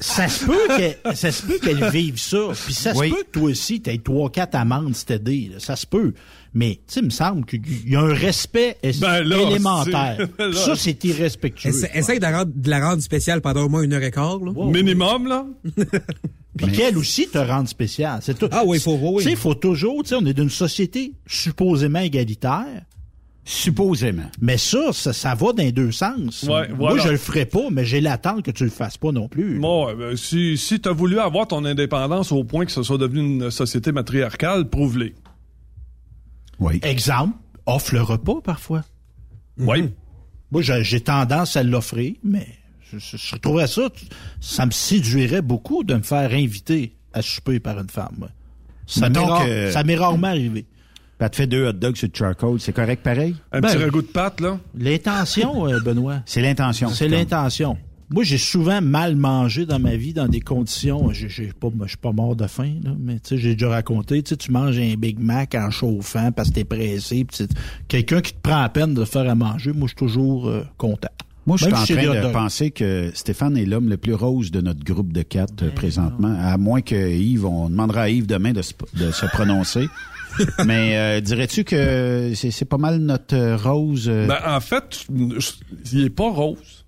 ça 0.01 0.29
se 0.29 0.45
peut 0.47 0.77
qu'elle, 0.77 1.17
ça 1.17 1.33
se 1.33 1.43
peut 1.43 1.59
qu'elle 1.59 1.91
vive 1.91 2.19
ça. 2.19 2.39
Puis 2.65 2.75
ça 2.75 2.93
Oui. 2.97 3.11
se 3.11 3.15
peut 3.15 3.23
que 3.25 3.31
toi 3.39 3.51
aussi, 3.51 3.81
t'aies 3.81 3.99
trois, 3.99 4.31
quatre 4.31 4.55
amendes 4.55 4.95
cet 4.97 5.11
été, 5.11 5.51
là. 5.53 5.61
Ça 5.61 5.77
se 5.77 5.87
peut. 5.87 6.15
Mais, 6.55 6.77
tu 6.87 6.95
sais, 6.95 7.01
il 7.01 7.07
me 7.07 7.11
semble 7.11 7.45
qu'il 7.47 7.63
y 7.91 7.97
a 7.97 8.01
un 8.01 8.15
respect 8.15 8.77
es- 8.83 8.93
Ben 9.01 9.23
là, 9.23 9.39
élémentaire. 9.51 10.19
là. 10.39 10.53
Ça, 10.53 10.77
c'est 10.77 11.03
irrespectueux. 11.05 11.71
Essa- 11.71 11.95
Essaye 11.95 12.19
de 12.19 12.23
la, 12.25 12.39
rendre, 12.39 12.53
de 12.55 12.71
la 12.71 12.89
rendre 12.89 13.03
spéciale 13.03 13.41
pendant 13.41 13.65
au 13.65 13.69
moins 13.69 13.83
une 13.83 13.93
heure 13.93 14.03
et 14.03 14.11
quart. 14.13 14.39
Là. 14.39 14.53
Minimum, 14.71 15.27
là. 15.27 15.45
Puis 16.57 16.71
qu'elle 16.71 16.97
aussi 16.97 17.27
te 17.29 17.39
rende 17.39 17.67
spécial. 17.69 18.21
C'est 18.23 18.39
tout. 18.39 18.49
Ah 18.53 18.63
oui, 18.65 18.79
faut- 18.79 18.99
oui. 19.03 19.25
Tu 19.25 19.31
sais, 19.31 19.37
faut 19.37 19.55
toujours, 19.55 20.05
tu 20.05 20.11
sais, 20.11 20.15
on 20.15 20.25
est 20.27 20.35
d'une 20.35 20.51
société 20.51 21.13
supposément 21.27 21.99
égalitaire. 21.99 22.83
Supposément. 23.45 24.31
Mais 24.41 24.57
ça, 24.57 24.93
ça, 24.93 25.13
ça 25.13 25.35
va 25.35 25.53
dans 25.53 25.63
les 25.63 25.71
deux 25.73 25.93
sens. 25.93 26.45
Ouais, 26.45 26.69
Moi, 26.69 26.77
voilà. 26.91 27.03
je 27.03 27.09
le 27.11 27.17
ferai 27.19 27.45
pas, 27.45 27.69
mais 27.71 27.85
j'ai 27.85 28.01
l'attente 28.01 28.43
que 28.43 28.51
tu 28.51 28.65
le 28.65 28.71
fasses 28.71 28.97
pas 28.97 29.13
non 29.13 29.29
plus. 29.29 29.59
Bon, 29.59 29.95
ben, 29.95 30.17
si, 30.17 30.57
si 30.57 30.81
t'as 30.81 30.93
voulu 30.93 31.19
avoir 31.19 31.47
ton 31.49 31.65
indépendance 31.67 32.33
au 32.33 32.43
point 32.45 32.65
que 32.65 32.73
ce 32.73 32.83
soit 32.83 32.97
devenu 32.97 33.21
une 33.21 33.51
société 33.51 33.93
matriarcale, 33.93 34.69
prouve-les. 34.71 35.15
Oui. 36.59 36.81
Exemple, 36.83 37.37
offre 37.67 37.95
le 37.95 38.03
repas 38.03 38.41
parfois. 38.43 38.83
Oui. 39.59 39.91
Moi, 40.51 40.63
j'ai 40.63 41.01
tendance 41.01 41.57
à 41.57 41.63
l'offrir, 41.63 42.15
mais 42.23 42.47
je, 42.93 42.99
je, 42.99 43.17
je 43.17 43.37
trouverais 43.37 43.67
ça, 43.67 43.89
ça 44.41 44.65
me 44.65 44.71
séduirait 44.71 45.43
beaucoup 45.43 45.85
de 45.85 45.95
me 45.95 46.03
faire 46.03 46.33
inviter 46.33 46.95
à 47.13 47.21
souper 47.23 47.61
par 47.61 47.79
une 47.79 47.91
femme. 47.91 48.29
Ça 48.87 49.09
m'est 49.11 49.19
rare- 49.19 49.45
que- 49.45 49.71
ça 49.71 49.83
m'est 49.85 49.97
rarement 49.97 50.29
arrivé. 50.29 50.65
Ben, 51.21 51.29
te 51.29 51.37
fait 51.37 51.47
deux 51.47 51.67
hot 51.67 51.73
dogs 51.73 51.97
sur 51.97 52.09
le 52.13 52.17
charcoal, 52.17 52.61
c'est 52.61 52.73
correct 52.73 53.03
pareil? 53.03 53.37
Un 53.53 53.61
Ben, 53.61 53.69
petit 53.69 53.83
ragoût 53.83 54.03
de 54.03 54.07
pâte, 54.07 54.41
là. 54.41 54.59
L'intention, 54.77 55.69
euh, 55.69 55.81
Benoît. 55.81 56.23
C'est 56.27 56.43
l'intention. 56.43 56.89
C'est 56.89 57.09
l'intention. 57.09 57.77
Moi, 58.11 58.23
j'ai 58.23 58.39
souvent 58.39 58.83
mal 58.83 59.17
mangé 59.17 59.65
dans 59.65 59.79
ma 59.79 59.97
vie 59.97 60.13
dans 60.13 60.29
des 60.29 60.41
conditions. 60.41 61.09
Pas, 61.09 61.13
je 61.15 61.27
suis 61.29 61.97
pas 61.97 62.13
mort 62.13 62.37
de 62.37 62.47
faim, 62.47 62.75
là, 62.85 62.91
mais 62.99 63.15
tu 63.15 63.31
sais, 63.31 63.39
j'ai 63.39 63.55
déjà 63.55 63.71
raconté. 63.71 64.23
Tu 64.23 64.31
sais, 64.31 64.37
tu 64.37 64.53
manges 64.53 64.79
un 64.79 64.95
Big 64.97 65.19
Mac 65.19 65.55
en 65.55 65.71
chauffant 65.71 66.31
parce 66.31 66.51
que 66.51 66.55
t'es 66.55 66.65
pressé. 66.65 67.27
quelqu'un 67.89 68.21
qui 68.21 68.35
te 68.35 68.41
prend 68.41 68.61
la 68.61 68.69
peine 68.69 68.95
de 68.95 69.01
le 69.01 69.07
faire 69.07 69.29
à 69.29 69.35
manger, 69.35 69.73
moi, 69.73 69.89
je 69.89 69.97
suis 69.97 69.97
toujours 69.97 70.49
euh, 70.49 70.65
content. 70.77 71.09
Moi, 71.47 71.57
je 71.59 71.65
suis 71.65 71.75
en 71.75 71.85
train 71.85 72.29
de 72.29 72.33
penser 72.33 72.71
que 72.71 73.11
Stéphane 73.15 73.57
est 73.57 73.67
l'homme 73.67 73.89
le 73.89 73.99
plus 73.99 74.15
rose 74.15 74.51
de 74.51 74.61
notre 74.61 74.83
groupe 74.83 75.13
de 75.13 75.23
quatre 75.23 75.63
euh, 75.63 75.71
présentement. 75.71 76.35
À 76.41 76.57
moins 76.57 76.81
que 76.81 76.95
Yves, 76.95 77.45
on 77.45 77.69
demandera 77.69 78.03
à 78.03 78.09
Yves 78.09 78.27
demain 78.27 78.53
de 78.53 78.63
se, 78.63 78.73
de 78.95 79.11
se 79.11 79.27
prononcer. 79.27 79.89
Mais 80.67 80.97
euh, 80.97 81.21
dirais-tu 81.21 81.65
que 81.65 82.33
c'est 82.35 82.51
c'est 82.51 82.65
pas 82.65 82.79
mal 82.79 82.99
notre 82.99 83.35
euh, 83.37 83.57
rose? 83.57 84.09
euh, 84.09 84.27
Ben, 84.27 84.39
en 84.47 84.61
fait, 84.61 85.07
il 85.93 86.05
est 86.05 86.11
pas 86.11 86.31
rose. 86.31 86.85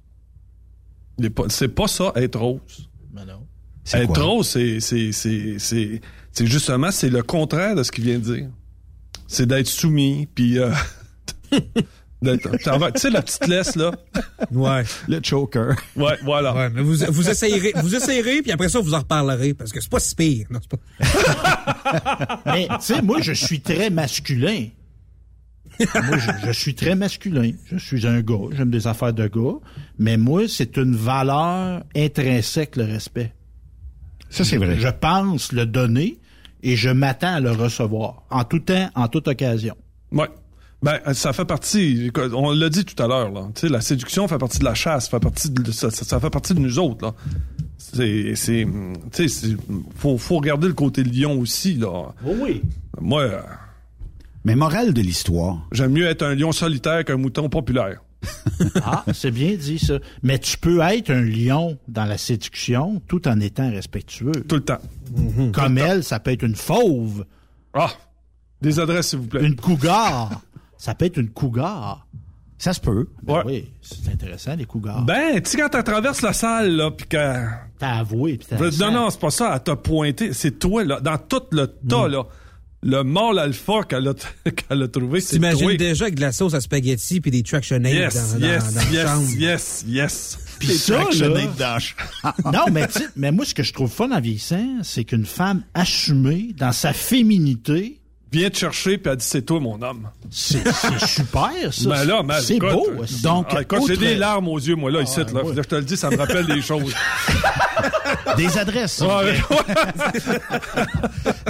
Il 1.18 1.26
est 1.26 1.30
pas, 1.30 1.44
c'est 1.48 1.68
pas 1.68 1.86
ça, 1.88 2.12
être 2.16 2.38
rose. 2.38 2.88
Ben 3.12 3.24
non. 3.24 3.46
C'est 3.84 4.00
Être 4.02 4.12
quoi? 4.14 4.22
rose, 4.24 4.48
c'est, 4.48 4.80
c'est, 4.80 5.12
c'est, 5.12 5.56
c'est, 5.58 6.00
c'est 6.32 6.46
justement, 6.46 6.90
c'est 6.90 7.08
le 7.08 7.22
contraire 7.22 7.74
de 7.76 7.82
ce 7.82 7.92
qu'il 7.92 8.04
vient 8.04 8.18
de 8.18 8.34
dire. 8.34 8.48
C'est 9.28 9.46
d'être 9.46 9.68
soumis, 9.68 10.26
puis 10.34 10.58
euh, 10.58 10.72
tu 12.34 13.00
sais, 13.00 13.10
la 13.10 13.22
petite 13.22 13.46
laisse, 13.46 13.76
là? 13.76 13.92
Ouais. 14.52 14.82
le 15.08 15.20
choker. 15.22 15.76
Ouais, 15.96 16.18
voilà. 16.22 16.54
Ouais, 16.54 16.70
mais 16.70 16.82
vous, 16.82 16.96
vous 17.08 17.30
essayerez, 17.30 17.72
vous 17.76 17.94
essayerez, 17.94 18.42
puis 18.42 18.52
après 18.52 18.68
ça, 18.68 18.80
vous 18.80 18.94
en 18.94 18.98
reparlerez, 18.98 19.54
parce 19.54 19.72
que 19.72 19.80
c'est 19.80 19.90
pas 19.90 20.00
si 20.00 20.14
pire. 20.14 20.46
Non, 20.50 20.60
c'est 20.62 20.70
pas... 20.70 22.42
Mais, 22.46 22.68
tu 22.68 22.74
sais, 22.80 23.02
moi, 23.02 23.20
je 23.20 23.32
suis 23.32 23.60
très 23.60 23.90
masculin. 23.90 24.68
moi, 25.80 26.18
je, 26.18 26.46
je 26.46 26.52
suis 26.52 26.74
très 26.74 26.94
masculin. 26.94 27.52
Je 27.66 27.78
suis 27.78 28.06
un 28.06 28.20
gars. 28.20 28.48
J'aime 28.52 28.70
des 28.70 28.86
affaires 28.86 29.12
de 29.12 29.26
gars. 29.26 29.58
Mais 29.98 30.16
moi, 30.16 30.48
c'est 30.48 30.76
une 30.76 30.94
valeur 30.96 31.82
intrinsèque, 31.94 32.76
le 32.76 32.84
respect. 32.84 33.32
Ça, 34.30 34.44
c'est 34.44 34.56
vrai. 34.56 34.78
Je 34.78 34.88
pense 34.88 35.52
le 35.52 35.66
donner 35.66 36.18
et 36.62 36.76
je 36.76 36.90
m'attends 36.90 37.34
à 37.34 37.40
le 37.40 37.52
recevoir. 37.52 38.24
En 38.30 38.44
tout 38.44 38.58
temps, 38.60 38.90
en 38.94 39.08
toute 39.08 39.28
occasion. 39.28 39.76
Ouais. 40.12 40.28
Ben, 40.86 41.14
ça 41.14 41.32
fait 41.32 41.44
partie, 41.44 42.10
on 42.32 42.52
l'a 42.52 42.68
dit 42.68 42.84
tout 42.84 43.02
à 43.02 43.08
l'heure, 43.08 43.30
là. 43.32 43.48
Tu 43.54 43.62
sais, 43.62 43.68
la 43.68 43.80
séduction 43.80 44.28
fait 44.28 44.38
partie 44.38 44.60
de 44.60 44.64
la 44.64 44.74
chasse, 44.74 45.08
fait 45.08 45.18
partie 45.18 45.50
de, 45.50 45.72
ça, 45.72 45.90
ça- 45.90 46.04
ça 46.04 46.20
fait 46.20 46.30
partie 46.30 46.54
de 46.54 46.60
nous 46.60 46.78
autres, 46.78 47.04
là. 47.06 47.14
C'est, 47.76 48.34
c'est, 48.36 48.66
tu 49.12 49.28
sais, 49.28 49.28
c'est- 49.28 49.56
faut, 49.96 50.16
faut 50.16 50.36
regarder 50.36 50.68
le 50.68 50.74
côté 50.74 51.02
lion 51.02 51.40
aussi, 51.40 51.74
là. 51.74 52.12
oui. 52.24 52.62
Moi, 53.00 53.22
euh, 53.22 53.40
Mais 54.44 54.54
morale 54.54 54.94
de 54.94 55.00
l'histoire. 55.02 55.58
j'aime 55.72 55.90
mieux 55.92 56.06
être 56.06 56.22
un 56.22 56.34
lion 56.36 56.52
solitaire 56.52 57.04
qu'un 57.04 57.16
mouton 57.16 57.48
populaire. 57.48 58.00
Ah, 58.82 59.04
c'est 59.12 59.30
bien 59.32 59.54
dit, 59.56 59.78
ça. 59.78 59.98
Mais 60.22 60.38
tu 60.38 60.56
peux 60.56 60.80
être 60.80 61.10
un 61.10 61.20
lion 61.20 61.76
dans 61.88 62.04
la 62.04 62.16
séduction 62.16 63.02
tout 63.08 63.26
en 63.28 63.40
étant 63.40 63.70
respectueux. 63.70 64.32
Tout 64.48 64.56
le 64.56 64.64
temps. 64.64 64.78
Comme 65.52 65.78
elle, 65.78 66.02
ça 66.04 66.20
peut 66.20 66.30
être 66.30 66.44
une 66.44 66.54
fauve. 66.56 67.26
Ah! 67.74 67.90
Des 68.62 68.80
adresses, 68.80 69.08
s'il 69.08 69.18
vous 69.18 69.26
plaît. 69.26 69.44
Une 69.44 69.56
cougar. 69.56 70.40
Ça 70.78 70.94
peut 70.94 71.04
être 71.06 71.18
une 71.18 71.30
cougar. 71.30 72.06
Ça 72.58 72.72
se 72.72 72.80
peut. 72.80 73.08
Ben 73.22 73.34
Ouais. 73.34 73.42
oui, 73.44 73.70
c'est 73.82 74.10
intéressant, 74.10 74.56
les 74.56 74.64
cougars. 74.64 75.02
Ben, 75.02 75.42
tu 75.42 75.50
sais, 75.50 75.58
quand 75.58 75.68
tu 75.68 75.84
traverses 75.84 76.22
la 76.22 76.32
salle, 76.32 76.74
là, 76.74 76.90
pis 76.90 77.04
que... 77.06 77.16
T'as 77.78 77.96
avoué, 77.98 78.38
puis 78.38 78.46
t'as 78.48 78.56
Non, 78.78 78.90
non, 78.90 79.10
c'est 79.10 79.20
pas 79.20 79.30
ça, 79.30 79.52
elle 79.54 79.62
t'a 79.62 79.76
pointé. 79.76 80.32
C'est 80.32 80.58
toi, 80.58 80.82
là, 80.84 81.00
dans 81.00 81.18
tout 81.18 81.42
le 81.52 81.66
tas, 81.66 82.08
là. 82.08 82.24
Le 82.82 83.02
mâle 83.02 83.38
alpha 83.38 83.82
qu'elle 83.88 84.06
a, 84.08 84.14
qu'elle 84.50 84.82
a 84.82 84.88
trouvé, 84.88 85.20
c'est. 85.20 85.36
T'imagines 85.36 85.76
déjà 85.76 86.04
avec 86.04 86.14
de 86.14 86.20
la 86.20 86.30
sauce 86.30 86.54
à 86.54 86.60
spaghetti 86.60 87.20
puis 87.20 87.30
des 87.30 87.42
tractionnaires 87.42 87.92
Yes, 88.12 88.32
dans, 88.34 88.38
dans, 88.38 88.46
yes, 88.46 88.74
dans 88.74 88.80
la 88.80 88.90
yes, 88.90 89.06
chambre. 89.08 89.30
yes, 89.36 89.84
yes. 89.88 90.38
Puis 90.60 90.68
ça, 90.78 90.98
là, 91.10 91.46
dans 91.58 92.52
non, 92.52 92.64
mais, 92.72 92.86
tu 92.86 93.00
sais, 93.00 93.06
mais 93.16 93.32
moi, 93.32 93.44
ce 93.44 93.54
que 93.54 93.62
je 93.62 93.72
trouve 93.72 93.90
fun 93.90 94.10
en 94.12 94.20
vieillissant, 94.20 94.78
c'est 94.82 95.04
qu'une 95.04 95.26
femme 95.26 95.62
assumée 95.74 96.54
dans 96.56 96.72
sa 96.72 96.92
féminité, 96.92 97.98
Viens 98.32 98.50
te 98.50 98.56
chercher, 98.58 98.98
puis 98.98 99.10
elle 99.10 99.18
dit, 99.18 99.24
c'est 99.24 99.42
toi, 99.42 99.60
mon 99.60 99.80
homme. 99.80 100.08
c'est 100.30 100.64
super, 101.06 101.52
ça. 101.72 101.88
Ben 101.88 102.04
là, 102.04 102.40
c'est 102.40 102.58
beau. 102.58 102.86
Donc, 103.22 103.46
ah, 103.50 103.62
écoute, 103.62 103.82
j'ai 103.86 103.96
des 103.96 104.16
larmes 104.16 104.48
aux 104.48 104.58
yeux, 104.58 104.74
moi, 104.74 104.90
là, 104.90 105.00
ici, 105.02 105.20
là. 105.20 105.44
ouais. 105.44 105.54
Je 105.56 105.62
te 105.62 105.74
le 105.76 105.82
dis, 105.82 105.96
ça 105.96 106.10
me 106.10 106.16
rappelle 106.16 106.46
des 106.46 106.60
choses. 106.60 106.92
Des 108.36 108.58
adresses. 108.58 109.00
Ouais, 109.00 109.34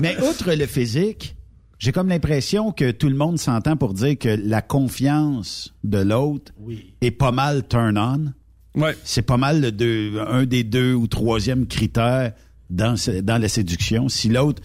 Mais 0.03 0.17
outre 0.23 0.53
le 0.53 0.67
physique, 0.67 1.37
j'ai 1.79 1.93
comme 1.93 2.09
l'impression 2.09 2.73
que 2.73 2.91
tout 2.91 3.09
le 3.09 3.17
monde 3.17 3.39
s'entend 3.39 3.77
pour 3.77 3.95
dire 3.95 4.17
que 4.19 4.29
la 4.29 4.63
confiance 4.63 5.75
de 5.85 5.99
l'autre 5.99 6.53
Oui. 6.61 6.95
est 7.01 7.11
pas 7.11 7.33
mal 7.33 7.67
turn 7.67 7.99
on. 7.99 8.81
ouais. 8.81 8.97
C'est 9.05 9.23
pas 9.23 9.37
mal 9.37 9.61
le 9.61 9.73
deux- 9.73 10.21
un 10.29 10.45
des 10.45 10.65
deux 10.65 10.95
ou 10.95 11.07
troisième 11.07 11.67
critères 11.67 12.33
dans, 12.71 12.97
ce- 12.97 13.21
dans 13.21 13.41
la 13.41 13.49
séduction. 13.49 14.09
Si 14.09 14.29
l'autre, 14.29 14.63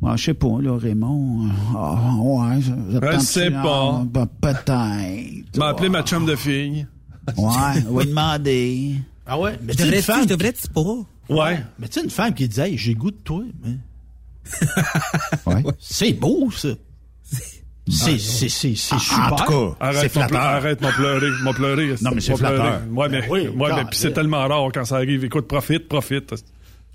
moi, 0.00 0.16
je 0.16 0.24
sais 0.24 0.34
pas, 0.34 0.60
là, 0.60 0.76
Raymond, 0.78 1.46
euh, 1.46 1.76
ah, 1.76 2.14
ouais, 2.20 2.60
Je 2.60 3.18
sais 3.20 3.50
ah, 3.54 3.62
pas. 3.62 4.02
ben, 4.06 4.26
peut-être. 4.40 5.50
Tu 5.52 5.58
m'as 5.58 5.68
appelé 5.68 5.88
ma 5.88 6.02
chum 6.02 6.26
de 6.26 6.36
fille. 6.36 6.86
Ouais, 7.36 7.82
on 7.88 7.94
va 7.94 8.04
demander. 8.04 8.92
Ah 9.26 9.38
ouais? 9.38 9.58
Mais 9.62 9.72
Je 9.72 9.78
tu 9.78 9.84
devrais, 9.84 10.02
femme, 10.02 10.22
je 10.22 10.28
devrais 10.34 10.54
pas. 10.72 10.80
Ouais. 11.28 11.58
mais 11.78 11.88
tu 11.88 11.94
sais, 11.98 12.04
une 12.04 12.10
femme 12.10 12.32
qui 12.34 12.46
dit, 12.46 12.60
hey, 12.60 12.78
j'ai 12.78 12.94
goût 12.94 13.10
de 13.10 13.16
toi, 13.16 13.42
mais 13.64 13.76
Ouais. 15.46 15.62
c'est 15.80 16.12
beau, 16.12 16.50
ça. 16.52 16.68
C'est, 17.88 18.18
c'est, 18.18 18.48
c'est, 18.48 18.74
c'est 18.76 18.94
En 18.94 18.98
super. 18.98 19.36
tout 19.36 19.44
cas, 19.44 19.76
c'est 19.80 19.84
Arrête, 19.86 20.14
mon 20.16 20.20
flatteur. 20.22 20.40
arrête, 20.40 20.80
mon 20.80 20.90
pleurer, 20.92 21.30
mon 21.42 21.52
pleurer. 21.52 21.94
Non, 22.02 22.10
mais 22.14 22.20
c'est 22.20 22.36
flatteur. 22.36 22.80
Ouais, 22.92 23.08
mais, 23.08 23.20
Ben 23.20 23.28
oui, 23.30 23.48
ouais, 23.48 23.70
mais 23.74 23.84
puis 23.84 23.98
c'est 23.98 24.12
tellement 24.12 24.46
rare 24.46 24.68
quand 24.74 24.84
ça 24.84 24.96
arrive. 24.96 25.24
Écoute, 25.24 25.46
profite, 25.48 25.88
profite. 25.88 26.34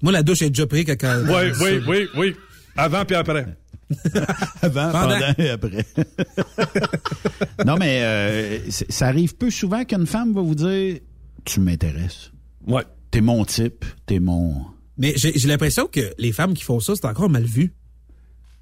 Moi, 0.02 0.12
la 0.12 0.22
douche 0.24 0.42
est 0.42 0.50
déjà 0.50 0.66
prise 0.68 0.86
quand... 1.00 1.16
Oui, 1.28 1.52
oui, 1.62 1.82
oui, 1.88 2.08
oui. 2.18 2.36
Avant 2.76 3.06
puis 3.06 3.16
après. 3.16 3.46
Avant, 4.62 4.92
Pendant. 4.92 5.20
pendant 5.20 5.34
et 5.38 5.50
après. 5.50 5.86
non, 7.66 7.76
mais 7.78 8.02
euh, 8.04 8.60
ça 8.70 9.08
arrive 9.08 9.36
peu 9.36 9.50
souvent 9.50 9.84
qu'une 9.84 10.06
femme 10.06 10.34
va 10.34 10.42
vous 10.42 10.56
dire 10.56 11.00
Tu 11.44 11.60
m'intéresses. 11.60 12.32
Ouais. 12.66 12.84
T'es 13.12 13.20
mon 13.22 13.44
type, 13.44 13.84
t'es 14.06 14.20
mon. 14.20 14.66
Mais 14.98 15.14
j'ai 15.18 15.48
l'impression 15.48 15.88
que 15.88 16.14
les 16.18 16.32
femmes 16.32 16.54
qui 16.54 16.64
font 16.64 16.80
ça, 16.80 16.94
c'est 16.96 17.06
encore 17.06 17.30
mal 17.30 17.44
vu. 17.44 17.74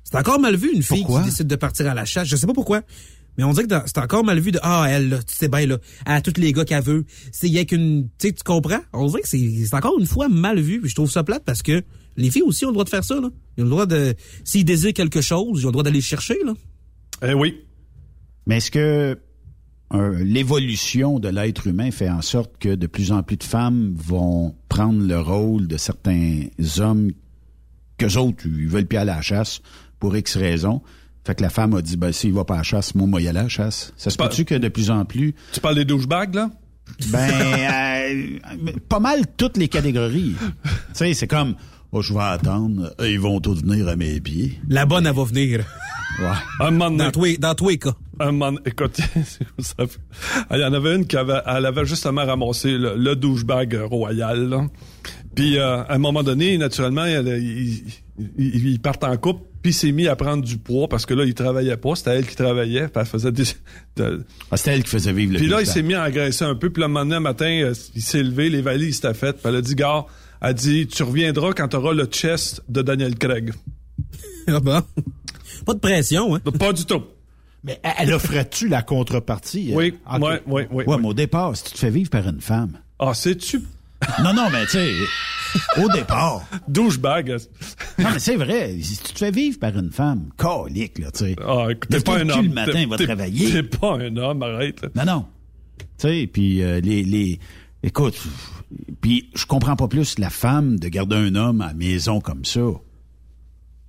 C'est 0.03 0.17
encore 0.17 0.39
mal 0.39 0.55
vu 0.55 0.71
une 0.73 0.81
fille 0.81 0.99
Pourquoi? 1.03 1.21
qui 1.21 1.29
décide 1.29 1.47
de 1.47 1.55
partir 1.55 1.87
à 1.87 1.93
la 1.93 2.05
chasse. 2.05 2.27
Je 2.27 2.35
sais 2.35 2.47
pas 2.47 2.53
pourquoi. 2.53 2.81
Mais 3.37 3.43
on 3.43 3.53
dirait 3.53 3.67
que 3.67 3.75
c'est 3.85 3.99
encore 3.99 4.23
mal 4.23 4.39
vu 4.39 4.51
de 4.51 4.59
ah 4.63 4.87
elle 4.89 5.09
là, 5.09 5.19
tu 5.21 5.35
sais 5.35 5.47
bien 5.47 5.65
là, 5.67 5.77
à 6.05 6.21
tous 6.21 6.33
les 6.37 6.51
gars 6.51 6.65
qu'elle 6.65 6.83
veut. 6.83 7.05
C'est 7.31 7.47
il 7.47 7.53
y 7.53 7.59
a 7.59 7.65
qu'une 7.65 8.09
tu 8.17 8.27
sais 8.29 8.33
tu 8.33 8.43
comprends? 8.43 8.81
On 8.93 9.05
dirait 9.05 9.21
que 9.21 9.27
c'est 9.27 9.65
c'est 9.65 9.75
encore 9.75 9.99
une 9.99 10.07
fois 10.07 10.27
mal 10.27 10.59
vu, 10.59 10.81
puis 10.81 10.89
je 10.89 10.95
trouve 10.95 11.11
ça 11.11 11.23
plate 11.23 11.43
parce 11.45 11.61
que 11.61 11.83
les 12.17 12.29
filles 12.31 12.43
aussi 12.43 12.65
ont 12.65 12.69
le 12.69 12.73
droit 12.73 12.83
de 12.85 12.89
faire 12.89 13.03
ça 13.03 13.15
là. 13.19 13.29
Ils 13.57 13.61
ont 13.61 13.65
le 13.65 13.69
droit 13.69 13.85
de 13.85 14.15
s'ils 14.43 14.65
désirent 14.65 14.93
quelque 14.93 15.21
chose, 15.21 15.61
ils 15.61 15.65
ont 15.65 15.69
le 15.69 15.73
droit 15.73 15.83
d'aller 15.83 15.99
le 15.99 16.03
chercher 16.03 16.37
là. 16.45 16.53
Eh 17.27 17.33
oui. 17.33 17.61
Mais 18.47 18.57
est-ce 18.57 18.71
que 18.71 19.17
euh, 19.93 20.23
l'évolution 20.23 21.19
de 21.19 21.29
l'être 21.29 21.67
humain 21.67 21.91
fait 21.91 22.09
en 22.09 22.21
sorte 22.21 22.57
que 22.59 22.75
de 22.75 22.87
plus 22.87 23.11
en 23.11 23.23
plus 23.23 23.37
de 23.37 23.43
femmes 23.43 23.93
vont 23.95 24.55
prendre 24.69 25.01
le 25.05 25.19
rôle 25.19 25.67
de 25.67 25.77
certains 25.77 26.41
hommes 26.79 27.11
qu'eux 27.97 28.15
autres, 28.17 28.45
ils 28.45 28.67
veulent 28.67 28.85
plus 28.85 28.97
aller 28.97 29.11
à 29.11 29.15
la 29.17 29.21
chasse 29.21 29.61
pour 29.99 30.15
X 30.15 30.37
raisons? 30.37 30.81
Fait 31.25 31.35
que 31.35 31.41
la 31.41 31.49
femme 31.49 31.73
a 31.75 31.81
dit, 31.81 31.97
ben, 31.97 32.11
s'il 32.11 32.33
va 32.33 32.45
pas 32.45 32.53
à 32.55 32.57
la 32.57 32.63
chasse, 32.63 32.95
moi, 32.95 33.05
moi, 33.05 33.21
y 33.21 33.27
aller 33.27 33.39
à 33.39 33.43
la 33.43 33.49
chasse. 33.49 33.93
Ça 33.97 34.09
se 34.09 34.17
Pas- 34.17 34.29
peut-tu 34.29 34.45
que 34.45 34.55
de 34.55 34.69
plus 34.69 34.89
en 34.89 35.05
plus... 35.05 35.35
Tu 35.51 35.59
parles 35.59 35.75
des 35.75 35.85
douchebags, 35.85 36.33
là? 36.33 36.49
Ben, 37.11 37.29
euh, 37.29 38.71
pas 38.89 38.99
mal 38.99 39.25
toutes 39.37 39.57
les 39.57 39.67
catégories. 39.67 40.33
tu 40.39 40.69
sais, 40.93 41.13
c'est 41.13 41.27
comme, 41.27 41.55
oh, 41.91 42.01
je 42.01 42.13
vais 42.13 42.19
attendre, 42.21 42.93
ils 43.03 43.19
vont 43.19 43.39
tous 43.39 43.61
venir 43.63 43.87
à 43.87 43.95
mes 43.95 44.19
pieds. 44.19 44.59
La 44.67 44.85
bonne 44.85 45.05
elle 45.07 45.13
va 45.15 45.23
venir. 45.23 45.65
Ouais. 46.19 46.25
Un 46.59 46.71
moment 46.71 46.89
donné- 46.91 47.03
Dans 47.05 47.11
tous 47.11 47.23
les- 47.23 47.37
dans 47.37 47.55
tous 47.55 47.69
les 47.69 47.77
cas. 47.77 47.95
Un 48.19 48.31
moment, 48.33 48.59
écoute, 48.65 48.97
ça 49.59 49.87
fait- 49.87 49.99
il 50.51 50.59
y 50.59 50.63
en 50.65 50.73
avait 50.73 50.95
une 50.95 51.05
qui 51.07 51.15
avait, 51.15 51.39
elle 51.45 51.65
avait 51.65 51.85
justement 51.85 52.25
ramassé 52.25 52.71
le, 52.77 52.95
le 52.97 53.15
douchebag 53.15 53.75
royal. 53.89 54.49
là. 54.49 54.67
Puis 55.35 55.57
euh, 55.57 55.83
à 55.83 55.93
un 55.93 55.97
moment 55.99 56.23
donné, 56.23 56.57
naturellement, 56.57 57.05
elle, 57.05 57.27
il, 57.41 57.83
il- 58.37 58.67
il 58.67 58.79
part 58.81 58.97
en 59.03 59.15
couple, 59.15 59.43
puis 59.61 59.71
il 59.71 59.73
s'est 59.73 59.91
mis 59.93 60.07
à 60.07 60.15
prendre 60.17 60.43
du 60.43 60.57
poids 60.57 60.89
parce 60.89 61.05
que 61.05 61.13
là, 61.13 61.23
il 61.23 61.33
travaillait 61.33 61.77
pas, 61.77 61.95
c'était 61.95 62.11
elle 62.17 62.27
qui 62.27 62.35
travaillait, 62.35 62.87
puis 62.89 62.99
elle 62.99 63.05
faisait 63.05 63.31
des. 63.31 63.43
de- 63.95 64.25
Ah, 64.51 64.57
c'était 64.57 64.71
elle 64.71 64.83
qui 64.83 64.89
faisait 64.89 65.13
vivre 65.13 65.33
le 65.33 65.37
puis 65.39 65.47
là, 65.47 65.61
il 65.61 65.67
s'est 65.67 65.83
mis 65.83 65.93
à 65.93 66.03
engraisser 66.05 66.43
un 66.43 66.55
peu, 66.55 66.69
puis 66.69 66.81
le 66.81 66.87
moment 66.89 67.05
donné, 67.05 67.15
un 67.15 67.19
matin, 67.21 67.45
euh, 67.63 67.73
il 67.95 68.01
s'est 68.01 68.23
levé, 68.23 68.49
les 68.49 68.61
valises 68.61 68.97
étaient 68.97 69.13
faites, 69.13 69.37
puis 69.37 69.45
elle 69.47 69.55
a 69.55 69.61
dit, 69.61 69.75
gars, 69.75 70.05
elle 70.41 70.53
dit, 70.53 70.87
tu 70.87 71.03
reviendras 71.03 71.53
quand 71.53 71.67
tu 71.69 71.75
auras 71.77 71.93
le 71.93 72.05
chest 72.05 72.61
de 72.69 72.81
Daniel 72.81 73.15
Craig. 73.17 73.53
Ah 74.47 74.59
bon? 74.59 74.81
Pas 75.65 75.73
de 75.73 75.79
pression, 75.79 76.35
hein? 76.35 76.39
Pas 76.57 76.73
du 76.73 76.85
tout. 76.85 77.03
Mais 77.63 77.79
elle 77.97 78.13
offrait-tu 78.13 78.67
la 78.69 78.81
contrepartie? 78.81 79.71
Oui, 79.73 79.95
Ok. 80.11 80.21
ouais, 80.21 80.41
ouais, 80.47 80.67
ouais. 80.71 80.85
Ouais, 80.87 80.97
mais 80.97 81.07
au 81.07 81.13
départ, 81.13 81.55
si 81.57 81.65
tu 81.65 81.71
te 81.73 81.77
fais 81.79 81.89
vivre 81.89 82.09
par 82.09 82.27
une 82.27 82.39
femme. 82.41 82.79
Ah, 82.99 83.13
c'est-tu 83.13 83.61
Non, 84.23 84.33
non, 84.33 84.49
mais 84.49 84.63
tu 84.65 84.71
sais, 84.71 84.93
au 85.77 85.89
départ. 85.89 86.47
douchebag? 86.69 87.37
Non, 87.97 88.09
mais 88.13 88.19
c'est 88.19 88.37
vrai. 88.37 88.77
Si 88.81 88.97
tu 88.97 89.13
te 89.13 89.19
fais 89.19 89.31
vivre 89.31 89.59
par 89.59 89.77
une 89.77 89.91
femme, 89.91 90.29
calique, 90.37 90.99
là, 90.99 91.11
tu 91.11 91.19
sais. 91.25 91.35
Ah, 91.45 91.67
écoute, 91.69 91.89
t'es 91.89 91.99
pas 91.99 92.17
un 92.19 92.29
homme. 92.29 92.45
le 92.47 92.53
matin, 92.53 92.71
T'es- 92.71 92.85
va 92.85 92.97
travailler. 92.97 93.51
T'es 93.51 93.63
pas 93.63 93.97
un 93.97 94.15
homme, 94.15 94.41
arrête. 94.41 94.85
Non, 94.95 95.03
non. 95.05 95.25
Tu 95.79 95.85
sais, 95.97 96.29
puis 96.31 96.63
euh, 96.63 96.79
les, 96.79 97.03
les... 97.03 97.39
Écoute, 97.81 98.21
puis 99.01 99.29
je 99.35 99.45
comprends 99.45 99.75
pas 99.75 99.87
plus 99.87 100.19
la 100.19 100.29
femme 100.29 100.79
de 100.79 100.89
garder 100.89 101.15
un 101.15 101.35
homme 101.35 101.61
à 101.61 101.67
la 101.67 101.73
maison 101.73 102.19
comme 102.19 102.43
ça. 102.43 102.61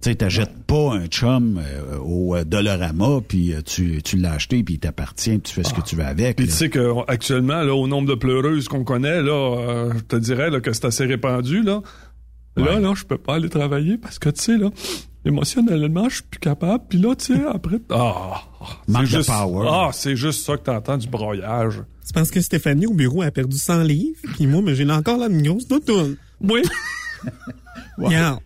Tu 0.01 0.09
sais, 0.09 0.15
t'achètes 0.15 0.65
pas 0.67 0.95
un 0.95 1.09
chum 1.09 1.59
euh, 1.59 1.99
au 1.99 2.35
euh, 2.35 2.45
Dollarama, 2.45 3.21
puis 3.27 3.53
euh, 3.53 3.61
tu, 3.61 4.01
tu 4.01 4.17
l'as 4.17 4.33
acheté, 4.33 4.63
puis 4.63 4.75
il 4.75 4.81
t'appartient, 4.81 5.33
puis 5.33 5.41
tu 5.41 5.53
fais 5.53 5.63
ce 5.63 5.75
que 5.75 5.83
tu 5.83 5.95
veux 5.95 6.05
avec. 6.05 6.37
Puis 6.37 6.47
tu 6.47 6.53
sais 6.53 6.71
qu'actuellement, 6.71 7.63
là, 7.63 7.75
au 7.75 7.87
nombre 7.87 8.09
de 8.09 8.15
pleureuses 8.15 8.67
qu'on 8.67 8.83
connaît, 8.83 9.21
là, 9.23 9.59
euh, 9.59 9.93
je 9.95 10.05
te 10.05 10.17
dirais 10.17 10.49
là, 10.49 10.61
que 10.61 10.73
c'est 10.73 10.87
assez 10.87 11.05
répandu, 11.05 11.63
là. 11.63 11.83
Là, 12.57 12.81
là, 12.81 12.95
je 12.95 13.05
peux 13.05 13.19
pas 13.19 13.35
aller 13.35 13.49
travailler 13.51 13.99
parce 13.99 14.19
que, 14.19 14.31
tu 14.31 14.43
sais, 14.43 14.57
là, 14.57 14.71
émotionnellement, 15.25 16.09
je 16.09 16.17
suis 16.17 16.25
plus 16.25 16.41
capable. 16.41 16.85
Puis 16.89 16.99
là, 16.99 17.15
tu 17.15 17.35
sais, 17.35 17.45
après... 17.45 17.79
Ah! 17.91 18.43
Manque 18.89 19.07
c'est 19.07 19.13
de 19.13 19.19
juste, 19.19 19.29
power. 19.29 19.69
Ah, 19.71 19.91
c'est 19.93 20.17
juste 20.17 20.45
ça 20.45 20.57
que 20.57 20.63
t'entends, 20.63 20.97
du 20.97 21.09
broyage. 21.09 21.83
C'est 22.03 22.15
parce 22.15 22.31
que 22.31 22.41
Stéphanie 22.41 22.87
au 22.87 22.95
bureau 22.95 23.23
a 23.23 23.31
perdu 23.31 23.57
100 23.57 23.83
livres, 23.83 24.21
puis 24.35 24.47
moi, 24.47 24.63
mais 24.63 24.75
j'ai 24.75 24.91
encore 24.91 25.23
une 25.23 25.43
grosse 25.43 25.67
doudoune. 25.69 26.17
Oui. 26.41 26.63
Regarde. 27.99 28.41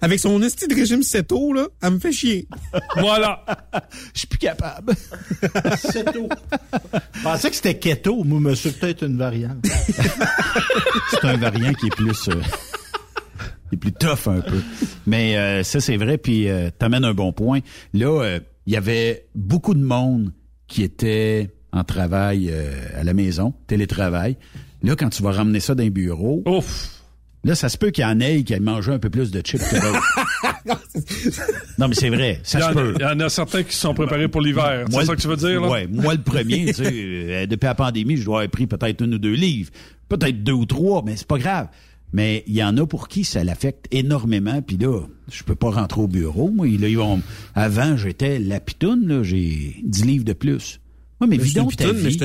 Avec 0.00 0.20
son 0.20 0.42
esti 0.42 0.66
de 0.68 0.74
régime 0.74 1.02
céto, 1.02 1.52
là, 1.52 1.66
elle 1.82 1.94
me 1.94 1.98
fait 1.98 2.12
chier. 2.12 2.48
voilà. 2.96 3.44
Je 4.14 4.20
suis 4.20 4.28
plus 4.28 4.38
capable. 4.38 4.94
C'est 5.76 6.12
tout. 6.12 6.28
Je 7.14 7.22
pensais 7.22 7.50
que 7.50 7.56
c'était 7.56 7.78
keto, 7.78 8.24
mais 8.24 8.54
c'est 8.54 8.78
peut-être 8.78 9.04
une 9.04 9.16
variante. 9.16 9.64
c'est 11.10 11.24
un 11.24 11.36
variant 11.36 11.72
qui 11.74 11.86
est 11.86 11.96
plus 11.96 12.28
euh, 12.28 12.40
est 13.76 13.78
plus 13.78 13.92
tough 13.92 14.26
un 14.28 14.40
peu. 14.40 14.60
Mais 15.06 15.36
euh, 15.36 15.62
ça 15.62 15.80
c'est 15.80 15.96
vrai 15.96 16.18
puis 16.18 16.48
euh, 16.48 16.70
t'amènes 16.78 17.04
un 17.04 17.14
bon 17.14 17.32
point. 17.32 17.60
Là 17.94 18.22
euh, 18.22 18.40
il 18.66 18.72
y 18.72 18.76
avait 18.76 19.26
beaucoup 19.34 19.74
de 19.74 19.82
monde 19.82 20.32
qui 20.66 20.82
était 20.82 21.50
en 21.72 21.84
travail 21.84 22.48
euh, 22.52 22.72
à 22.96 23.04
la 23.04 23.14
maison, 23.14 23.54
télétravail. 23.66 24.36
Là 24.82 24.96
quand 24.96 25.08
tu 25.10 25.22
vas 25.22 25.32
ramener 25.32 25.60
ça 25.60 25.74
d'un 25.74 25.90
bureau, 25.90 26.42
Là, 27.42 27.54
ça 27.54 27.70
se 27.70 27.78
peut 27.78 27.90
qu'il 27.90 28.02
y 28.02 28.06
en 28.06 28.20
ait 28.20 28.42
qui 28.42 28.52
aient 28.52 28.60
mangé 28.60 28.92
un 28.92 28.98
peu 28.98 29.08
plus 29.08 29.30
de 29.30 29.40
chips 29.40 29.62
que 29.66 29.76
d'autres. 29.80 30.02
non, 31.78 31.88
mais 31.88 31.94
c'est 31.94 32.10
vrai, 32.10 32.38
ça 32.42 32.58
Il 32.58 32.60
y, 32.60 32.64
se 32.64 32.68
en, 32.70 32.74
peut. 32.74 32.94
il 32.98 33.02
y 33.02 33.04
en 33.06 33.20
a 33.20 33.28
certains 33.30 33.62
qui 33.62 33.74
se 33.74 33.80
sont 33.80 33.94
préparés 33.94 34.28
pour 34.28 34.42
l'hiver. 34.42 34.84
Moi, 34.90 35.00
C'est 35.00 35.06
ça 35.06 35.12
le- 35.12 35.16
que 35.16 35.22
tu 35.22 35.28
veux 35.28 35.36
dire, 35.36 35.60
là? 35.62 35.68
Ouais, 35.70 35.86
moi 35.86 36.12
le 36.12 36.20
premier, 36.22 36.66
tu 36.66 36.74
sais, 36.84 36.92
euh, 36.92 37.46
depuis 37.46 37.64
la 37.64 37.74
pandémie, 37.74 38.18
je 38.18 38.24
dois 38.26 38.40
avoir 38.40 38.50
pris 38.50 38.66
peut-être 38.66 39.02
une 39.02 39.14
ou 39.14 39.18
deux 39.18 39.32
livres, 39.32 39.70
peut-être 40.10 40.42
deux 40.42 40.52
ou 40.52 40.66
trois, 40.66 41.02
mais 41.04 41.16
c'est 41.16 41.26
pas 41.26 41.38
grave. 41.38 41.68
Mais 42.12 42.42
il 42.46 42.54
y 42.54 42.62
en 42.62 42.76
a 42.76 42.86
pour 42.86 43.08
qui 43.08 43.24
ça 43.24 43.44
l'affecte 43.44 43.86
énormément, 43.92 44.62
puis 44.62 44.76
là, 44.76 45.00
je 45.30 45.42
peux 45.44 45.54
pas 45.54 45.70
rentrer 45.70 46.00
au 46.00 46.08
bureau. 46.08 46.50
Moi, 46.50 46.66
là, 46.78 46.88
ils 46.88 46.98
vont... 46.98 47.22
Avant, 47.54 47.96
j'étais 47.96 48.38
la 48.38 48.58
pitoune, 48.60 49.06
là, 49.06 49.22
j'ai 49.22 49.76
10 49.84 50.04
livres 50.04 50.24
de 50.24 50.32
plus. 50.32 50.80
Ouais, 51.20 51.26
mais 51.28 51.36
Mais 51.36 51.44
vis 51.44 51.54
donc 51.54 51.76
ta 51.76 51.84
pitoune, 51.84 52.02
mais 52.02 52.10
vie. 52.10 52.18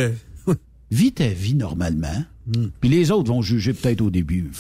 Vis 0.91 1.11
ta 1.13 1.27
vie 1.27 1.55
normalement. 1.55 2.23
Puis 2.79 2.89
les 2.89 3.11
autres 3.11 3.31
vont 3.31 3.41
juger 3.41 3.73
peut-être 3.73 4.01
au 4.01 4.11
début. 4.11 4.51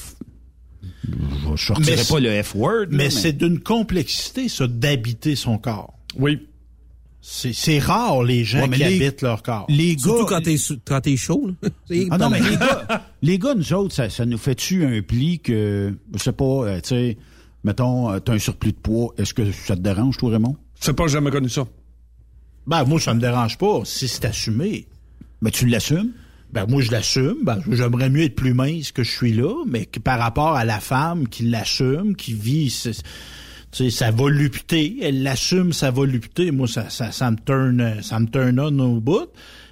Je 1.55 1.65
sortirai 1.65 1.95
Mais 1.97 2.03
pas 2.03 2.19
le 2.19 2.43
F-word. 2.43 2.87
Mais 2.89 3.09
c'est 3.09 3.33
d'une 3.33 3.59
complexité, 3.59 4.49
ça, 4.49 4.67
d'habiter 4.67 5.35
son 5.35 5.57
corps. 5.57 5.93
Oui. 6.17 6.47
C'est 7.27 7.53
c'est 7.53 7.79
rare, 7.79 8.21
les 8.23 8.43
gens 8.43 8.59
Ouais, 8.61 8.67
mais 8.67 8.77
qui 8.77 8.83
les- 8.83 9.05
habitent 9.07 9.21
leur 9.23 9.41
corps. 9.41 9.65
les 9.67 9.97
Surtout 9.97 10.25
gars- 10.25 10.35
quand 10.37 10.41
t'es, 10.43 10.57
sou- 10.57 10.77
quand 10.85 11.01
t'es 11.01 11.17
chaud, 11.17 11.49
là. 11.63 11.69
Ah 12.11 12.17
non, 12.19 12.29
mais 12.29 12.39
les 12.39 12.55
gars, 12.55 13.05
les 13.23 13.39
gars, 13.39 13.55
nous 13.55 13.73
autres, 13.73 13.95
ça, 13.95 14.11
ça 14.11 14.27
nous 14.27 14.37
fait-tu 14.37 14.85
un 14.85 15.01
pli 15.01 15.39
que, 15.39 15.91
je 16.13 16.19
sais 16.19 16.31
pas, 16.33 16.45
euh, 16.45 16.75
tu 16.81 16.89
sais, 16.89 17.17
mettons, 17.63 18.11
euh, 18.11 18.19
t'as 18.19 18.33
un 18.33 18.37
surplus 18.39 18.73
de 18.73 18.77
poids, 18.77 19.11
est-ce 19.17 19.33
que 19.33 19.51
ça 19.51 19.75
te 19.75 19.81
dérange, 19.81 20.17
toi, 20.17 20.29
Raymond? 20.33 20.55
Je 20.79 20.85
sais 20.85 20.93
pas, 20.93 21.07
j'ai 21.07 21.13
jamais 21.13 21.31
connu 21.31 21.49
ça. 21.49 21.65
Ben, 22.67 22.83
moi, 22.85 22.99
ça 22.99 23.15
me 23.15 23.19
dérange 23.19 23.57
pas, 23.57 23.81
si 23.85 24.07
c'est 24.07 24.25
assumé. 24.25 24.87
Ben, 25.41 25.49
tu 25.49 25.65
l'assumes? 25.65 26.11
Ben, 26.53 26.67
moi, 26.69 26.83
je 26.83 26.91
l'assume. 26.91 27.37
Ben, 27.43 27.59
j'aimerais 27.71 28.09
mieux 28.11 28.21
être 28.23 28.35
plus 28.35 28.53
mince 28.53 28.91
que 28.91 29.03
je 29.03 29.09
suis 29.11 29.33
là, 29.33 29.51
mais 29.67 29.87
que 29.87 29.99
par 29.99 30.19
rapport 30.19 30.55
à 30.55 30.63
la 30.63 30.79
femme 30.79 31.27
qui 31.27 31.43
l'assume, 31.43 32.15
qui 32.15 32.33
vit 32.33 32.69
ce- 33.75 33.83
tu 33.83 33.89
sais, 33.91 33.97
sa 33.97 34.11
volupté, 34.11 34.97
elle 35.01 35.23
l'assume 35.23 35.73
sa 35.73 35.91
volupté. 35.91 36.51
Moi, 36.51 36.67
ça, 36.67 36.89
ça, 36.89 37.11
ça 37.11 37.29
me 37.31 37.37
turn, 37.37 38.01
ça 38.01 38.19
me 38.19 38.27
turn 38.27 38.59
on 38.59 38.79
au 38.79 38.99
bout. 39.01 39.27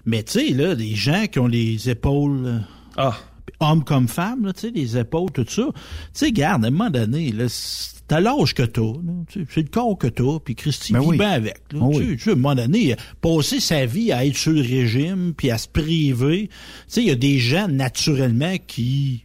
Mais 0.05 0.23
tu 0.23 0.33
sais, 0.33 0.49
là, 0.53 0.75
des 0.75 0.95
gens 0.95 1.25
qui 1.27 1.39
ont 1.39 1.47
les 1.47 1.89
épaules, 1.89 2.45
euh, 2.45 2.59
Ah. 2.97 3.15
hommes 3.59 3.83
comme 3.83 4.07
femmes, 4.07 4.45
là, 4.45 4.53
tu 4.53 4.61
sais, 4.61 4.71
les 4.71 4.97
épaules, 4.97 5.31
tout 5.31 5.45
ça. 5.47 5.63
Tu 5.73 5.79
sais, 6.13 6.31
garde, 6.31 6.65
à 6.65 6.67
un 6.67 6.71
moment 6.71 6.89
donné, 6.89 7.31
là, 7.31 7.45
c'est- 7.47 8.03
t'as 8.05 8.19
l'âge 8.19 8.53
que 8.53 8.63
t'as, 8.63 8.81
là, 8.81 9.13
tu 9.29 9.39
sais, 9.41 9.47
c'est 9.49 9.61
le 9.61 9.69
corps 9.69 9.97
que 9.97 10.07
t'as, 10.07 10.39
puis 10.43 10.55
Christy 10.55 10.91
Ben 10.91 10.99
vit 10.99 11.05
oui. 11.07 11.17
bien 11.17 11.29
avec. 11.31 11.61
là. 11.71 11.79
Oh 11.81 11.91
tu, 11.93 11.99
oui. 11.99 12.09
sais, 12.09 12.17
tu 12.17 12.29
à 12.29 12.33
un 12.33 12.35
moment 12.35 12.55
donné, 12.55 12.95
passer 13.21 13.61
sa 13.61 13.85
vie 13.85 14.11
à 14.11 14.25
être 14.25 14.35
sur 14.35 14.51
le 14.51 14.59
régime, 14.61 15.33
puis 15.37 15.49
à 15.49 15.57
se 15.57 15.69
priver. 15.69 16.49
Tu 16.49 16.53
sais, 16.87 17.01
il 17.01 17.07
y 17.07 17.11
a 17.11 17.15
des 17.15 17.39
gens, 17.39 17.69
naturellement, 17.69 18.55
qui, 18.67 19.23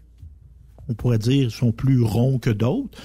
on 0.89 0.95
pourrait 0.95 1.18
dire, 1.18 1.51
sont 1.51 1.72
plus 1.72 2.01
ronds 2.03 2.39
que 2.39 2.51
d'autres. 2.51 2.97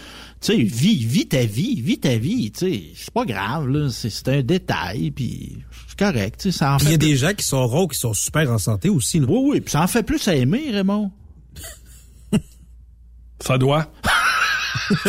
Tu 0.44 0.52
sais, 0.52 0.62
vis, 0.62 1.06
vis 1.06 1.26
ta 1.26 1.46
vie, 1.46 1.80
vis 1.82 2.00
ta 2.00 2.18
vie, 2.18 2.52
tu 2.52 2.60
sais, 2.60 2.84
c'est 2.98 3.14
pas 3.14 3.24
grave, 3.24 3.70
là, 3.70 3.90
c'est 3.90 4.10
c'est 4.10 4.28
un 4.28 4.42
détail, 4.42 5.12
puis 5.12 5.64
c'est 5.88 5.98
correct, 5.98 6.42
tu 6.42 6.52
sais, 6.52 6.58
ça 6.58 6.74
en 6.74 6.78
Puis 6.78 6.88
il 6.88 6.90
y 6.90 6.92
fait 6.92 6.96
a 6.96 6.98
des 6.98 7.16
gens 7.16 7.34
qui 7.34 7.46
sont 7.46 7.66
ronds, 7.66 7.88
qui 7.88 7.98
sont 7.98 8.14
super 8.14 8.52
en 8.52 8.58
santé 8.58 8.90
aussi, 8.90 9.20
là. 9.22 9.28
Oui, 9.30 9.52
oui, 9.52 9.62
puis 9.62 9.72
ça 9.72 9.82
en 9.82 9.88
fait 9.88 10.04
plus 10.04 10.28
à 10.28 10.36
aimer, 10.36 10.70
Raymond. 10.70 11.12
Ça 13.40 13.58
doit. 13.58 13.90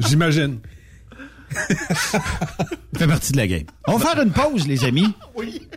J'imagine. 0.00 0.60
Ça 1.50 2.20
fait 2.96 3.06
partie 3.06 3.32
de 3.32 3.36
la 3.36 3.48
game. 3.48 3.66
On 3.86 3.98
va 3.98 4.14
faire 4.14 4.22
une 4.22 4.32
pause, 4.32 4.66
les 4.66 4.84
amis. 4.84 5.14
Oui. 5.36 5.68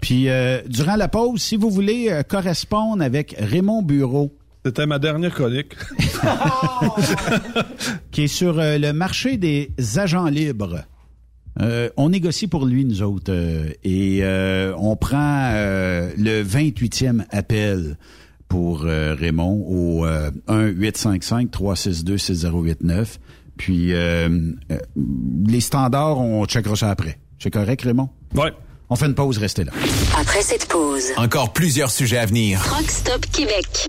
Puis, 0.00 0.28
euh, 0.28 0.62
durant 0.66 0.96
la 0.96 1.08
pause, 1.08 1.40
si 1.40 1.56
vous 1.56 1.70
voulez 1.70 2.08
euh, 2.10 2.22
correspondre 2.22 3.04
avec 3.04 3.36
Raymond 3.38 3.82
Bureau, 3.82 4.34
C'était 4.64 4.86
ma 4.86 4.98
dernière 5.00 5.34
chronique. 5.34 5.74
qui 8.12 8.22
est 8.22 8.28
sur 8.28 8.58
euh, 8.58 8.78
le 8.78 8.92
marché 8.92 9.36
des 9.36 9.72
agents 9.96 10.26
libres. 10.26 10.82
Euh, 11.60 11.90
on 11.96 12.10
négocie 12.10 12.46
pour 12.46 12.64
lui, 12.64 12.84
nous 12.84 13.02
autres, 13.02 13.30
euh, 13.32 13.68
et 13.84 14.20
euh, 14.22 14.72
on 14.78 14.96
prend 14.96 15.50
euh, 15.52 16.10
le 16.16 16.42
28e 16.42 17.24
appel 17.30 17.96
pour 18.48 18.84
euh, 18.84 19.14
Raymond 19.18 19.64
au 19.68 20.06
euh, 20.06 20.30
1-855-362-6089. 20.48 23.18
Puis 23.58 23.92
euh, 23.92 24.28
euh, 24.70 24.78
les 25.46 25.60
standards, 25.60 26.18
on 26.18 26.44
checkera 26.46 26.74
ça 26.76 26.90
après. 26.90 27.18
C'est 27.38 27.50
correct, 27.50 27.82
Raymond? 27.82 28.08
Ouais. 28.34 28.52
On 28.88 28.96
fait 28.96 29.06
une 29.06 29.14
pause, 29.14 29.38
restez 29.38 29.64
là. 29.64 29.72
Après 30.18 30.42
cette 30.42 30.66
pause, 30.68 31.04
Encore 31.16 31.52
plusieurs 31.52 31.90
sujets 31.90 32.18
à 32.18 32.26
venir. 32.26 32.60
Rock 32.70 32.90
Stop 32.90 33.26
Québec. 33.32 33.88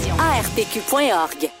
ARPQ.org. 0.17 1.60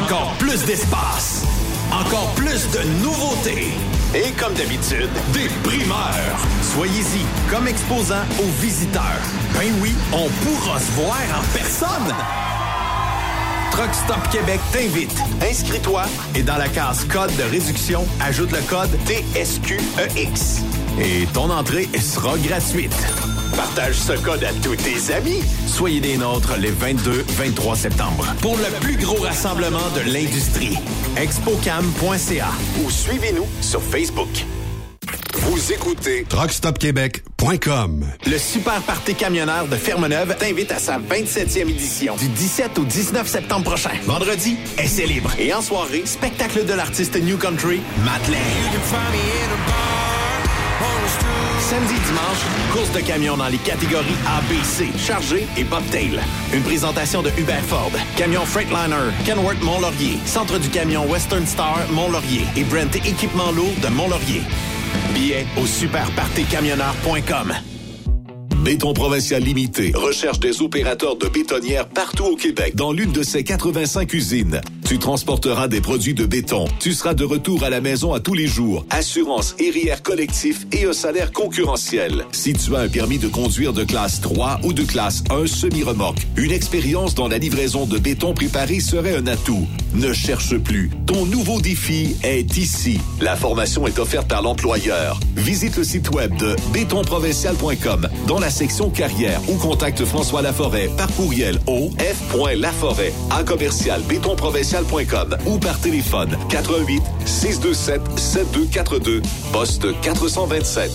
Encore 0.02 0.34
plus 0.38 0.66
d'espace, 0.66 1.44
encore 1.90 2.34
plus 2.34 2.68
de 2.72 2.82
nouveautés. 3.02 3.68
Et 4.14 4.32
comme 4.32 4.54
d'habitude, 4.54 5.10
des 5.32 5.48
primeurs. 5.62 6.38
Soyez-y 6.62 7.24
comme 7.50 7.66
exposant 7.68 8.22
aux 8.38 8.62
visiteurs. 8.62 9.02
Ben 9.54 9.72
oui, 9.80 9.94
on 10.12 10.28
pourra 10.44 10.78
se 10.78 10.92
voir 10.92 11.18
en 11.38 11.42
personne. 11.52 12.14
Truck 13.70 13.94
Stop 13.94 14.28
Québec 14.30 14.60
t'invite. 14.72 15.16
Inscris-toi 15.42 16.04
et 16.34 16.42
dans 16.42 16.56
la 16.56 16.68
case 16.68 17.04
code 17.04 17.34
de 17.36 17.42
réduction, 17.42 18.06
ajoute 18.20 18.52
le 18.52 18.60
code 18.68 18.90
TSQEX. 19.06 20.62
Et 21.00 21.26
ton 21.32 21.50
entrée 21.50 21.88
sera 22.00 22.36
gratuite. 22.38 22.96
Partage 23.54 23.94
ce 23.94 24.12
code 24.12 24.44
à 24.44 24.52
tous 24.62 24.76
tes 24.76 25.12
amis. 25.14 25.42
Soyez 25.66 26.00
des 26.00 26.16
nôtres 26.16 26.56
les 26.58 26.72
22-23 26.72 27.76
septembre 27.76 28.26
pour 28.40 28.56
le 28.56 28.80
plus 28.80 28.96
gros 28.96 29.22
rassemblement 29.22 29.88
de 29.94 30.10
l'industrie. 30.10 30.76
Expocam.ca 31.16 32.48
ou 32.84 32.90
suivez-nous 32.90 33.46
sur 33.60 33.82
Facebook. 33.82 34.44
Vous 35.38 35.72
écoutez 35.72 36.24
TruckStopQuébec.com. 36.28 38.06
Le 38.26 38.38
Super 38.38 38.80
Party 38.80 39.14
camionneur 39.14 39.66
de 39.68 39.76
Fermeneuve 39.76 40.34
t'invite 40.38 40.72
à 40.72 40.78
sa 40.78 40.98
27e 40.98 41.68
édition 41.68 42.16
du 42.16 42.28
17 42.28 42.78
au 42.78 42.84
19 42.84 43.28
septembre 43.28 43.64
prochain. 43.64 43.90
Vendredi, 44.06 44.56
essai 44.78 45.04
libre. 45.06 45.30
Et 45.38 45.52
en 45.52 45.60
soirée, 45.60 46.04
spectacle 46.06 46.64
de 46.64 46.72
l'artiste 46.72 47.16
New 47.22 47.36
Country, 47.36 47.80
Matt 48.04 48.26
Lang. 48.28 48.40
Samedi 51.60 51.94
et 51.94 52.06
dimanche, 52.06 52.72
course 52.72 52.92
de 52.92 53.00
camions 53.00 53.36
dans 53.36 53.48
les 53.48 53.58
catégories 53.58 54.16
A, 54.26 54.40
B, 54.42 54.62
C, 54.62 54.88
chargé 54.98 55.46
et 55.56 55.64
bobtail. 55.64 56.20
Une 56.54 56.62
présentation 56.62 57.22
de 57.22 57.30
Hubert 57.38 57.64
Ford, 57.64 57.90
Camion 58.16 58.46
Freightliner, 58.46 59.10
Kenworth 59.24 59.60
Mont-Laurier, 59.62 60.18
Centre 60.26 60.58
du 60.58 60.68
camion 60.68 61.04
Western 61.06 61.44
Star 61.44 61.80
Mont-Laurier 61.90 62.46
et 62.56 62.64
Brent 62.64 62.94
Équipement 62.94 63.50
lourd 63.50 63.74
de 63.82 63.88
Mont-Laurier. 63.88 64.42
Billets 65.14 65.46
au 65.60 65.66
superpartycamionneur.com. 65.66 67.54
Béton 68.64 68.92
Provincial 68.94 69.42
Limité 69.42 69.92
recherche 69.94 70.40
des 70.40 70.60
opérateurs 70.60 71.16
de 71.16 71.28
bétonnières 71.28 71.88
partout 71.88 72.24
au 72.24 72.36
Québec 72.36 72.74
dans 72.74 72.92
l'une 72.92 73.12
de 73.12 73.22
ses 73.22 73.44
85 73.44 74.12
usines. 74.12 74.60
Tu 74.86 75.00
transporteras 75.00 75.66
des 75.66 75.80
produits 75.80 76.14
de 76.14 76.26
béton. 76.26 76.64
Tu 76.78 76.92
seras 76.92 77.12
de 77.12 77.24
retour 77.24 77.64
à 77.64 77.70
la 77.70 77.80
maison 77.80 78.14
à 78.14 78.20
tous 78.20 78.34
les 78.34 78.46
jours. 78.46 78.86
Assurance, 78.90 79.56
RIR 79.58 80.00
collectif 80.00 80.64
et 80.70 80.84
un 80.84 80.92
salaire 80.92 81.32
concurrentiel. 81.32 82.24
Si 82.30 82.52
tu 82.52 82.76
as 82.76 82.78
un 82.78 82.88
permis 82.88 83.18
de 83.18 83.26
conduire 83.26 83.72
de 83.72 83.82
classe 83.82 84.20
3 84.20 84.60
ou 84.62 84.72
de 84.72 84.84
classe 84.84 85.24
1 85.28 85.48
semi-remorque, 85.48 86.24
une 86.36 86.52
expérience 86.52 87.16
dans 87.16 87.26
la 87.26 87.38
livraison 87.38 87.84
de 87.84 87.98
béton 87.98 88.32
préparé 88.32 88.78
serait 88.78 89.16
un 89.16 89.26
atout. 89.26 89.66
Ne 89.94 90.12
cherche 90.12 90.56
plus. 90.56 90.90
Ton 91.06 91.26
nouveau 91.26 91.60
défi 91.60 92.16
est 92.22 92.56
ici. 92.56 93.00
La 93.20 93.34
formation 93.34 93.88
est 93.88 93.98
offerte 93.98 94.28
par 94.28 94.42
l'employeur. 94.42 95.18
Visite 95.34 95.78
le 95.78 95.84
site 95.84 96.10
web 96.10 96.36
de 96.36 96.54
bétonprovincial.com 96.72 98.08
dans 98.28 98.38
la 98.38 98.50
section 98.50 98.90
carrière 98.90 99.40
ou 99.48 99.56
contacte 99.56 100.04
François 100.04 100.42
Laforêt 100.42 100.90
par 100.96 101.08
courriel 101.14 101.58
au 101.66 101.90
f.laforêt 101.98 103.12
à 103.30 103.42
commercial 103.42 104.00
bétonprovincial.com 104.76 105.36
ou 105.46 105.58
par 105.58 105.78
téléphone 105.80 106.36
88 106.48 107.02
627 107.24 108.00
7242 108.18 109.22
poste 109.52 110.00
427. 110.00 110.90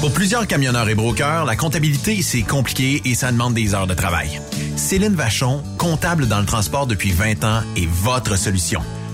Pour 0.00 0.12
plusieurs 0.12 0.46
camionneurs 0.46 0.88
et 0.88 0.94
brokers, 0.94 1.44
la 1.44 1.56
comptabilité, 1.56 2.22
c'est 2.22 2.42
compliqué 2.42 3.02
et 3.04 3.14
ça 3.14 3.32
demande 3.32 3.54
des 3.54 3.74
heures 3.74 3.88
de 3.88 3.94
travail. 3.94 4.40
Céline 4.76 5.14
Vachon, 5.14 5.60
comptable 5.76 6.28
dans 6.28 6.38
le 6.38 6.46
transport 6.46 6.86
depuis 6.86 7.10
20 7.10 7.42
ans, 7.42 7.62
est 7.76 7.88
votre 7.88 8.36
solution. 8.36 8.80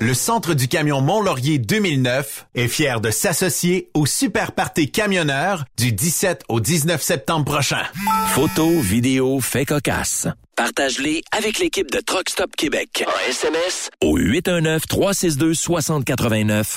Le 0.00 0.12
Centre 0.12 0.54
du 0.54 0.66
camion 0.68 1.00
Mont-Laurier 1.00 1.58
2009 1.58 2.46
est 2.54 2.68
fier 2.68 3.00
de 3.00 3.10
s'associer 3.10 3.88
au 3.94 4.04
Super 4.06 4.52
Party 4.52 4.90
Camionneur 4.90 5.64
du 5.78 5.92
17 5.92 6.42
au 6.48 6.60
19 6.60 7.00
septembre 7.00 7.44
prochain. 7.44 7.82
Photos, 8.28 8.82
vidéos, 8.82 9.40
faits 9.40 9.68
cocasse. 9.68 10.26
Partage-les 10.56 11.22
avec 11.32 11.58
l'équipe 11.58 11.90
de 11.90 12.00
Truck 12.00 12.28
Stop 12.28 12.54
Québec. 12.56 13.04
En 13.06 13.30
SMS 13.30 13.90
au 14.02 14.18
819-362-6089. 14.18 16.76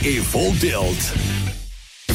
et 0.00 0.20
Full 0.20 0.56
Tilt. 0.58 1.41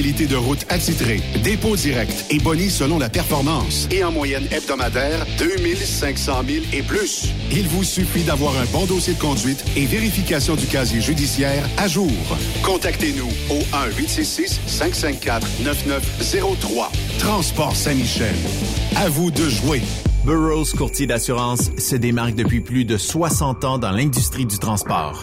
de 0.00 0.36
route 0.36 0.64
attitrée, 0.70 1.20
dépôt 1.44 1.76
direct 1.76 2.24
et 2.30 2.38
boni 2.38 2.70
selon 2.70 2.98
la 2.98 3.10
performance. 3.10 3.86
Et 3.90 4.02
en 4.02 4.10
moyenne 4.10 4.46
hebdomadaire, 4.50 5.26
2500 5.38 6.42
000 6.48 6.64
et 6.72 6.82
plus. 6.82 7.28
Il 7.52 7.68
vous 7.68 7.84
suffit 7.84 8.22
d'avoir 8.22 8.58
un 8.58 8.64
bon 8.72 8.86
dossier 8.86 9.12
de 9.12 9.18
conduite 9.18 9.62
et 9.76 9.84
vérification 9.84 10.56
du 10.56 10.64
casier 10.66 11.02
judiciaire 11.02 11.68
à 11.76 11.86
jour. 11.86 12.10
Contactez-nous 12.64 13.28
au 13.50 13.58
1-866-554-9903. 13.98 16.88
Transport 17.18 17.76
Saint-Michel. 17.76 18.34
À 18.96 19.10
vous 19.10 19.30
de 19.30 19.50
jouer. 19.50 19.82
Burroughs 20.24 20.72
Courtier 20.76 21.06
d'assurance 21.06 21.70
se 21.76 21.96
démarque 21.96 22.34
depuis 22.34 22.60
plus 22.60 22.86
de 22.86 22.96
60 22.96 23.64
ans 23.64 23.76
dans 23.78 23.90
l'industrie 23.90 24.46
du 24.46 24.58
transport. 24.58 25.22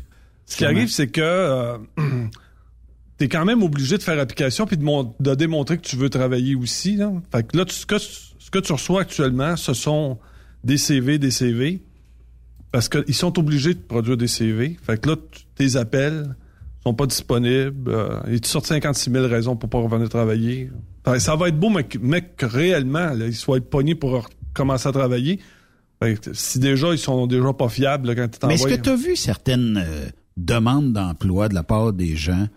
Ce 0.47 0.57
qui 0.57 0.65
arrive, 0.65 0.89
c'est 0.91 1.07
que 1.09 1.21
euh, 1.23 1.79
tu 3.19 3.25
es 3.25 3.29
quand 3.29 3.45
même 3.45 3.63
obligé 3.63 3.97
de 3.97 4.03
faire 4.03 4.19
application 4.19 4.67
puis 4.67 4.77
de, 4.77 4.83
mon- 4.83 5.15
de 5.21 5.35
démontrer 5.37 5.79
que 5.79 5.87
tu 5.87 5.95
veux 5.97 6.11
travailler 6.11 6.57
aussi. 6.57 6.97
Là. 6.97 7.13
Fait 7.33 7.47
que 7.47 7.57
là, 7.57 7.65
tu- 7.65 7.75
ce, 7.77 7.87
que, 7.87 7.99
ce 7.99 8.51
que 8.51 8.59
tu 8.59 8.73
reçois 8.73 9.03
actuellement, 9.03 9.57
ce 9.57 9.73
sont 9.73 10.19
des 10.65 10.79
CV, 10.79 11.19
des 11.19 11.31
CV, 11.31 11.83
parce 12.73 12.89
qu'ils 12.89 13.15
sont 13.15 13.39
obligés 13.39 13.75
de 13.75 13.79
produire 13.81 14.17
des 14.17 14.27
CV. 14.27 14.77
Fait 14.83 15.01
que 15.01 15.11
là, 15.11 15.17
tu- 15.31 15.43
tes 15.55 15.77
appels 15.77 16.35
sont 16.83 16.95
pas 16.95 17.07
disponibles. 17.07 17.91
Euh, 17.91 18.19
ils 18.31 18.41
te 18.41 18.47
sortent 18.49 18.67
56 18.67 19.11
000 19.11 19.27
raisons 19.29 19.57
pour 19.57 19.69
pas 19.71 19.79
revenir 19.79 20.09
travailler. 20.09 20.71
Ça 21.19 21.37
va 21.37 21.49
être 21.49 21.59
beau, 21.59 21.69
mais, 21.71 21.87
mais 22.01 22.23
que 22.23 22.47
réellement, 22.47 23.11
là, 23.11 23.27
ils 23.27 23.35
soient 23.35 23.61
pognés 23.61 23.95
pour 23.95 24.29
commencer 24.55 24.89
à 24.89 24.93
travailler. 24.93 25.39
Fait 26.03 26.19
que 26.19 26.31
si 26.33 26.59
déjà, 26.59 26.93
ils 26.93 26.99
sont 26.99 27.27
déjà 27.27 27.53
pas 27.53 27.69
fiables 27.69 28.09
là, 28.09 28.15
quand 28.15 28.29
tu 28.29 28.47
Mais 28.47 28.55
est-ce 28.55 28.67
que 28.67 28.75
tu 28.75 28.91
as 28.91 28.97
vu 28.97 29.15
certaines 29.17 29.77
euh, 29.87 30.07
demandes 30.37 30.93
d'emploi 30.93 31.49
de 31.49 31.55
la 31.55 31.63
part 31.63 31.93
des 31.93 32.17
gens? 32.17 32.49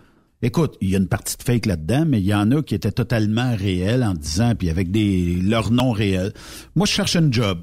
Écoute, 0.41 0.75
il 0.81 0.89
y 0.89 0.95
a 0.95 0.97
une 0.99 1.07
partie 1.07 1.35
de 1.37 1.43
fake 1.43 1.65
là-dedans, 1.65 2.05
mais 2.07 2.19
il 2.19 2.25
y 2.25 2.33
en 2.33 2.51
a 2.51 2.61
qui 2.61 2.75
étaient 2.75 2.91
totalement 2.91 3.55
réels 3.55 4.03
en 4.03 4.13
disant, 4.13 4.53
puis 4.55 4.69
avec 4.69 4.91
des 4.91 5.35
leurs 5.41 5.71
noms 5.71 5.91
réels. 5.91 6.31
Moi, 6.75 6.85
je 6.85 6.91
cherche 6.91 7.15
un 7.15 7.31
job 7.31 7.59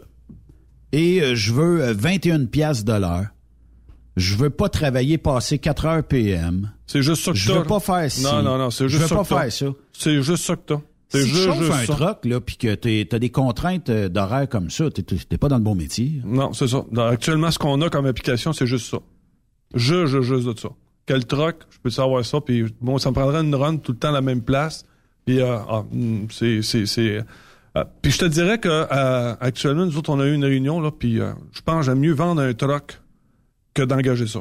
et 0.97 1.20
euh, 1.22 1.34
je 1.34 1.53
veux 1.53 1.82
euh, 1.82 1.92
21 1.97 2.47
pièces 2.47 2.84
de 2.84 2.92
l'heure. 2.92 3.26
Je 4.16 4.36
veux 4.36 4.51
pas 4.51 4.68
travailler 4.68 5.18
passer 5.18 5.59
4 5.59 5.86
heures 5.86 6.05
PM. 6.05 6.70
C'est 6.86 7.03
juste 7.03 7.24
ça 7.24 7.32
que 7.32 7.36
Je 7.36 7.53
veux 7.53 7.64
pas 7.64 7.80
faire 7.80 8.11
ça. 8.11 8.32
Non, 8.36 8.42
non, 8.42 8.59
non, 8.59 8.70
c'est 8.70 8.84
juste 8.88 8.99
Je 8.99 9.03
veux 9.03 9.09
ça 9.09 9.16
pas 9.16 9.24
faire 9.24 9.53
ça. 9.53 9.66
C'est 9.92 10.22
juste 10.22 10.45
ça 10.45 10.55
que 10.57 10.62
t'as. 10.66 10.80
C'est 11.09 11.22
Si 11.24 11.30
tu 11.30 11.36
chauffes 11.36 11.59
juste 11.59 11.72
un 11.72 11.84
ça. 11.86 11.95
truck, 11.95 12.24
là, 12.24 12.40
puis 12.40 12.57
que 12.57 12.74
t'as 13.05 13.18
des 13.18 13.30
contraintes 13.30 13.88
euh, 13.90 14.09
d'horaire 14.09 14.49
comme 14.49 14.70
ça, 14.70 14.88
t'es- 14.90 15.36
pas 15.38 15.49
dans 15.49 15.59
le 15.59 15.62
bon 15.64 15.74
métier. 15.74 16.20
Non, 16.24 16.53
c'est 16.53 16.66
ça. 16.68 16.84
Dans- 16.92 17.07
actuellement, 17.07 17.51
ce 17.51 17.59
qu'on 17.59 17.80
a 17.82 17.88
comme 17.90 18.07
application, 18.07 18.53
c'est 18.53 18.66
juste 18.66 18.90
ça. 18.90 18.99
Je, 19.74 20.07
je, 20.07 20.22
juste 20.22 20.47
de 20.47 20.59
ça. 20.59 20.68
Quel 21.07 21.24
truck, 21.26 21.57
je 21.70 21.78
peux 21.82 21.90
savoir 21.90 22.24
ça, 22.24 22.40
puis 22.40 22.64
bon, 22.80 22.99
ça 22.99 23.11
me 23.11 23.14
prendrait 23.14 23.42
une 23.42 23.55
run 23.55 23.76
tout 23.76 23.92
le 23.92 23.99
temps 23.99 24.09
à 24.09 24.12
la 24.12 24.22
même 24.22 24.42
place. 24.42 24.84
Puis 25.26 25.40
euh, 25.40 25.57
ah, 25.68 25.84
c'est 26.30 26.62
c'est 26.62 27.24
euh, 27.77 27.85
puis 28.03 28.12
je 28.12 28.18
te 28.18 28.25
dirais 28.25 28.59
que 28.59 28.68
euh, 28.68 29.35
actuellement 29.41 29.87
nous 29.87 29.97
autres 29.97 30.11
on 30.11 30.20
a 30.20 30.27
eu 30.27 30.35
une 30.35 30.45
réunion 30.45 30.81
là, 30.81 30.91
puis 30.91 31.20
euh, 31.20 31.33
je 31.53 31.61
pense 31.61 31.81
que 31.81 31.87
j'aime 31.87 31.99
mieux 32.01 32.12
vendre 32.14 32.41
un 32.43 32.53
truck 32.55 33.01
que 33.75 33.83
d'engager 33.83 34.27
ça. 34.27 34.41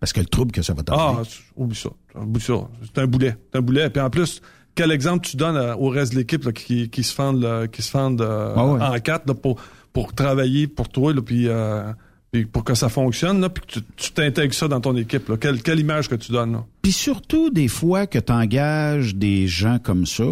Parce 0.00 0.12
que 0.12 0.20
le 0.20 0.26
trouble 0.26 0.52
que 0.52 0.62
ça 0.62 0.74
va 0.74 0.82
t'amener. 0.82 1.02
Ah, 1.02 1.22
oublie 1.56 1.76
ça. 1.76 1.88
Oublie 2.14 2.40
ça. 2.42 2.54
C'est 2.84 3.00
un 3.00 3.06
boulet. 3.06 3.36
C'est 3.50 3.58
un 3.58 3.62
boulet. 3.62 3.88
Puis 3.90 4.00
en 4.00 4.10
plus, 4.10 4.42
quel 4.74 4.90
exemple 4.92 5.26
tu 5.26 5.36
donnes 5.38 5.56
euh, 5.56 5.74
au 5.76 5.88
reste 5.88 6.12
de 6.12 6.18
l'équipe 6.18 6.52
qui, 6.52 6.90
qui 6.90 7.02
se 7.02 7.14
fendent, 7.14 7.40
là, 7.42 7.66
qui 7.66 7.80
se 7.82 7.90
fendent 7.90 8.20
euh, 8.20 8.52
Ah 8.56 8.66
ouais. 8.66 8.82
en 8.82 8.98
quatre 9.00 9.26
là, 9.26 9.34
pour, 9.34 9.58
pour 9.94 10.12
travailler 10.14 10.66
pour 10.66 10.88
toi, 10.90 11.14
là, 11.14 11.22
puis, 11.22 11.48
euh, 11.48 11.92
puis 12.30 12.44
pour 12.44 12.62
que 12.62 12.74
ça 12.74 12.90
fonctionne, 12.90 13.40
là, 13.40 13.48
puis 13.48 13.64
que 13.66 13.72
tu- 13.80 13.86
tu 13.96 14.12
t'intègres 14.12 14.52
ça 14.54 14.68
dans 14.68 14.80
ton 14.82 14.94
équipe. 14.96 15.28
Là. 15.30 15.38
Quelle, 15.38 15.62
quelle 15.62 15.80
image 15.80 16.08
que 16.10 16.14
tu 16.14 16.30
donnes? 16.30 16.52
Là? 16.52 16.64
Puis 16.82 16.92
surtout, 16.92 17.48
des 17.50 17.68
fois 17.68 18.06
que 18.06 18.18
tu 18.18 18.32
engages 18.32 19.14
des 19.14 19.46
gens 19.46 19.78
comme 19.78 20.04
ça 20.04 20.24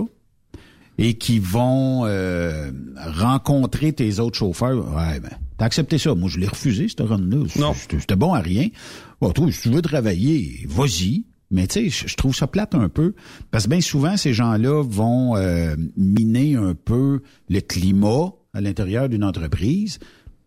et 0.99 1.15
qui 1.15 1.39
vont 1.39 2.03
euh, 2.05 2.71
rencontrer 2.97 3.93
tes 3.93 4.19
autres 4.21 4.39
chauffeurs, 4.39 4.77
ouais, 4.95 5.21
ben, 5.21 5.31
t'as 5.59 5.65
accepté 5.67 5.99
ça. 5.99 6.15
Moi, 6.15 6.29
je 6.29 6.39
l'ai 6.39 6.47
refusé, 6.49 6.89
cette 6.89 7.01
run-là. 7.01 7.45
Non. 7.59 7.75
C'était 7.75 8.17
bon 8.17 8.33
à 8.35 8.41
rien. 8.41 8.69
Bon, 9.21 9.31
toi, 9.33 9.51
si 9.51 9.63
tu 9.63 9.71
veux 9.71 9.83
travailler, 9.83 10.65
vas-y. 10.69 11.25
Mais 11.51 11.67
tu 11.67 11.75
sais, 11.75 11.91
je- 11.91 12.09
je 12.09 12.17
trouve 12.17 12.35
ça 12.35 12.47
plate 12.47 12.75
un 12.75 12.89
peu, 12.89 13.15
parce 13.51 13.65
que 13.65 13.71
bien 13.71 13.81
souvent, 13.81 14.17
ces 14.17 14.33
gens-là 14.33 14.83
vont 14.83 15.37
euh, 15.37 15.77
miner 15.97 16.57
un 16.57 16.75
peu 16.75 17.21
le 17.49 17.61
climat 17.61 18.33
à 18.55 18.61
l'intérieur 18.61 19.09
d'une 19.09 19.23
entreprise, 19.25 19.99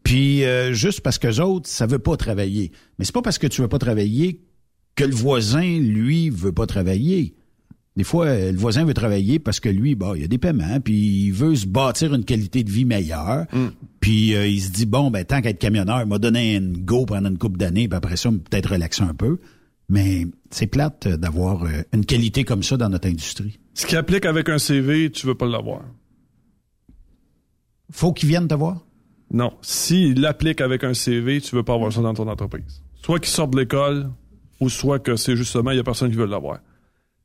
puis 0.04 0.44
euh, 0.44 0.74
juste 0.74 1.02
parce 1.02 1.18
que 1.20 1.40
autres, 1.42 1.70
ça 1.70 1.86
veut 1.86 2.00
pas 2.00 2.18
travailler. 2.18 2.72
Mais 2.98 3.06
c'est 3.06 3.14
pas 3.14 3.22
parce 3.22 3.38
que 3.38 3.48
tu 3.48 3.62
veux 3.62 3.68
pas 3.68 3.78
travailler 3.80 4.42
que 4.96 5.04
le 5.06 5.14
voisin, 5.16 5.80
lui, 5.80 6.30
veut 6.30 6.52
pas 6.52 6.66
travailler. 6.66 7.36
Des 7.98 8.04
fois, 8.04 8.28
euh, 8.28 8.52
le 8.52 8.58
voisin 8.60 8.86
veut 8.86 8.94
travailler 8.94 9.40
parce 9.40 9.60
que 9.60 9.70
lui, 9.70 9.96
bah, 9.96 10.14
il 10.16 10.24
a 10.24 10.28
des 10.28 10.38
paiements, 10.38 10.80
puis 10.80 11.26
il 11.26 11.32
veut 11.32 11.56
se 11.56 11.66
bâtir 11.66 12.14
une 12.14 12.26
qualité 12.26 12.64
de 12.64 12.70
vie 12.70 12.86
meilleure. 12.86 13.48
Puis 14.00 14.36
euh, 14.36 14.46
il 14.46 14.62
se 14.62 14.70
dit 14.70 14.86
bon, 14.86 15.10
ben 15.10 15.26
tant 15.26 15.42
qu'être 15.42 15.58
camionneur, 15.58 16.02
il 16.04 16.08
m'a 16.08 16.20
donné 16.20 16.56
une 16.56 16.78
go 16.78 17.08
pendant 17.08 17.28
une 17.28 17.40
couple 17.40 17.58
d'années, 17.58 17.88
puis 17.88 17.98
après 17.98 18.16
ça, 18.16 18.30
peut-être 18.30 18.74
relaxer 18.74 19.02
un 19.02 19.16
peu. 19.16 19.40
Mais 19.90 20.28
c'est 20.52 20.68
plate 20.68 21.08
euh, 21.08 21.18
d'avoir 21.18 21.66
une 21.92 22.06
qualité 22.06 22.44
comme 22.44 22.62
ça 22.62 22.78
dans 22.78 22.88
notre 22.88 23.08
industrie. 23.08 23.60
Ce 23.74 23.88
qui 23.88 23.96
applique 23.96 24.26
avec 24.26 24.48
un 24.48 24.60
CV, 24.60 25.12
tu 25.12 25.26
veux 25.26 25.36
pas 25.36 25.48
l'avoir. 25.48 25.82
Faut 27.92 28.14
qu'ils 28.14 28.30
viennent 28.30 28.48
te 28.48 28.54
voir? 28.54 28.86
Non. 29.34 29.54
S'il 29.64 30.22
l'applique 30.22 30.62
avec 30.62 30.84
un 30.84 30.94
CV, 30.94 31.42
tu 31.42 31.56
veux 31.56 31.64
pas 31.64 31.74
avoir 31.74 31.92
ça 31.92 32.02
dans 32.02 32.14
ton 32.14 32.28
entreprise. 32.28 32.84
Soit 33.04 33.20
qu'il 33.20 33.30
sort 33.30 33.48
de 33.48 33.58
l'école, 33.58 34.12
ou 34.60 34.70
soit 34.70 35.00
que 35.00 35.16
c'est 35.16 35.36
justement, 35.36 35.72
il 35.72 35.78
y 35.78 35.80
a 35.80 35.84
personne 35.84 36.12
qui 36.12 36.18
veut 36.18 36.28
l'avoir. 36.28 36.60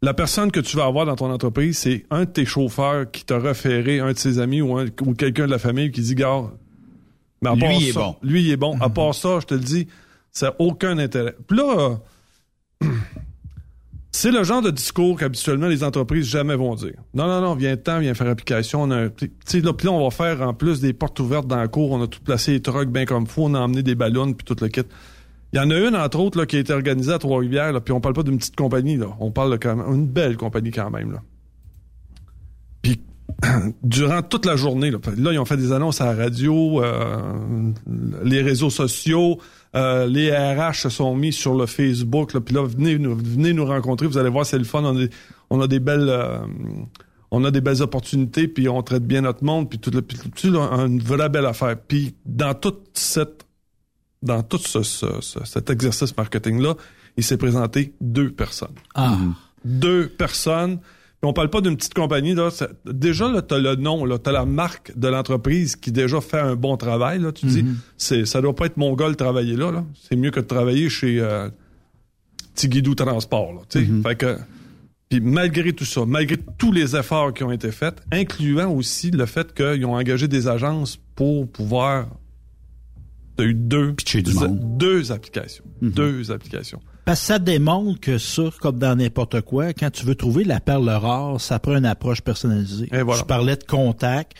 La 0.04 0.14
personne 0.14 0.50
que 0.50 0.58
tu 0.60 0.76
vas 0.76 0.86
avoir 0.86 1.06
dans 1.06 1.14
ton 1.14 1.30
entreprise, 1.30 1.78
c'est 1.78 2.04
un 2.10 2.20
de 2.24 2.30
tes 2.30 2.44
chauffeurs 2.44 3.08
qui 3.10 3.24
t'a 3.24 3.38
référé, 3.38 4.00
un 4.00 4.12
de 4.12 4.18
ses 4.18 4.40
amis 4.40 4.60
ou, 4.60 4.76
un- 4.76 4.86
ou 5.06 5.14
quelqu'un 5.14 5.46
de 5.46 5.50
la 5.52 5.58
famille 5.60 5.92
qui 5.92 6.00
dit, 6.00 6.16
gars, 6.16 6.42
mais 7.40 7.50
à 7.50 7.54
Lui, 7.54 7.88
est 7.88 7.92
bon. 7.92 8.16
Lui, 8.22 8.42
il 8.42 8.50
est 8.50 8.56
bon. 8.56 8.76
À 8.80 8.88
part 8.88 9.14
ça, 9.14 9.38
je 9.40 9.46
te 9.46 9.54
le 9.54 9.60
dis, 9.60 9.86
ça 10.32 10.46
n'a 10.48 10.54
aucun 10.58 10.98
intérêt. 10.98 11.36
Puis 11.46 11.56
là, 11.56 11.98
euh, 12.82 12.88
c'est 14.10 14.32
le 14.32 14.42
genre 14.42 14.60
de 14.60 14.70
discours 14.70 15.18
qu'habituellement 15.18 15.68
les 15.68 15.84
entreprises 15.84 16.26
jamais 16.26 16.56
vont 16.56 16.74
dire. 16.74 16.94
Non, 17.14 17.26
non, 17.28 17.40
non, 17.40 17.54
viens 17.54 17.76
temps, 17.76 18.00
viens 18.00 18.14
faire 18.14 18.28
application. 18.28 18.82
On 18.82 18.90
a 18.90 18.96
un- 18.96 19.02
là, 19.04 19.10
puis 19.12 19.60
là, 19.86 19.92
on 19.92 20.02
va 20.04 20.10
faire 20.10 20.42
en 20.42 20.52
plus 20.52 20.80
des 20.80 20.92
portes 20.92 21.20
ouvertes 21.20 21.46
dans 21.46 21.56
la 21.56 21.68
cour. 21.68 21.92
On 21.92 22.02
a 22.02 22.06
tout 22.08 22.20
placé 22.24 22.52
les 22.52 22.60
trucks 22.60 22.88
bien 22.90 23.04
comme 23.04 23.26
faut. 23.28 23.44
On 23.44 23.54
a 23.54 23.60
emmené 23.60 23.82
des 23.84 23.94
ballons 23.94 24.32
puis 24.32 24.44
tout 24.44 24.56
le 24.60 24.68
kit. 24.68 24.82
Il 25.52 25.58
y 25.58 25.60
en 25.60 25.70
a 25.70 25.76
une, 25.78 25.94
entre 25.96 26.18
autres, 26.18 26.38
là, 26.38 26.46
qui 26.46 26.56
a 26.56 26.60
été 26.60 26.72
organisée 26.72 27.12
à 27.12 27.18
Trois-Rivières. 27.18 27.78
Puis 27.82 27.92
on 27.92 28.00
parle 28.00 28.14
pas 28.14 28.22
d'une 28.22 28.38
petite 28.38 28.56
compagnie. 28.56 28.96
Là. 28.96 29.08
On 29.20 29.30
parle 29.30 29.52
de 29.52 29.56
quand 29.58 29.76
même 29.76 29.86
une 29.94 30.06
belle 30.06 30.36
compagnie 30.38 30.70
quand 30.70 30.90
même. 30.90 31.18
Puis 32.80 33.00
durant 33.82 34.22
toute 34.22 34.46
la 34.46 34.56
journée, 34.56 34.90
là, 34.90 34.98
ils 35.32 35.38
ont 35.38 35.44
fait 35.44 35.56
des 35.58 35.72
annonces 35.72 36.00
à 36.00 36.06
la 36.14 36.24
radio, 36.24 36.82
euh, 36.82 37.70
les 38.24 38.40
réseaux 38.40 38.70
sociaux, 38.70 39.38
euh, 39.74 40.06
les 40.06 40.30
RH 40.34 40.74
se 40.82 40.88
sont 40.88 41.14
mis 41.14 41.32
sur 41.32 41.54
le 41.54 41.66
Facebook. 41.66 42.36
Puis 42.38 42.54
là, 42.54 42.64
venez 42.66 42.98
nous, 42.98 43.14
venez 43.16 43.52
nous 43.52 43.66
rencontrer. 43.66 44.06
Vous 44.06 44.18
allez 44.18 44.30
voir, 44.30 44.46
c'est 44.46 44.58
le 44.58 44.64
fun. 44.64 44.82
On 44.82 44.96
a, 44.96 45.00
des- 45.00 45.10
on 45.50 45.60
a 45.60 45.66
des 45.66 45.80
belles, 45.80 46.08
euh, 46.08 46.38
on 47.30 47.44
a 47.44 47.50
des 47.50 47.60
belles 47.60 47.82
opportunités. 47.82 48.48
Puis 48.48 48.68
on 48.70 48.82
traite 48.82 49.04
bien 49.06 49.20
notre 49.20 49.44
monde. 49.44 49.68
Puis 49.68 49.78
tout, 49.78 49.90
le, 49.90 50.00
puis 50.02 50.18
tout, 50.34 50.50
là, 50.50 50.60
une 50.86 51.00
vraie 51.00 51.28
belle 51.28 51.46
affaire. 51.46 51.76
Puis 51.78 52.14
dans 52.24 52.54
toute 52.54 52.88
cette, 52.94 53.44
dans 54.22 54.42
tout 54.42 54.58
ce, 54.58 54.82
ce- 54.82 55.20
ce- 55.20 55.44
cet 55.44 55.70
exercice 55.70 56.16
marketing 56.16 56.60
là, 56.60 56.74
il 57.16 57.24
s'est 57.24 57.36
présenté 57.36 57.92
deux 58.00 58.30
personnes 58.30 58.74
Ah. 58.94 59.16
deux 59.64 60.08
personnes. 60.08 60.78
Puis 60.78 61.28
on 61.28 61.32
parle 61.32 61.50
pas 61.50 61.60
d'une 61.60 61.76
petite 61.76 61.94
compagnie 61.94 62.34
là. 62.34 62.48
Déjà 62.84 63.28
là, 63.30 63.42
t'as 63.42 63.58
le 63.58 63.76
nom, 63.76 64.04
là, 64.04 64.18
t'as 64.18 64.32
la 64.32 64.44
marque 64.44 64.92
de 64.98 65.06
l'entreprise 65.08 65.76
qui 65.76 65.92
déjà 65.92 66.20
fait 66.20 66.40
un 66.40 66.56
bon 66.56 66.76
travail. 66.76 67.20
Là, 67.20 67.30
tu 67.30 67.46
dis, 67.46 67.64
c'est, 67.96 68.24
ça 68.26 68.40
doit 68.40 68.56
pas 68.56 68.66
être 68.66 68.76
mon 68.76 68.94
gars 68.96 69.08
de 69.08 69.14
travailler 69.14 69.54
là. 69.56 69.70
là. 69.70 69.84
C'est 70.08 70.16
mieux 70.16 70.30
que 70.32 70.40
de 70.40 70.46
travailler 70.46 70.88
chez 70.88 71.20
euh, 71.20 71.48
Tigidou 72.54 72.94
Transport. 72.94 73.52
Là, 73.52 73.60
tu 73.68 73.78
sais. 73.86 73.86
Fait 74.02 74.16
que, 74.16 74.38
puis 75.08 75.20
malgré 75.20 75.72
tout 75.72 75.84
ça, 75.84 76.04
malgré 76.06 76.38
tous 76.58 76.72
les 76.72 76.96
efforts 76.96 77.32
qui 77.34 77.44
ont 77.44 77.52
été 77.52 77.70
faits, 77.70 78.02
incluant 78.10 78.70
aussi 78.72 79.10
le 79.10 79.26
fait 79.26 79.52
qu'ils 79.54 79.84
ont 79.86 79.94
engagé 79.94 80.26
des 80.28 80.48
agences 80.48 80.98
pour 81.14 81.48
pouvoir. 81.50 82.06
T'as 83.36 83.44
eu 83.44 83.54
deux, 83.54 83.94
du 83.94 84.32
monde. 84.34 84.76
deux 84.78 85.10
applications, 85.12 85.64
deux 85.80 86.30
applications. 86.30 86.80
Parce 87.04 87.20
que 87.20 87.26
ça 87.26 87.38
démontre 87.38 87.98
que 87.98 88.18
ça, 88.18 88.42
comme 88.60 88.78
dans 88.78 88.94
n'importe 88.94 89.40
quoi, 89.40 89.72
quand 89.72 89.90
tu 89.90 90.06
veux 90.06 90.14
trouver 90.14 90.44
la 90.44 90.60
perle 90.60 90.88
rare, 90.88 91.40
ça 91.40 91.58
prend 91.58 91.76
une 91.76 91.86
approche 91.86 92.20
personnalisée. 92.20 92.88
Et 92.92 93.02
voilà. 93.02 93.20
Je 93.20 93.24
parlais 93.26 93.56
de 93.56 93.64
contact, 93.64 94.36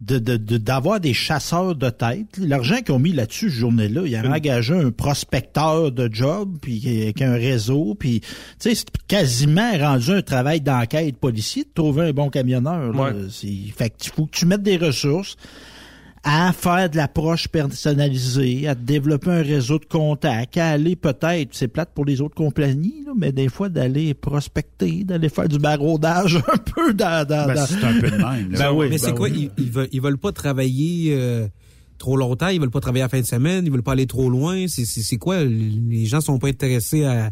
de 0.00 0.18
de- 0.18 0.36
de- 0.36 0.56
d'avoir 0.58 0.98
des 0.98 1.14
chasseurs 1.14 1.76
de 1.76 1.88
tête. 1.90 2.36
L'argent 2.38 2.80
qu'ils 2.80 2.92
ont 2.94 2.98
mis 2.98 3.12
là-dessus, 3.12 3.50
cette 3.50 3.58
journée-là, 3.60 4.02
ils 4.06 4.16
ont 4.16 4.32
engagé 4.32 4.74
un 4.74 4.90
prospecteur 4.90 5.92
de 5.92 6.08
job, 6.12 6.56
puis 6.60 6.82
avec 7.02 7.22
un 7.22 7.34
réseau, 7.34 7.94
puis 7.96 8.18
tu 8.20 8.26
sais, 8.58 8.74
c'est 8.74 8.86
quasiment 9.06 9.70
rendu 9.78 10.10
un 10.10 10.22
travail 10.22 10.60
d'enquête 10.60 11.18
policier 11.18 11.62
de 11.62 11.70
trouver 11.72 12.08
un 12.08 12.12
bon 12.12 12.30
camionneur. 12.30 12.92
là. 12.92 13.12
Fait 13.76 13.90
qu'il 13.90 14.10
faut 14.12 14.26
que 14.26 14.36
tu 14.36 14.46
mettes 14.46 14.62
des 14.64 14.76
ressources 14.78 15.36
à 16.24 16.52
faire 16.52 16.88
de 16.88 16.96
l'approche 16.96 17.48
personnalisée, 17.48 18.68
à 18.68 18.74
développer 18.74 19.30
un 19.30 19.42
réseau 19.42 19.78
de 19.78 19.84
contacts, 19.84 20.56
à 20.56 20.68
aller 20.70 20.94
peut-être, 20.96 21.48
c'est 21.52 21.68
plate 21.68 21.90
pour 21.94 22.04
les 22.04 22.20
autres 22.20 22.34
compagnies, 22.36 23.02
là, 23.04 23.12
mais 23.16 23.32
des 23.32 23.48
fois 23.48 23.68
d'aller 23.68 24.14
prospecter, 24.14 25.02
d'aller 25.04 25.28
faire 25.28 25.48
du 25.48 25.58
baroudage 25.58 26.36
un 26.52 26.56
peu 26.58 26.94
dans... 26.94 27.26
dans, 27.26 27.46
Ben, 27.48 27.54
dans- 27.54 27.66
c'est 27.66 27.82
un 27.84 28.00
peu 28.00 28.10
de 28.10 28.16
même. 28.16 28.52
là. 28.52 28.58
Ben 28.58 28.72
oui, 28.72 28.86
Mais 28.88 28.90
ben 28.90 28.98
c'est 28.98 29.14
quoi? 29.14 29.28
oui. 29.28 29.50
Ils, 29.58 29.64
ils 29.64 29.70
veulent, 29.70 29.88
ils 29.90 30.00
veulent 30.00 30.18
pas 30.18 30.30
travailler 30.32 31.12
euh, 31.16 31.48
trop 31.98 32.16
longtemps, 32.16 32.48
ils 32.48 32.60
veulent 32.60 32.70
pas 32.70 32.80
travailler 32.80 33.02
à 33.02 33.06
la 33.06 33.10
fin 33.10 33.20
de 33.20 33.26
semaine, 33.26 33.64
ils 33.66 33.72
veulent 33.72 33.82
pas 33.82 33.92
aller 33.92 34.06
trop 34.06 34.30
loin. 34.30 34.66
C'est- 34.68 34.84
C'est 34.84 35.02
c'est 35.02 35.16
quoi? 35.18 35.42
Les 35.42 36.06
gens 36.06 36.20
sont 36.20 36.38
pas 36.38 36.48
intéressés 36.48 37.04
à... 37.04 37.30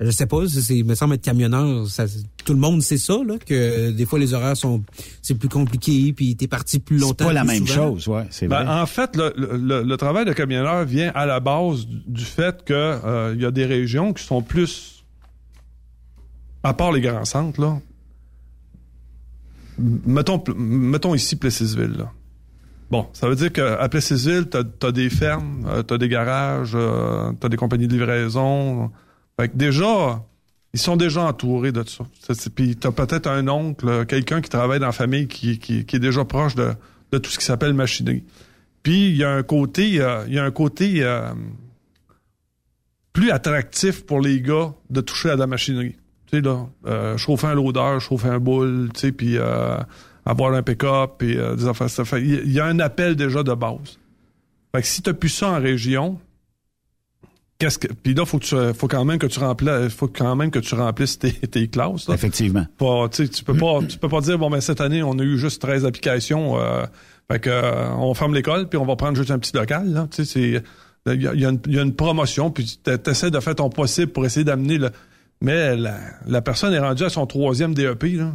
Je 0.00 0.10
sais 0.12 0.26
pas, 0.26 0.46
c'est, 0.46 0.60
c'est- 0.60 0.76
il 0.76 0.84
me 0.84 0.94
semble 0.94 1.14
être 1.14 1.22
camionneur. 1.24 1.86
Ça, 1.88 2.04
tout 2.44 2.52
le 2.52 2.60
monde 2.60 2.82
sait 2.82 2.98
ça, 2.98 3.14
là, 3.26 3.36
que 3.38 3.52
euh, 3.52 3.90
des 3.92 4.06
fois 4.06 4.18
les 4.20 4.32
horaires 4.32 4.56
sont... 4.56 4.82
C'est 5.22 5.34
plus 5.34 5.48
compliqué, 5.48 6.12
puis 6.12 6.36
t'es 6.36 6.46
parti 6.46 6.78
plus 6.78 6.98
C'est 7.00 7.04
longtemps. 7.04 7.24
pas 7.26 7.32
la 7.32 7.42
même 7.44 7.66
souvent. 7.66 7.90
chose, 7.96 8.06
ouais, 8.08 8.26
c'est 8.30 8.46
Ben, 8.46 8.62
vrai. 8.64 8.80
en 8.80 8.86
fait, 8.86 9.16
le, 9.16 9.32
le- 9.36 9.82
le 9.82 9.96
travail 9.96 10.24
de 10.24 10.32
camionneur 10.32 10.84
vient 10.84 11.10
à 11.16 11.26
la 11.26 11.40
base 11.40 11.86
du, 11.88 12.24
fait 12.24 12.64
que 12.64 12.72
euh, 12.74 13.32
il 13.34 13.42
y 13.42 13.44
a 13.44 13.50
des 13.50 13.66
régions 13.66 14.12
qui 14.12 14.22
sont 14.22 14.40
plus, 14.40 15.04
à 16.62 16.74
part 16.74 16.92
les 16.92 17.00
grands 17.00 17.24
centres, 17.24 17.60
là. 17.60 17.78
Mettons, 19.78 20.42
mettons 20.56 21.14
ici 21.14 21.36
Plessisville, 21.36 21.94
là. 21.98 22.10
Bon, 22.90 23.06
ça 23.12 23.28
veut 23.28 23.36
dire 23.36 23.52
qu'à 23.52 23.86
Plessisville, 23.88 24.46
t'as 24.48 24.62
as 24.82 24.92
des 24.92 25.10
fermes, 25.10 25.66
euh, 25.68 25.82
t'as 25.82 25.98
des 25.98 26.08
garages, 26.08 26.72
euh, 26.74 27.32
t'as 27.38 27.48
des 27.48 27.56
compagnies 27.56 27.86
de 27.86 27.92
livraison. 27.92 28.90
Fait 29.40 29.48
que 29.48 29.56
déjà, 29.56 30.24
ils 30.74 30.80
sont 30.80 30.96
déjà 30.96 31.22
entourés 31.22 31.72
de 31.72 31.84
ça. 31.84 32.04
Puis 32.54 32.76
t'as 32.76 32.90
peut-être 32.90 33.28
un 33.28 33.46
oncle, 33.48 34.04
quelqu'un 34.06 34.40
qui 34.40 34.50
travaille 34.50 34.80
dans 34.80 34.86
la 34.86 34.92
famille 34.92 35.28
qui, 35.28 35.50
est 35.50 35.98
déjà 35.98 36.24
proche 36.24 36.54
de, 36.56 36.74
tout 37.18 37.30
ce 37.30 37.38
qui 37.38 37.44
s'appelle 37.44 37.72
machinerie. 37.72 38.24
Puis 38.82 39.10
il 39.10 39.16
y 39.16 39.24
a 39.24 39.30
un 39.30 39.42
côté, 39.42 40.00
euh, 40.00 40.24
il 40.26 40.34
y 40.34 40.38
a 40.38 40.44
un 40.44 40.50
côté 40.50 41.02
euh, 41.02 41.32
plus 43.12 43.30
attractif 43.30 44.04
pour 44.04 44.20
les 44.20 44.40
gars 44.40 44.72
de 44.90 45.00
toucher 45.00 45.30
à 45.30 45.34
de 45.34 45.40
la 45.40 45.46
machinerie. 45.46 45.96
Tu 46.26 46.36
sais 46.36 46.40
là, 46.42 46.66
euh, 46.86 47.16
chauffer 47.16 47.46
un 47.46 47.54
loader, 47.54 47.98
chauffer 48.00 48.28
un 48.28 48.38
boule, 48.38 48.90
tu 48.92 49.00
sais, 49.00 49.12
puis 49.12 49.36
euh, 49.38 49.78
avoir 50.26 50.52
un 50.52 50.62
pick-up, 50.62 51.12
puis 51.18 51.36
des 51.36 51.66
affaires. 51.66 51.88
Il 52.18 52.52
y 52.52 52.60
a 52.60 52.66
un 52.66 52.78
appel 52.80 53.16
déjà 53.16 53.42
de 53.42 53.54
base. 53.54 53.98
Fait 54.74 54.82
que 54.82 54.86
si 54.86 55.00
t'as 55.02 55.14
plus 55.14 55.30
ça 55.30 55.50
en 55.50 55.60
région, 55.60 56.20
qu'est-ce 57.58 57.78
que 57.78 57.88
puis 57.88 58.14
là 58.14 58.24
faut 58.24 58.38
que 58.38 58.44
tu, 58.44 58.78
faut 58.78 58.88
quand 58.88 59.04
même 59.04 59.18
que 59.18 59.26
tu 59.26 59.38
remplisses 59.40 59.92
faut 59.94 60.08
quand 60.08 60.36
même 60.36 60.50
que 60.50 60.58
tu 60.58 60.74
remplisses 60.74 61.18
tes, 61.18 61.32
tes 61.32 61.68
classes 61.68 62.08
là. 62.08 62.14
Effectivement. 62.14 62.66
Pas, 62.78 63.08
tu 63.08 63.24
sais, 63.24 63.28
tu 63.28 63.44
peux 63.44 63.56
pas 63.56 63.80
tu 63.88 63.98
peux 63.98 64.08
pas 64.08 64.20
dire 64.20 64.38
bon 64.38 64.50
ben 64.50 64.60
cette 64.60 64.80
année 64.80 65.02
on 65.02 65.18
a 65.18 65.22
eu 65.22 65.38
juste 65.38 65.60
13 65.62 65.84
applications 65.84 66.58
euh, 66.58 66.84
fait 67.30 67.40
que 67.40 67.50
euh, 67.50 67.90
on 67.96 68.14
ferme 68.14 68.34
l'école 68.34 68.68
puis 68.68 68.78
on 68.78 68.86
va 68.86 68.96
prendre 68.96 69.16
juste 69.16 69.30
un 69.30 69.38
petit 69.38 69.54
local 69.54 69.92
là 69.92 70.06
tu 70.10 70.24
sais 70.24 70.32
c'est 70.32 70.62
il 71.14 71.22
y 71.22 71.26
a, 71.26 71.34
y 71.34 71.78
a 71.78 71.82
une 71.82 71.94
promotion 71.94 72.50
puis 72.50 72.80
tu 72.84 73.10
essaies 73.10 73.30
de 73.30 73.40
faire 73.40 73.54
ton 73.54 73.70
possible 73.70 74.12
pour 74.12 74.26
essayer 74.26 74.44
d'amener 74.44 74.78
le 74.78 74.90
mais 75.40 75.76
la, 75.76 75.98
la 76.26 76.42
personne 76.42 76.74
est 76.74 76.80
rendue 76.80 77.04
à 77.04 77.10
son 77.10 77.26
troisième 77.26 77.74
DEP 77.74 78.02
là 78.16 78.32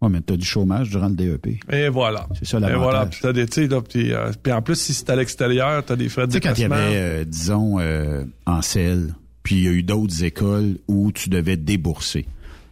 Ouais, 0.00 0.08
mais 0.08 0.20
t'as 0.20 0.36
du 0.36 0.44
chômage 0.44 0.90
durant 0.90 1.08
le 1.08 1.14
DEP. 1.14 1.58
et 1.72 1.88
voilà 1.88 2.28
C'est 2.38 2.46
ça 2.46 2.58
et 2.58 2.60
l'avantage. 2.60 2.82
voilà 2.82 3.06
puis 3.06 3.18
t'as 3.20 3.32
des 3.32 3.46
tu 3.46 3.68
puis, 3.88 4.12
euh, 4.12 4.30
puis 4.40 4.52
en 4.52 4.62
plus 4.62 4.76
si 4.76 4.94
c'est 4.94 5.10
à 5.10 5.16
l'extérieur 5.16 5.84
t'as 5.84 5.96
des 5.96 6.08
frais 6.08 6.26
de 6.28 6.32
Tu 6.32 6.34
sais, 6.34 6.40
quand 6.40 6.54
il 6.54 6.60
y 6.60 6.62
déplacement 6.62 6.86
avait, 6.86 6.96
euh, 6.96 7.24
disons, 7.24 7.80
euh, 7.80 8.24
en 8.46 8.62
selle, 8.62 9.14
puis 9.42 9.56
il 9.56 9.62
y 9.64 9.68
a 9.68 9.72
eu 9.72 9.82
d'autres 9.82 10.22
écoles 10.22 10.78
où 10.86 11.10
tu 11.10 11.28
devais 11.30 11.56
débourser. 11.56 12.26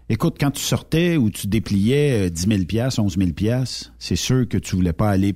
Écoute, 0.09 0.37
quand 0.39 0.53
tu 0.53 0.63
sortais 0.63 1.17
ou 1.17 1.31
tu 1.31 1.49
dépliais 1.49 2.27
euh, 2.27 2.31
10 2.31 2.47
000 2.47 2.65
piastres, 2.65 3.01
11 3.01 3.19
000 3.19 3.31
piastres, 3.33 3.93
c'est 3.99 4.15
sûr 4.15 4.49
que 4.49 4.57
tu 4.57 4.77
voulais 4.77 4.93
pas 4.93 5.11
aller 5.11 5.35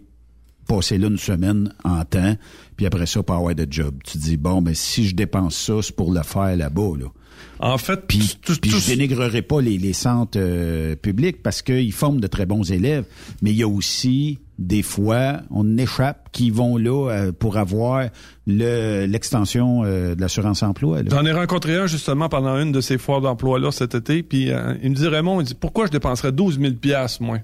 passer 0.68 0.96
là 0.96 1.08
une 1.08 1.18
semaine 1.18 1.74
en 1.82 2.04
temps, 2.04 2.36
puis 2.76 2.86
après 2.86 3.06
ça, 3.06 3.24
pas 3.24 3.34
avoir 3.34 3.56
de 3.56 3.66
job. 3.68 3.96
Tu 4.04 4.12
te 4.12 4.18
dis, 4.22 4.36
bon, 4.36 4.62
ben 4.62 4.72
si 4.72 5.08
je 5.08 5.16
dépense 5.16 5.56
ça, 5.56 5.82
c'est 5.82 5.96
pour 5.96 6.12
le 6.12 6.22
faire 6.22 6.56
là-bas, 6.56 6.92
là. 7.00 7.06
En 7.62 7.76
fait, 7.76 8.06
puis, 8.06 8.38
puis 8.60 8.70
je 8.70 8.86
dénigrerai 8.86 9.42
pas 9.42 9.60
les, 9.60 9.76
les 9.76 9.92
centres 9.92 10.38
euh, 10.40 10.96
publics 10.96 11.42
parce 11.42 11.60
qu'ils 11.60 11.92
forment 11.92 12.20
de 12.20 12.26
très 12.26 12.46
bons 12.46 12.72
élèves, 12.72 13.04
mais 13.42 13.50
il 13.50 13.56
y 13.56 13.62
a 13.62 13.68
aussi 13.68 14.38
des 14.60 14.82
fois, 14.82 15.40
on 15.50 15.78
échappe 15.78 16.28
qui 16.32 16.50
vont 16.50 16.76
là 16.76 17.10
euh, 17.10 17.32
pour 17.32 17.56
avoir 17.56 18.08
le 18.46 19.06
l'extension 19.06 19.84
euh, 19.84 20.14
de 20.14 20.20
l'assurance 20.20 20.62
emploi. 20.62 21.02
là. 21.02 21.08
J'en 21.10 21.24
ai 21.24 21.32
rencontré 21.32 21.76
un 21.76 21.86
justement 21.86 22.28
pendant 22.28 22.58
une 22.60 22.70
de 22.70 22.82
ces 22.82 22.98
foires 22.98 23.22
d'emploi-là 23.22 23.72
cet 23.72 23.94
été, 23.94 24.22
puis 24.22 24.52
euh, 24.52 24.74
il 24.82 24.90
me 24.90 24.94
dit 24.94 25.08
Raymond, 25.08 25.40
il 25.40 25.46
dit 25.46 25.54
pourquoi 25.54 25.86
je 25.86 25.90
dépenserais 25.90 26.32
12 26.32 26.60
000 26.60 26.74
piastres, 26.74 27.22
moi, 27.22 27.38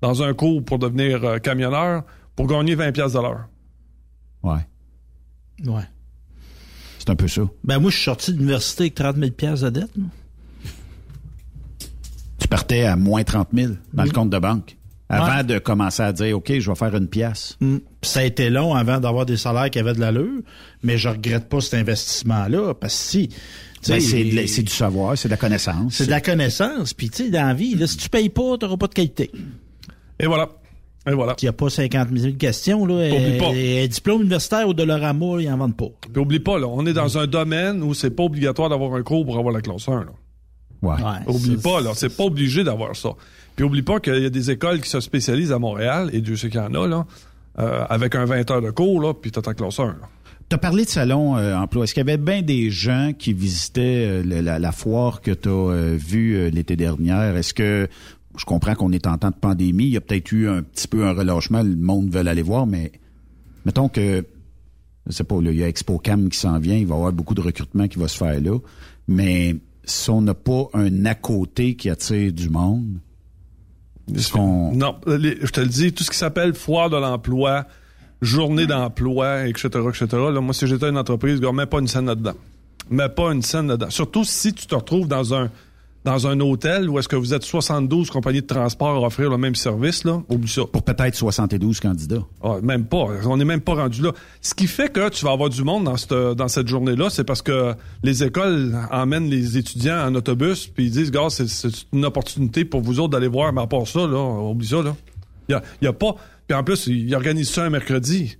dans 0.00 0.22
un 0.22 0.32
cours 0.32 0.64
pour 0.64 0.78
devenir 0.78 1.22
euh, 1.24 1.38
camionneur 1.38 2.04
pour 2.34 2.46
gagner 2.46 2.74
20 2.74 2.92
piastres 2.92 3.18
de 3.18 3.22
l'heure? 3.22 3.48
Ouais. 4.42 4.66
Ouais. 5.66 5.82
C'est 7.06 7.12
un 7.12 7.16
peu 7.16 7.28
ça. 7.28 7.42
Ben 7.62 7.78
moi, 7.78 7.90
je 7.90 7.96
suis 7.96 8.04
sorti 8.04 8.32
de 8.32 8.38
l'université 8.38 8.82
avec 8.84 8.94
30 8.96 9.16
000 9.16 9.30
piastres 9.30 9.66
de 9.66 9.80
dette. 9.80 9.96
moi. 9.96 10.08
Tu 12.38 12.48
partais 12.48 12.82
à 12.84 12.96
moins 12.96 13.22
30 13.24 13.48
000 13.54 13.72
dans 13.94 14.04
le 14.04 14.10
compte 14.10 14.30
de 14.30 14.38
banque 14.38 14.76
avant 15.08 15.36
Ouais. 15.36 15.44
de 15.44 15.58
commencer 15.60 16.02
à 16.02 16.12
dire, 16.12 16.36
OK, 16.36 16.52
je 16.58 16.68
vais 16.70 16.76
faire 16.76 16.94
une 16.96 17.06
pièce. 17.08 17.56
Mm. 17.60 17.76
Ça 18.02 18.20
a 18.20 18.24
été 18.24 18.50
long 18.50 18.74
avant 18.74 18.98
d'avoir 18.98 19.24
des 19.24 19.36
salaires 19.36 19.70
qui 19.70 19.78
avaient 19.78 19.94
de 19.94 20.00
l'allure, 20.00 20.42
mais 20.82 20.98
je 20.98 21.08
regrette 21.08 21.48
pas 21.48 21.60
cet 21.60 21.74
investissement-là 21.74 22.74
parce 22.74 22.94
que 22.94 23.00
si... 23.00 23.28
Ben, 23.88 24.00
c'est 24.00 24.62
du 24.64 24.72
savoir, 24.72 25.16
c'est 25.16 25.28
de 25.28 25.32
la 25.34 25.36
connaissance. 25.36 25.94
C'est 25.94 26.06
de 26.06 26.10
la 26.10 26.20
connaissance. 26.20 26.92
Puis, 26.92 27.08
tu 27.08 27.24
sais, 27.26 27.30
dans 27.30 27.46
la 27.46 27.54
vie, 27.54 27.76
là, 27.76 27.86
si 27.86 27.96
tu 27.96 28.08
payes 28.08 28.30
pas, 28.30 28.58
tu 28.58 28.64
n'auras 28.64 28.78
pas 28.78 28.88
de 28.88 28.94
qualité. 28.94 29.30
Et 30.18 30.26
voilà. 30.26 30.48
Et 31.08 31.12
voilà. 31.12 31.36
Il 31.40 31.44
n'y 31.44 31.48
a 31.48 31.52
pas 31.52 31.70
50 31.70 32.08
000 32.12 32.34
questions. 32.34 32.84
Là. 32.84 32.94
Oublie 32.94 33.38
pas. 33.38 33.50
Un 33.50 33.86
diplôme 33.86 34.22
universitaire 34.22 34.68
au 34.68 34.74
Dollarama, 34.74 35.40
ils 35.40 35.48
n'en 35.48 35.56
vendent 35.56 35.76
pas. 35.76 35.90
Puis 36.12 36.20
oublie 36.20 36.40
pas, 36.40 36.58
là, 36.58 36.66
on 36.66 36.84
est 36.86 36.92
dans 36.92 37.18
un 37.18 37.26
domaine 37.26 37.82
où 37.82 37.94
c'est 37.94 38.10
pas 38.10 38.24
obligatoire 38.24 38.68
d'avoir 38.68 38.94
un 38.94 39.02
cours 39.02 39.24
pour 39.24 39.38
avoir 39.38 39.54
la 39.54 39.60
classe 39.60 39.88
1. 39.88 40.00
Là. 40.00 40.06
Ouais. 40.82 40.94
Oublie 41.26 41.56
pas, 41.56 41.80
là, 41.80 41.92
c'est 41.94 42.14
pas 42.14 42.24
obligé 42.24 42.64
d'avoir 42.64 42.94
ça. 42.96 43.10
Puis 43.54 43.64
oublie 43.64 43.82
pas 43.82 44.00
qu'il 44.00 44.22
y 44.22 44.26
a 44.26 44.30
des 44.30 44.50
écoles 44.50 44.80
qui 44.80 44.90
se 44.90 45.00
spécialisent 45.00 45.52
à 45.52 45.58
Montréal, 45.58 46.10
et 46.12 46.20
Dieu 46.20 46.36
sait 46.36 46.50
qu'il 46.50 46.60
y 46.60 46.62
en 46.62 46.74
a, 46.74 46.86
là, 46.86 47.06
euh, 47.58 47.84
avec 47.88 48.14
un 48.14 48.24
20 48.24 48.50
heures 48.50 48.62
de 48.62 48.70
cours, 48.70 49.00
là, 49.00 49.14
puis 49.14 49.30
t'as 49.30 49.40
ta 49.42 49.54
classe 49.54 49.80
1. 49.80 49.86
Là. 49.86 49.94
Tu 50.48 50.54
as 50.54 50.58
parlé 50.58 50.84
de 50.84 50.90
salon 50.90 51.36
euh, 51.36 51.56
emploi. 51.56 51.84
Est-ce 51.84 51.94
qu'il 51.94 52.06
y 52.06 52.08
avait 52.08 52.18
bien 52.18 52.42
des 52.42 52.70
gens 52.70 53.12
qui 53.18 53.32
visitaient 53.32 54.22
euh, 54.22 54.42
la, 54.42 54.60
la 54.60 54.72
foire 54.72 55.20
que 55.20 55.32
tu 55.32 55.48
as 55.48 55.96
vue 55.96 56.36
euh, 56.36 56.50
l'été 56.50 56.76
dernier? 56.76 57.32
Est-ce 57.36 57.52
que 57.52 57.88
je 58.36 58.44
comprends 58.44 58.74
qu'on 58.74 58.92
est 58.92 59.06
en 59.06 59.18
temps 59.18 59.30
de 59.30 59.36
pandémie, 59.36 59.84
il 59.84 59.90
y 59.90 59.96
a 59.96 60.00
peut-être 60.00 60.32
eu 60.32 60.48
un 60.48 60.62
petit 60.62 60.88
peu 60.88 61.06
un 61.06 61.12
relâchement, 61.12 61.62
le 61.62 61.76
monde 61.76 62.10
veut 62.10 62.26
aller 62.26 62.42
voir, 62.42 62.66
mais 62.66 62.92
mettons 63.64 63.88
que 63.88 64.24
je 65.06 65.12
sais 65.12 65.24
pas, 65.24 65.40
là, 65.40 65.52
il 65.52 65.58
y 65.58 65.62
a 65.62 65.68
Expo 65.68 65.98
Cam 65.98 66.28
qui 66.28 66.38
s'en 66.38 66.58
vient, 66.58 66.76
il 66.76 66.86
va 66.86 66.94
y 66.94 66.98
avoir 66.98 67.12
beaucoup 67.12 67.34
de 67.34 67.40
recrutement 67.40 67.86
qui 67.86 67.98
va 67.98 68.08
se 68.08 68.16
faire 68.16 68.40
là, 68.40 68.58
mais 69.06 69.56
si 69.84 70.10
on 70.10 70.20
n'a 70.20 70.34
pas 70.34 70.68
un 70.74 71.04
à 71.04 71.14
côté 71.14 71.76
qui 71.76 71.88
attire 71.88 72.32
du 72.32 72.50
monde, 72.50 72.98
qu'on 74.32 74.72
Non, 74.74 74.96
je 75.06 75.50
te 75.50 75.60
le 75.60 75.66
dis, 75.66 75.92
tout 75.92 76.04
ce 76.04 76.10
qui 76.10 76.18
s'appelle 76.18 76.54
foire 76.54 76.90
de 76.90 76.96
l'emploi, 76.96 77.66
journée 78.20 78.66
d'emploi, 78.66 79.46
etc., 79.46 79.68
etc., 79.88 80.06
là, 80.12 80.40
moi, 80.40 80.54
si 80.54 80.66
j'étais 80.66 80.88
une 80.88 80.98
entreprise, 80.98 81.40
gars, 81.40 81.52
mets 81.52 81.66
pas 81.66 81.80
une 81.80 81.88
scène 81.88 82.06
là-dedans. 82.06 82.34
Mets 82.88 83.08
pas 83.08 83.32
une 83.32 83.42
scène 83.42 83.68
là-dedans. 83.68 83.90
Surtout 83.90 84.24
si 84.24 84.52
tu 84.52 84.66
te 84.66 84.74
retrouves 84.74 85.08
dans 85.08 85.34
un 85.34 85.50
dans 86.06 86.28
un 86.28 86.38
hôtel 86.38 86.88
où 86.88 87.00
est-ce 87.00 87.08
que 87.08 87.16
vous 87.16 87.34
êtes 87.34 87.42
72 87.42 88.10
compagnies 88.10 88.40
de 88.40 88.46
transport 88.46 88.94
à 88.94 89.06
offrir 89.06 89.28
le 89.28 89.38
même 89.38 89.56
service, 89.56 90.04
là, 90.04 90.22
oublie 90.28 90.48
ça. 90.48 90.62
pour 90.64 90.84
peut-être 90.84 91.16
72 91.16 91.80
candidats. 91.80 92.22
Ah, 92.44 92.58
même 92.62 92.86
pas. 92.86 93.08
On 93.24 93.36
n'est 93.36 93.44
même 93.44 93.60
pas 93.60 93.74
rendu 93.74 94.02
là. 94.02 94.12
Ce 94.40 94.54
qui 94.54 94.68
fait 94.68 94.88
que 94.88 95.08
tu 95.08 95.24
vas 95.24 95.32
avoir 95.32 95.50
du 95.50 95.64
monde 95.64 95.84
dans 95.84 95.96
cette, 95.96 96.12
dans 96.12 96.46
cette 96.46 96.68
journée-là, 96.68 97.10
c'est 97.10 97.24
parce 97.24 97.42
que 97.42 97.74
les 98.04 98.22
écoles 98.22 98.78
emmènent 98.92 99.28
les 99.28 99.58
étudiants 99.58 100.06
en 100.06 100.14
autobus, 100.14 100.68
puis 100.68 100.84
ils 100.84 100.90
disent, 100.92 101.10
gars, 101.10 101.26
c'est, 101.28 101.46
une 101.92 102.04
opportunité 102.04 102.64
pour 102.64 102.82
vous 102.82 103.00
autres 103.00 103.10
d'aller 103.10 103.26
voir, 103.26 103.52
mais 103.52 103.62
à 103.62 103.66
part 103.66 103.88
ça, 103.88 104.06
là, 104.06 104.48
oublie 104.48 104.68
ça, 104.68 104.82
là. 104.82 104.94
Il 105.48 105.52
y 105.52 105.54
a, 105.56 105.62
y 105.82 105.86
a 105.88 105.92
pas... 105.92 106.14
Puis 106.46 106.56
en 106.56 106.62
plus, 106.62 106.86
ils 106.86 107.12
organisent 107.16 107.50
ça 107.50 107.64
un 107.64 107.70
mercredi. 107.70 108.36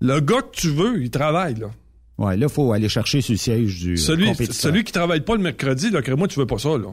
Le 0.00 0.20
gars 0.20 0.42
que 0.42 0.54
tu 0.54 0.70
veux, 0.70 1.02
il 1.02 1.10
travaille, 1.10 1.56
là. 1.56 1.70
Ouais, 2.18 2.36
là, 2.36 2.48
faut 2.48 2.72
aller 2.72 2.88
chercher 2.88 3.20
sur 3.20 3.32
le 3.32 3.38
siège 3.38 3.78
du 3.80 3.92
euh, 3.92 3.96
Celui, 3.96 4.26
compétiteur. 4.26 4.54
celui 4.56 4.84
qui 4.84 4.92
travaille 4.92 5.20
pas 5.20 5.34
le 5.36 5.42
mercredi, 5.42 5.90
là, 5.90 6.00
moi, 6.16 6.28
tu 6.28 6.38
veux 6.38 6.46
pas 6.46 6.58
ça, 6.58 6.70
là. 6.78 6.88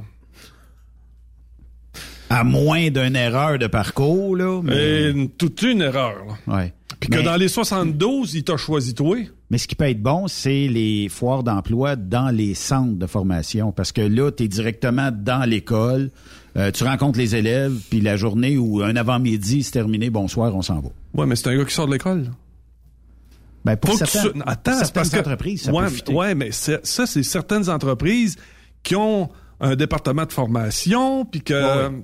À 2.29 2.43
moins 2.43 2.89
d'une 2.89 3.15
erreur 3.15 3.59
de 3.59 3.67
parcours, 3.67 4.35
là. 4.35 4.61
Mais, 4.63 5.11
Et 5.11 5.29
toute 5.37 5.61
une 5.61 5.81
erreur, 5.81 6.15
là. 6.25 6.57
ouais. 6.57 6.73
Puis 6.99 7.09
que 7.09 7.21
dans 7.21 7.35
les 7.35 7.49
72, 7.49 8.33
il 8.35 8.43
t'a 8.43 8.55
choisi 8.55 8.93
toi. 8.93 9.17
Mais 9.49 9.57
ce 9.57 9.67
qui 9.67 9.75
peut 9.75 9.89
être 9.89 10.01
bon, 10.01 10.27
c'est 10.27 10.67
les 10.67 11.09
foires 11.09 11.43
d'emploi 11.43 11.95
dans 11.97 12.29
les 12.29 12.53
centres 12.53 12.97
de 12.97 13.05
formation. 13.07 13.71
Parce 13.73 13.91
que 13.91 14.01
là, 14.01 14.31
tu 14.31 14.43
es 14.43 14.47
directement 14.47 15.09
dans 15.11 15.47
l'école, 15.47 16.11
euh, 16.55 16.71
tu 16.71 16.85
rencontres 16.85 17.19
les 17.19 17.35
élèves, 17.35 17.73
puis 17.89 17.99
la 17.99 18.15
journée 18.15 18.57
ou 18.57 18.81
un 18.81 18.95
avant-midi, 18.95 19.63
c'est 19.63 19.71
terminé, 19.71 20.09
bonsoir, 20.09 20.55
on 20.55 20.61
s'en 20.61 20.79
va. 20.79 20.89
Ouais, 21.13 21.25
mais 21.25 21.35
c'est 21.35 21.49
un 21.49 21.57
gars 21.57 21.65
qui 21.65 21.73
sort 21.73 21.87
de 21.87 21.91
l'école. 21.93 22.31
Ben, 23.65 23.77
pour 23.77 23.97
certains, 23.97 24.29
tu- 24.31 24.41
Attends, 24.45 24.71
pour 24.71 24.73
c'est 24.73 24.77
certaines 24.79 24.93
parce 24.93 25.09
que 25.09 25.19
entreprises, 25.19 25.61
ça 25.63 25.71
ouais, 25.71 25.85
peut 26.05 26.11
ouais, 26.13 26.35
mais 26.35 26.51
ça 26.51 26.79
c'est 26.83 27.23
certaines 27.23 27.69
entreprises 27.69 28.35
qui 28.83 28.95
ont 28.95 29.29
un 29.61 29.75
département 29.75 30.25
de 30.25 30.33
formation 30.33 31.23
puis 31.25 31.41
que 31.41 31.53
Ouais. 31.89 32.03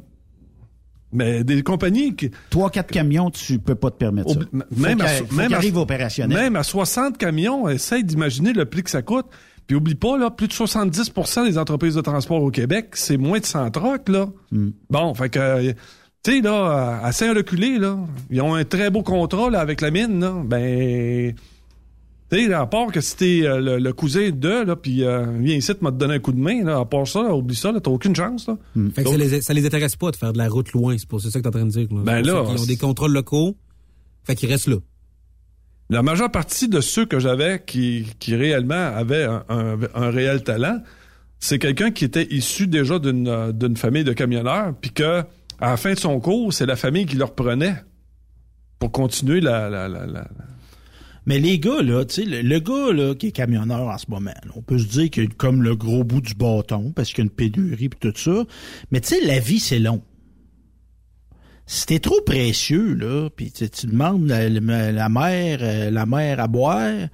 mais 1.12 1.44
des 1.44 1.64
compagnies 1.64 2.16
qui 2.16 2.32
Trois, 2.50 2.70
quatre 2.70 2.92
camions, 2.92 3.32
tu 3.32 3.60
peux 3.60 3.76
pas 3.76 3.90
te 3.92 3.98
permettre 3.98 4.30
ça. 4.30 4.40
Faut 4.40 4.58
même 4.82 5.02
à, 5.02 5.08
faut 5.08 5.36
même 5.36 5.54
arrive 5.54 5.78
opérationnel. 5.78 6.38
Même 6.38 6.56
à 6.56 6.64
60 6.64 7.18
camions, 7.18 7.68
essaye 7.68 8.04
d'imaginer 8.04 8.54
le 8.54 8.66
prix 8.66 8.84
que 8.84 8.90
ça 8.90 9.02
coûte. 9.02 9.26
Puis 9.68 9.76
oublie 9.76 9.96
pas 9.96 10.18
là, 10.18 10.32
plus 10.32 10.48
de 10.48 10.54
70% 10.54 11.46
des 11.46 11.58
entreprises 11.60 11.94
de 11.94 12.02
transport 12.02 12.42
au 12.42 12.50
Québec, 12.50 12.90
c'est 12.94 13.18
moins 13.18 13.40
de 13.40 13.46
100 13.46 13.70
trucks 13.72 14.10
là. 14.10 14.28
Hmm. 14.52 14.70
Bon, 14.90 15.14
fait 15.14 15.30
que 15.30 15.40
euh, 15.40 15.74
tu 16.24 16.32
sais 16.32 16.42
là, 16.42 17.00
à 17.04 17.12
Saint-Reculé 17.12 17.78
là, 17.80 17.98
ils 18.30 18.42
ont 18.42 18.54
un 18.56 18.64
très 18.66 18.90
beau 18.90 19.04
contrat 19.04 19.50
là 19.50 19.60
avec 19.60 19.82
la 19.82 19.92
mine 19.92 20.20
là. 20.20 20.34
Ben 20.46 21.34
tu 22.32 22.46
sais, 22.46 22.54
à 22.54 22.68
part 22.68 22.92
que 22.92 23.02
si 23.02 23.16
t'es 23.18 23.42
euh, 23.44 23.60
le, 23.60 23.80
le 23.80 23.92
cousin 23.94 24.30
de, 24.30 24.64
là, 24.64 24.76
puis 24.76 25.04
euh, 25.04 25.26
viens 25.40 25.56
ici, 25.56 25.74
tu 25.76 25.84
m'as 25.84 25.90
donné 25.90 26.14
un 26.14 26.20
coup 26.20 26.32
de 26.32 26.38
main, 26.40 26.64
là, 26.64 26.78
à 26.78 26.86
part 26.86 27.08
ça, 27.08 27.24
là, 27.24 27.34
oublie 27.36 27.56
ça, 27.56 27.72
là, 27.72 27.80
t'as 27.80 27.90
aucune 27.90 28.16
chance, 28.16 28.48
là. 28.48 28.56
Fait 28.94 29.04
que 29.04 29.10
ça, 29.10 29.18
les, 29.18 29.42
ça 29.42 29.52
les 29.56 29.66
intéresse 29.66 29.96
pas 29.96 30.12
de 30.12 30.16
faire 30.16 30.32
de 30.32 30.38
la 30.38 30.48
route 30.48 30.72
loin, 30.74 30.96
c'est 30.96 31.08
pour 31.08 31.20
ça 31.20 31.30
que 31.30 31.40
t'es 31.40 31.48
en 31.48 31.50
train 31.50 31.66
de 31.66 31.72
dire. 31.72 31.88
là. 31.90 32.02
Ben 32.04 32.22
là, 32.24 32.46
qu'ils 32.46 32.62
ont 32.62 32.66
des 32.68 32.78
contrôles 32.78 33.14
locaux, 33.14 33.56
fait 34.26 34.36
qu'ils 34.36 34.48
restent 34.48 34.68
là. 34.68 34.76
La 35.90 36.04
majeure 36.04 36.30
partie 36.30 36.68
de 36.68 36.82
ceux 36.82 37.08
que 37.08 37.18
j'avais 37.18 37.64
qui, 37.66 38.06
qui 38.20 38.36
réellement 38.36 38.76
avaient 38.76 39.24
un, 39.24 39.44
un- 39.50 39.80
un 39.96 40.12
réel 40.12 40.44
talent, 40.44 40.84
c'est 41.40 41.58
quelqu'un 41.58 41.90
qui 41.90 42.06
était 42.06 42.28
issu 42.30 42.68
déjà 42.68 43.00
d'une 43.00 43.28
euh, 43.28 43.52
d'une 43.52 43.76
famille 43.76 44.04
de 44.04 44.14
camionneurs, 44.14 44.76
puis 44.80 44.92
que 44.92 45.24
à 45.62 45.72
la 45.72 45.78
fin 45.78 45.94
de 45.94 46.00
son 46.00 46.20
cours, 46.20 46.54
c'est 46.54 46.66
la 46.66 46.76
famille 46.76 47.06
qui 47.06 47.16
le 47.16 47.26
reprenait 47.26 47.76
pour 48.80 48.92
continuer 48.92 49.42
la... 49.42 49.70
la, 49.70 49.88
la, 49.88 50.28
Mais 51.26 51.40
les 51.40 51.60
gars, 51.60 51.82
là, 51.82 52.06
tu 52.06 52.24
sais, 52.24 52.26
le, 52.26 52.60
gars 52.60 52.94
là, 52.94 53.14
qui 53.14 53.28
est 53.28 53.32
camionneur 53.32 53.88
en 53.88 53.98
ce 53.98 54.06
moment, 54.10 54.34
on 54.56 54.62
peut 54.62 54.80
se 54.80 54.88
dire 54.88 55.10
qu'il 55.10 55.24
a 55.24 55.28
comme 55.38 55.62
le 55.62 55.76
gros 55.76 56.04
bout 56.04 56.22
du 56.22 56.34
bâton 56.34 56.92
parce 56.96 57.10
qu'il 57.10 57.20
y 57.20 57.22
a 57.22 57.26
une 57.26 57.30
pénurie 57.30 57.86
et 57.86 57.90
tout 57.90 58.14
ça. 58.16 58.46
Mais 58.92 59.02
tu 59.02 59.10
sais, 59.10 59.26
la 59.26 59.40
vie, 59.40 59.60
c'est 59.60 59.80
long. 59.80 60.02
Si 61.72 62.00
trop 62.00 62.22
précieux, 62.22 62.96
là, 62.96 63.30
puis 63.30 63.52
tu, 63.52 63.86
demandes 63.86 64.28
la, 64.28 64.50
la, 64.50 64.92
la 64.92 65.10
mère, 65.10 65.60
euh, 65.62 65.92
la 65.92 66.08
mère 66.08 66.40
à 66.40 66.48
boire, 66.48 66.90
tu 67.04 67.10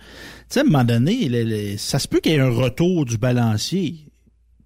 sais, 0.47 0.59
à 0.61 0.63
un 0.63 0.65
moment 0.65 0.85
donné, 0.85 1.75
ça 1.77 1.99
se 1.99 2.07
peut 2.07 2.21
qu'il 2.21 2.31
y 2.31 2.35
ait 2.35 2.39
un 2.39 2.49
retour 2.49 3.03
du 3.03 3.17
balancier. 3.17 4.04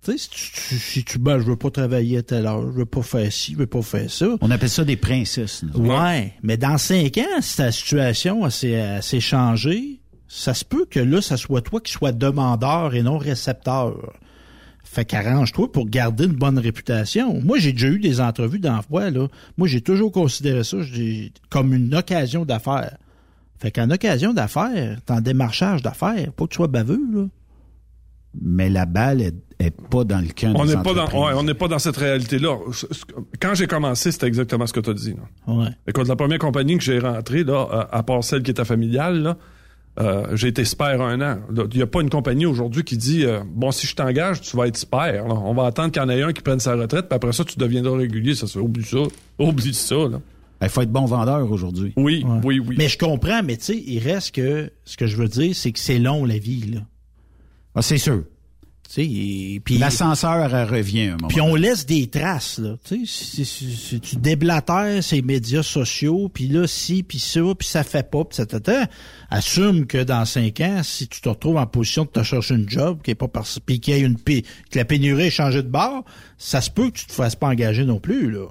Tu 0.06 0.12
sais, 0.14 0.18
si 0.18 0.30
tu, 0.30 0.52
tu- 0.52 0.78
si 0.78 1.04
tu 1.04 1.20
ben, 1.20 1.40
je 1.40 1.44
veux 1.44 1.58
pas 1.58 1.70
travailler 1.72 2.20
à 2.20 2.24
telle 2.24 2.46
heure, 2.46 2.62
je 2.72 2.78
veux 2.78 2.86
pas 2.86 3.02
faire 3.02 3.32
ci, 3.34 3.54
je 3.54 3.58
veux 3.58 3.68
pas 3.68 3.82
faire 3.82 4.10
ça. 4.10 4.28
On 4.42 4.50
appelle 4.50 4.70
ça 4.70 4.86
des 4.86 4.96
princesses. 4.96 5.64
là. 5.64 5.78
Ouais, 6.12 6.34
mais 6.42 6.56
dans 6.58 6.78
cinq 6.78 7.18
ans, 7.18 7.42
si 7.42 7.58
ta 7.58 7.72
situation 7.72 8.50
s'est 8.50 9.20
changée, 9.20 10.00
ça 10.28 10.54
se 10.54 10.64
peut 10.64 10.86
que 10.90 11.00
là, 11.02 11.22
ça 11.22 11.36
soit 11.36 11.62
toi 11.62 11.82
qui 11.82 11.92
sois 11.92 12.12
demandeur 12.14 12.96
et 12.96 13.02
non 13.04 13.18
récepteur. 13.18 14.14
Fait 14.86 15.06
qu'arrange-toi 15.06 15.72
pour 15.72 15.88
garder 15.88 16.26
une 16.26 16.34
bonne 16.34 16.58
réputation. 16.58 17.40
Moi, 17.44 17.60
j'ai 17.60 17.74
déjà 17.74 17.90
eu 17.90 18.00
des 18.00 18.22
entrevues 18.22 18.58
d'emploi, 18.60 19.12
là. 19.12 19.28
Moi, 19.58 19.68
j'ai 19.68 19.82
toujours 19.82 20.12
considéré 20.12 20.64
ça 20.64 20.78
comme 21.50 21.74
une 21.74 21.94
occasion 21.94 22.44
d'affaires. 22.46 22.98
Fait 23.60 23.70
qu'en 23.72 23.90
occasion 23.92 24.34
d'affaires, 24.34 24.98
t'es 25.06 25.14
en 25.14 25.22
démarchage 25.22 25.82
d'affaires, 25.84 26.32
pas 26.32 26.46
que 26.46 26.50
tu 26.52 26.56
sois 26.56 26.68
baveux, 26.68 27.02
là. 27.14 27.26
Mais 28.42 28.70
la 28.70 28.86
balle 28.86 29.22
est, 29.22 29.36
est 29.60 29.72
pas 29.90 30.04
dans 30.04 30.20
le 30.20 30.28
camp 30.28 30.54
On 30.56 30.66
des 30.66 30.76
n'est 30.76 30.84
pas 30.84 30.94
dans, 30.94 31.04
entreprises. 31.04 31.20
ouais, 31.22 31.34
on 31.36 31.44
n'est 31.44 31.54
pas 31.56 31.68
dans 31.68 31.80
cette 31.80 31.98
réalité-là. 31.98 32.58
Quand 33.42 33.56
j'ai 33.56 33.66
commencé, 33.68 34.12
c'était 34.12 34.28
exactement 34.28 34.68
ce 34.68 34.74
que 34.74 34.80
tu 34.80 34.90
as 34.90 34.94
dit. 34.94 35.16
là. 35.48 35.54
Ouais. 35.54 35.70
Écoute, 35.88 36.08
la 36.08 36.16
première 36.16 36.38
compagnie 36.40 36.78
que 36.78 36.84
j'ai 36.84 37.00
rentrée, 37.00 37.44
là, 37.44 37.88
à, 37.92 38.04
part 38.04 38.24
celle 38.24 38.44
qui 38.44 38.52
était 38.52 38.66
familiale, 38.66 39.22
là, 39.24 39.38
euh, 40.00 40.28
j'ai 40.36 40.48
été 40.50 40.64
spare 40.64 41.02
un 41.02 41.20
an. 41.22 41.40
Il 41.72 41.76
n'y 41.78 41.82
a 41.82 41.88
pas 41.88 42.02
une 42.02 42.10
compagnie 42.12 42.46
aujourd'hui 42.46 42.84
qui 42.84 42.96
dit 42.98 43.26
euh, 43.26 43.40
bon, 43.50 43.72
si 43.72 43.88
je 43.88 43.96
t'engage, 43.96 44.40
tu 44.42 44.56
vas 44.56 44.68
être 44.68 44.78
spare. 44.78 45.12
là. 45.28 45.34
On 45.34 45.54
va 45.56 45.66
attendre 45.66 45.92
qu'il 45.92 46.02
y 46.02 46.06
en 46.06 46.10
ait 46.10 46.22
un 46.22 46.32
qui 46.32 46.42
prenne 46.42 46.60
sa 46.60 46.76
retraite, 46.76 47.10
puis 47.10 47.16
après 47.16 47.34
ça, 47.34 47.44
tu 47.44 47.58
deviendras 47.58 47.98
régulier. 47.98 48.36
Ça, 48.36 48.46
c'est 48.48 48.60
oublie 48.60 48.84
ça. 48.86 49.00
Oublie 49.40 49.74
ça. 49.74 49.96
Là. 49.96 50.22
Il 50.62 50.70
faut 50.70 50.82
être 50.82 50.92
bon 50.92 51.06
vendeur 51.06 51.52
aujourd'hui. 51.52 51.94
Oui, 51.98 52.24
Ouais. 52.26 52.40
oui, 52.44 52.60
oui. 52.66 52.76
Mais 52.78 52.88
je 52.88 52.98
comprends, 52.98 53.42
mais 53.44 53.58
tu 53.58 53.64
sais, 53.66 53.84
il 53.88 54.00
reste 54.00 54.36
que, 54.36 54.72
ce 54.86 54.96
que 54.98 55.08
je 55.08 55.18
veux 55.18 55.28
dire, 55.28 55.56
c'est 55.56 55.72
que 55.72 55.80
c'est 55.80 56.00
long, 56.00 56.24
la 56.26 56.38
vie, 56.38 56.72
là. 56.76 56.80
Ah, 57.76 57.82
c'est 57.82 57.98
sûr. 57.98 58.24
Puis 58.96 59.78
L'ascenseur, 59.78 60.54
elle 60.54 60.68
revient 60.68 61.04
un 61.04 61.16
moment. 61.18 61.28
Puis 61.28 61.42
on 61.42 61.54
laisse 61.54 61.86
des 61.86 62.08
traces, 62.08 62.58
là. 62.58 62.76
Tu 62.84 63.06
si, 63.06 64.00
tu 64.02 64.16
déblatères 64.16 65.04
ces 65.04 65.22
médias 65.22 65.62
sociaux, 65.62 66.28
puis 66.34 66.48
là, 66.48 66.66
si, 66.66 67.04
puis 67.04 67.20
ça, 67.20 67.42
puis 67.58 67.68
ça 67.68 67.84
fait 67.84 68.10
pas, 68.10 68.26
puis 68.26 68.36
ça 68.36 68.48
t'attend, 68.48 68.86
assume 69.30 69.86
que 69.86 70.04
dans 70.04 70.26
cinq 70.26 70.60
ans, 70.62 70.82
si 70.82 71.08
tu 71.08 71.22
te 71.22 71.30
retrouves 71.30 71.58
en 71.58 71.68
position 71.68 72.06
de 72.06 72.10
te 72.10 72.24
chercher 72.24 72.56
une 72.56 72.68
job, 72.68 73.02
qui 73.04 73.12
est 73.12 73.16
pas 73.16 73.28
par, 73.28 73.46
puis 73.64 73.80
qu'il 73.80 73.96
y 73.96 74.02
a 74.02 74.06
une 74.06 74.18
que 74.18 74.42
la 74.74 74.86
pénurie 74.86 75.28
ait 75.28 75.30
changé 75.30 75.62
de 75.62 75.70
bord, 75.70 76.04
ça 76.40 76.60
se 76.60 76.72
peut 76.72 76.90
que 76.90 76.98
tu 76.98 77.06
te 77.06 77.14
fasses 77.14 77.36
pas 77.36 77.50
engager 77.50 77.86
non 77.86 78.00
plus, 78.00 78.32
là. 78.32 78.48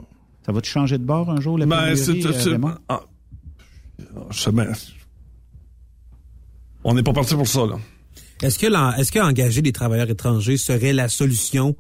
Ça 0.47 0.53
va 0.53 0.61
te 0.61 0.69
changer 0.69 0.99
de 0.99 1.05
bord 1.05 1.29
un 1.31 1.41
jour, 1.41 1.59
la 1.59 1.67
Ben, 1.67 1.95
pénurie, 1.95 2.25
euh, 2.25 2.59
ah. 2.89 3.01
On 6.85 6.95
n'est 6.95 7.03
pas 7.03 7.13
parti 7.13 7.35
pour 7.35 7.49
ça, 7.49 7.67
là. 7.67 7.77
Est-ce 8.43 8.59
que, 8.59 9.01
est-ce 9.01 9.13
que 9.13 9.19
engager 9.19 9.63
des 9.63 9.73
travailleurs 9.73 10.11
étrangers 10.11 10.57
serait 10.57 10.93
la 10.93 11.09
solution 11.09 11.77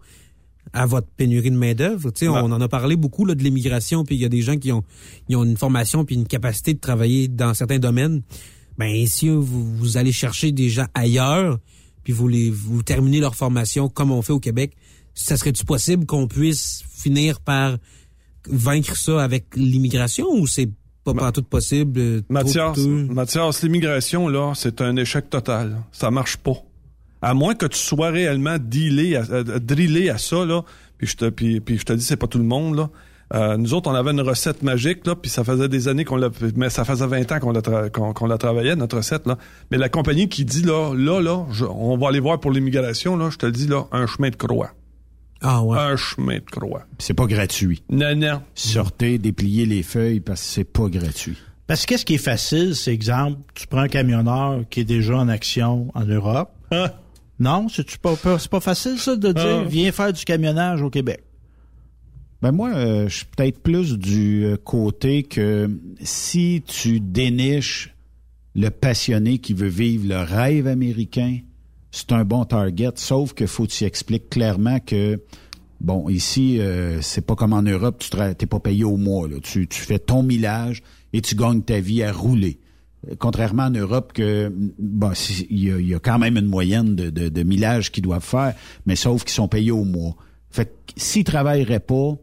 à 0.73 0.87
votre 0.87 1.09
pénurie 1.09 1.51
de 1.51 1.57
main-d'œuvre? 1.57 2.11
Tu 2.11 2.27
sais, 2.27 2.33
Ben. 2.33 2.43
on 2.45 2.53
en 2.53 2.61
a 2.61 2.69
parlé 2.69 2.97
beaucoup 2.97 3.25
là, 3.25 3.35
de 3.35 3.43
l'immigration, 3.43 4.05
puis 4.05 4.17
il 4.17 4.21
y 4.21 4.25
a 4.25 4.29
des 4.29 4.43
gens 4.43 4.57
qui 4.57 4.73
ont, 4.73 4.83
ils 5.29 5.37
ont 5.37 5.45
une 5.45 5.57
formation 5.57 6.05
puis 6.05 6.15
une 6.15 6.27
capacité 6.27 6.75
de 6.75 6.81
travailler 6.81 7.29
dans 7.29 7.55
certains 7.55 7.79
domaines. 7.79 8.23
Ben, 8.77 9.07
si 9.07 9.29
vous, 9.29 9.43
vous 9.43 9.97
allez 9.97 10.13
chercher 10.13 10.53
des 10.53 10.69
gens 10.69 10.87
ailleurs, 10.95 11.59
puis 12.05 12.13
vous 12.13 12.29
les 12.29 12.51
vous 12.51 12.83
terminez 12.83 13.21
leur 13.21 13.35
formation 13.35 13.89
comme 13.89 14.11
on 14.11 14.23
fait 14.23 14.33
au 14.33 14.41
Québec, 14.41 14.73
ça 15.15 15.37
serait-tu 15.37 15.65
possible 15.65 16.07
qu'on 16.07 16.29
puisse 16.29 16.85
finir 16.89 17.41
par 17.41 17.77
vaincre 18.49 18.97
ça 18.97 19.23
avec 19.23 19.47
l'immigration 19.57 20.27
ou 20.31 20.47
c'est 20.47 20.71
pas 21.15 21.21
partout 21.21 21.43
possible? 21.43 22.01
euh, 22.01 22.21
Mathias, 23.13 23.63
l'immigration, 23.63 24.29
là, 24.29 24.53
c'est 24.55 24.81
un 24.81 24.97
échec 24.97 25.29
total. 25.31 25.77
Ça 25.93 26.11
marche 26.11 26.37
pas. 26.37 26.55
À 27.23 27.35
moins 27.35 27.55
que 27.55 27.67
tu 27.67 27.79
sois 27.79 28.11
réellement 28.11 28.57
dealé, 28.61 29.17
à, 29.17 29.23
à- 29.23 29.43
drillé 29.59 30.11
à 30.11 30.19
ça, 30.19 30.45
là, 30.45 30.63
puis 30.99 31.07
je 31.07 31.17
te, 31.17 31.29
puis, 31.31 31.61
puis 31.61 31.79
je 31.79 31.85
te 31.85 31.93
dis, 31.93 32.05
c'est 32.05 32.17
pas 32.17 32.27
tout 32.29 32.39
le 32.39 32.45
monde, 32.45 32.77
là. 32.77 32.91
Euh, 33.35 33.59
nous 33.59 33.75
autres, 33.75 33.91
on 33.91 33.95
avait 33.95 34.13
une 34.13 34.23
recette 34.23 34.63
magique, 34.63 35.07
là, 35.07 35.15
puis 35.15 35.31
ça 35.31 35.45
faisait 35.45 35.69
des 35.69 35.89
années 35.89 36.05
qu'on 36.07 36.17
l'a, 36.17 36.31
mais 36.57 36.71
ça 36.71 36.85
faisait 36.87 37.07
20 37.07 37.31
ans 37.33 37.39
qu'on 37.41 37.53
la, 37.53 37.61
tra- 37.61 37.91
qu'on, 37.91 38.15
qu'on 38.15 38.27
la 38.27 38.39
travaillait, 38.39 38.75
notre 38.75 38.97
recette, 38.97 39.27
là. 39.27 39.37
Mais 39.71 39.77
la 39.77 39.91
compagnie 39.91 40.29
qui 40.31 40.47
dit, 40.47 40.63
là, 40.63 40.95
là, 40.95 41.21
là, 41.21 41.45
je- 41.51 41.67
on 41.67 41.99
va 41.99 42.09
aller 42.09 42.21
voir 42.21 42.41
pour 42.41 42.53
l'immigration, 42.53 43.17
là, 43.19 43.29
je 43.31 43.37
te 43.37 43.45
le 43.45 43.53
dis, 43.53 43.67
là, 43.67 43.83
un 43.93 44.07
chemin 44.07 44.31
de 44.31 44.37
croix. 44.37 44.71
Ah 45.41 45.63
ouais. 45.63 45.79
Un 45.79 45.97
chemin 45.97 46.37
de 46.37 46.45
croix. 46.51 46.85
C'est 46.99 47.15
pas 47.15 47.27
gratuit. 47.27 47.83
Non, 47.91 48.15
non. 48.17 48.43
Sortez, 48.55 49.19
dépliez 49.19 49.67
les 49.67 49.83
feuilles 49.83 50.21
parce 50.21 50.41
que 50.43 50.47
c'est 50.49 50.65
pas 50.65 50.89
gratuit. 50.89 51.37
Parce 51.67 51.83
que 51.83 51.89
qu'est-ce 51.91 52.05
qui 52.05 52.15
est 52.15 52.19
facile, 52.19 52.75
c'est 52.75 52.93
exemple, 52.93 53.39
tu 53.55 53.67
prends 53.67 53.81
un 53.83 53.89
camionneur 53.89 54.63
qui 54.71 54.81
est 54.81 54.85
déjà 54.85 55.17
en 55.17 55.29
action 55.29 55.91
en 55.95 56.05
Europe. 56.05 56.51
Hein? 56.71 56.91
Non, 57.39 57.69
c'est 57.69 57.99
pas, 57.99 58.17
pas 58.17 58.61
facile, 58.61 58.99
ça, 58.99 59.15
de 59.17 59.33
dire, 59.33 59.63
Ah. 59.63 59.65
viens 59.69 59.93
faire 59.93 60.13
du 60.13 60.25
camionnage 60.25 60.83
au 60.83 60.91
Québec? 60.91 61.23
Ben 62.43 62.53
moi, 62.53 62.71
euh, 62.71 63.09
je 63.09 63.17
suis 63.19 63.27
peut-être 63.27 63.63
plus 63.63 63.99
du 63.99 64.45
euh, 64.45 64.57
côté 64.57 65.25
que 65.25 65.69
si 66.01 66.63
tu 66.67 67.01
déniches 67.01 67.95
le 68.55 68.71
passionné 68.71 69.39
qui 69.39 69.55
veut 69.55 69.69
vivre 69.69 70.09
le 70.09 70.19
rêve 70.21 70.67
américain, 70.69 71.39
c'est 71.99 72.13
un 72.13 72.25
bon 72.25 72.45
target, 72.45 72.93
sauf 72.95 73.33
que 73.33 73.47
faut 73.47 73.65
que 73.65 73.73
tu 73.73 73.85
expliques 73.85 74.31
clairement 74.31 74.79
que 74.79 75.21
bon, 75.81 76.09
ici, 76.09 76.61
euh, 76.61 77.01
c'est 77.01 77.27
pas 77.27 77.35
comme 77.35 77.53
en 77.53 77.63
Europe, 77.63 77.99
tu 77.99 78.17
n'es 78.17 78.35
pas 78.35 78.61
payé 78.61 78.85
au 78.85 78.97
mois. 78.97 79.29
Là. 79.29 79.37
Tu, 79.43 79.67
tu 79.67 79.81
fais 79.81 79.99
ton 79.99 80.23
millage 80.23 80.83
et 81.13 81.21
tu 81.21 81.35
gagnes 81.35 81.63
ta 81.63 81.81
vie 81.81 82.03
à 82.03 82.13
rouler. 82.13 82.61
Contrairement 83.19 83.65
en 83.65 83.71
Europe, 83.71 84.13
que 84.13 84.53
bon, 84.79 85.13
il 85.51 85.59
y, 85.59 85.73
a, 85.73 85.79
il 85.79 85.89
y 85.89 85.95
a 85.95 85.99
quand 85.99 86.19
même 86.19 86.37
une 86.37 86.47
moyenne 86.47 86.95
de, 86.97 87.11
de, 87.11 87.29
de 87.29 87.43
millage 87.43 87.93
qu'ils 87.93 88.03
doivent 88.03 88.25
faire, 88.25 88.55
mais 88.87 88.97
sauf 88.97 89.25
qu'ils 89.25 89.35
sont 89.35 89.49
payés 89.49 89.71
au 89.71 89.85
mois. 89.85 90.17
Fait 90.51 90.67
que 90.67 90.93
s'ils 90.97 91.25
travailleraient 91.25 91.81
pas, 91.81 92.15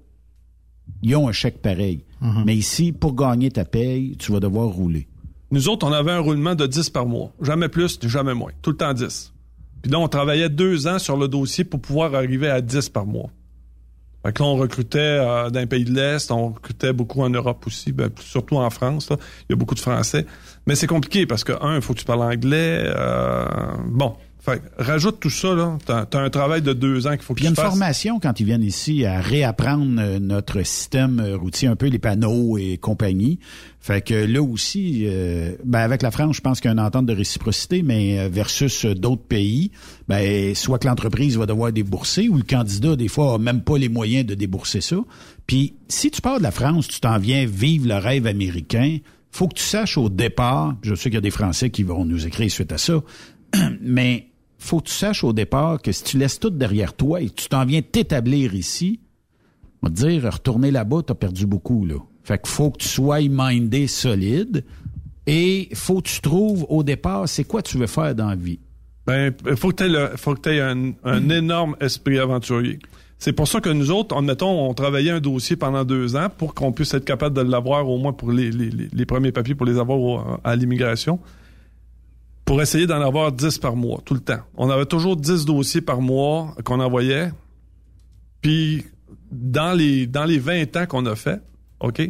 ils 1.02 1.15
ont 1.15 1.27
un 1.27 1.31
chèque 1.31 1.61
pareil. 1.61 2.06
Mais 2.43 2.56
ici, 2.56 2.91
pour 2.91 3.14
gagner 3.14 3.52
ta 3.52 3.65
paye, 3.65 4.15
tu 4.18 4.31
vas 4.31 4.39
devoir 4.39 4.68
rouler. 4.68 5.07
Nous 5.52 5.69
autres, 5.69 5.85
on 5.85 5.91
avait 5.91 6.11
un 6.11 6.19
roulement 6.19 6.56
de 6.56 6.65
10 6.65 6.89
par 6.89 7.06
mois. 7.06 7.31
Jamais 7.39 7.69
plus, 7.69 7.99
jamais 8.02 8.34
moins. 8.34 8.52
Tout 8.64 8.72
le 8.72 8.77
temps 8.77 8.93
10. 8.93 9.31
Puis 9.85 9.91
là, 9.91 9.99
on 9.99 10.07
travaillait 10.07 10.49
deux 10.49 10.87
ans 10.87 10.97
sur 10.97 11.15
le 11.15 11.27
dossier 11.27 11.63
pour 11.63 11.79
pouvoir 11.79 12.15
arriver 12.15 12.49
à 12.49 12.59
10 12.59 12.89
par 12.89 13.05
mois. 13.05 13.29
Fait 14.25 14.33
que 14.33 14.41
là, 14.41 14.49
on 14.49 14.55
recrutait 14.55 14.97
euh, 14.97 15.51
dans 15.51 15.67
pays 15.67 15.85
de 15.85 15.93
l'Est, 15.93 16.31
on 16.31 16.53
recrutait 16.53 16.91
beaucoup 16.91 17.21
en 17.21 17.29
Europe 17.29 17.63
aussi, 17.67 17.91
ben, 17.91 18.09
surtout 18.19 18.55
en 18.55 18.71
France. 18.71 19.09
Il 19.11 19.51
y 19.51 19.53
a 19.53 19.55
beaucoup 19.55 19.75
de 19.75 19.79
Français. 19.79 20.25
Mais 20.65 20.73
c'est 20.73 20.87
compliqué 20.87 21.27
parce 21.27 21.43
que, 21.43 21.51
un, 21.61 21.75
il 21.75 21.83
faut 21.83 21.93
que 21.93 21.99
tu 21.99 22.05
parles 22.05 22.23
anglais. 22.23 22.81
euh, 22.83 23.45
bon, 23.85 24.15
fait 24.45 24.61
rajoute 24.77 25.19
tout 25.19 25.30
ça, 25.30 25.53
là. 25.53 25.77
T'as 25.85 26.05
as 26.11 26.17
un 26.19 26.30
travail 26.30 26.61
de 26.61 26.73
deux 26.73 27.07
ans 27.07 27.11
qu'il 27.11 27.22
faut 27.22 27.34
que 27.34 27.39
Puis 27.39 27.45
il 27.45 27.49
y 27.49 27.51
a 27.51 27.55
tu 27.55 27.59
une 27.59 27.63
fasses. 27.63 27.72
formation 27.72 28.19
quand 28.19 28.39
ils 28.39 28.45
viennent 28.45 28.63
ici 28.63 29.05
à 29.05 29.19
réapprendre 29.19 29.99
euh, 29.99 30.19
notre 30.19 30.63
système 30.63 31.19
euh, 31.19 31.35
routier, 31.38 31.67
un 31.67 31.76
peu 31.76 31.88
les 31.88 31.99
panneaux 31.99 32.57
et 32.57 32.77
compagnie. 32.77 33.39
Fait 33.85 34.01
que 34.01 34.15
là 34.15 34.41
aussi, 34.41 35.03
euh, 35.05 35.53
ben 35.63 35.81
avec 35.81 36.01
la 36.01 36.09
France, 36.09 36.38
je 36.38 36.41
pense 36.41 36.59
qu'il 36.59 36.69
y 36.69 36.72
a 36.72 36.73
une 36.73 36.80
entente 36.80 37.05
de 37.05 37.13
réciprocité, 37.13 37.84
mais 37.84 38.19
euh, 38.19 38.30
versus 38.30 38.84
d'autres 38.85 39.22
pays, 39.22 39.69
ben 40.07 40.55
soit 40.55 40.80
que 40.80 40.88
l'entreprise 40.88 41.38
va 41.38 41.45
devoir 41.45 41.72
débourser 41.72 42.27
ou 42.27 42.38
le 42.38 42.43
candidat 42.43 42.95
des 42.95 43.07
fois 43.07 43.35
a 43.35 43.38
même 43.38 43.61
pas 43.61 43.77
les 43.77 43.89
moyens 43.89 44.26
de 44.26 44.34
débourser 44.34 44.81
ça. 44.81 44.97
Puis 45.45 45.76
si 45.88 46.09
tu 46.09 46.19
pars 46.22 46.39
de 46.39 46.43
la 46.43 46.49
France, 46.49 46.88
tu 46.88 46.99
t'en 46.99 47.19
viens 47.19 47.45
vivre 47.45 47.88
le 47.88 47.95
rêve 47.97 48.26
américain. 48.26 48.97
Faut 49.31 49.47
que 49.47 49.55
tu 49.55 49.63
saches 49.63 49.99
au 49.99 50.09
départ, 50.09 50.76
je 50.81 50.95
sais 50.95 51.09
qu'il 51.09 51.15
y 51.15 51.17
a 51.17 51.22
des 51.22 51.30
Français 51.30 51.69
qui 51.69 51.84
vont 51.84 52.05
nous 52.05 52.26
écrire 52.26 52.49
suite 52.49 52.72
à 52.72 52.80
ça, 52.80 53.03
mais 53.81 54.30
faut 54.65 54.79
que 54.79 54.87
tu 54.89 54.93
saches 54.93 55.23
au 55.23 55.33
départ 55.33 55.81
que 55.81 55.91
si 55.91 56.03
tu 56.03 56.17
laisses 56.17 56.39
tout 56.39 56.49
derrière 56.49 56.93
toi 56.93 57.21
et 57.21 57.29
que 57.29 57.35
tu 57.35 57.47
t'en 57.49 57.65
viens 57.65 57.81
t'établir 57.81 58.53
ici, 58.55 58.99
on 59.81 59.87
va 59.87 59.93
te 59.93 59.97
dire, 60.07 60.23
retourner 60.31 60.71
là-bas, 60.71 61.01
t'as 61.05 61.13
perdu 61.13 61.45
beaucoup, 61.45 61.85
là. 61.85 61.95
Fait 62.23 62.37
que 62.41 62.47
faut 62.47 62.71
que 62.71 62.79
tu 62.79 62.87
sois 62.87 63.19
mindé 63.21 63.87
solide 63.87 64.63
et 65.27 65.69
faut 65.73 66.01
que 66.01 66.09
tu 66.09 66.21
trouves 66.21 66.65
au 66.69 66.83
départ, 66.83 67.27
c'est 67.29 67.43
quoi 67.43 67.61
tu 67.61 67.77
veux 67.77 67.87
faire 67.87 68.13
dans 68.15 68.29
la 68.29 68.35
vie? 68.35 68.59
Ben, 69.07 69.31
il 69.47 69.55
faut 69.55 69.69
que 69.71 69.83
tu 69.83 69.91
aies, 69.95 70.17
faut 70.17 70.33
que 70.33 70.41
t'aies 70.41 70.59
un, 70.59 70.91
un 71.03 71.29
énorme 71.29 71.75
esprit 71.79 72.17
aventurier. 72.17 72.79
C'est 73.19 73.33
pour 73.33 73.47
ça 73.47 73.61
que 73.61 73.69
nous 73.69 73.91
autres, 73.91 74.15
admettons, 74.17 74.67
on 74.67 74.73
travaillait 74.73 75.11
un 75.11 75.19
dossier 75.21 75.55
pendant 75.55 75.85
deux 75.85 76.15
ans 76.15 76.27
pour 76.35 76.53
qu'on 76.55 76.71
puisse 76.71 76.93
être 76.95 77.05
capable 77.05 77.35
de 77.35 77.41
l'avoir 77.41 77.87
au 77.87 77.97
moins 77.97 78.13
pour 78.13 78.31
les, 78.31 78.51
les, 78.51 78.69
les- 78.69 78.89
les 78.91 79.05
premiers 79.05 79.31
papiers, 79.31 79.55
pour 79.55 79.65
les 79.67 79.77
avoir 79.77 79.99
au- 79.99 80.21
à 80.43 80.55
l'immigration, 80.55 81.19
pour 82.45 82.61
essayer 82.61 82.85
d'en 82.85 83.01
avoir 83.01 83.31
10 83.31 83.57
par 83.57 83.76
mois, 83.76 84.01
tout 84.05 84.13
le 84.13 84.19
temps. 84.19 84.39
On 84.55 84.69
avait 84.69 84.85
toujours 84.85 85.17
10 85.17 85.45
dossiers 85.45 85.81
par 85.81 85.99
mois 85.99 86.55
qu'on 86.63 86.80
envoyait. 86.80 87.31
Puis, 88.41 88.85
dans 89.31 89.73
les, 89.73 90.05
dans 90.05 90.26
les 90.26 90.38
20 90.38 90.77
ans 90.77 90.85
qu'on 90.85 91.05
a 91.07 91.15
fait, 91.15 91.41
OK, 91.80 92.09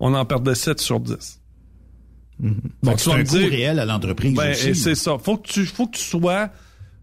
on 0.00 0.14
en 0.14 0.24
perdait 0.26 0.54
7 0.54 0.80
sur 0.80 1.00
10. 1.00 1.40
Fait 2.84 2.94
que 2.94 3.00
c'est 3.00 3.12
un 3.12 3.24
coût 3.24 3.38
dire- 3.38 3.48
réel 3.50 3.78
à 3.78 3.86
l'entreprise 3.86 4.34
Ben, 4.34 4.54
c'est 4.54 4.94
ça. 4.94 5.18
Faut 5.18 5.38
que 5.38 5.48
tu, 5.48 5.64
faut 5.64 5.86
que 5.86 5.96
tu 5.96 6.02
sois 6.02 6.50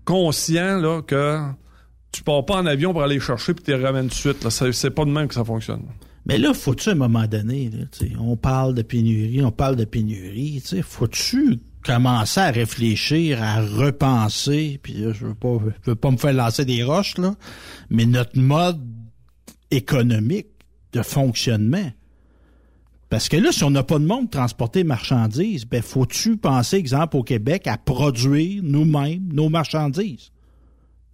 conscient 0.06 0.78
là 0.78 1.02
que 1.02 1.40
tu 2.12 2.22
pars 2.24 2.46
pas 2.46 2.58
en 2.58 2.66
avion 2.66 2.92
pour 2.92 3.02
aller 3.02 3.20
chercher 3.20 3.54
puis 3.54 3.64
tu 3.64 3.72
les 3.72 3.84
ramènes 3.84 4.10
tout 4.10 4.30
de 4.30 4.50
suite. 4.50 4.50
C'est, 4.74 4.90
pas 4.90 5.06
de 5.06 5.10
même 5.10 5.28
que 5.28 5.34
ça 5.34 5.46
fonctionne. 5.46 5.84
Mais 6.26 6.38
là, 6.38 6.54
faut-tu 6.54 6.90
à 6.90 6.92
un 6.92 6.96
moment 6.96 7.26
donné, 7.26 7.72
là, 7.72 7.86
on 8.20 8.36
parle 8.36 8.76
de 8.76 8.82
pénurie, 8.82 9.42
on 9.42 9.52
parle 9.52 9.78
de 9.78 9.86
pénurie, 9.86 10.62
faut-tu 10.84 11.60
commencer 11.84 12.40
à 12.40 12.52
réfléchir, 12.52 13.42
à 13.42 13.62
repenser, 13.62 14.80
puis 14.82 15.04
je 15.14 15.26
veux 15.26 15.34
pas, 15.34 15.58
je 15.84 15.92
veux 15.92 15.96
pas 15.96 16.12
me 16.12 16.18
faire 16.18 16.34
lancer 16.34 16.66
des 16.66 16.84
roches, 16.84 17.18
là, 17.18 17.36
mais 17.90 18.06
notre 18.06 18.38
mode 18.38 18.82
économique 19.72 20.48
de 20.94 21.02
fonctionnement. 21.02 21.92
Parce 23.10 23.28
que 23.28 23.36
là, 23.36 23.52
si 23.52 23.64
on 23.64 23.72
n'a 23.72 23.84
pas 23.84 24.00
de 24.00 24.06
monde 24.06 24.30
pour 24.30 24.40
transporter 24.40 24.86
marchandises, 24.86 25.66
ben, 25.66 25.82
faut-tu 25.82 26.38
penser, 26.38 26.78
exemple, 26.78 27.18
au 27.18 27.24
Québec, 27.24 27.68
à 27.68 27.78
produire 27.78 28.64
nous-mêmes 28.64 29.28
nos 29.34 29.50
marchandises? 29.50 30.32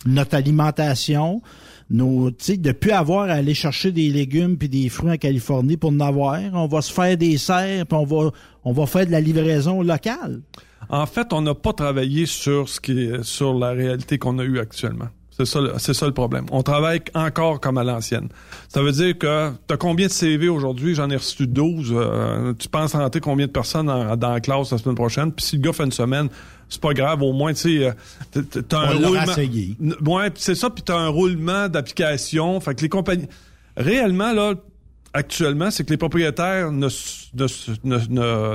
Notre 0.05 0.35
alimentation, 0.35 1.41
nos, 1.89 2.31
tu 2.31 2.37
sais, 2.39 2.57
de 2.57 2.71
plus 2.71 2.91
avoir 2.91 3.29
à 3.29 3.33
aller 3.33 3.53
chercher 3.53 3.91
des 3.91 4.09
légumes 4.09 4.57
puis 4.57 4.69
des 4.69 4.89
fruits 4.89 5.11
en 5.11 5.17
Californie 5.17 5.77
pour 5.77 5.91
en 5.91 5.99
avoir. 5.99 6.39
On 6.53 6.67
va 6.67 6.81
se 6.81 6.91
faire 6.91 7.17
des 7.17 7.37
serres 7.37 7.85
puis 7.85 7.97
on 7.97 8.05
va, 8.05 8.31
on 8.63 8.71
va 8.73 8.85
faire 8.85 9.05
de 9.05 9.11
la 9.11 9.21
livraison 9.21 9.81
locale. 9.81 10.41
En 10.89 11.05
fait, 11.05 11.33
on 11.33 11.41
n'a 11.41 11.55
pas 11.55 11.73
travaillé 11.73 12.25
sur 12.25 12.69
ce 12.69 12.79
qui 12.79 12.91
est, 12.91 13.23
sur 13.23 13.53
la 13.53 13.71
réalité 13.71 14.17
qu'on 14.17 14.39
a 14.39 14.43
eue 14.43 14.59
actuellement. 14.59 15.07
C'est 15.37 15.45
ça, 15.45 15.61
le- 15.61 15.73
c'est 15.77 15.93
ça 15.93 16.07
le 16.07 16.13
problème. 16.13 16.45
On 16.51 16.63
travaille 16.63 16.99
encore 17.13 17.59
comme 17.59 17.77
à 17.77 17.83
l'ancienne. 17.83 18.27
Ça 18.69 18.81
veut 18.81 18.91
dire 18.91 19.15
que 19.17 19.51
t'as 19.67 19.77
combien 19.77 20.07
de 20.07 20.11
CV 20.11 20.49
aujourd'hui? 20.49 20.95
J'en 20.95 21.09
ai 21.11 21.15
reçu 21.15 21.45
12. 21.45 21.93
Euh, 21.95 22.53
tu 22.57 22.67
penses 22.67 22.93
rentrer 22.93 23.19
combien 23.19 23.45
de 23.45 23.51
personnes 23.51 23.87
en- 23.89 24.17
dans 24.17 24.31
la 24.33 24.39
classe 24.39 24.71
la 24.71 24.79
semaine 24.79 24.95
prochaine? 24.95 25.31
Puis 25.31 25.45
si 25.45 25.55
le 25.57 25.61
gars 25.61 25.73
fait 25.73 25.83
une 25.85 25.91
semaine, 25.91 26.29
c'est 26.69 26.81
pas 26.81 26.93
grave. 26.93 27.21
Au 27.21 27.33
moins, 27.33 27.53
tu 27.53 27.79
sais, 27.79 27.93
euh, 28.33 28.41
t'as- 28.67 28.79
un 28.79 28.95
On 28.95 28.97
roulement. 29.09 29.25
Ouais, 30.07 30.31
c'est 30.35 30.55
ça. 30.55 30.71
Puis 30.71 30.83
t'as 30.83 30.97
un 30.97 31.07
roulement 31.09 31.67
d'applications. 31.69 32.59
Fait 32.59 32.73
que 32.73 32.81
les 32.81 32.89
compagnies... 32.89 33.27
Réellement, 33.77 34.33
là, 34.33 34.55
actuellement, 35.13 35.69
c'est 35.69 35.83
que 35.83 35.91
les 35.91 35.97
propriétaires 35.97 36.71
ne, 36.71 36.87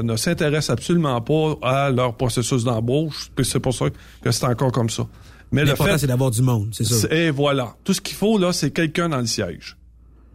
ne, 0.02 0.16
s'intéressent 0.16 0.70
absolument 0.70 1.20
pas 1.20 1.54
à 1.62 1.90
leur 1.90 2.16
processus 2.16 2.64
d'embauche. 2.64 3.30
Puis 3.34 3.44
c'est 3.44 3.60
pour 3.60 3.72
ça 3.74 3.86
que 4.22 4.30
c'est 4.30 4.46
encore 4.46 4.72
comme 4.72 4.90
ça. 4.90 5.06
Mais 5.52 5.64
le 5.64 5.74
fait, 5.74 5.98
c'est 5.98 6.06
d'avoir 6.06 6.30
du 6.30 6.42
monde, 6.42 6.70
c'est 6.72 6.84
ça. 6.84 7.08
Et 7.14 7.30
voilà. 7.30 7.76
Tout 7.84 7.94
ce 7.94 8.00
qu'il 8.00 8.16
faut, 8.16 8.38
là, 8.38 8.52
c'est 8.52 8.70
quelqu'un 8.70 9.08
dans 9.08 9.18
le 9.18 9.26
siège. 9.26 9.76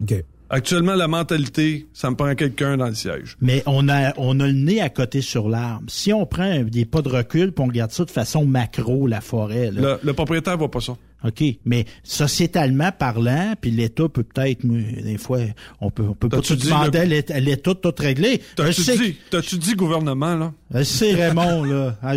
OK. 0.02 0.14
Actuellement, 0.50 0.94
la 0.94 1.08
mentalité, 1.08 1.88
ça 1.92 2.10
me 2.10 2.16
prend 2.16 2.34
quelqu'un 2.34 2.76
dans 2.78 2.86
le 2.88 2.94
siège. 2.94 3.36
Mais 3.42 3.62
on 3.66 3.88
a, 3.88 4.14
on 4.16 4.40
a 4.40 4.46
le 4.46 4.52
nez 4.54 4.80
à 4.80 4.88
côté 4.88 5.20
sur 5.20 5.48
l'arbre. 5.48 5.84
Si 5.88 6.12
on 6.12 6.24
prend 6.24 6.62
des 6.62 6.86
pas 6.86 7.02
de 7.02 7.08
recul 7.10 7.52
puis 7.52 7.62
on 7.64 7.68
regarde 7.68 7.90
ça 7.90 8.04
de 8.06 8.10
façon 8.10 8.46
macro, 8.46 9.06
la 9.06 9.20
forêt, 9.20 9.70
là, 9.70 9.80
Le, 9.80 9.98
le 10.02 10.12
propriétaire 10.14 10.56
voit 10.56 10.70
pas 10.70 10.80
ça. 10.80 10.96
OK, 11.24 11.42
mais 11.64 11.84
sociétalement 12.04 12.92
parlant, 12.92 13.54
puis 13.60 13.72
l'État 13.72 14.08
peut 14.08 14.22
peut-être, 14.22 14.64
des 14.64 15.18
fois, 15.18 15.40
on 15.80 15.90
peut, 15.90 16.04
on 16.04 16.14
peut 16.14 16.28
pas 16.28 16.40
tout 16.40 16.54
demander 16.54 16.98
le- 17.06 17.32
à 17.34 17.40
l'État- 17.40 17.74
de 17.74 17.80
tout 17.80 17.94
régler. 17.98 18.40
T'as-tu 18.54 18.82
dit, 18.96 19.16
t'as-tu 19.28 19.58
dit 19.58 19.74
gouvernement, 19.74 20.36
là? 20.36 20.52
Je 20.72 20.82
sais, 20.84 21.12
Raymond, 21.14 21.64
là. 21.64 21.96
Ah, 22.02 22.16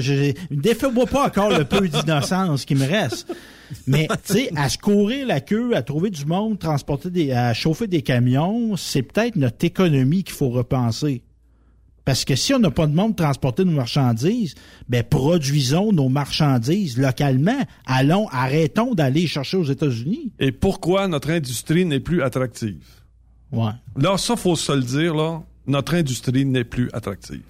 pas 1.07 1.25
encore 1.25 1.49
le 1.49 1.65
peu 1.65 1.87
d'innocence 1.87 2.63
qui 2.63 2.75
me 2.75 2.85
reste. 2.85 3.27
Mais, 3.87 4.07
tu 4.25 4.33
sais, 4.33 4.49
à 4.55 4.69
se 4.69 4.77
courir 4.77 5.27
la 5.27 5.41
queue, 5.41 5.75
à 5.75 5.81
trouver 5.81 6.09
du 6.09 6.25
monde, 6.25 6.59
transporter 6.59 7.09
des, 7.09 7.31
à 7.31 7.53
chauffer 7.53 7.87
des 7.87 8.01
camions, 8.01 8.75
c'est 8.75 9.03
peut-être 9.03 9.35
notre 9.35 9.63
économie 9.65 10.23
qu'il 10.23 10.35
faut 10.35 10.49
repenser. 10.49 11.23
Parce 12.03 12.25
que 12.25 12.35
si 12.35 12.53
on 12.53 12.59
n'a 12.59 12.71
pas 12.71 12.87
de 12.87 12.93
monde 12.93 13.15
pour 13.15 13.25
transporter 13.25 13.63
nos 13.63 13.73
marchandises, 13.73 14.55
ben, 14.89 15.03
produisons 15.03 15.91
nos 15.91 16.09
marchandises 16.09 16.97
localement. 16.97 17.59
Allons, 17.85 18.27
arrêtons 18.29 18.95
d'aller 18.95 19.27
chercher 19.27 19.57
aux 19.57 19.65
États-Unis. 19.65 20.31
Et 20.39 20.51
pourquoi 20.51 21.07
notre 21.07 21.29
industrie 21.29 21.85
n'est 21.85 21.99
plus 21.99 22.23
attractive? 22.23 22.83
Ouais. 23.51 23.71
Là, 23.97 24.17
ça, 24.17 24.35
faut 24.35 24.55
se 24.55 24.71
le 24.71 24.81
dire, 24.81 25.13
là. 25.13 25.43
Notre 25.67 25.93
industrie 25.93 26.43
n'est 26.43 26.63
plus 26.63 26.89
attractive. 26.91 27.43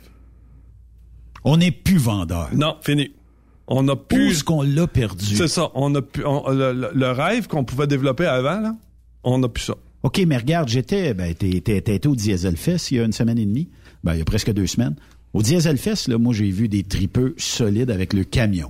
On 1.44 1.58
n'est 1.58 1.72
plus 1.72 1.98
vendeur. 1.98 2.50
Non, 2.54 2.76
fini. 2.82 3.12
On 3.74 3.88
a 3.88 3.96
plus. 3.96 4.32
est-ce 4.32 4.44
qu'on 4.44 4.62
l'a 4.64 4.86
perdu? 4.86 5.36
C'est 5.36 5.48
ça. 5.48 5.70
On 5.76 5.94
a 5.96 6.02
pu, 6.02 6.24
on- 6.26 6.50
le, 6.50 7.12
rêve 7.12 7.48
qu'on 7.48 7.64
pouvait 7.64 7.88
développer 7.88 8.26
avant, 8.26 8.60
là, 8.60 8.76
on 9.24 9.38
n'a 9.38 9.48
plus 9.48 9.64
ça. 9.64 9.76
OK, 10.04 10.22
mais 10.28 10.36
regarde, 10.38 10.68
j'étais, 10.68 11.14
ben, 11.14 11.34
t'es, 11.34 11.62
t'es- 11.62 11.80
t'es 11.82 11.96
été 11.96 12.08
au 12.08 12.16
Diesel 12.16 12.58
Fest 12.58 12.92
il 12.92 12.98
y 12.98 13.00
a 13.00 13.04
une 13.04 13.14
semaine 13.14 13.38
et 13.40 13.46
demie. 13.46 13.70
Ben, 14.04 14.14
il 14.14 14.20
y 14.20 14.22
a 14.22 14.26
presque 14.26 14.52
deux 14.52 14.68
semaines. 14.68 14.96
Au 15.34 15.42
Diesel 15.42 15.78
Fest, 15.78 16.08
là, 16.10 16.18
moi, 16.18 16.34
j'ai 16.34 16.50
vu 16.50 16.68
des 16.68 16.84
tripeux 16.84 17.34
solides 17.38 17.92
avec 17.92 18.12
le 18.14 18.24
camion. 18.26 18.70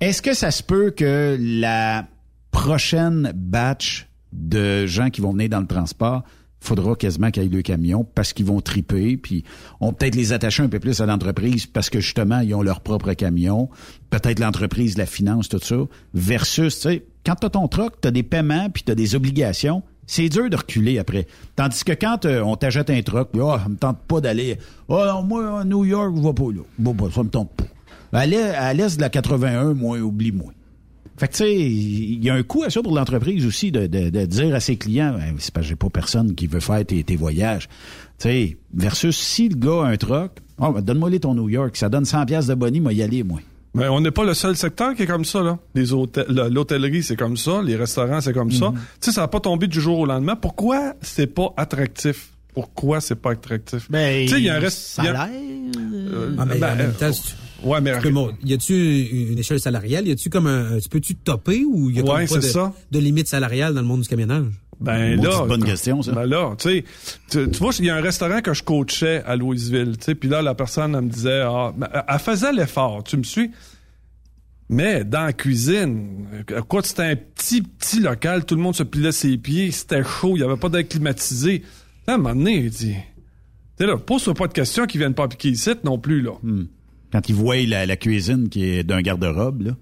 Est-ce 0.00 0.22
que 0.22 0.32
ça 0.32 0.50
se 0.50 0.62
peut 0.62 0.90
que 0.90 1.36
la 1.38 2.06
prochaine 2.50 3.32
batch 3.34 4.08
de 4.32 4.86
gens 4.86 5.10
qui 5.10 5.20
vont 5.20 5.32
venir 5.32 5.48
dans 5.50 5.60
le 5.60 5.66
transport, 5.66 6.22
faudra 6.60 6.94
quasiment 6.94 7.30
qu'il 7.30 7.42
y 7.42 7.46
ait 7.46 7.48
le 7.48 7.62
camion 7.62 8.06
parce 8.14 8.32
qu'ils 8.32 8.46
vont 8.46 8.60
triper, 8.60 9.16
puis 9.16 9.44
on 9.80 9.92
peut-être 9.92 10.14
les 10.14 10.32
attacher 10.32 10.62
un 10.62 10.68
peu 10.68 10.78
plus 10.78 11.00
à 11.00 11.06
l'entreprise 11.06 11.66
parce 11.66 11.90
que 11.90 12.00
justement, 12.00 12.40
ils 12.40 12.54
ont 12.54 12.62
leur 12.62 12.80
propre 12.80 13.12
camion. 13.14 13.68
Peut-être 14.10 14.38
l'entreprise 14.38 14.98
la 14.98 15.06
finance, 15.06 15.48
tout 15.48 15.58
ça. 15.58 15.76
Versus, 16.14 16.76
tu 16.76 16.80
sais, 16.80 17.04
quand 17.24 17.34
t'as 17.36 17.50
ton 17.50 17.68
truck, 17.68 18.00
t'as 18.00 18.10
des 18.10 18.22
paiements, 18.22 18.68
puis 18.70 18.82
t'as 18.82 18.94
des 18.94 19.14
obligations, 19.14 19.82
c'est 20.06 20.28
dur 20.28 20.50
de 20.50 20.56
reculer 20.56 20.98
après. 20.98 21.26
Tandis 21.54 21.84
que 21.84 21.92
quand 21.92 22.24
euh, 22.24 22.42
on 22.42 22.56
t'achète 22.56 22.90
un 22.90 23.00
truck, 23.02 23.30
puis, 23.32 23.40
ah, 23.44 23.60
ça 23.62 23.68
me 23.68 23.76
tente 23.76 23.98
pas 24.08 24.20
d'aller. 24.20 24.58
Oh 24.88 25.02
non, 25.06 25.22
moi, 25.22 25.60
à 25.60 25.64
New 25.64 25.84
York, 25.84 26.12
je 26.16 26.22
vais 26.22 26.34
pas 26.34 26.52
là. 26.52 26.62
Bon, 26.78 26.94
bah, 26.94 27.06
ça 27.14 27.22
me 27.22 27.28
tente 27.28 27.50
pas. 27.52 27.64
À 28.12 28.26
l'est 28.26 28.96
de 28.96 29.00
la 29.00 29.08
81, 29.08 29.74
moi, 29.74 29.98
oublie-moi. 29.98 30.52
Fait 31.20 31.28
que, 31.28 31.32
tu 31.32 31.38
sais, 31.38 31.54
il 31.54 32.24
y 32.24 32.30
a 32.30 32.34
un 32.34 32.42
coût 32.42 32.62
à 32.64 32.70
ça 32.70 32.80
pour 32.82 32.94
l'entreprise 32.96 33.44
aussi 33.44 33.70
de, 33.70 33.86
de, 33.86 34.08
de 34.08 34.24
dire 34.24 34.54
à 34.54 34.60
ses 34.60 34.76
clients, 34.76 35.12
Ben, 35.18 35.34
c'est 35.38 35.52
parce 35.52 35.66
que 35.66 35.68
j'ai 35.68 35.76
pas 35.76 35.90
personne 35.90 36.34
qui 36.34 36.46
veut 36.46 36.60
faire 36.60 36.82
tes, 36.86 37.04
tes 37.04 37.16
voyages. 37.16 37.68
Tu 38.18 38.28
sais, 38.28 38.56
versus 38.72 39.18
si 39.18 39.50
le 39.50 39.56
gars 39.56 39.82
a 39.84 39.88
un 39.88 39.96
truck, 39.98 40.32
oh, 40.58 40.72
ben, 40.72 40.80
donne-moi 40.80 41.10
les 41.10 41.20
ton 41.20 41.34
New 41.34 41.50
York, 41.50 41.76
ça 41.76 41.90
donne 41.90 42.06
100 42.06 42.24
pièces 42.24 42.46
de 42.46 42.54
bonnie, 42.54 42.80
moi 42.80 42.94
y 42.94 43.02
aller, 43.02 43.22
moi. 43.22 43.38
Mais 43.74 43.86
on 43.88 44.00
n'est 44.00 44.10
pas 44.10 44.24
le 44.24 44.32
seul 44.34 44.56
secteur 44.56 44.94
qui 44.94 45.02
est 45.02 45.06
comme 45.06 45.26
ça, 45.26 45.42
là. 45.42 45.58
Les 45.74 45.92
hôtels, 45.92 46.24
le- 46.30 46.48
l'hôtellerie, 46.48 47.02
c'est 47.02 47.16
comme 47.16 47.36
ça. 47.36 47.60
Les 47.62 47.76
restaurants, 47.76 48.20
c'est 48.22 48.32
comme 48.32 48.50
ça. 48.50 48.70
Mhm. 48.70 48.76
Tu 48.78 48.80
sais, 49.00 49.12
ça 49.12 49.20
n'a 49.20 49.28
pas 49.28 49.40
tombé 49.40 49.66
du 49.68 49.80
jour 49.80 49.98
au 50.00 50.06
lendemain. 50.06 50.36
Pourquoi 50.36 50.94
c'est 51.02 51.26
pas 51.28 51.52
attractif? 51.56 52.30
Pourquoi 52.54 53.00
c'est 53.00 53.14
pas 53.14 53.32
attractif? 53.32 53.88
Ben, 53.90 54.22
tu 54.26 54.32
sais, 54.32 54.38
il 54.40 54.44
y 54.46 54.48
a 54.48 54.56
un 54.56 54.58
reste. 54.58 54.78
salaire. 54.78 55.28
Euh, 55.30 56.34
Ah, 56.38 56.44
mais 56.46 56.58
ben, 56.58 56.72
en 56.72 56.76
même 56.76 56.92
temps, 56.94 57.06
euh, 57.06 57.12
si 57.12 57.22
tu- 57.22 57.34
Ouais, 57.62 57.80
mais. 57.80 57.98
Bon, 58.10 58.32
y 58.44 58.52
a-tu 58.54 59.02
une 59.32 59.38
échelle 59.38 59.60
salariale? 59.60 60.06
Y 60.08 60.12
a-tu 60.12 60.30
comme 60.30 60.46
un, 60.46 60.78
tu 60.78 60.88
peux-tu 60.88 61.14
topper 61.14 61.64
ou 61.64 61.90
y 61.90 61.98
a 61.98 62.02
Ouais, 62.02 62.08
comme 62.08 62.16
pas 62.18 62.26
c'est 62.26 62.36
de, 62.36 62.40
ça. 62.42 62.72
de 62.90 62.98
limite 62.98 63.28
salariale 63.28 63.74
dans 63.74 63.80
le 63.82 63.86
monde 63.86 64.00
du 64.02 64.08
camionnage? 64.08 64.46
Ben 64.80 65.20
là, 65.20 65.44
bonne 65.46 65.62
question, 65.62 66.00
ça. 66.00 66.12
Ben 66.12 66.24
là, 66.24 66.54
tu 66.58 66.70
sais, 66.70 66.84
tu 67.30 67.50
tu 67.50 67.58
vois, 67.58 67.72
il 67.78 67.84
y 67.84 67.90
a 67.90 67.96
un 67.96 68.00
restaurant 68.00 68.40
que 68.40 68.54
je 68.54 68.62
coachais 68.62 69.22
à 69.26 69.36
Louisville, 69.36 69.98
tu 69.98 70.04
sais, 70.06 70.14
puis 70.14 70.28
là 70.30 70.40
la 70.40 70.54
personne 70.54 70.94
elle 70.94 71.02
me 71.02 71.10
disait, 71.10 71.42
ah, 71.44 71.74
ben, 71.76 71.86
elle 72.08 72.18
faisait 72.18 72.50
l'effort, 72.52 73.04
tu 73.04 73.18
me 73.18 73.22
suis? 73.22 73.50
Mais 74.70 75.04
dans 75.04 75.24
la 75.24 75.32
cuisine, 75.34 76.26
euh, 76.50 76.62
quoi, 76.62 76.80
c'était 76.82 77.02
un 77.02 77.16
petit 77.16 77.60
petit 77.60 78.00
local, 78.00 78.46
tout 78.46 78.54
le 78.54 78.62
monde 78.62 78.74
se 78.74 78.84
pilait 78.84 79.12
ses 79.12 79.36
pieds, 79.36 79.70
c'était 79.70 80.02
chaud, 80.02 80.32
il 80.36 80.40
y 80.40 80.44
avait 80.44 80.56
pas 80.56 80.70
d'air 80.70 80.88
climatisé. 80.88 81.62
Là, 82.06 82.14
à 82.14 82.16
un 82.16 82.18
moment 82.18 82.34
donné, 82.34 82.56
il 82.56 82.70
dit, 82.70 82.94
tu 82.94 82.96
sais 83.80 83.86
là, 83.86 83.98
pose 83.98 84.32
pas 84.34 84.46
de 84.46 84.52
questions 84.54 84.86
qui 84.86 84.96
viennent 84.96 85.12
pas 85.12 85.28
piquer 85.28 85.50
ici 85.50 85.70
non 85.84 85.98
plus 85.98 86.22
là. 86.22 86.32
Quand 87.12 87.28
ils 87.28 87.34
voient 87.34 87.56
la, 87.66 87.86
la 87.86 87.96
cuisine 87.96 88.48
qui 88.48 88.64
est 88.64 88.82
d'un 88.84 89.00
garde-robe, 89.02 89.62
là. 89.62 89.72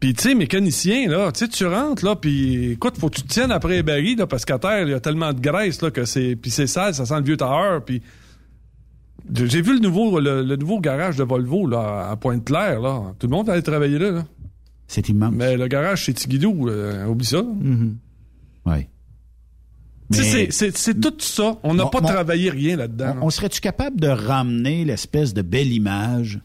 Puis 0.00 0.14
tu 0.14 0.22
sais, 0.22 0.34
mécanicien, 0.36 1.08
là, 1.08 1.32
tu 1.32 1.40
sais, 1.40 1.48
tu 1.48 1.66
rentres, 1.66 2.04
là, 2.04 2.14
puis 2.14 2.70
écoute, 2.72 2.96
faut 2.98 3.08
que 3.10 3.16
tu 3.16 3.22
te 3.22 3.28
tiennes 3.28 3.50
après 3.50 3.74
les 3.74 3.82
barils, 3.82 4.16
là, 4.16 4.26
parce 4.28 4.44
qu'à 4.44 4.58
terre, 4.58 4.86
il 4.86 4.90
y 4.90 4.94
a 4.94 5.00
tellement 5.00 5.32
de 5.32 5.40
graisse, 5.40 5.82
là, 5.82 5.90
que 5.90 6.04
c'est... 6.04 6.36
Puis 6.36 6.52
c'est 6.52 6.68
sale, 6.68 6.94
ça 6.94 7.04
sent 7.04 7.16
le 7.18 7.24
vieux 7.24 7.36
tailleur, 7.36 7.84
puis... 7.84 8.00
J'ai 9.34 9.60
vu 9.60 9.74
le 9.74 9.80
nouveau, 9.80 10.20
le, 10.20 10.42
le 10.42 10.56
nouveau 10.56 10.78
garage 10.80 11.16
de 11.16 11.24
Volvo, 11.24 11.66
là, 11.66 12.08
à 12.10 12.16
Pointe-Claire, 12.16 12.80
là. 12.80 13.12
Tout 13.18 13.26
le 13.26 13.32
monde 13.32 13.50
allait 13.50 13.60
travailler 13.62 13.98
là, 13.98 14.10
là. 14.12 14.24
C'est 14.86 15.08
immense. 15.08 15.34
Mais 15.34 15.56
le 15.56 15.66
garage 15.66 16.04
chez 16.04 16.14
Tigidou, 16.14 16.68
euh, 16.68 17.04
oublie 17.06 17.26
ça. 17.26 17.42
Tu 20.10 20.18
sais, 20.22 20.22
Mais- 20.22 20.30
c'est- 20.30 20.50
c'est 20.52 20.76
c'est 20.78 21.00
tout 21.00 21.12
ça. 21.18 21.58
On 21.62 21.74
n'a 21.74 21.86
pas 21.86 22.00
mon- 22.00 22.08
travaillé 22.08 22.48
rien 22.48 22.76
là-dedans. 22.76 23.16
On, 23.20 23.26
on 23.26 23.30
serait-tu 23.30 23.60
capable 23.60 24.00
de 24.00 24.08
ramener 24.08 24.84
l'espèce 24.86 25.34
de 25.34 25.42
belle 25.42 25.70
image, 25.72 26.40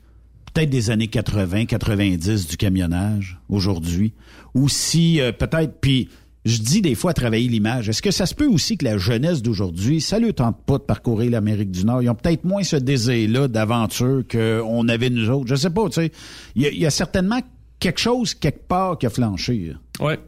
peut-être 0.53 0.69
des 0.69 0.89
années 0.91 1.07
80, 1.07 1.65
90 1.65 2.47
du 2.47 2.57
camionnage 2.57 3.39
aujourd'hui, 3.49 4.13
ou 4.53 4.69
si 4.69 5.19
euh, 5.19 5.31
peut-être, 5.31 5.79
puis 5.81 6.09
je 6.45 6.57
dis 6.59 6.81
des 6.81 6.93
fois 6.95 7.13
travailler 7.13 7.47
l'image, 7.47 7.87
est-ce 7.89 8.01
que 8.01 8.11
ça 8.11 8.25
se 8.25 8.35
peut 8.35 8.47
aussi 8.47 8.77
que 8.77 8.83
la 8.85 8.97
jeunesse 8.97 9.41
d'aujourd'hui, 9.41 10.01
ça 10.01 10.19
ne 10.19 10.29
tente 10.31 10.57
pas 10.65 10.77
de 10.77 10.83
parcourir 10.83 11.31
l'Amérique 11.31 11.71
du 11.71 11.85
Nord, 11.85 12.03
ils 12.03 12.09
ont 12.09 12.15
peut-être 12.15 12.43
moins 12.43 12.63
ce 12.63 12.75
désir-là 12.75 13.47
d'aventure 13.47 14.23
qu'on 14.29 14.87
avait 14.89 15.09
nous 15.09 15.29
autres, 15.29 15.47
je 15.47 15.55
sais 15.55 15.69
pas, 15.69 15.85
tu 15.87 15.93
sais, 16.01 16.11
il 16.55 16.61
y, 16.63 16.65
a- 16.65 16.71
il 16.71 16.79
y 16.79 16.85
a 16.85 16.89
certainement 16.91 17.39
quelque 17.79 17.99
chose 17.99 18.33
quelque 18.33 18.67
part 18.67 18.97
qui 18.97 19.05
a 19.05 19.09
flanché. 19.09 19.73
là. 19.99 20.05
Ouais. 20.05 20.19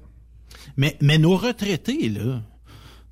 Mais, 0.77 0.95
mais 1.01 1.17
nos 1.17 1.35
retraités, 1.37 2.09
là, 2.09 2.41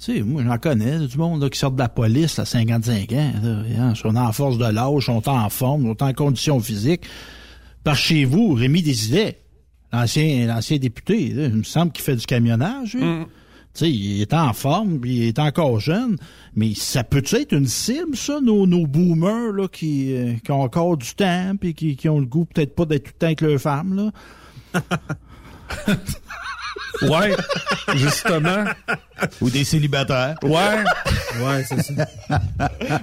tu 0.03 0.17
sais, 0.17 0.21
moi, 0.21 0.43
j'en 0.45 0.57
connais 0.57 0.99
du 1.07 1.17
monde 1.17 1.41
là, 1.41 1.49
qui 1.49 1.57
sort 1.57 1.71
de 1.71 1.79
la 1.79 1.87
police 1.87 2.37
à 2.37 2.45
55 2.45 3.11
ans. 3.13 3.31
Là, 3.41 3.63
hein, 3.79 3.95
sont 3.95 4.15
en 4.15 4.31
force 4.33 4.57
de 4.57 4.65
l'âge, 4.65 5.05
sont 5.05 5.29
en 5.29 5.49
forme, 5.49 5.85
sont 5.85 6.03
en 6.03 6.13
condition 6.13 6.59
physique. 6.59 7.03
Par 7.85 7.95
chez 7.95 8.25
vous, 8.25 8.53
Rémi 8.53 8.81
Désilet, 8.81 9.39
l'ancien 9.93 10.45
l'ancien 10.47 10.77
député, 10.77 11.29
là, 11.29 11.45
il 11.45 11.55
me 11.55 11.63
semble 11.63 11.93
qu'il 11.93 12.03
fait 12.03 12.17
du 12.17 12.25
camionnage. 12.25 12.95
lui. 12.95 13.03
Mm. 13.03 13.25
Tu 13.73 13.79
sais, 13.79 13.91
il 13.91 14.21
est 14.21 14.33
en 14.33 14.53
forme, 14.53 14.99
puis 14.99 15.15
il 15.15 15.23
est 15.23 15.39
encore 15.39 15.79
jeune, 15.79 16.17
mais 16.53 16.73
ça 16.75 17.03
peut 17.03 17.23
être 17.31 17.53
une 17.53 17.65
cible, 17.65 18.15
ça, 18.15 18.39
nos, 18.41 18.67
nos 18.67 18.85
boomers 18.85 19.51
là, 19.53 19.67
qui, 19.67 20.13
euh, 20.13 20.33
qui 20.43 20.51
ont 20.51 20.61
encore 20.61 20.97
du 20.97 21.15
temps, 21.15 21.55
puis 21.59 21.73
qui, 21.73 21.95
qui 21.95 22.07
ont 22.07 22.19
le 22.19 22.27
goût 22.27 22.45
peut-être 22.45 22.75
pas 22.75 22.85
d'être 22.85 23.05
tout 23.05 23.11
le 23.15 23.19
temps 23.19 23.25
avec 23.27 23.41
leurs 23.41 23.59
femmes. 23.59 24.11
Là? 24.75 24.81
Ouais, 27.03 27.35
justement. 27.95 28.65
Ou 29.41 29.49
des 29.49 29.63
célibataires. 29.63 30.35
Ouais. 30.43 30.83
Ouais, 31.43 31.63
c'est 31.67 31.81
ça. 31.81 32.07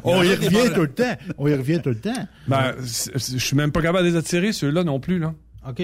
On 0.04 0.22
y 0.22 0.34
revient 0.34 0.72
tout 0.74 0.82
le 0.82 0.92
temps. 0.92 1.16
On 1.38 1.46
y 1.48 1.54
revient 1.54 1.80
tout 1.82 1.90
le 1.90 1.98
temps. 2.00 2.26
Ben, 2.48 2.74
je 2.80 3.36
suis 3.38 3.56
même 3.56 3.72
pas 3.72 3.82
capable 3.82 4.04
de 4.06 4.10
les 4.12 4.16
attirer, 4.16 4.52
ceux-là 4.52 4.84
non 4.84 5.00
plus, 5.00 5.18
là. 5.18 5.34
OK. 5.68 5.82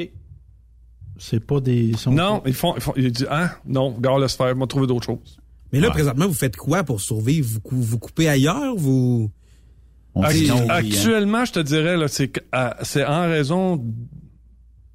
C'est 1.18 1.40
pas 1.40 1.60
des... 1.60 1.94
sont- 1.96 2.12
Non, 2.12 2.42
ils 2.46 2.54
font, 2.54 2.74
ils 2.76 2.82
font, 2.82 2.92
ils 2.96 3.10
disent, 3.10 3.26
ah, 3.30 3.50
non, 3.66 3.96
gars, 3.98 4.18
laisse 4.18 4.36
faire, 4.36 4.54
m'a 4.54 4.66
trouvé 4.66 4.86
d'autres 4.86 5.06
choses. 5.06 5.38
Mais 5.72 5.80
là, 5.80 5.90
présentement, 5.90 6.26
vous 6.26 6.34
faites 6.34 6.56
quoi 6.56 6.84
pour 6.84 7.00
survivre? 7.00 7.48
Vous, 7.50 7.60
cou- 7.60 7.80
vous 7.82 7.98
coupez 7.98 8.28
ailleurs? 8.28 8.74
Vous... 8.76 9.30
Actu- 10.14 10.46
non, 10.46 10.54
oui, 10.56 10.60
hein. 10.62 10.74
actuellement, 10.74 11.44
je 11.44 11.52
te 11.52 11.60
dirais, 11.60 11.96
là, 11.96 12.08
c'est, 12.08 12.28
que, 12.28 12.40
c'est 12.82 13.04
en 13.04 13.22
raison, 13.22 13.82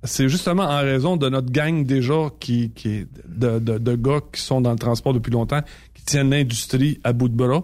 c'est 0.03 0.29
justement 0.29 0.63
en 0.63 0.79
raison 0.81 1.15
de 1.17 1.29
notre 1.29 1.51
gang 1.51 1.85
déjà 1.85 2.29
qui, 2.39 2.71
qui 2.71 2.89
est 2.89 3.07
de, 3.27 3.59
de, 3.59 3.77
de 3.77 3.95
gars 3.95 4.19
qui 4.33 4.41
sont 4.41 4.61
dans 4.61 4.71
le 4.71 4.77
transport 4.79 5.13
depuis 5.13 5.31
longtemps, 5.31 5.61
qui 5.93 6.03
tiennent 6.03 6.29
l'industrie 6.31 6.99
à 7.03 7.13
bout 7.13 7.29
de 7.29 7.35
bras. 7.35 7.63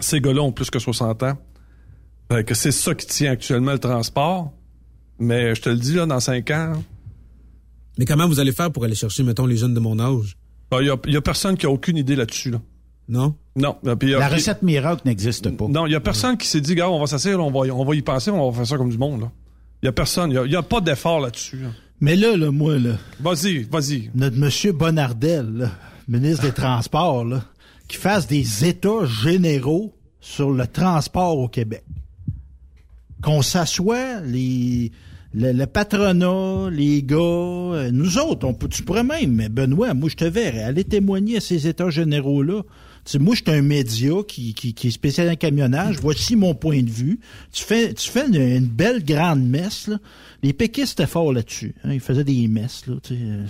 Ces 0.00 0.20
gars-là 0.20 0.42
ont 0.42 0.52
plus 0.52 0.70
que 0.70 0.78
60 0.78 1.22
ans. 1.24 1.38
Fait 2.30 2.44
que 2.44 2.54
c'est 2.54 2.72
ça 2.72 2.94
qui 2.94 3.06
tient 3.06 3.30
actuellement 3.32 3.72
le 3.72 3.78
transport. 3.78 4.52
Mais 5.18 5.54
je 5.54 5.60
te 5.62 5.68
le 5.68 5.76
dis, 5.76 5.94
là, 5.94 6.06
dans 6.06 6.18
5 6.20 6.50
ans, 6.50 6.72
Mais 7.98 8.06
comment 8.06 8.26
vous 8.26 8.40
allez 8.40 8.52
faire 8.52 8.72
pour 8.72 8.84
aller 8.84 8.94
chercher, 8.94 9.22
mettons, 9.22 9.44
les 9.46 9.56
jeunes 9.58 9.74
de 9.74 9.80
mon 9.80 9.98
âge? 10.00 10.36
il 10.80 10.86
y, 10.86 10.90
a, 10.90 10.96
y 11.06 11.16
a 11.16 11.20
personne 11.20 11.56
qui 11.58 11.66
a 11.66 11.70
aucune 11.70 11.98
idée 11.98 12.16
là-dessus, 12.16 12.50
là. 12.50 12.60
Non? 13.08 13.36
Non. 13.54 13.76
Puis 13.98 14.10
y 14.10 14.14
a- 14.14 14.20
La 14.20 14.28
recette 14.28 14.62
miracle 14.62 15.02
n'existe 15.04 15.50
pas. 15.54 15.68
Non, 15.68 15.86
il 15.86 15.92
y 15.92 15.94
a 15.94 16.00
personne 16.00 16.38
qui 16.38 16.46
s'est 16.46 16.62
dit, 16.62 16.74
gars, 16.74 16.88
on 16.88 16.98
va 16.98 17.06
s'asseoir, 17.06 17.38
on 17.44 17.50
va, 17.50 17.72
on 17.74 17.84
va 17.84 17.94
y 17.94 18.00
penser, 18.00 18.30
on 18.30 18.50
va 18.50 18.56
faire 18.56 18.66
ça 18.66 18.76
comme 18.78 18.88
du 18.88 18.96
monde, 18.96 19.20
là. 19.20 19.30
Il 19.82 19.86
y 19.86 19.88
a 19.88 19.92
personne, 19.92 20.30
il 20.30 20.50
y 20.52 20.56
a, 20.56 20.62
pas 20.62 20.80
d'effort 20.80 21.20
là-dessus. 21.20 21.56
là. 21.56 21.68
Mais 22.00 22.16
là, 22.16 22.36
là, 22.36 22.50
moi, 22.50 22.78
là, 22.78 22.96
Vas-y, 23.20 23.64
vas-y. 23.64 24.10
notre 24.14 24.36
monsieur 24.36 24.72
Bonardel, 24.72 25.46
là, 25.52 25.70
ministre 26.08 26.42
des 26.44 26.52
Transports, 26.52 27.24
là, 27.24 27.42
qui 27.88 27.96
fasse 27.96 28.26
des 28.26 28.64
états 28.64 29.04
généraux 29.04 29.92
sur 30.20 30.50
le 30.50 30.66
transport 30.66 31.38
au 31.38 31.48
Québec. 31.48 31.84
Qu'on 33.22 33.42
s'assoie, 33.42 34.20
les, 34.20 34.90
le, 35.34 35.52
le 35.52 35.66
patronat, 35.66 36.70
les 36.70 37.02
gars, 37.02 37.16
euh, 37.18 37.90
nous 37.92 38.18
autres, 38.18 38.46
on 38.46 38.54
peut, 38.54 38.68
tu 38.68 38.82
pourrais 38.82 39.04
même, 39.04 39.32
mais 39.32 39.48
Benoît, 39.48 39.94
moi, 39.94 40.08
je 40.08 40.16
te 40.16 40.24
verrais 40.24 40.62
aller 40.62 40.84
témoigner 40.84 41.36
à 41.38 41.40
ces 41.40 41.66
états 41.66 41.90
généraux-là. 41.90 42.62
Tu 43.04 43.12
sais, 43.12 43.18
moi, 43.18 43.34
je 43.34 43.42
suis 43.42 43.58
un 43.58 43.62
média 43.62 44.12
qui, 44.28 44.54
qui, 44.54 44.74
qui 44.74 44.86
est 44.88 44.90
spécialisé 44.92 45.32
en 45.32 45.36
camionnage. 45.36 45.96
Voici 46.00 46.36
mon 46.36 46.54
point 46.54 46.82
de 46.82 46.90
vue. 46.90 47.18
Tu 47.52 47.64
fais, 47.64 47.92
tu 47.94 48.08
fais 48.08 48.26
une, 48.28 48.36
une 48.36 48.66
belle 48.66 49.04
grande 49.04 49.42
messe. 49.44 49.88
Là. 49.88 49.98
Les 50.44 50.52
péquistes 50.52 51.00
étaient 51.00 51.08
forts 51.10 51.32
là-dessus. 51.32 51.74
hein. 51.82 51.92
Ils 51.92 52.00
faisaient 52.00 52.22
des 52.24 52.46
messes, 52.46 52.86
là, 52.86 52.94
tu 53.02 53.14
sais, 53.14 53.20
euh, 53.20 53.44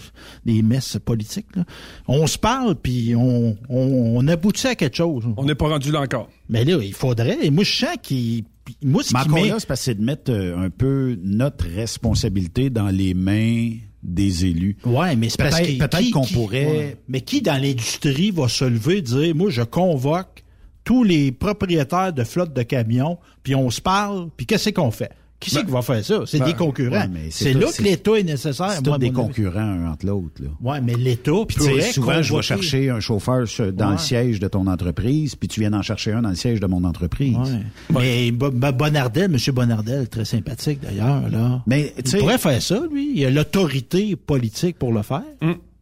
des 0.46 0.62
messes 0.62 0.96
politiques. 1.04 1.54
Là. 1.54 1.64
On 2.08 2.26
se 2.26 2.38
parle, 2.38 2.76
puis 2.76 3.14
on, 3.14 3.56
on, 3.68 4.16
on 4.16 4.26
aboutit 4.28 4.68
à 4.68 4.74
quelque 4.74 4.96
chose. 4.96 5.24
On 5.36 5.44
n'est 5.44 5.54
pas 5.54 5.68
rendu 5.68 5.92
là 5.92 6.00
encore. 6.00 6.30
Mais 6.48 6.64
là, 6.64 6.78
il 6.82 6.94
faudrait. 6.94 7.38
Et 7.42 7.50
moi, 7.50 7.64
je 7.64 7.72
sens 7.74 7.96
qu'il... 8.02 8.44
Moi, 8.82 9.02
ce 9.02 9.08
qui 9.10 9.16
encore 9.16 9.34
m'est- 9.34 9.48
là, 9.48 9.56
c'est 9.58 9.66
parce 9.66 9.80
que 9.80 9.84
c'est 9.86 9.94
de 9.96 10.04
mettre 10.04 10.30
euh, 10.32 10.56
un 10.56 10.70
peu 10.70 11.18
notre 11.22 11.66
responsabilité 11.66 12.70
dans 12.70 12.88
les 12.88 13.12
mains 13.12 13.70
des 14.02 14.46
élus. 14.46 14.76
Ouais, 14.84 15.14
mais 15.16 15.28
c'est 15.28 15.38
parce 15.38 15.60
Peut-être 15.60 15.72
que 15.74 15.78
peut-être 15.78 15.98
qui- 15.98 16.10
qu'on 16.10 16.22
qui- 16.22 16.34
pourrait... 16.34 16.66
ouais. 16.66 16.96
Mais 17.08 17.20
qui 17.20 17.40
dans 17.42 17.60
l'industrie 17.60 18.30
va 18.30 18.48
se 18.48 18.64
lever 18.64 18.98
et 18.98 19.02
dire 19.02 19.34
moi 19.34 19.50
je 19.50 19.62
convoque 19.62 20.42
tous 20.84 21.04
les 21.04 21.30
propriétaires 21.30 22.12
de 22.12 22.24
flottes 22.24 22.52
de 22.54 22.62
camions, 22.62 23.18
puis 23.44 23.54
on 23.54 23.70
se 23.70 23.80
parle, 23.80 24.28
puis 24.36 24.46
qu'est-ce 24.46 24.70
qu'on 24.70 24.90
fait? 24.90 25.12
Qui 25.42 25.50
c'est 25.50 25.60
Ben, 25.60 25.66
qui 25.66 25.72
va 25.72 25.82
faire 25.82 26.04
ça? 26.04 26.22
C'est 26.26 26.38
ben, 26.38 26.44
des 26.46 26.54
concurrents. 26.54 26.96
ouais, 26.96 27.08
mais 27.12 27.26
c'est 27.30 27.44
c'est 27.44 27.52
tout- 27.52 27.58
là 27.58 27.66
que 27.66 27.72
c'est- 27.72 27.82
l'État 27.82 28.12
est 28.18 28.22
nécessaire. 28.22 28.70
C'est 28.72 28.86
moi, 28.86 28.98
des 28.98 29.06
avis. 29.06 29.14
concurrents 29.14 29.58
un 29.60 29.90
entre 29.92 30.06
l'autre. 30.06 30.40
là. 30.42 30.48
Ouais, 30.60 30.80
mais 30.80 30.94
l'État 30.94 31.32
Puis 31.46 31.56
souvent, 31.58 31.70
je 31.76 32.00
vais 32.00 32.00
convoquer- 32.28 32.42
chercher 32.42 32.90
un 32.90 33.00
chauffeur 33.00 33.46
dans 33.74 33.86
Ouais. 33.86 33.92
le 33.92 33.98
siège 33.98 34.40
de 34.40 34.48
ton 34.48 34.66
entreprise, 34.66 35.34
puis 35.34 35.48
tu 35.48 35.60
viens 35.60 35.70
d'en 35.70 35.82
chercher 35.82 36.12
un 36.12 36.22
dans 36.22 36.28
le 36.30 36.34
siège 36.36 36.60
de 36.60 36.66
mon 36.66 36.84
entreprise. 36.84 37.36
Ouais. 37.36 37.60
Mais 38.00 38.30
Bo- 38.30 38.50
Bo- 38.50 38.72
Bonardel, 38.72 39.24
M. 39.34 39.36
Bonardel, 39.54 40.08
très 40.08 40.24
sympathique 40.24 40.80
d'ailleurs, 40.80 41.28
là. 41.28 41.62
Mais, 41.66 41.92
il 41.98 42.18
pourrait 42.18 42.38
faire 42.38 42.62
ça, 42.62 42.80
lui. 42.92 43.12
Il 43.16 43.24
a 43.26 43.30
l'autorité 43.30 44.16
politique 44.16 44.78
pour 44.78 44.92
le 44.92 45.02
faire. 45.02 45.22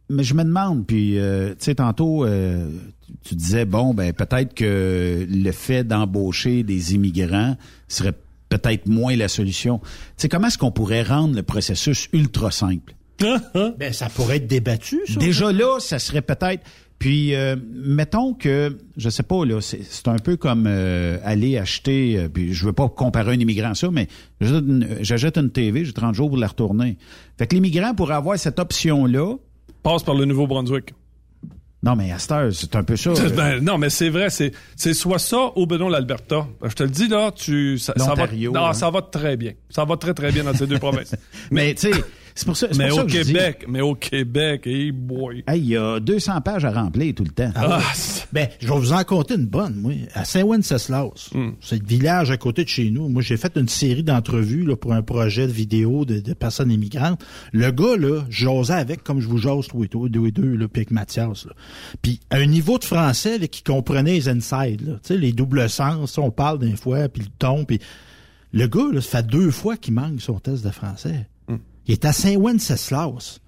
Mais 0.09 0.23
je 0.23 0.33
me 0.33 0.43
demande, 0.43 0.85
puis 0.85 1.17
euh, 1.17 1.51
tu 1.51 1.55
sais, 1.59 1.75
tantôt, 1.75 2.25
euh, 2.25 2.67
tu- 3.05 3.29
tu 3.29 3.35
disais, 3.35 3.63
bon, 3.63 3.93
ben 3.93 4.11
peut-être 4.11 4.53
que 4.53 5.25
le 5.29 5.51
fait 5.53 5.85
d'embaucher 5.85 6.63
des 6.63 6.93
immigrants 6.95 7.55
serait 7.87 8.13
peut-être 8.51 8.87
moins 8.87 9.15
la 9.15 9.27
solution. 9.27 9.79
Tu 9.79 9.87
sais, 10.17 10.29
comment 10.29 10.47
est-ce 10.47 10.57
qu'on 10.57 10.71
pourrait 10.71 11.03
rendre 11.03 11.35
le 11.35 11.43
processus 11.43 12.09
ultra 12.13 12.51
simple? 12.51 12.93
Ben, 13.77 13.93
ça 13.93 14.09
pourrait 14.09 14.37
être 14.37 14.47
débattu, 14.47 14.99
ça. 15.07 15.19
Déjà 15.19 15.51
là, 15.51 15.79
ça 15.79 15.99
serait 15.99 16.21
peut-être. 16.23 16.63
Puis, 16.97 17.33
euh, 17.33 17.55
mettons 17.73 18.33
que, 18.33 18.77
je 18.95 19.09
sais 19.09 19.23
pas, 19.23 19.43
là, 19.45 19.59
c'est 19.59 19.83
c'est 19.83 20.07
un 20.07 20.17
peu 20.17 20.37
comme 20.37 20.65
euh, 20.67 21.17
aller 21.23 21.57
acheter, 21.57 22.17
euh, 22.17 22.29
puis 22.29 22.53
je 22.53 22.65
veux 22.65 22.73
pas 22.73 22.89
comparer 22.89 23.33
un 23.33 23.39
immigrant 23.39 23.71
à 23.71 23.75
ça, 23.75 23.89
mais 23.91 24.07
j'achète 24.39 24.63
une, 24.63 24.97
j'achète 25.01 25.37
une 25.37 25.49
TV, 25.49 25.83
j'ai 25.83 25.93
30 25.93 26.13
jours 26.13 26.29
pour 26.29 26.37
la 26.37 26.47
retourner. 26.47 26.97
Fait 27.39 27.47
que 27.47 27.55
l'immigrant 27.55 27.95
pourrait 27.95 28.15
avoir 28.15 28.37
cette 28.37 28.59
option-là. 28.59 29.35
Passe 29.81 30.03
par 30.03 30.13
le 30.13 30.25
Nouveau-Brunswick. 30.25 30.93
Non, 31.83 31.95
mais 31.95 32.11
à 32.11 32.19
cette 32.19 32.31
heure, 32.31 32.53
c'est 32.53 32.75
un 32.75 32.83
peu 32.83 32.95
ça. 32.95 33.11
Ben, 33.35 33.59
non, 33.59 33.77
mais 33.77 33.89
c'est 33.89 34.09
vrai, 34.09 34.29
c'est, 34.29 34.51
c'est 34.75 34.93
soit 34.93 35.19
ça 35.19 35.51
ou 35.55 35.65
Benoît 35.65 35.89
l'Alberta. 35.89 36.47
Je 36.63 36.73
te 36.73 36.83
le 36.83 36.89
dis, 36.89 37.07
là, 37.07 37.31
tu, 37.31 37.79
ça, 37.79 37.93
ça 37.97 38.13
va, 38.13 38.27
non, 38.27 38.65
hein. 38.67 38.73
ça 38.73 38.89
va 38.89 39.01
très 39.01 39.35
bien. 39.35 39.53
Ça 39.69 39.85
va 39.85 39.97
très, 39.97 40.13
très 40.13 40.31
bien 40.31 40.43
dans 40.43 40.53
ces 40.53 40.67
deux 40.67 40.79
provinces. 40.79 41.15
Mais, 41.49 41.73
tu 41.73 41.91
sais, 41.91 42.03
c'est 42.35 42.45
pour 42.45 42.55
ça, 42.57 42.67
c'est 42.71 42.77
Mais 42.77 42.87
pour 42.89 42.97
ça 42.97 43.03
au 43.03 43.07
que 43.07 43.11
je 43.13 43.21
dis- 43.21 43.33
Québec, 43.33 43.65
mais 43.67 43.81
au 43.81 43.95
Québec, 43.95 44.65
hey 44.67 44.91
boy. 44.91 45.43
Hey, 45.47 45.59
il 45.61 45.67
y 45.69 45.77
a 45.77 45.99
200 45.99 46.41
pages 46.41 46.65
à 46.65 46.71
remplir 46.71 47.13
tout 47.15 47.23
le 47.23 47.31
temps. 47.31 47.51
Ah 47.55 47.77
ouais. 47.77 47.83
ben, 48.31 48.47
je 48.59 48.67
vais 48.67 48.79
vous 48.79 48.93
en 48.93 49.03
compter 49.03 49.35
une 49.35 49.45
bonne, 49.47 49.75
moi. 49.75 49.93
À 50.13 50.25
Saint-Wenceslas, 50.25 51.29
c'est 51.61 51.79
le 51.81 51.85
village 51.85 52.31
à 52.31 52.37
côté 52.37 52.63
de 52.63 52.69
chez 52.69 52.89
nous. 52.91 53.09
Moi, 53.09 53.21
j'ai 53.21 53.37
fait 53.37 53.55
une 53.57 53.67
série 53.67 54.03
d'entrevues 54.03 54.63
là, 54.65 54.75
pour 54.75 54.93
un 54.93 55.01
projet 55.01 55.47
de 55.47 55.51
vidéo 55.51 56.05
de, 56.05 56.19
de 56.19 56.33
personnes 56.33 56.71
immigrantes. 56.71 57.21
Le 57.53 57.71
gars, 57.71 57.97
là, 57.97 58.23
j'osais 58.29 58.73
avec, 58.73 59.03
comme 59.03 59.19
je 59.19 59.27
vous 59.27 59.37
jase 59.37 59.67
tous 59.67 59.83
et 59.83 59.87
tous, 59.87 60.09
deux 60.09 60.27
et 60.27 60.31
deux, 60.31 60.55
là, 60.55 60.67
puis 60.67 60.81
avec 60.81 60.91
Mathias. 60.91 61.45
Là. 61.45 61.53
Puis, 62.01 62.19
à 62.29 62.37
un 62.37 62.45
niveau 62.45 62.77
de 62.77 62.83
français 62.85 63.37
là, 63.37 63.47
qui 63.47 63.63
comprenait 63.63 64.13
les 64.13 64.29
inside, 64.29 64.81
là. 64.87 64.93
Tu 64.95 64.99
sais, 65.13 65.17
les 65.17 65.33
doubles 65.33 65.69
sens, 65.69 66.17
on 66.17 66.31
parle 66.31 66.59
des 66.59 66.75
fois, 66.75 67.09
puis 67.09 67.23
le 67.23 67.29
ton, 67.39 67.65
puis... 67.65 67.79
Le 68.53 68.67
gars, 68.67 68.89
là, 68.91 68.99
ça 68.99 69.19
fait 69.19 69.27
deux 69.27 69.49
fois 69.49 69.77
qu'il 69.77 69.93
manque 69.93 70.19
son 70.19 70.37
test 70.39 70.65
de 70.65 70.71
français. 70.71 71.25
Il 71.87 71.93
est 71.93 72.05
à 72.05 72.13
Saint-Wenceslas. 72.13 73.39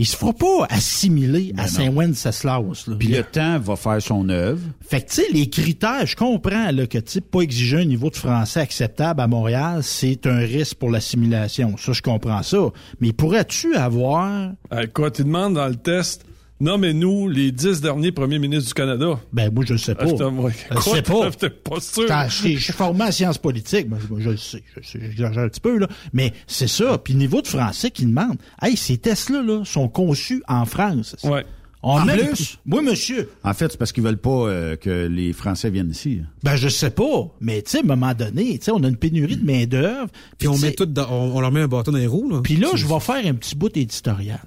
Il 0.00 0.06
se 0.06 0.16
fera 0.16 0.32
pas 0.32 0.66
assimiler 0.70 1.52
à 1.58 1.66
Saint-Wenceslas. 1.66 2.86
là. 2.86 2.96
Puis 2.96 3.08
le 3.08 3.24
temps 3.24 3.58
va 3.58 3.74
faire 3.74 4.00
son 4.00 4.28
œuvre. 4.28 4.60
Fait 4.80 5.02
que, 5.02 5.08
tu 5.08 5.14
sais, 5.16 5.26
les 5.32 5.50
critères, 5.50 6.06
je 6.06 6.14
comprends 6.14 6.70
là, 6.70 6.86
que, 6.86 6.98
tu 6.98 7.10
sais, 7.14 7.20
pas 7.20 7.40
exiger 7.40 7.78
un 7.78 7.84
niveau 7.84 8.08
de 8.08 8.14
français 8.14 8.60
acceptable 8.60 9.20
à 9.20 9.26
Montréal, 9.26 9.82
c'est 9.82 10.24
un 10.28 10.38
risque 10.38 10.76
pour 10.76 10.90
l'assimilation. 10.90 11.76
Ça, 11.76 11.92
je 11.92 12.02
comprends 12.02 12.44
ça. 12.44 12.58
Mais 13.00 13.12
pourrais-tu 13.12 13.74
avoir... 13.74 14.52
Euh, 14.72 14.86
quoi, 14.94 15.10
tu 15.10 15.24
demandes 15.24 15.54
dans 15.54 15.66
le 15.66 15.74
test, 15.74 16.24
nommez-nous 16.60 17.28
les 17.28 17.52
dix 17.52 17.80
derniers 17.80 18.12
premiers 18.12 18.38
ministres 18.38 18.68
du 18.68 18.74
Canada. 18.74 19.18
Ben, 19.32 19.52
moi, 19.52 19.64
je 19.66 19.72
le 19.74 19.78
sais 19.78 19.94
pas. 19.94 20.04
Moi, 20.30 20.50
Je 20.70 20.80
sais 20.80 21.02
pas. 21.02 21.30
pas 21.64 21.80
sûr? 21.80 22.06
Je 22.28 22.58
suis 22.58 22.72
formé 22.72 23.04
en 23.04 23.12
sciences 23.12 23.38
politiques, 23.38 23.88
moi, 23.88 23.98
je, 24.18 24.30
le 24.30 24.36
sais, 24.36 24.62
je 24.76 24.86
sais, 24.86 24.98
j'exagère 25.00 25.42
un 25.44 25.48
petit 25.48 25.60
peu, 25.60 25.78
là. 25.78 25.88
Mais 26.12 26.32
c'est 26.46 26.68
ça. 26.68 26.98
Puis 26.98 27.14
niveau 27.14 27.42
de 27.42 27.46
français 27.46 27.90
qui 27.90 28.06
demande, 28.06 28.36
hey, 28.62 28.76
ces 28.76 28.98
tests-là 28.98 29.42
là, 29.42 29.64
sont 29.64 29.88
conçus 29.88 30.42
en 30.48 30.64
France. 30.64 31.16
Ouais. 31.24 31.44
En, 31.80 32.00
En 32.00 32.04
même- 32.04 32.26
plus? 32.26 32.58
Oui, 32.68 32.82
monsieur. 32.82 33.30
En 33.44 33.54
fait, 33.54 33.70
c'est 33.70 33.78
parce 33.78 33.92
qu'ils 33.92 34.02
veulent 34.02 34.18
pas 34.18 34.48
euh, 34.48 34.74
que 34.74 35.06
les 35.06 35.32
Français 35.32 35.70
viennent 35.70 35.92
ici. 35.92 36.22
Ben, 36.42 36.56
je 36.56 36.68
sais 36.68 36.90
pas. 36.90 37.32
Mais, 37.40 37.62
tu 37.62 37.70
sais, 37.70 37.78
à 37.78 37.80
un 37.82 37.84
moment 37.86 38.14
donné, 38.14 38.58
tu 38.58 38.64
sais, 38.64 38.70
on 38.72 38.82
a 38.82 38.88
une 38.88 38.96
pénurie 38.96 39.36
de 39.36 39.46
main-d'œuvre. 39.46 40.08
Puis 40.38 40.48
on 40.48 40.58
met 40.58 40.72
tout 40.72 40.86
dans- 40.86 41.08
on, 41.08 41.36
on 41.36 41.40
leur 41.40 41.52
met 41.52 41.60
un 41.60 41.68
bâton 41.68 41.92
dans 41.92 41.98
les 41.98 42.08
roues, 42.08 42.28
là. 42.30 42.40
Puis 42.42 42.56
là, 42.56 42.70
je 42.74 42.84
vais 42.84 42.98
faire 42.98 43.24
un 43.24 43.34
petit 43.34 43.54
bout 43.54 43.74
éditorial. 43.76 44.40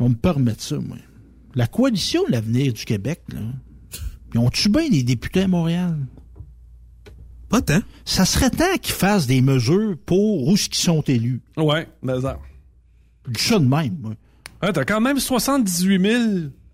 On 0.00 0.08
me 0.08 0.14
permettre 0.16 0.60
ça, 0.62 0.74
moi. 0.80 0.96
La 1.58 1.66
coalition 1.66 2.22
de 2.22 2.30
l'avenir 2.30 2.72
du 2.72 2.84
Québec, 2.84 3.20
là, 3.32 3.40
ils 4.32 4.38
ont-tu 4.38 4.68
bien 4.68 4.88
des 4.88 5.02
députés 5.02 5.42
à 5.42 5.48
Montréal? 5.48 5.98
Pas 7.48 7.60
tant. 7.62 7.80
Ça 8.04 8.24
serait 8.24 8.50
temps 8.50 8.78
qu'ils 8.80 8.94
fassent 8.94 9.26
des 9.26 9.40
mesures 9.40 9.96
pour 10.06 10.46
où 10.46 10.56
ce 10.56 10.68
qu'ils 10.68 10.84
sont 10.84 11.00
élus. 11.00 11.42
Ouais, 11.56 11.88
mais 12.00 12.20
ça. 12.20 12.38
Je 13.26 13.32
dis 13.32 13.42
ça 13.42 13.58
de 13.58 13.64
même, 13.66 13.98
moi. 14.00 14.12
Hein, 14.62 14.70
t'as 14.72 14.84
quand 14.84 15.00
même 15.00 15.18
78 15.18 16.00
000 16.00 16.24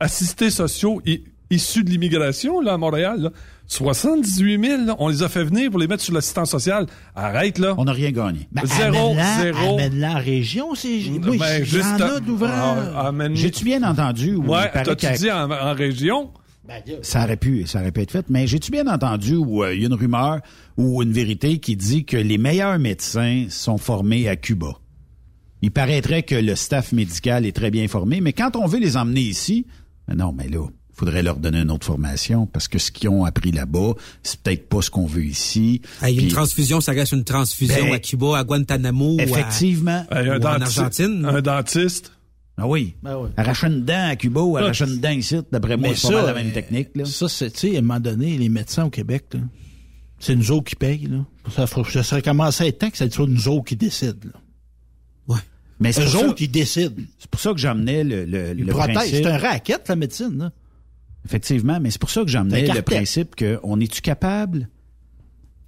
assistés 0.01 0.51
sociaux 0.51 1.01
issus 1.49 1.83
de 1.83 1.89
l'immigration, 1.89 2.61
là, 2.61 2.75
à 2.75 2.77
Montréal, 2.77 3.23
là. 3.23 3.31
78 3.67 4.63
000, 4.65 4.85
là, 4.87 4.97
on 4.99 5.09
les 5.09 5.23
a 5.23 5.29
fait 5.29 5.43
venir 5.45 5.71
pour 5.71 5.81
les 5.81 5.87
mettre 5.87 6.03
sur 6.03 6.13
l'assistance 6.15 6.51
sociale. 6.51 6.87
Arrête, 7.15 7.59
là. 7.59 7.75
On 7.79 7.85
n'a 7.85 7.93
rien 7.93 8.11
gagné. 8.11 8.49
Ben, 8.53 8.63
zéro, 8.67 9.13
amène-la- 9.13 9.43
zéro. 9.43 9.75
Amène-la 9.75 10.13
en 10.13 10.19
région, 10.19 10.75
c'est... 10.75 10.89
Oui, 11.27 11.39
Ben, 11.39 11.65
juste 11.65 11.85
en. 12.01 12.21
Ah, 12.47 13.09
amène- 13.09 13.35
J'ai-tu 13.35 13.65
bien 13.65 13.83
entendu? 13.83 14.35
ou 14.35 14.47
Ouais, 14.53 14.71
t'as-tu 14.73 15.07
dit 15.19 15.31
en, 15.31 15.51
en 15.51 15.75
région? 15.75 16.31
Ça 17.03 17.25
aurait 17.25 17.37
pu, 17.37 17.67
ça 17.67 17.81
aurait 17.81 17.93
pu 17.93 18.01
être 18.03 18.11
fait. 18.13 18.27
Mais 18.31 18.47
j'ai-tu 18.47 18.71
bien 18.71 18.87
entendu 18.87 19.37
où 19.37 19.63
euh, 19.65 19.75
il 19.75 19.81
y 19.81 19.85
a 19.85 19.89
une 19.89 19.95
rumeur 19.95 20.41
ou 20.79 21.03
une 21.03 21.13
vérité 21.13 21.59
qui 21.59 21.77
dit 21.77 22.05
que 22.07 22.17
les 22.17 22.39
meilleurs 22.39 22.79
médecins 22.79 23.47
sont 23.51 23.77
formés 23.77 24.29
à 24.29 24.37
Cuba? 24.37 24.73
Il 25.61 25.71
paraîtrait 25.71 26.23
que 26.23 26.35
le 26.35 26.55
staff 26.55 26.93
médical 26.93 27.45
est 27.47 27.53
très 27.57 27.71
bien 27.71 27.87
formé, 27.89 28.21
mais 28.21 28.33
quand 28.33 28.57
on 28.57 28.67
veut 28.67 28.79
les 28.79 28.97
emmener 28.97 29.21
ici, 29.23 29.67
ben 30.09 30.17
non, 30.17 30.33
mais 30.33 30.49
là, 30.49 30.67
faudrait 30.95 31.23
leur 31.23 31.37
donner 31.37 31.59
une 31.61 31.71
autre 31.71 31.87
formation 31.87 32.47
parce 32.47 32.69
que 32.69 32.79
ce 32.79 32.91
qu'ils 32.93 33.09
ont 33.09 33.25
appris 33.25 33.51
là-bas, 33.53 33.95
c'est 34.23 34.41
peut-être 34.41 34.69
pas 34.69 34.81
ce 34.83 34.91
qu'on 34.91 35.07
veut 35.07 35.25
ici. 35.25 35.83
Hey, 36.03 36.17
une 36.19 36.29
transfusion, 36.29 36.81
ça 36.81 36.93
reste 36.93 37.13
une 37.13 37.25
transfusion 37.25 37.85
Ben, 37.87 37.95
à 37.95 37.99
Cuba, 37.99 38.39
à 38.39 38.45
Guantanamo, 38.45 39.17
ou 39.17 39.21
à- 39.21 39.23
Effectivement. 39.25 40.07
Hey, 40.11 40.29
un, 40.29 40.39
Ou 40.41 40.43
en 40.45 40.61
Argentine. 40.61 41.25
un 41.25 41.43
dentiste? 41.43 42.13
Ah 42.57 42.69
oui. 42.69 42.95
Ben 43.03 43.19
oui. 43.19 43.31
Arracher 43.37 43.67
une 43.67 43.85
dent 43.85 44.09
à 44.11 44.15
Cuba 44.17 44.41
ou 44.43 44.57
arracher 44.57 44.85
une 44.85 45.01
dent 45.01 45.11
ici, 45.11 45.37
d'après 45.51 45.77
moi, 45.77 45.91
c'est 45.97 46.09
pas 46.09 46.15
mal 46.23 46.27
la 46.27 46.35
même 46.35 46.53
technique. 46.53 46.91
Là. 46.95 47.05
Ça, 47.05 47.29
c'est, 47.29 47.51
tu 47.51 47.59
sais, 47.71 47.75
à 47.77 47.79
un 47.81 47.83
moment 47.83 47.99
donné, 47.99 48.39
les 48.39 48.49
médecins 48.49 48.85
au 48.85 48.91
Québec, 48.91 49.25
là, 49.35 49.41
c'est 50.21 50.37
nous 50.37 50.53
autres 50.53 50.65
qui 50.71 50.77
payent, 50.77 51.09
là. 51.11 51.25
Ça, 51.51 51.67
faut- 51.67 51.85
ça 51.85 52.05
serait 52.05 52.23
commencé 52.23 52.63
à 52.63 52.67
être 52.69 52.79
temps 52.79 52.91
que 52.91 52.97
ça 52.97 53.11
soit 53.11 53.27
nous 53.27 53.49
autres 53.49 53.65
qui 53.65 53.77
décident, 53.77 54.15
là. 54.33 54.41
Mais 55.81 55.91
c'est 55.91 56.05
Eux 56.05 56.17
autres, 56.19 56.41
ils 56.41 56.49
décident. 56.51 57.03
C'est 57.19 57.29
pour 57.29 57.41
ça 57.41 57.51
que 57.53 57.59
j'amenais 57.59 58.05
le, 58.05 58.25
le, 58.25 58.55
Ils 58.57 58.65
le 58.65 58.73
protègent. 58.73 58.95
principe. 58.95 59.15
C'est 59.17 59.27
un 59.27 59.37
racket, 59.39 59.89
la 59.89 59.97
médecine, 59.97 60.39
là. 60.39 60.53
Effectivement, 61.25 61.81
mais 61.81 61.91
c'est 61.91 62.01
pour 62.01 62.11
ça 62.11 62.25
que 62.25 62.37
un 62.37 62.45
le 62.45 62.83
principe 62.83 63.35
que 63.35 63.59
on 63.63 63.81
est-tu 63.81 64.03
capable? 64.03 64.69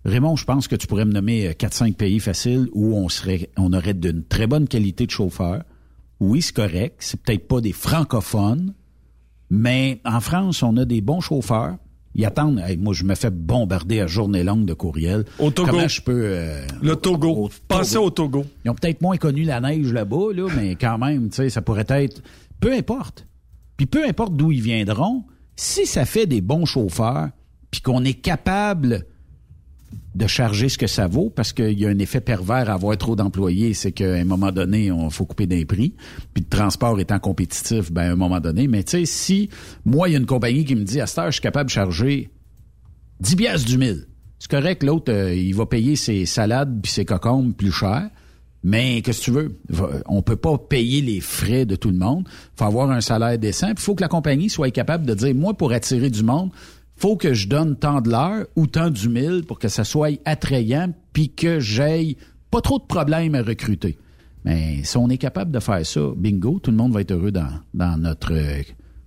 Raymond, 0.04 0.36
je 0.36 0.44
pense 0.44 0.68
que 0.68 0.76
tu 0.76 0.86
pourrais 0.86 1.04
me 1.04 1.12
nommer 1.12 1.50
4-5 1.50 1.94
pays 1.94 2.20
faciles 2.20 2.68
où 2.72 2.94
on 2.96 3.08
serait, 3.08 3.50
on 3.56 3.72
aurait 3.72 3.94
d'une 3.94 4.22
très 4.22 4.46
bonne 4.46 4.68
qualité 4.68 5.06
de 5.06 5.10
chauffeur. 5.10 5.64
Oui, 6.20 6.42
c'est 6.42 6.54
correct. 6.54 6.96
C'est 7.00 7.20
peut-être 7.20 7.48
pas 7.48 7.60
des 7.60 7.72
francophones, 7.72 8.74
mais 9.50 10.00
en 10.04 10.20
France, 10.20 10.62
on 10.62 10.76
a 10.76 10.84
des 10.84 11.00
bons 11.00 11.20
chauffeurs. 11.20 11.76
Ils 12.14 12.24
attendent. 12.24 12.60
Hey, 12.60 12.76
moi, 12.76 12.94
je 12.94 13.04
me 13.04 13.14
fais 13.14 13.30
bombarder 13.30 14.00
à 14.00 14.06
journée 14.06 14.42
longue 14.42 14.64
de 14.64 14.72
courriels. 14.72 15.24
Au 15.38 15.50
Togo. 15.50 15.70
Comment 15.70 15.88
je 15.88 16.00
peux 16.00 16.22
euh, 16.24 16.66
Le 16.82 16.96
Togo. 16.96 17.50
Pensez 17.68 17.98
au 17.98 18.08
Togo. 18.10 18.44
ils 18.64 18.70
ont 18.70 18.74
peut-être 18.74 19.02
moins 19.02 19.18
connu 19.18 19.42
la 19.42 19.60
neige 19.60 19.92
là-bas, 19.92 20.32
là, 20.34 20.48
mais 20.56 20.76
quand 20.76 20.96
même, 20.96 21.28
tu 21.28 21.36
sais, 21.36 21.50
ça 21.50 21.60
pourrait 21.60 21.84
être. 21.88 22.22
Peu 22.58 22.72
importe. 22.72 23.26
Puis 23.76 23.84
peu 23.84 24.06
importe 24.08 24.34
d'où 24.34 24.50
ils 24.50 24.62
viendront, 24.62 25.24
si 25.56 25.86
ça 25.86 26.04
fait 26.04 26.26
des 26.26 26.40
bons 26.40 26.66
chauffeurs, 26.66 27.30
puis 27.70 27.80
qu'on 27.80 28.04
est 28.04 28.14
capable 28.14 29.06
de 30.14 30.26
charger 30.26 30.68
ce 30.68 30.78
que 30.78 30.86
ça 30.86 31.08
vaut, 31.08 31.28
parce 31.28 31.52
qu'il 31.52 31.78
y 31.78 31.84
a 31.84 31.90
un 31.90 31.98
effet 31.98 32.20
pervers 32.20 32.70
à 32.70 32.74
avoir 32.74 32.96
trop 32.96 33.16
d'employés, 33.16 33.74
c'est 33.74 33.92
qu'à 33.92 34.14
un 34.14 34.24
moment 34.24 34.50
donné, 34.50 34.90
on 34.90 35.10
faut 35.10 35.26
couper 35.26 35.46
des 35.46 35.66
prix. 35.66 35.94
Puis 36.32 36.42
le 36.42 36.48
transport 36.48 36.98
étant 37.00 37.18
compétitif, 37.18 37.92
ben 37.92 38.02
à 38.02 38.12
un 38.12 38.16
moment 38.16 38.40
donné. 38.40 38.66
Mais 38.66 38.82
tu 38.82 38.92
sais, 38.92 39.04
si 39.04 39.50
moi, 39.84 40.08
il 40.08 40.12
y 40.12 40.14
a 40.14 40.18
une 40.18 40.26
compagnie 40.26 40.64
qui 40.64 40.74
me 40.74 40.84
dit 40.84 41.00
à 41.00 41.06
cette 41.06 41.18
heure, 41.18 41.26
je 41.26 41.32
suis 41.32 41.42
capable 41.42 41.66
de 41.66 41.72
charger 41.72 42.30
10 43.20 43.36
piastres 43.36 43.68
du 43.68 43.76
mille. 43.76 44.06
C'est 44.38 44.50
correct, 44.50 44.82
l'autre, 44.82 45.12
euh, 45.12 45.34
il 45.34 45.54
va 45.54 45.66
payer 45.66 45.96
ses 45.96 46.24
salades 46.26 46.80
puis 46.82 46.92
ses 46.92 47.04
cocombes 47.04 47.54
plus 47.54 47.72
cher. 47.72 48.08
Mais 48.68 49.00
qu'est-ce 49.00 49.20
que 49.20 49.24
tu 49.26 49.30
veux? 49.30 49.60
On 50.06 50.22
peut 50.22 50.34
pas 50.34 50.58
payer 50.58 51.00
les 51.00 51.20
frais 51.20 51.64
de 51.66 51.76
tout 51.76 51.90
le 51.90 51.96
monde. 51.96 52.28
faut 52.56 52.64
avoir 52.64 52.90
un 52.90 53.00
salaire 53.00 53.38
décent. 53.38 53.68
Il 53.68 53.78
faut 53.78 53.94
que 53.94 54.00
la 54.00 54.08
compagnie 54.08 54.50
soit 54.50 54.72
capable 54.72 55.06
de 55.06 55.14
dire, 55.14 55.32
moi, 55.36 55.54
pour 55.54 55.70
attirer 55.70 56.10
du 56.10 56.24
monde, 56.24 56.50
faut 56.96 57.16
que 57.16 57.32
je 57.32 57.46
donne 57.46 57.76
tant 57.76 58.00
de 58.00 58.10
l'heure 58.10 58.44
ou 58.56 58.66
tant 58.66 58.90
du 58.90 59.08
pour 59.46 59.60
que 59.60 59.68
ça 59.68 59.84
soit 59.84 60.18
attrayant 60.24 60.92
puis 61.12 61.30
que 61.30 61.60
j'aille 61.60 62.16
pas 62.50 62.60
trop 62.60 62.80
de 62.80 62.84
problèmes 62.84 63.36
à 63.36 63.42
recruter. 63.42 63.98
Mais 64.44 64.82
si 64.82 64.96
on 64.96 65.08
est 65.10 65.18
capable 65.18 65.52
de 65.52 65.60
faire 65.60 65.86
ça, 65.86 66.00
bingo, 66.16 66.58
tout 66.58 66.72
le 66.72 66.76
monde 66.76 66.92
va 66.92 67.02
être 67.02 67.12
heureux 67.12 67.30
dans, 67.30 67.60
dans, 67.72 67.96
notre, 67.96 68.32
euh, 68.32 68.62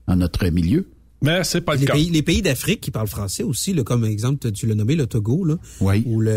dans 0.07 0.15
notre 0.15 0.48
milieu. 0.48 0.90
Mais 1.22 1.44
c'est 1.44 1.62
pas 1.62 1.74
le 1.76 1.82
Les 1.82 1.86
cas. 1.86 1.94
pays, 1.94 2.10
les 2.10 2.22
pays 2.22 2.41
d'Afrique 2.41 2.80
qui 2.80 2.91
parlent 2.91 3.08
français 3.08 3.44
aussi, 3.44 3.74
là, 3.74 3.84
comme 3.84 4.06
exemple, 4.06 4.52
tu 4.54 4.66
l'as 4.68 4.76
nommé, 4.76 4.96
le 4.96 5.06
Togo, 5.06 5.44
là, 5.44 5.56
Oui. 5.82 6.02
ou 6.06 6.22
le, 6.22 6.32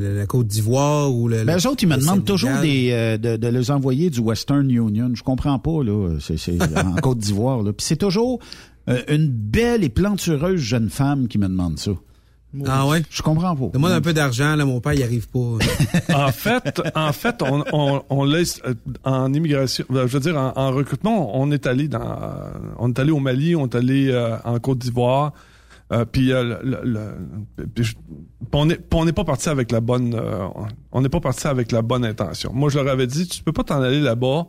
le- 0.00 0.16
la 0.18 0.26
Côte 0.26 0.46
d'Ivoire, 0.46 1.12
ou 1.12 1.26
le. 1.28 1.42
Ben, 1.44 1.58
eux 1.58 1.66
autres, 1.68 1.82
ils 1.82 1.88
me 1.88 1.96
demandent 1.96 2.24
toujours 2.24 2.50
des, 2.62 2.90
euh, 2.92 3.16
de, 3.18 3.36
de 3.36 3.48
les 3.48 3.70
envoyer 3.72 4.10
du 4.10 4.20
Western 4.20 4.70
Union. 4.70 5.10
Je 5.14 5.22
comprends 5.24 5.58
pas, 5.58 5.82
là. 5.82 6.16
C'est, 6.20 6.36
c'est 6.36 6.58
en 6.78 6.94
Côte 6.96 7.18
d'Ivoire, 7.18 7.62
là. 7.62 7.72
Puis 7.72 7.84
c'est 7.86 7.96
toujours 7.96 8.38
euh, 8.88 9.02
une 9.08 9.26
belle 9.28 9.82
et 9.82 9.88
plantureuse 9.88 10.60
jeune 10.60 10.90
femme 10.90 11.26
qui 11.26 11.38
me 11.38 11.48
demande 11.48 11.78
ça. 11.78 11.92
Ah 12.66 12.86
ouais? 12.86 13.02
Je 13.10 13.20
comprends 13.22 13.56
pas. 13.56 13.66
Donne-moi 13.72 13.90
un 13.90 14.00
peu 14.00 14.12
d'argent, 14.12 14.54
là, 14.54 14.64
mon 14.64 14.80
père, 14.80 14.92
il 14.94 15.02
arrive 15.02 15.28
pas. 15.28 15.38
en 16.14 16.30
fait, 16.30 16.80
en 16.94 17.12
fait, 17.12 17.42
on, 17.42 17.64
on, 17.72 18.02
on 18.10 18.24
laisse 18.24 18.60
euh, 18.64 18.74
en 19.04 19.32
immigration, 19.32 19.84
euh, 19.90 20.06
je 20.06 20.12
veux 20.12 20.20
dire 20.20 20.36
en, 20.36 20.52
en 20.56 20.70
recrutement, 20.70 21.36
on 21.40 21.50
est 21.50 21.66
allé 21.66 21.88
dans, 21.88 22.02
on 22.78 22.90
est 22.90 22.98
allé 22.98 23.10
au 23.10 23.18
Mali, 23.18 23.56
on 23.56 23.66
est 23.66 23.74
allé 23.74 24.08
euh, 24.10 24.36
en 24.44 24.58
Côte 24.60 24.78
d'Ivoire, 24.78 25.32
euh, 25.92 26.04
puis 26.04 26.32
euh, 26.32 26.42
le- 26.62 26.80
le- 26.84 27.16
le- 27.56 27.66
puis 27.66 27.84
je- 27.84 27.94
puis 27.94 28.48
on 28.52 28.66
n'est 28.66 28.78
on 28.92 29.06
pas 29.12 29.24
parti 29.24 29.48
avec 29.48 29.72
la 29.72 29.80
bonne, 29.80 30.14
euh, 30.14 30.46
on 30.92 31.00
n'est 31.00 31.08
pas 31.08 31.20
parti 31.20 31.46
avec 31.48 31.72
la 31.72 31.82
bonne 31.82 32.04
intention. 32.04 32.52
Moi, 32.54 32.70
je 32.70 32.78
leur 32.78 32.88
avais 32.92 33.06
dit, 33.06 33.26
tu 33.26 33.42
peux 33.42 33.52
pas 33.52 33.64
t'en 33.64 33.82
aller 33.82 34.00
là-bas, 34.00 34.46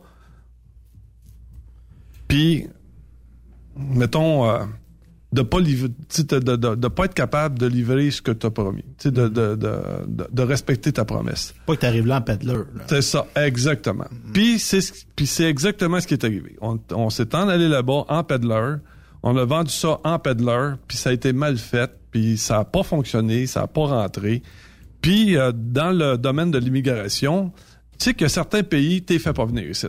puis 2.28 2.66
mettons. 3.76 4.48
De 5.36 5.42
pas 5.42 5.60
livrer, 5.60 5.90
tu 6.08 6.24
de, 6.24 6.38
de, 6.38 6.74
de, 6.74 6.88
pas 6.88 7.04
être 7.04 7.14
capable 7.14 7.58
de 7.58 7.66
livrer 7.66 8.10
ce 8.10 8.22
que 8.22 8.32
tu 8.32 8.46
as 8.46 8.50
promis, 8.50 8.82
tu 8.98 9.04
sais, 9.04 9.10
de, 9.10 9.28
de, 9.28 9.54
de, 9.56 10.42
respecter 10.42 10.92
ta 10.92 11.04
promesse. 11.04 11.54
Pas 11.66 11.76
que 11.76 11.80
t'arrives 11.80 12.06
là 12.06 12.16
en 12.18 12.22
peddler. 12.22 12.54
C'est 12.88 13.02
ça, 13.02 13.26
exactement. 13.36 14.06
Puis 14.32 14.58
c'est 14.58 14.80
ce- 14.80 14.92
puis 15.14 15.26
c'est 15.26 15.44
exactement 15.44 16.00
ce 16.00 16.06
qui 16.06 16.14
est 16.14 16.24
arrivé. 16.24 16.56
On, 16.60 16.78
on 16.92 17.10
s'est 17.10 17.34
en 17.34 17.48
allé 17.48 17.68
là-bas 17.68 18.04
en 18.08 18.24
peddler, 18.24 18.76
on 19.22 19.36
a 19.36 19.44
vendu 19.44 19.72
ça 19.72 20.00
en 20.04 20.18
peddler, 20.18 20.72
puis 20.88 20.96
ça 20.96 21.10
a 21.10 21.12
été 21.12 21.32
mal 21.32 21.58
fait, 21.58 21.90
puis 22.10 22.38
ça 22.38 22.60
a 22.60 22.64
pas 22.64 22.82
fonctionné, 22.82 23.46
ça 23.46 23.62
a 23.62 23.66
pas 23.66 23.86
rentré. 23.86 24.42
Puis 25.02 25.36
euh, 25.36 25.52
dans 25.54 25.90
le 25.96 26.16
domaine 26.16 26.50
de 26.50 26.58
l'immigration, 26.58 27.52
tu 27.98 28.04
sais 28.06 28.14
que 28.14 28.28
certains 28.28 28.62
pays 28.62 29.02
t'es 29.02 29.18
fait 29.18 29.32
pas 29.32 29.44
venir 29.44 29.68
ici. 29.68 29.86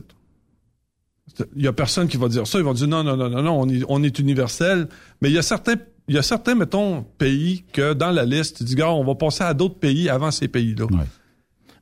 Il 1.55 1.63
y 1.63 1.67
a 1.67 1.73
personne 1.73 2.07
qui 2.07 2.17
va 2.17 2.29
dire 2.29 2.47
ça, 2.47 2.57
ils 2.57 2.63
vont 2.63 2.73
dire 2.73 2.87
non 2.87 3.03
non 3.03 3.15
non 3.15 3.29
non 3.29 3.41
non, 3.43 3.61
on 3.61 3.69
est, 3.69 3.83
on 3.87 4.01
est 4.01 4.17
universel, 4.19 4.87
mais 5.21 5.29
il 5.29 5.35
y 5.35 5.37
a 5.37 5.41
certains 5.41 5.75
il 6.07 6.15
y 6.15 6.17
a 6.17 6.21
certains 6.23 6.55
mettons 6.55 7.03
pays 7.17 7.63
que 7.73 7.93
dans 7.93 8.11
la 8.11 8.23
liste, 8.25 8.59
tu 8.59 8.63
dis 8.63 8.75
gars, 8.75 8.91
on 8.91 9.03
va 9.03 9.15
passer 9.15 9.43
à 9.43 9.53
d'autres 9.53 9.77
pays 9.77 10.09
avant 10.09 10.31
ces 10.31 10.47
pays-là. 10.47 10.85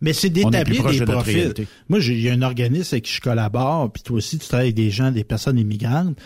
Mais 0.02 0.14
c'est 0.14 0.30
d'établir 0.30 0.84
des 0.92 1.00
de 1.00 1.06
profils. 1.06 1.54
Moi, 1.90 2.00
j'ai- 2.00 2.14
il 2.16 2.22
y 2.22 2.30
a 2.30 2.34
un 2.34 2.42
organisme 2.42 2.96
avec 2.96 3.06
qui 3.06 3.14
je 3.14 3.22
collabore, 3.22 3.92
puis 3.92 4.04
toi 4.04 4.18
aussi, 4.18 4.38
tu 4.38 4.48
travailles 4.48 4.68
avec 4.68 4.76
des 4.76 4.92
gens, 4.92 5.12
des 5.12 5.24
personnes 5.24 5.58
immigrantes. 5.58 6.18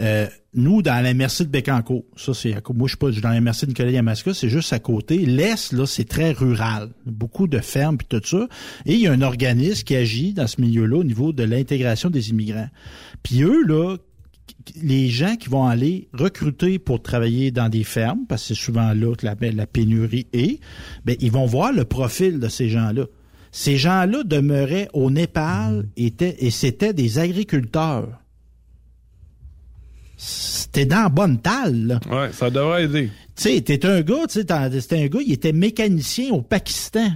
Euh, 0.00 0.26
nous, 0.54 0.82
dans 0.82 1.02
la 1.02 1.12
MRC 1.14 1.44
de 1.44 1.48
Bécancourt, 1.50 2.04
ça, 2.16 2.32
c'est 2.34 2.54
à 2.54 2.60
moi, 2.74 2.86
je 2.86 2.92
suis 2.92 2.96
pas 2.96 3.10
dans 3.10 3.30
la 3.30 3.40
MRC 3.40 3.62
de 3.66 3.70
Nicolas 3.70 3.90
Yamaska, 3.90 4.32
c'est 4.34 4.48
juste 4.48 4.72
à 4.72 4.78
côté. 4.78 5.18
L'Est, 5.18 5.72
là, 5.72 5.86
c'est 5.86 6.04
très 6.08 6.32
rural. 6.32 6.90
Beaucoup 7.06 7.46
de 7.48 7.58
fermes, 7.58 7.96
puis 7.98 8.06
tout 8.08 8.20
ça. 8.24 8.48
Et 8.86 8.94
il 8.94 9.00
y 9.00 9.06
a 9.08 9.12
un 9.12 9.22
organisme 9.22 9.82
qui 9.84 9.96
agit 9.96 10.32
dans 10.32 10.46
ce 10.46 10.60
milieu-là 10.60 10.98
au 10.98 11.04
niveau 11.04 11.32
de 11.32 11.42
l'intégration 11.42 12.10
des 12.10 12.30
immigrants. 12.30 12.68
Puis 13.22 13.42
eux, 13.42 13.62
là, 13.66 13.96
les 14.82 15.08
gens 15.08 15.36
qui 15.36 15.48
vont 15.48 15.66
aller 15.66 16.08
recruter 16.12 16.78
pour 16.78 17.02
travailler 17.02 17.50
dans 17.50 17.68
des 17.68 17.84
fermes, 17.84 18.26
parce 18.28 18.42
que 18.42 18.54
c'est 18.54 18.60
souvent 18.62 18.92
là 18.92 19.14
que 19.14 19.24
la, 19.24 19.34
la 19.52 19.66
pénurie 19.66 20.26
est, 20.32 20.60
ben, 21.04 21.16
ils 21.20 21.32
vont 21.32 21.46
voir 21.46 21.72
le 21.72 21.84
profil 21.84 22.38
de 22.38 22.48
ces 22.48 22.68
gens-là. 22.68 23.06
Ces 23.50 23.76
gens-là 23.76 24.24
demeuraient 24.24 24.88
au 24.92 25.10
Népal 25.10 25.88
étaient, 25.96 26.36
et 26.40 26.50
c'était 26.50 26.92
des 26.92 27.18
agriculteurs. 27.18 28.20
C'était 30.16 30.84
dans 30.84 31.04
la 31.04 31.08
bonne 31.08 31.40
talle, 31.40 31.86
là. 31.86 32.00
Ouais, 32.10 32.32
ça 32.32 32.50
devrait 32.50 32.84
aider. 32.84 33.10
Tu 33.36 33.42
sais, 33.44 33.60
t'es 33.60 33.86
un 33.86 34.02
gars, 34.02 34.26
tu 34.28 34.40
sais, 34.40 34.80
c'était 34.80 35.04
un 35.04 35.06
gars, 35.06 35.20
il 35.24 35.32
était 35.32 35.52
mécanicien 35.52 36.32
au 36.32 36.42
Pakistan. 36.42 37.10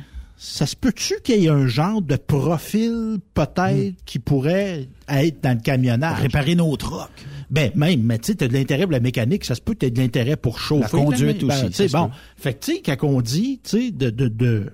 Ça 0.44 0.66
se 0.66 0.74
peut-tu 0.74 1.14
qu'il 1.22 1.40
y 1.40 1.46
ait 1.46 1.50
un 1.50 1.68
genre 1.68 2.02
de 2.02 2.16
profil, 2.16 3.18
peut-être, 3.32 3.94
qui 4.04 4.18
pourrait 4.18 4.88
être 5.08 5.40
dans 5.40 5.56
le 5.56 5.62
camionnage? 5.62 6.20
Réparer 6.20 6.56
nos 6.56 6.76
trucks. 6.76 7.08
Ben, 7.48 7.70
même, 7.76 8.02
mais 8.02 8.18
tu 8.18 8.32
sais, 8.32 8.34
t'as 8.34 8.48
de 8.48 8.52
l'intérêt 8.52 8.82
pour 8.82 8.90
la 8.92 8.98
mécanique, 8.98 9.44
ça 9.44 9.54
se 9.54 9.60
peut 9.60 9.74
que 9.74 9.78
t'aies 9.78 9.92
de 9.92 10.00
l'intérêt 10.00 10.34
pour 10.34 10.58
chauffer. 10.58 10.82
La 10.82 10.88
conduite 11.04 11.44
Ben, 11.44 11.66
aussi, 11.68 11.86
bon. 11.88 12.08
peut. 12.08 12.14
Fait 12.36 12.54
que, 12.54 12.64
tu 12.64 12.74
sais, 12.74 12.82
quand 12.82 13.06
on 13.06 13.20
dit, 13.20 13.60
tu 13.62 13.70
sais, 13.70 13.90
de, 13.92 14.10
de, 14.10 14.26
de 14.26 14.70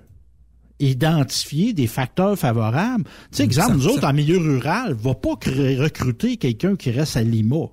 identifier 0.80 1.74
des 1.74 1.86
facteurs 1.86 2.38
favorables, 2.38 3.04
tu 3.04 3.10
sais, 3.32 3.44
exemple, 3.44 3.68
ça- 3.68 3.74
nous 3.74 3.86
autres, 3.88 4.00
ça- 4.00 4.08
en 4.08 4.14
milieu 4.14 4.38
rural, 4.38 4.94
va 4.94 5.14
pas 5.14 5.34
cr- 5.34 5.76
recruter 5.82 6.38
quelqu'un 6.38 6.76
qui 6.76 6.90
reste 6.92 7.16
à 7.18 7.22
Lima. 7.22 7.66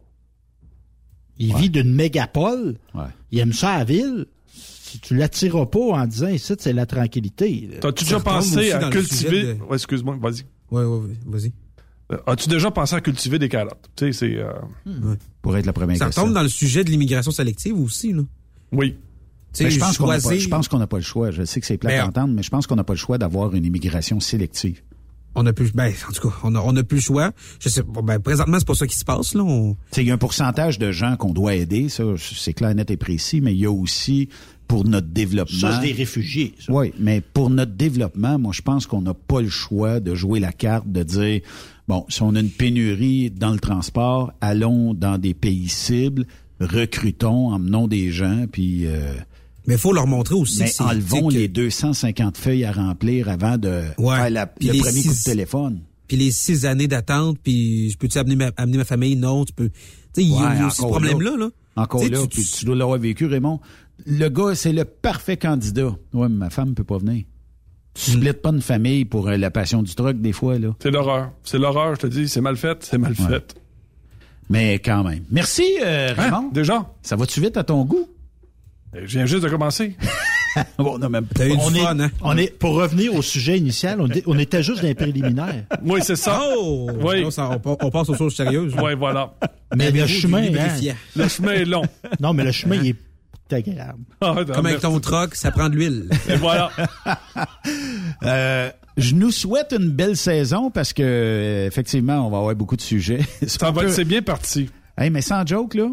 Il 1.37 1.55
vit 1.55 1.69
d'une 1.69 1.93
mégapole. 1.93 2.75
Ouais. 2.93 3.03
Il 3.31 3.39
aime 3.39 3.53
ça 3.53 3.71
à 3.71 3.77
la 3.79 3.83
ville. 3.85 4.25
Si 4.95 5.01
tu 5.01 5.15
l'attireras 5.15 5.65
pas 5.65 5.79
en 5.79 6.05
disant, 6.07 6.27
ici, 6.27 6.53
c'est 6.57 6.71
la 6.73 6.85
tranquillité. 6.85 7.69
T'as-tu 7.81 8.05
déjà 8.05 8.19
pensé 8.19 8.71
à 8.71 8.89
cultiver... 8.89 9.29
sujet 9.41 9.53
de- 9.55 9.61
Ouais, 9.63 9.75
excuse-moi, 9.75 10.17
vas-y. 10.21 10.43
Ouais, 10.71 10.83
ouais, 10.83 11.13
vas-y. 11.25 11.51
Euh, 12.11 12.17
As-tu 12.27 12.47
déjà 12.49 12.71
pensé 12.71 12.95
à 12.95 13.01
cultiver 13.01 13.39
des 13.39 13.49
carottes? 13.49 13.89
Tu 13.95 14.13
sais, 14.13 14.13
c'est... 14.13 14.37
euh, 14.37 15.15
Pour 15.41 15.57
être 15.57 15.65
la 15.65 15.73
première 15.73 15.97
Ça 15.97 16.05
question. 16.05 16.23
tombe 16.25 16.33
dans 16.33 16.43
le 16.43 16.49
sujet 16.49 16.83
de 16.83 16.89
l'immigration 16.91 17.31
sélective 17.31 17.79
aussi, 17.79 18.13
là. 18.13 18.21
Oui. 18.71 18.95
Tu 19.53 19.63
Mais 19.63 19.71
je 19.71 19.79
pense 19.79 19.97
qu'on 19.97 20.07
n'a 20.07 20.15
pas, 20.15 20.19
choisir- 20.21 20.39
je 20.41 20.49
pense 20.49 20.67
qu'on 20.67 20.79
n'a 20.79 20.87
pas 20.87 20.97
le 20.97 21.03
choix. 21.03 21.31
Je 21.31 21.43
sais 21.43 21.59
que 21.59 21.65
c'est 21.65 21.77
plate 21.77 21.93
Ben, 21.93 22.01
à 22.03 22.07
entendre, 22.07 22.33
mais 22.33 22.43
je 22.43 22.49
pense 22.49 22.67
qu'on 22.67 22.75
n'a 22.75 22.83
pas 22.83 22.93
le 22.93 22.97
choix 22.99 23.17
d'avoir 23.17 23.53
une 23.55 23.65
immigration 23.65 24.19
sélective. 24.19 24.81
On 25.37 25.43
n'a 25.43 25.51
plus, 25.51 25.73
ben, 25.73 25.91
en 26.09 26.11
tout 26.13 26.29
cas, 26.29 26.35
on 26.43 26.55
a, 26.55 26.59
on 26.61 26.75
a 26.77 26.83
plus 26.83 26.97
le 26.97 27.01
choix. 27.01 27.31
Je 27.59 27.67
sais, 27.69 27.81
ben, 28.03 28.19
présentement, 28.19 28.57
c'est 28.59 28.67
pas 28.67 28.73
ça 28.75 28.87
qui 28.87 28.95
se 28.97 29.03
passe, 29.03 29.33
là. 29.33 29.43
On- 29.43 29.75
Tu 29.91 30.01
Il 30.01 30.07
y 30.07 30.11
a 30.11 30.13
un 30.13 30.17
pourcentage 30.17 30.79
de 30.79 30.91
gens 30.91 31.17
qu'on 31.17 31.33
doit 31.33 31.55
aider, 31.55 31.89
ça, 31.89 32.03
c'est 32.17 32.53
clair, 32.53 32.73
net 32.75 32.89
et 32.91 32.97
précis, 32.97 33.41
mais 33.41 33.53
il 33.53 33.59
y 33.59 33.65
a 33.65 33.71
aussi 33.71 34.29
pour 34.67 34.83
notre 34.85 35.07
développement. 35.07 35.59
Ça, 35.59 35.79
c'est 35.81 35.87
des 35.87 35.93
réfugiés. 35.93 36.53
ça. 36.59 36.71
Oui, 36.73 36.91
mais 36.99 37.21
pour 37.21 37.49
notre 37.49 37.73
développement, 37.73 38.39
moi, 38.39 38.51
je 38.53 38.61
pense 38.61 38.87
qu'on 38.87 39.01
n'a 39.01 39.13
pas 39.13 39.41
le 39.41 39.49
choix 39.49 39.99
de 39.99 40.15
jouer 40.15 40.39
la 40.39 40.51
carte, 40.51 40.91
de 40.91 41.03
dire, 41.03 41.41
bon, 41.87 42.05
si 42.09 42.21
on 42.23 42.33
a 42.35 42.39
une 42.39 42.49
pénurie 42.49 43.29
dans 43.31 43.51
le 43.51 43.59
transport, 43.59 44.31
allons 44.41 44.93
dans 44.93 45.17
des 45.17 45.33
pays 45.33 45.69
cibles, 45.69 46.25
recrutons, 46.59 47.51
emmenons 47.53 47.87
des 47.87 48.11
gens, 48.11 48.45
puis... 48.51 48.85
euh, 48.87 49.13
mais 49.67 49.75
il 49.75 49.79
faut 49.79 49.93
leur 49.93 50.05
montrer 50.07 50.35
aussi 50.35 50.59
mais 50.59 50.69
que 50.69 50.83
enlevons 50.83 51.29
les 51.29 51.47
250 51.47 52.37
feuilles 52.37 52.65
à 52.65 52.71
remplir 52.71 53.29
avant 53.29 53.57
de 53.57 53.81
Ouais. 53.97 54.15
faire 54.15 54.29
la- 54.29 54.53
le 54.61 54.71
les 54.73 54.79
premier 54.79 55.01
coup 55.01 55.07
de 55.09 55.13
six- 55.13 55.23
téléphone. 55.23 55.81
Puis 56.07 56.17
les 56.17 56.31
six 56.31 56.65
années 56.67 56.87
d'attente, 56.87 57.37
puis 57.41 57.89
je 57.89 57.97
peux-tu 57.97 58.17
amener 58.19 58.35
ma, 58.35 58.51
amener 58.57 58.77
ma 58.77 58.85
famille? 58.85 59.15
Non, 59.15 59.43
tu 59.43 59.53
peux. 59.53 59.69
Tu 59.69 59.73
sais, 60.13 60.23
il 60.23 60.29
y 60.29 60.35
a- 60.37 60.55
y 60.55 60.59
a 60.59 60.69
ce 60.69 60.81
encore 60.81 60.91
problème-là, 60.91 61.35
là. 61.37 61.49
Encore 61.77 62.03
là, 62.07 62.19
tu- 62.21 62.27
puis 62.27 62.43
tu 62.59 62.63
dois 62.65 62.75
l'avoir 62.75 62.99
vécu, 62.99 63.25
Raymond. 63.25 63.59
Le 64.05 64.29
gars, 64.29 64.55
c'est 64.55 64.71
le 64.73 64.85
parfait 64.85 65.37
candidat. 65.37 65.87
Ouais, 66.13 66.29
mais 66.29 66.35
ma 66.37 66.49
femme 66.49 66.73
peut 66.75 66.83
pas 66.83 66.97
venir. 66.97 67.23
Tu 67.93 68.11
Hmm. 68.11 68.13
splits 68.15 68.33
pas 68.33 68.49
une 68.49 68.61
famille 68.61 69.05
pour 69.05 69.27
euh, 69.29 69.37
la 69.37 69.49
passion 69.51 69.81
du 69.81 69.95
truck, 69.95 70.19
des 70.21 70.33
fois, 70.33 70.59
là. 70.59 70.75
C'est 70.81 70.91
l'horreur. 70.91 71.31
C'est 71.43 71.57
l'horreur, 71.57 71.95
je 71.95 72.01
te 72.01 72.07
dis. 72.07 72.27
C'est 72.27 72.41
mal 72.41 72.57
fait, 72.57 72.83
c'est 72.83 72.97
mal 72.97 73.13
Ouais. 73.17 73.27
fait. 73.27 73.55
Mais 74.49 74.75
quand 74.79 75.03
même. 75.03 75.23
Merci, 75.31 75.63
euh, 75.81 76.11
Hein? 76.17 76.21
Raymond. 76.21 76.49
Déjà? 76.51 76.85
Ça 77.01 77.15
va-tu 77.15 77.39
vite 77.41 77.57
à 77.57 77.63
ton 77.63 77.83
goût? 77.85 78.07
Je 78.93 79.05
viens 79.17 79.25
juste 79.25 79.43
de 79.43 79.49
commencer. 79.49 79.95
bon, 80.77 80.97
non, 80.99 81.09
même 81.09 81.25
T'as 81.33 81.47
eu 81.47 81.53
On 81.59 81.71
du 81.71 81.77
est, 81.77 81.81
fun, 81.81 81.99
hein? 81.99 82.11
on 82.21 82.37
est, 82.37 82.57
pour 82.57 82.75
revenir 82.75 83.13
au 83.15 83.21
sujet 83.21 83.57
initial, 83.57 83.99
on, 83.99 84.07
était- 84.07 84.23
on 84.25 84.37
était 84.37 84.61
juste 84.63 84.81
dans 84.81 84.87
les 84.87 84.93
préliminaires. 84.95 85.65
Oui, 85.83 85.99
c'est 86.03 86.15
ça. 86.15 86.39
Oh! 86.57 86.89
Oui. 87.01 87.25
On, 87.25 87.41
on- 87.65 87.77
on 87.81 87.89
passe 87.91 88.09
aux 88.09 88.15
choses 88.15 88.35
sérieuses. 88.35 88.73
Oui, 88.81 88.93
voilà. 88.97 89.33
Mais 89.75 89.89
le 89.91 90.05
chemin, 90.05 90.43
hein? 90.43 90.93
Le 91.15 91.27
chemin 91.27 91.53
est 91.53 91.65
long. 91.65 91.81
non, 92.19 92.33
mais 92.33 92.43
le 92.43 92.51
chemin, 92.51 92.75
il 92.75 92.89
est 92.89 92.95
agréable. 93.53 94.03
Ah, 94.21 94.35
Comme 94.53 94.65
avec 94.65 94.81
ton 94.81 94.99
truck, 94.99 95.35
ça 95.35 95.51
prend 95.51 95.69
de 95.69 95.75
l'huile. 95.75 96.09
Et 96.29 96.35
voilà. 96.35 96.71
Euh, 98.23 98.71
je 98.97 99.13
nous 99.13 99.29
souhaite 99.29 99.73
une 99.77 99.89
belle 99.89 100.15
saison 100.15 100.71
parce 100.71 100.93
que, 100.93 101.03
euh, 101.03 101.67
effectivement, 101.67 102.25
on 102.25 102.29
va 102.31 102.37
avoir 102.37 102.55
beaucoup 102.55 102.77
de 102.77 102.81
sujets. 102.81 103.19
Ça 103.47 103.69
va 103.71 103.89
c'est 103.89 104.05
bien 104.05 104.21
parti. 104.21 104.69
Hey, 104.97 105.09
mais 105.09 105.21
sans 105.21 105.45
joke, 105.45 105.73
là, 105.75 105.89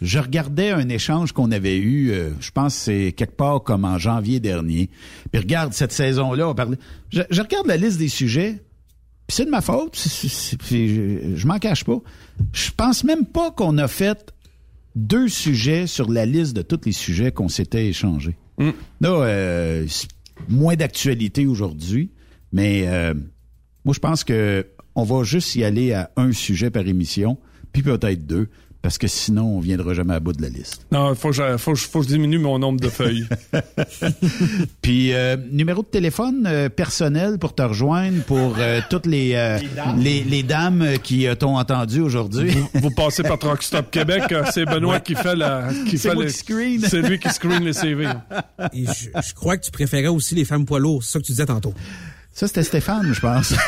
je 0.00 0.18
regardais 0.18 0.70
un 0.70 0.88
échange 0.88 1.32
qu'on 1.32 1.50
avait 1.50 1.76
eu, 1.76 2.10
euh, 2.10 2.30
je 2.40 2.50
pense 2.52 2.74
que 2.74 2.80
c'est 2.80 3.12
quelque 3.12 3.36
part 3.36 3.62
comme 3.62 3.84
en 3.84 3.98
janvier 3.98 4.40
dernier. 4.40 4.88
Puis 5.32 5.40
regarde, 5.40 5.72
cette 5.72 5.92
saison-là, 5.92 6.48
on 6.48 6.54
parlait... 6.54 6.78
Je, 7.10 7.22
je 7.28 7.42
regarde 7.42 7.66
la 7.66 7.76
liste 7.76 7.98
des 7.98 8.08
sujets, 8.08 8.62
puis 9.26 9.36
c'est 9.36 9.44
de 9.44 9.50
ma 9.50 9.60
faute, 9.60 9.96
je, 9.96 11.34
je 11.34 11.46
m'en 11.46 11.58
cache 11.58 11.84
pas. 11.84 11.98
Je 12.52 12.70
pense 12.76 13.04
même 13.04 13.26
pas 13.26 13.50
qu'on 13.50 13.78
a 13.78 13.88
fait 13.88 14.32
deux 14.94 15.28
sujets 15.28 15.86
sur 15.86 16.10
la 16.10 16.26
liste 16.26 16.54
de 16.54 16.62
tous 16.62 16.80
les 16.84 16.92
sujets 16.92 17.32
qu'on 17.32 17.48
s'était 17.48 17.86
échangés. 17.86 18.36
Là, 19.00 19.08
euh, 19.08 19.86
moins 20.48 20.76
d'actualité 20.76 21.46
aujourd'hui, 21.46 22.10
mais 22.52 22.84
euh, 22.86 23.14
moi, 23.84 23.94
je 23.94 23.98
pense 23.98 24.24
que 24.24 24.66
on 24.94 25.04
va 25.04 25.24
juste 25.24 25.56
y 25.56 25.64
aller 25.64 25.92
à 25.92 26.10
un 26.16 26.32
sujet 26.32 26.70
par 26.70 26.86
émission, 26.86 27.38
puis 27.72 27.82
peut-être 27.82 28.26
deux, 28.26 28.48
parce 28.82 28.98
que 28.98 29.06
sinon, 29.06 29.56
on 29.56 29.60
viendra 29.60 29.94
jamais 29.94 30.14
à 30.14 30.20
bout 30.20 30.32
de 30.32 30.42
la 30.42 30.48
liste. 30.48 30.84
Non, 30.90 31.14
faut 31.14 31.30
je, 31.32 31.56
faut, 31.56 31.72
que 31.72 31.78
je- 31.78 31.86
faut 31.88 32.00
que 32.00 32.04
je 32.06 32.10
diminue 32.10 32.38
mon 32.38 32.58
nombre 32.58 32.80
de 32.80 32.88
feuilles. 32.88 33.26
Puis 34.82 35.12
euh, 35.14 35.36
numéro 35.50 35.82
de 35.82 35.86
téléphone 35.86 36.44
euh, 36.46 36.68
personnel 36.68 37.38
pour 37.38 37.54
te 37.54 37.62
rejoindre 37.62 38.22
pour 38.24 38.56
euh, 38.58 38.80
toutes 38.90 39.06
les, 39.06 39.34
euh, 39.34 39.58
les 39.98 40.24
les 40.24 40.42
dames 40.42 40.84
qui 41.02 41.26
euh, 41.26 41.34
t'ont 41.34 41.56
entendu 41.58 42.00
aujourd'hui. 42.00 42.50
vous, 42.50 42.68
vous 42.74 42.90
passez 42.90 43.22
par 43.22 43.38
Truck 43.38 43.62
Stop 43.62 43.90
Québec, 43.90 44.24
euh, 44.32 44.42
c'est 44.52 44.64
Benoît 44.64 45.00
qui 45.00 45.14
fait 45.14 45.36
la, 45.36 45.68
qui 45.88 45.96
C'est 45.98 46.08
fait 46.10 46.14
moi 46.14 46.24
le- 46.24 46.30
qui 46.30 46.36
screen. 46.36 46.80
C'est 46.80 47.02
lui 47.02 47.18
qui 47.18 47.30
screen 47.30 47.64
les 47.64 47.72
CV. 47.72 48.08
Et 48.72 48.84
je, 48.86 49.20
je 49.28 49.34
crois 49.34 49.56
que 49.56 49.64
tu 49.64 49.70
préférais 49.70 50.08
aussi 50.08 50.34
les 50.34 50.44
femmes 50.44 50.64
poids 50.64 50.80
lourds. 50.80 51.04
C'est 51.04 51.12
ça 51.12 51.18
que 51.20 51.24
tu 51.24 51.32
disais 51.32 51.46
tantôt. 51.46 51.72
Ça, 52.34 52.46
c'était 52.48 52.62
Stéphane, 52.62 53.12
je 53.12 53.20
pense. 53.20 53.54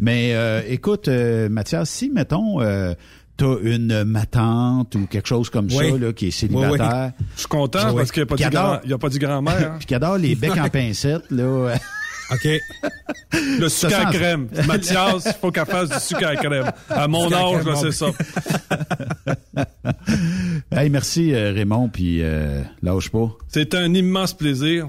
Mais 0.00 0.34
euh, 0.34 0.62
écoute, 0.68 1.08
euh, 1.08 1.48
Mathias, 1.48 1.90
si, 1.90 2.10
mettons, 2.10 2.60
euh, 2.60 2.94
t'as 3.36 3.56
une 3.62 4.04
matante 4.04 4.94
ou 4.94 5.06
quelque 5.06 5.28
chose 5.28 5.50
comme 5.50 5.66
Oui. 5.66 5.90
ça 5.90 5.98
là, 5.98 6.12
qui 6.12 6.28
est 6.28 6.30
célibataire, 6.30 7.12
Je 7.34 7.40
suis 7.40 7.48
content 7.48 7.94
parce 7.94 8.12
qu'il 8.12 8.22
n'y 8.22 8.28
a 8.28 8.36
pas 8.36 8.50
grand, 8.50 8.80
y 8.84 8.92
a 8.92 9.08
dit 9.08 9.18
grand-mère. 9.18 9.54
hein. 9.72 9.76
puis 9.78 9.86
qui 9.86 9.94
adore 9.94 10.18
les 10.18 10.34
becs 10.34 10.56
en 10.56 10.68
pincette, 10.68 11.30
là... 11.30 11.74
OK. 12.30 12.46
Le 13.58 13.68
sucre 13.70 14.06
à 14.06 14.12
crème. 14.12 14.48
Mathias, 14.66 15.24
il 15.24 15.32
faut 15.40 15.50
qu'elle 15.50 15.64
fasse 15.64 15.88
du 15.88 15.98
sucre 15.98 16.26
à 16.26 16.36
crème. 16.36 16.70
À 16.90 17.08
mon 17.08 17.32
âge, 17.32 17.64
c'est 17.80 17.92
ça. 17.92 18.06
Hey, 20.70 20.90
merci 20.90 21.34
Raymond, 21.34 21.88
puis 21.88 22.22
lâche 22.82 23.08
pas. 23.08 23.30
C'est 23.48 23.74
un 23.74 23.92
immense 23.94 24.34
plaisir. 24.34 24.88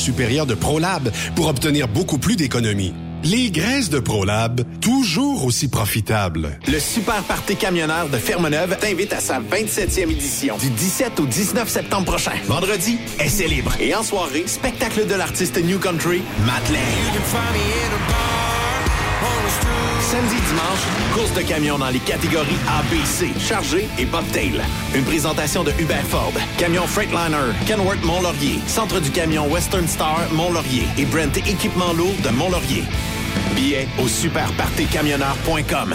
supérieure 0.00 0.46
de 0.46 0.54
ProLab 0.54 1.10
pour 1.36 1.48
obtenir 1.48 1.88
beaucoup 1.88 2.18
plus 2.18 2.36
d'économies. 2.36 2.94
Les 3.22 3.50
graisses 3.50 3.90
de 3.90 3.98
ProLab, 3.98 4.62
toujours 4.80 5.44
aussi 5.44 5.68
profitables. 5.68 6.58
Le 6.66 6.78
Super 6.78 7.22
Party 7.22 7.54
camionneur 7.54 8.08
de 8.08 8.16
Fermeneuve 8.16 8.78
t'invite 8.78 9.12
à 9.12 9.20
sa 9.20 9.40
27e 9.40 10.10
édition 10.10 10.56
du 10.56 10.70
17 10.70 11.20
au 11.20 11.26
19 11.26 11.68
septembre 11.68 12.06
prochain. 12.06 12.32
Vendredi, 12.46 12.98
essai 13.18 13.46
libre. 13.46 13.72
Et 13.78 13.94
en 13.94 14.02
soirée, 14.02 14.44
spectacle 14.46 15.06
de 15.06 15.14
l'artiste 15.14 15.62
New 15.62 15.78
Country, 15.78 16.22
Matt. 16.46 16.62
Samedi, 20.10 20.34
dimanche, 20.34 21.14
course 21.14 21.32
de 21.34 21.42
camions 21.42 21.78
dans 21.78 21.90
les 21.90 22.00
catégories 22.00 22.58
A, 22.66 22.82
B, 22.92 22.96
C, 23.04 23.28
chargé 23.38 23.88
et 23.96 24.04
bobtail. 24.04 24.60
Une 24.92 25.04
présentation 25.04 25.62
de 25.62 25.70
Hubert 25.78 26.02
Ford, 26.02 26.32
Camion 26.58 26.84
Freightliner, 26.84 27.54
Kenworth 27.64 28.02
Mont-Laurier, 28.02 28.58
Centre 28.66 28.98
du 28.98 29.12
camion 29.12 29.46
Western 29.46 29.86
Star 29.86 30.18
Mont-Laurier 30.32 30.88
et 30.98 31.04
Brent 31.04 31.36
Équipement 31.36 31.92
lourd 31.92 32.16
de 32.24 32.30
Mont-Laurier. 32.30 32.82
Billets 33.54 33.86
au 34.02 34.08
superpartycamionneur.com. 34.08 35.94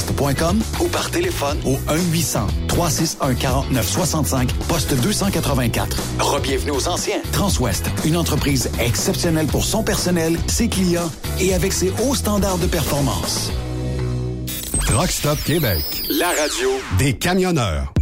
groupetranswest.com 0.01 0.61
ou 0.79 0.87
par 0.87 1.11
téléphone 1.11 1.57
au 1.65 1.77
1-800-361-4965, 2.67 4.53
poste 4.67 4.93
284. 5.01 5.97
Rebienvenue 6.19 6.71
aux 6.71 6.87
anciens. 6.87 7.21
Transwest, 7.31 7.85
une 8.05 8.17
entreprise 8.17 8.69
exceptionnelle 8.79 9.47
pour 9.47 9.63
son 9.65 9.83
personnel, 9.83 10.37
ses 10.47 10.67
clients 10.67 11.11
et 11.39 11.53
avec 11.53 11.73
ses 11.73 11.93
hauts 12.03 12.15
standards 12.15 12.57
de 12.57 12.67
performance. 12.67 13.51
Truck 14.85 15.11
Stop 15.11 15.37
Québec. 15.45 15.83
La 16.09 16.29
radio 16.29 16.69
Des 16.97 17.13
camionneurs. 17.13 17.93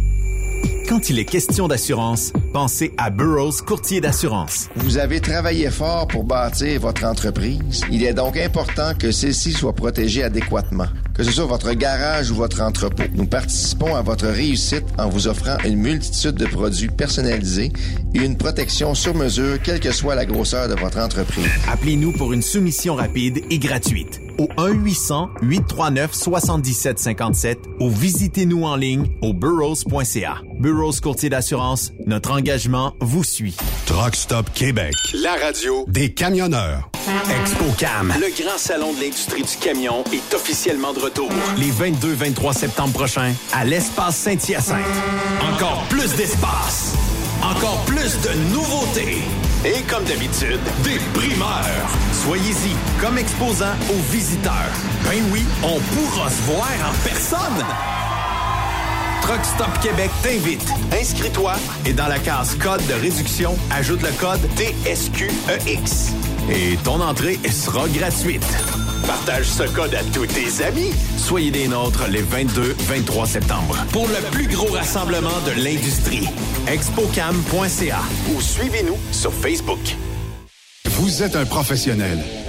Quand 0.88 1.08
il 1.08 1.20
est 1.20 1.24
question 1.24 1.68
d'assurance, 1.68 2.32
pensez 2.52 2.92
à 2.98 3.10
Burroughs 3.10 3.62
Courtier 3.64 4.00
d'assurance. 4.00 4.68
Vous 4.74 4.98
avez 4.98 5.20
travaillé 5.20 5.70
fort 5.70 6.08
pour 6.08 6.24
bâtir 6.24 6.80
votre 6.80 7.04
entreprise. 7.04 7.82
Il 7.92 8.02
est 8.02 8.14
donc 8.14 8.36
important 8.36 8.94
que 8.98 9.12
celle-ci 9.12 9.52
soit 9.52 9.72
protégée 9.72 10.24
adéquatement. 10.24 10.88
Que 11.20 11.26
ce 11.26 11.32
soit 11.32 11.44
votre 11.44 11.74
garage 11.74 12.30
ou 12.30 12.34
votre 12.34 12.62
entrepôt. 12.62 13.02
Nous 13.12 13.26
participons 13.26 13.94
à 13.94 14.00
votre 14.00 14.26
réussite 14.26 14.86
en 14.96 15.10
vous 15.10 15.28
offrant 15.28 15.58
une 15.66 15.76
multitude 15.76 16.34
de 16.34 16.46
produits 16.46 16.88
personnalisés 16.88 17.70
et 18.14 18.24
une 18.24 18.38
protection 18.38 18.94
sur 18.94 19.14
mesure, 19.14 19.60
quelle 19.60 19.80
que 19.80 19.92
soit 19.92 20.14
la 20.14 20.24
grosseur 20.24 20.66
de 20.66 20.74
votre 20.76 20.98
entreprise. 20.98 21.44
Appelez-nous 21.70 22.12
pour 22.12 22.32
une 22.32 22.40
soumission 22.40 22.94
rapide 22.94 23.42
et 23.50 23.58
gratuite 23.58 24.22
au 24.38 24.46
1-800-839-7757 24.56 27.56
ou 27.80 27.90
visitez-nous 27.90 28.64
en 28.64 28.76
ligne 28.76 29.10
au 29.20 29.34
burrows.ca. 29.34 30.36
Burrows 30.58 31.00
Courtier 31.02 31.28
d'assurance, 31.28 31.92
notre 32.06 32.30
engagement 32.30 32.94
vous 33.02 33.24
suit. 33.24 33.58
Truck 33.84 34.16
Stop 34.16 34.48
Québec. 34.54 34.94
La 35.22 35.34
radio 35.34 35.84
Des 35.86 36.14
camionneurs. 36.14 36.88
ExpoCam, 37.30 38.14
le 38.18 38.42
grand 38.42 38.58
salon 38.58 38.92
de 38.92 39.00
l'industrie 39.00 39.42
du 39.42 39.56
camion, 39.56 40.04
est 40.12 40.34
officiellement 40.34 40.92
de 40.92 41.00
retour. 41.00 41.28
Les 41.56 41.70
22-23 41.70 42.52
septembre 42.52 42.92
prochains 42.92 43.34
à 43.52 43.64
l'espace 43.64 44.16
Saint-Hyacinthe. 44.16 44.84
Encore 45.52 45.84
plus 45.88 46.14
d'espace, 46.14 46.94
encore 47.42 47.82
plus 47.86 48.20
de 48.20 48.32
nouveautés. 48.52 49.18
Et 49.64 49.82
comme 49.82 50.04
d'habitude, 50.04 50.60
des 50.84 50.98
primeurs. 51.12 51.88
Soyez-y 52.24 52.74
comme 53.00 53.18
exposant 53.18 53.74
aux 53.90 54.12
visiteurs. 54.12 54.72
Ben 55.04 55.22
oui, 55.32 55.44
on 55.62 55.78
pourra 55.80 56.30
se 56.30 56.42
voir 56.42 56.68
en 56.88 57.08
personne. 57.08 57.66
Truck 59.22 59.44
Stop 59.44 59.80
Québec 59.82 60.10
t'invite. 60.22 60.66
Inscris-toi 60.98 61.54
et 61.86 61.92
dans 61.92 62.08
la 62.08 62.18
case 62.18 62.56
code 62.56 62.84
de 62.86 62.94
réduction, 62.94 63.56
ajoute 63.70 64.02
le 64.02 64.12
code 64.18 64.40
TSQEX. 64.56 66.12
Et 66.50 66.76
ton 66.82 67.00
entrée 67.00 67.38
sera 67.48 67.88
gratuite. 67.88 68.44
Partage 69.06 69.46
ce 69.46 69.62
code 69.62 69.94
à 69.94 70.02
tous 70.12 70.26
tes 70.26 70.64
amis. 70.64 70.92
Soyez 71.16 71.50
des 71.50 71.68
nôtres 71.68 72.08
les 72.10 72.22
22-23 72.22 73.26
septembre 73.26 73.76
pour 73.92 74.08
le 74.08 74.30
plus 74.32 74.48
gros 74.48 74.72
rassemblement 74.72 75.40
de 75.46 75.62
l'industrie. 75.62 76.28
Expocam.ca 76.66 78.00
ou 78.34 78.40
suivez-nous 78.40 78.98
sur 79.12 79.32
Facebook. 79.32 79.96
Vous 80.86 81.22
êtes 81.22 81.36
un 81.36 81.46
professionnel 81.46 82.18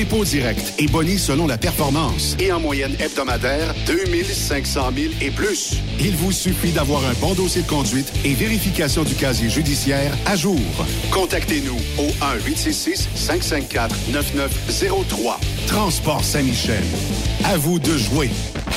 dépôt 0.00 0.24
direct 0.24 0.72
et 0.78 0.86
boni 0.86 1.18
selon 1.18 1.46
la 1.46 1.58
performance. 1.58 2.34
Et 2.38 2.50
en 2.50 2.58
moyenne 2.58 2.96
hebdomadaire, 3.00 3.74
2500 3.86 4.92
000 4.96 5.12
et 5.20 5.30
plus. 5.30 5.74
Il 6.00 6.16
vous 6.16 6.32
suffit 6.32 6.70
d'avoir 6.70 7.04
un 7.04 7.12
bon 7.20 7.34
dossier 7.34 7.60
de 7.60 7.66
conduite 7.66 8.10
et 8.24 8.32
vérification 8.32 9.04
du 9.04 9.14
casier 9.14 9.50
judiciaire 9.50 10.16
à 10.24 10.36
jour. 10.36 10.58
Contactez-nous 11.10 11.76
au 11.98 12.06
1-866-554-9903. 12.48 15.34
Transport 15.66 16.24
Saint-Michel. 16.24 16.82
À 17.44 17.58
vous 17.58 17.78
de 17.78 17.98
jouer. 17.98 18.30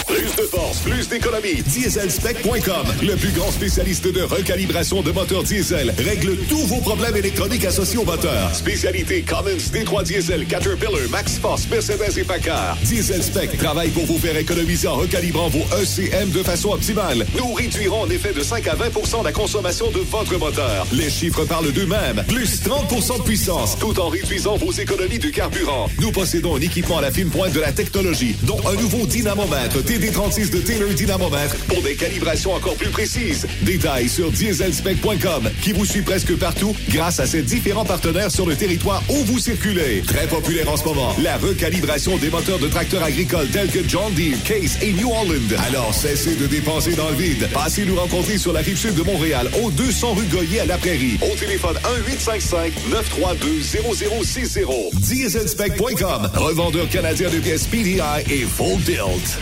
Plus 0.08 0.36
de 0.36 0.44
force, 0.44 0.80
plus 0.80 1.08
d'économie. 1.08 1.62
Dieselspec.com, 1.64 2.86
le 3.02 3.16
plus 3.16 3.32
grand 3.32 3.52
spécialiste 3.52 4.12
de 4.12 4.22
recalibration 4.22 5.02
de 5.02 5.12
moteurs 5.12 5.44
diesel, 5.44 5.94
règle 5.98 6.38
tous 6.50 6.66
vos 6.66 6.82
problèmes 6.82 7.16
électroniques 7.16 7.66
associés 7.66 7.98
au 7.98 8.06
moteur. 8.06 8.54
Spécialité 8.54 9.22
Cummins, 9.22 9.58
D3 9.72 10.04
Diesel, 10.04 10.46
Caterpillar, 10.46 11.10
Max 11.14 11.38
Force, 11.38 11.68
Mercedes 11.70 12.18
et 12.18 12.24
Packard. 12.24 12.76
Dieselspec 12.82 13.56
travaille 13.60 13.92
pour 13.92 14.04
vous 14.08 14.18
faire 14.18 14.36
économiser 14.36 14.88
en 14.88 14.96
recalibrant 14.96 15.48
vos 15.48 15.64
ECM 15.80 16.32
de 16.32 16.42
façon 16.42 16.72
optimale. 16.72 17.28
Nous 17.38 17.54
réduirons 17.54 18.02
en 18.02 18.10
effet 18.10 18.34
de 18.34 18.42
5 18.42 18.68
à 18.68 18.74
20% 18.74 19.24
la 19.24 19.32
consommation 19.32 19.92
de 19.92 20.00
votre 20.00 20.36
moteur. 20.40 20.88
Les 20.92 21.12
chiffres 21.12 21.46
parlent 21.46 21.72
d'eux-mêmes. 21.72 22.24
Plus 22.28 22.64
30% 22.64 23.20
de 23.20 23.24
puissance, 23.24 23.78
tout 23.78 24.00
en 24.00 24.10
réduisant 24.10 24.58
vos 24.58 24.72
économies 24.72 25.20
de 25.20 25.30
carburant. 25.30 25.88
Nous 26.00 26.12
possédons 26.12 26.56
un 26.56 26.62
équipement 26.62 26.98
à 26.98 27.02
la 27.02 27.12
fine 27.12 27.30
pointe 27.30 27.54
de 27.54 27.60
la 27.60 27.72
technologie, 27.72 28.36
dont 28.42 28.60
un 28.68 28.76
nouveau 28.82 29.06
dynamomètre 29.06 29.84
TD36 29.84 30.50
de 30.50 30.58
Taylor 30.62 30.90
Dynamomètre 30.96 31.58
pour 31.68 31.84
des 31.84 31.94
calibrations 31.94 32.56
encore 32.56 32.74
plus 32.74 32.90
précises. 32.90 33.46
Détails 33.62 34.10
sur 34.10 34.32
dieselspec.com 34.32 35.52
qui 35.62 35.74
vous 35.74 35.86
suit 35.86 36.02
presque 36.02 36.36
partout 36.40 36.76
grâce 36.90 37.20
à 37.20 37.28
ses 37.28 37.44
différents 37.44 37.86
partenaires 37.86 38.32
sur 38.32 38.48
le 38.48 38.56
territoire 38.56 39.04
où 39.10 39.24
vous 39.26 39.38
circulez. 39.38 40.02
Très 40.08 40.26
populaire 40.26 40.72
en 40.72 40.78
ce 40.78 40.84
moment, 40.86 41.03
la 41.22 41.38
recalibration 41.38 42.18
des 42.18 42.30
moteurs 42.30 42.60
de 42.60 42.68
tracteurs 42.68 43.04
agricoles 43.04 43.50
tels 43.50 43.70
que 43.70 43.88
John 43.88 44.14
Deere, 44.14 44.42
Case 44.44 44.78
et 44.82 44.94
New 44.94 45.10
Holland. 45.10 45.56
Alors 45.68 45.94
cessez 45.94 46.36
de 46.36 46.48
dépenser 46.48 46.96
dans 46.96 47.10
le 47.10 47.16
vide. 47.16 47.48
Passez 47.54 47.86
nous 47.86 47.96
rencontrer 47.96 48.38
sur 48.38 48.54
la 48.54 48.62
rive 48.62 48.78
sud 48.78 48.96
de 48.96 49.04
Montréal, 49.04 49.50
au 49.64 49.72
200 49.72 50.14
rue 50.14 50.26
Goyer 50.26 50.62
à 50.62 50.66
la 50.66 50.78
Prairie. 50.78 51.18
Au 51.22 51.36
téléphone 51.36 51.78
1-855-932-0060. 52.88 54.96
Dieselspec.com, 54.96 56.30
revendeur 56.36 56.90
canadien 56.90 57.30
de 57.30 57.40
pièces 57.40 57.68
PDI 57.68 58.00
et 58.30 58.42
Full 58.42 58.82
Tilt. 58.84 59.40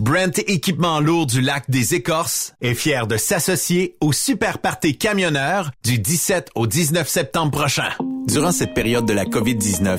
Brent 0.00 0.38
Équipement 0.46 1.00
lourd 1.00 1.26
du 1.26 1.42
lac 1.42 1.68
des 1.68 1.94
Écorces 1.94 2.54
est 2.62 2.74
fier 2.74 3.06
de 3.06 3.18
s'associer 3.18 3.96
au 4.00 4.12
Super 4.12 4.58
Party 4.58 4.96
Camionneur 4.96 5.72
du 5.84 5.98
17 5.98 6.52
au 6.54 6.66
19 6.66 7.06
septembre 7.06 7.50
prochain. 7.50 7.90
Durant 8.26 8.50
cette 8.50 8.72
période 8.72 9.04
de 9.04 9.12
la 9.12 9.26
COVID-19, 9.26 9.98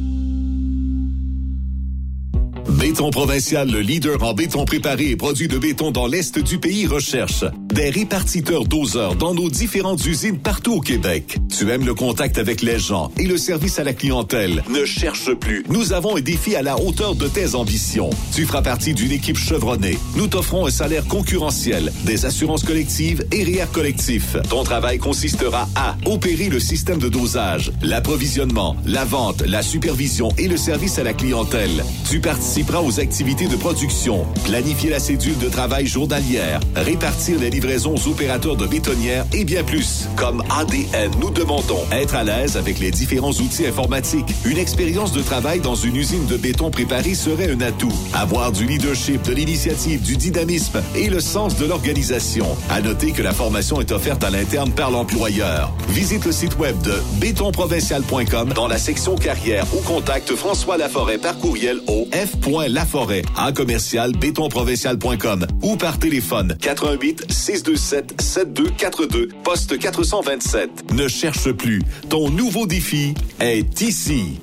Béton 2.69 3.09
Provincial, 3.09 3.69
le 3.69 3.81
leader 3.81 4.21
en 4.23 4.33
béton 4.33 4.65
préparé 4.65 5.09
et 5.09 5.15
produit 5.15 5.47
de 5.47 5.57
béton 5.57 5.91
dans 5.91 6.07
l'Est 6.07 6.39
du 6.39 6.57
pays, 6.57 6.85
recherche 6.87 7.43
des 7.73 7.89
répartiteurs 7.89 8.65
doseurs 8.65 9.15
dans 9.15 9.33
nos 9.33 9.49
différentes 9.49 10.05
usines 10.05 10.37
partout 10.37 10.73
au 10.73 10.81
Québec. 10.81 11.37
Tu 11.57 11.69
aimes 11.69 11.85
le 11.85 11.93
contact 11.93 12.37
avec 12.37 12.61
les 12.61 12.79
gens 12.79 13.11
et 13.17 13.25
le 13.25 13.37
service 13.37 13.79
à 13.79 13.83
la 13.83 13.93
clientèle. 13.93 14.63
Ne 14.69 14.83
cherche 14.83 15.33
plus. 15.33 15.63
Nous 15.69 15.93
avons 15.93 16.17
un 16.17 16.21
défi 16.21 16.55
à 16.55 16.61
la 16.61 16.77
hauteur 16.77 17.15
de 17.15 17.27
tes 17.27 17.55
ambitions. 17.55 18.09
Tu 18.35 18.45
feras 18.45 18.61
partie 18.61 18.93
d'une 18.93 19.11
équipe 19.11 19.37
chevronnée. 19.37 19.97
Nous 20.15 20.27
t'offrons 20.27 20.65
un 20.65 20.71
salaire 20.71 21.07
concurrentiel, 21.07 21.93
des 22.05 22.25
assurances 22.25 22.63
collectives 22.63 23.25
et 23.31 23.43
REER 23.43 23.67
collectif. 23.71 24.35
Ton 24.49 24.63
travail 24.63 24.99
consistera 24.99 25.69
à 25.75 25.95
opérer 26.05 26.49
le 26.49 26.59
système 26.59 26.99
de 26.99 27.09
dosage, 27.09 27.71
l'approvisionnement, 27.81 28.75
la 28.85 29.05
vente, 29.05 29.43
la 29.47 29.61
supervision 29.61 30.29
et 30.37 30.47
le 30.47 30.57
service 30.57 30.99
à 30.99 31.03
la 31.03 31.13
clientèle. 31.13 31.83
Tu 32.09 32.19
participeras 32.51 32.81
aux 32.81 32.99
activités 32.99 33.47
de 33.47 33.55
production, 33.55 34.25
planifier 34.43 34.89
la 34.89 34.99
cédule 34.99 35.37
de 35.37 35.47
travail 35.47 35.87
journalière, 35.87 36.59
répartir 36.75 37.39
les 37.39 37.49
livraisons 37.49 37.95
aux 37.95 38.09
opérateurs 38.09 38.57
de 38.57 38.67
bétonnières 38.67 39.25
et 39.31 39.45
bien 39.45 39.63
plus. 39.63 40.09
Comme 40.17 40.43
ADN, 40.49 41.11
nous 41.21 41.29
demandons 41.29 41.79
être 41.93 42.13
à 42.13 42.25
l'aise 42.25 42.57
avec 42.57 42.79
les 42.79 42.91
différents 42.91 43.31
outils 43.31 43.65
informatiques. 43.65 44.35
Une 44.43 44.57
expérience 44.57 45.13
de 45.13 45.21
travail 45.21 45.61
dans 45.61 45.75
une 45.75 45.95
usine 45.95 46.25
de 46.25 46.35
béton 46.35 46.71
préparée 46.71 47.15
serait 47.15 47.49
un 47.49 47.61
atout. 47.61 47.93
Avoir 48.13 48.51
du 48.51 48.65
leadership, 48.65 49.21
de 49.21 49.31
l'initiative, 49.31 50.01
du 50.01 50.17
dynamisme 50.17 50.83
et 50.93 51.07
le 51.07 51.21
sens 51.21 51.55
de 51.55 51.65
l'organisation. 51.65 52.45
À 52.69 52.81
noter 52.81 53.13
que 53.13 53.21
la 53.21 53.31
formation 53.31 53.79
est 53.79 53.93
offerte 53.93 54.25
à 54.25 54.29
l'interne 54.29 54.71
par 54.71 54.91
l'employeur. 54.91 55.73
Visite 55.87 56.25
le 56.25 56.33
site 56.33 56.57
web 56.57 56.75
de 56.81 57.01
bétonprovincial.com 57.21 58.51
dans 58.53 58.67
la 58.67 58.77
section 58.77 59.15
carrière 59.15 59.65
ou 59.73 59.81
contacte 59.83 60.35
François 60.35 60.75
Laforêt 60.75 61.17
par 61.17 61.37
courriel 61.37 61.79
au 61.87 62.09
f.laforêt 62.41 63.21
à 63.37 63.51
commercial 63.51 64.11
bétonprovincial.com 64.13 65.45
ou 65.61 65.75
par 65.75 65.99
téléphone 65.99 66.57
88 66.59 67.31
627 67.31 68.21
7242 68.21 69.27
poste 69.43 69.77
427. 69.77 70.91
Ne 70.93 71.07
cherche 71.07 71.51
plus. 71.51 71.81
Ton 72.09 72.29
nouveau 72.29 72.65
défi 72.67 73.13
est 73.39 73.81
ici. 73.81 74.39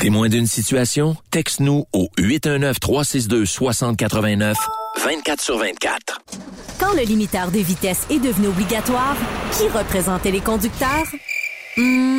Témoin 0.00 0.28
d'une 0.28 0.46
situation? 0.46 1.16
Texte-nous 1.30 1.84
au 1.92 2.08
819-362-6089, 2.18 4.54
24 5.04 5.40
sur 5.40 5.58
24. 5.58 6.20
Quand 6.80 6.92
le 6.94 7.02
limiteur 7.02 7.52
de 7.52 7.58
vitesse 7.60 8.06
est 8.10 8.18
devenu 8.18 8.48
obligatoire, 8.48 9.16
qui 9.52 9.68
représentait 9.68 10.32
les 10.32 10.40
conducteurs? 10.40 11.06
Hmm, 11.76 12.18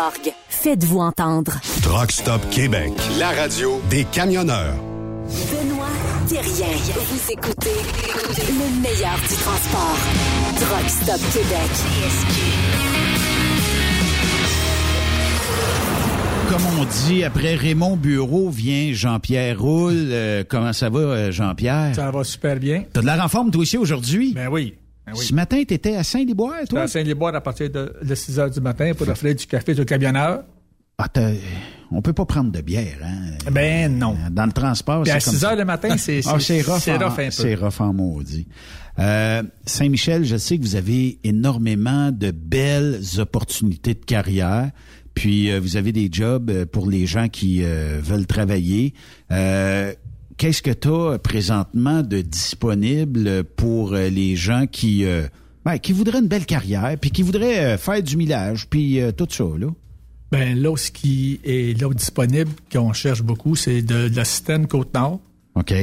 Faites-vous 0.49 0.99
entendre. 0.99 1.59
Truck 1.83 2.11
Stop 2.11 2.41
Québec, 2.49 2.91
la 3.19 3.29
radio 3.29 3.79
des 3.89 4.03
camionneurs. 4.05 4.73
Benoît 5.51 5.85
Thérien. 6.27 6.75
Vous 6.95 7.31
écoutez 7.31 7.69
le 8.49 8.81
meilleur 8.81 9.15
du 9.19 9.35
transport. 9.35 9.97
Truck 10.55 10.89
Stop 10.89 11.21
Québec. 11.31 11.71
Comme 16.49 16.79
on 16.79 16.85
dit, 17.07 17.23
après 17.23 17.55
Raymond 17.55 17.95
Bureau 17.95 18.49
vient 18.49 18.93
Jean-Pierre 18.93 19.59
Roule. 19.59 19.93
Euh, 19.93 20.43
comment 20.47 20.73
ça 20.73 20.89
va, 20.89 20.99
euh, 20.99 21.31
Jean-Pierre? 21.31 21.95
Ça 21.95 22.09
va 22.09 22.23
super 22.23 22.57
bien. 22.57 22.83
T'as 22.91 23.01
de 23.01 23.05
la 23.05 23.21
renforme, 23.21 23.51
toi 23.51 23.61
aussi, 23.61 23.77
aujourd'hui? 23.77 24.33
Ben 24.33 24.47
oui. 24.49 24.73
Ben 25.05 25.13
oui. 25.15 25.25
Ce 25.25 25.33
matin, 25.33 25.63
t'étais 25.63 25.95
à 25.95 26.03
Saint-Liboire, 26.03 26.61
toi? 26.69 26.81
à 26.83 26.87
Saint-Liboire 26.87 27.33
à 27.35 27.41
partir 27.41 27.69
de, 27.69 27.93
de 28.03 28.15
6 28.15 28.39
heures 28.39 28.49
du 28.51 28.61
matin 28.61 28.91
pour 28.95 29.07
offrir 29.09 29.33
du 29.35 29.45
café 29.47 29.79
au 29.79 29.85
camionneur. 29.85 30.43
Ah, 30.97 31.07
t'as- 31.09 31.31
on 31.91 32.01
peut 32.01 32.13
pas 32.13 32.25
prendre 32.25 32.51
de 32.51 32.61
bière, 32.61 32.99
hein? 33.03 33.31
Ben 33.51 33.97
non. 33.97 34.15
Dans 34.31 34.45
le 34.45 34.51
transport, 34.51 35.03
c'est 35.05 35.11
à 35.13 35.19
comme 35.19 35.33
6 35.33 35.39
ça. 35.39 35.49
heures 35.49 35.55
le 35.57 35.65
matin, 35.65 35.97
c'est 35.97 36.21
Ah, 36.27 36.37
c'est 36.39 36.61
rough, 36.61 36.79
c'est 36.79 36.95
rough 36.97 37.13
un 37.19 37.25
peu. 37.25 37.31
C'est 37.31 37.55
rough 37.55 37.79
en 37.81 37.93
maudit. 37.93 38.47
Euh, 38.99 39.41
Saint-Michel, 39.65 40.23
je 40.23 40.37
sais 40.37 40.57
que 40.57 40.61
vous 40.63 40.75
avez 40.75 41.17
énormément 41.23 42.11
de 42.11 42.29
belles 42.31 43.01
opportunités 43.17 43.93
de 43.95 44.05
carrière. 44.05 44.69
Puis 45.13 45.51
euh, 45.51 45.59
vous 45.59 45.75
avez 45.75 45.91
des 45.91 46.07
jobs 46.11 46.49
euh, 46.49 46.65
pour 46.65 46.89
les 46.89 47.05
gens 47.05 47.27
qui 47.27 47.63
euh, 47.63 47.99
veulent 48.01 48.27
travailler. 48.27 48.93
Euh, 49.31 49.93
Qu'est-ce 50.41 50.63
que 50.63 50.71
tu 50.71 50.87
as 50.87 51.19
présentement 51.19 52.01
de 52.01 52.21
disponible 52.21 53.43
pour 53.43 53.93
euh, 53.93 54.09
les 54.09 54.35
gens 54.35 54.65
qui 54.65 55.05
euh, 55.05 55.27
ben, 55.65 55.77
qui 55.77 55.93
voudraient 55.93 56.17
une 56.17 56.27
belle 56.27 56.47
carrière, 56.47 56.97
puis 56.99 57.11
qui 57.11 57.21
voudraient 57.21 57.75
euh, 57.75 57.77
faire 57.77 58.01
du 58.01 58.17
millage, 58.17 58.67
puis 58.67 58.99
euh, 58.99 59.11
tout 59.11 59.27
ça, 59.29 59.43
là? 59.43 59.67
Ben 60.31 60.59
là, 60.59 60.75
ce 60.77 60.89
qui 60.89 61.39
est 61.43 61.79
là 61.79 61.93
disponible, 61.93 62.49
qu'on 62.71 62.91
cherche 62.91 63.21
beaucoup, 63.21 63.55
c'est 63.55 63.83
de, 63.83 64.07
de 64.07 64.15
la 64.15 64.25
citerne 64.25 64.65
Côte-Nord. 64.65 65.19
OK. 65.53 65.75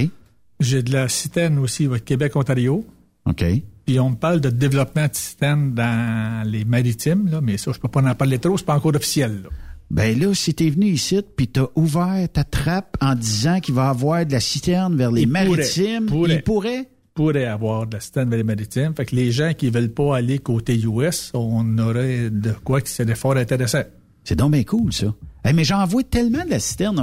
J'ai 0.58 0.82
de 0.82 0.92
la 0.92 1.08
citerne 1.08 1.60
aussi 1.60 1.86
au 1.86 1.94
Québec-Ontario. 1.94 2.84
OK. 3.26 3.44
Puis 3.86 4.00
on 4.00 4.10
me 4.10 4.16
parle 4.16 4.40
de 4.40 4.50
développement 4.50 5.06
de 5.06 5.14
citerne 5.14 5.72
dans 5.72 6.44
les 6.44 6.64
maritimes, 6.64 7.28
là, 7.30 7.40
mais 7.40 7.58
ça, 7.58 7.70
je 7.72 7.78
peux 7.78 7.86
pas 7.86 8.02
en 8.02 8.14
parler 8.16 8.40
trop, 8.40 8.58
c'est 8.58 8.66
pas 8.66 8.74
encore 8.74 8.96
officiel. 8.96 9.40
là. 9.44 9.50
Ben 9.90 10.18
là, 10.18 10.34
si 10.34 10.52
t'es 10.54 10.68
venu 10.68 10.86
ici, 10.86 11.20
puis 11.36 11.48
t'as 11.48 11.66
ouvert 11.74 12.28
ta 12.32 12.44
trappe 12.44 12.96
en 13.00 13.14
disant 13.14 13.58
qu'il 13.60 13.74
va 13.74 13.86
y 13.86 13.88
avoir 13.88 14.26
de 14.26 14.32
la 14.32 14.40
citerne 14.40 14.96
vers 14.96 15.10
les 15.10 15.22
Il 15.22 15.28
pourrait, 15.32 15.46
maritimes, 15.46 16.06
pourrait. 16.06 16.34
il 16.34 16.42
pourrait? 16.42 16.88
pourrait 17.14 17.46
avoir 17.46 17.86
de 17.86 17.94
la 17.96 18.00
citerne 18.00 18.28
vers 18.28 18.36
les 18.36 18.44
maritimes. 18.44 18.92
Fait 18.96 19.04
que 19.06 19.16
les 19.16 19.32
gens 19.32 19.52
qui 19.56 19.70
veulent 19.70 19.90
pas 19.92 20.16
aller 20.18 20.38
côté 20.38 20.78
US, 20.78 21.30
on 21.34 21.76
aurait 21.78 22.30
de 22.30 22.52
quoi 22.62 22.80
qui 22.80 22.92
serait 22.92 23.14
fort 23.16 23.36
intéressant. 23.36 23.82
C'est 24.24 24.36
donc 24.36 24.52
bien 24.52 24.62
cool, 24.62 24.92
ça. 24.92 25.06
Hey, 25.44 25.54
mais 25.54 25.64
j'en 25.64 25.84
vois 25.86 26.02
tellement 26.04 26.44
de 26.44 26.50
la 26.50 26.60
citerne. 26.60 27.02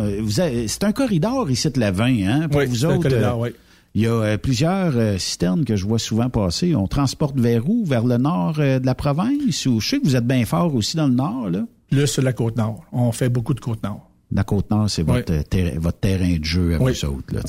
C'est 0.68 0.84
un 0.84 0.92
corridor 0.92 1.50
ici 1.50 1.70
de 1.72 1.80
la 1.80 1.92
20, 1.92 2.06
hein, 2.24 2.48
pour 2.50 2.62
Oui, 2.62 2.68
vous 2.68 2.86
un 2.86 2.96
autres. 2.96 3.10
corridor, 3.10 3.44
euh, 3.44 3.48
oui. 3.48 3.56
Il 3.96 4.02
y 4.04 4.08
a 4.08 4.12
euh, 4.12 4.38
plusieurs 4.38 4.96
euh, 4.96 5.18
citernes 5.18 5.66
que 5.66 5.76
je 5.76 5.86
vois 5.86 6.00
souvent 6.00 6.30
passer. 6.30 6.76
On 6.76 6.86
transporte 6.88 7.38
vers 7.40 7.68
où? 7.70 7.84
Vers 7.86 8.06
le 8.06 8.18
nord 8.18 8.56
euh, 8.60 8.78
de 8.80 8.86
la 8.86 8.94
province? 8.96 9.66
Ou 9.66 9.80
je 9.82 9.90
sais 9.90 10.00
que 10.00 10.06
vous 10.06 10.16
êtes 10.16 10.28
bien 10.28 10.46
fort 10.46 10.76
aussi 10.76 10.96
dans 10.98 11.08
le 11.08 11.14
nord, 11.16 11.50
là. 11.50 11.66
Plus 11.90 12.08
sur 12.08 12.24
la 12.24 12.34
côte 12.34 12.58
nord. 12.58 12.84
On 12.92 13.12
fait 13.12 13.30
beaucoup 13.30 13.54
de 13.54 13.60
côte 13.60 13.82
nord. 13.84 14.10
La 14.32 14.44
côte 14.44 14.70
nord, 14.72 14.90
c'est 14.90 15.04
votre, 15.04 15.32
Oui. 15.32 15.40
euh, 15.40 15.44
terrain- 15.44 15.78
votre 15.80 16.00
terrain 16.00 16.36
de 16.38 16.44
jeu 16.44 16.76
à 16.76 16.82
Oui. 16.82 16.94
vous 16.94 17.06
autres, 17.10 17.34
là. 17.34 17.42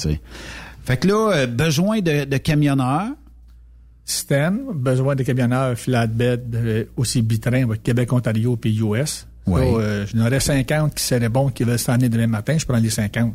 Fait 0.85 0.97
que 0.99 1.09
là, 1.09 1.31
euh, 1.35 1.47
besoin 1.47 2.01
de, 2.01 2.25
de 2.25 2.37
camionneurs. 2.37 3.09
Citerne, 4.05 4.61
besoin 4.73 5.17
de 5.17 5.25
camionneurs 5.25 5.77
flatbed, 5.77 6.55
euh, 6.55 6.85
aussi 6.97 7.23
bitrain, 7.23 7.65
avec 7.65 7.83
Québec, 7.83 8.13
Ontario 8.13 8.57
puis 8.57 8.79
US. 8.81 9.27
Oui. 9.47 9.61
Ça, 9.61 9.67
euh, 9.67 10.07
J'en 10.15 10.27
aurais 10.27 10.39
50 10.39 10.95
qui 10.95 11.03
seraient 11.03 11.29
bons, 11.29 11.49
qui 11.49 11.65
veulent 11.65 11.79
s'en 11.79 11.95
aller 11.95 12.09
demain 12.09 12.29
matin, 12.29 12.57
je 12.57 12.65
prends 12.65 12.79
les 12.79 12.91
50. 12.91 13.35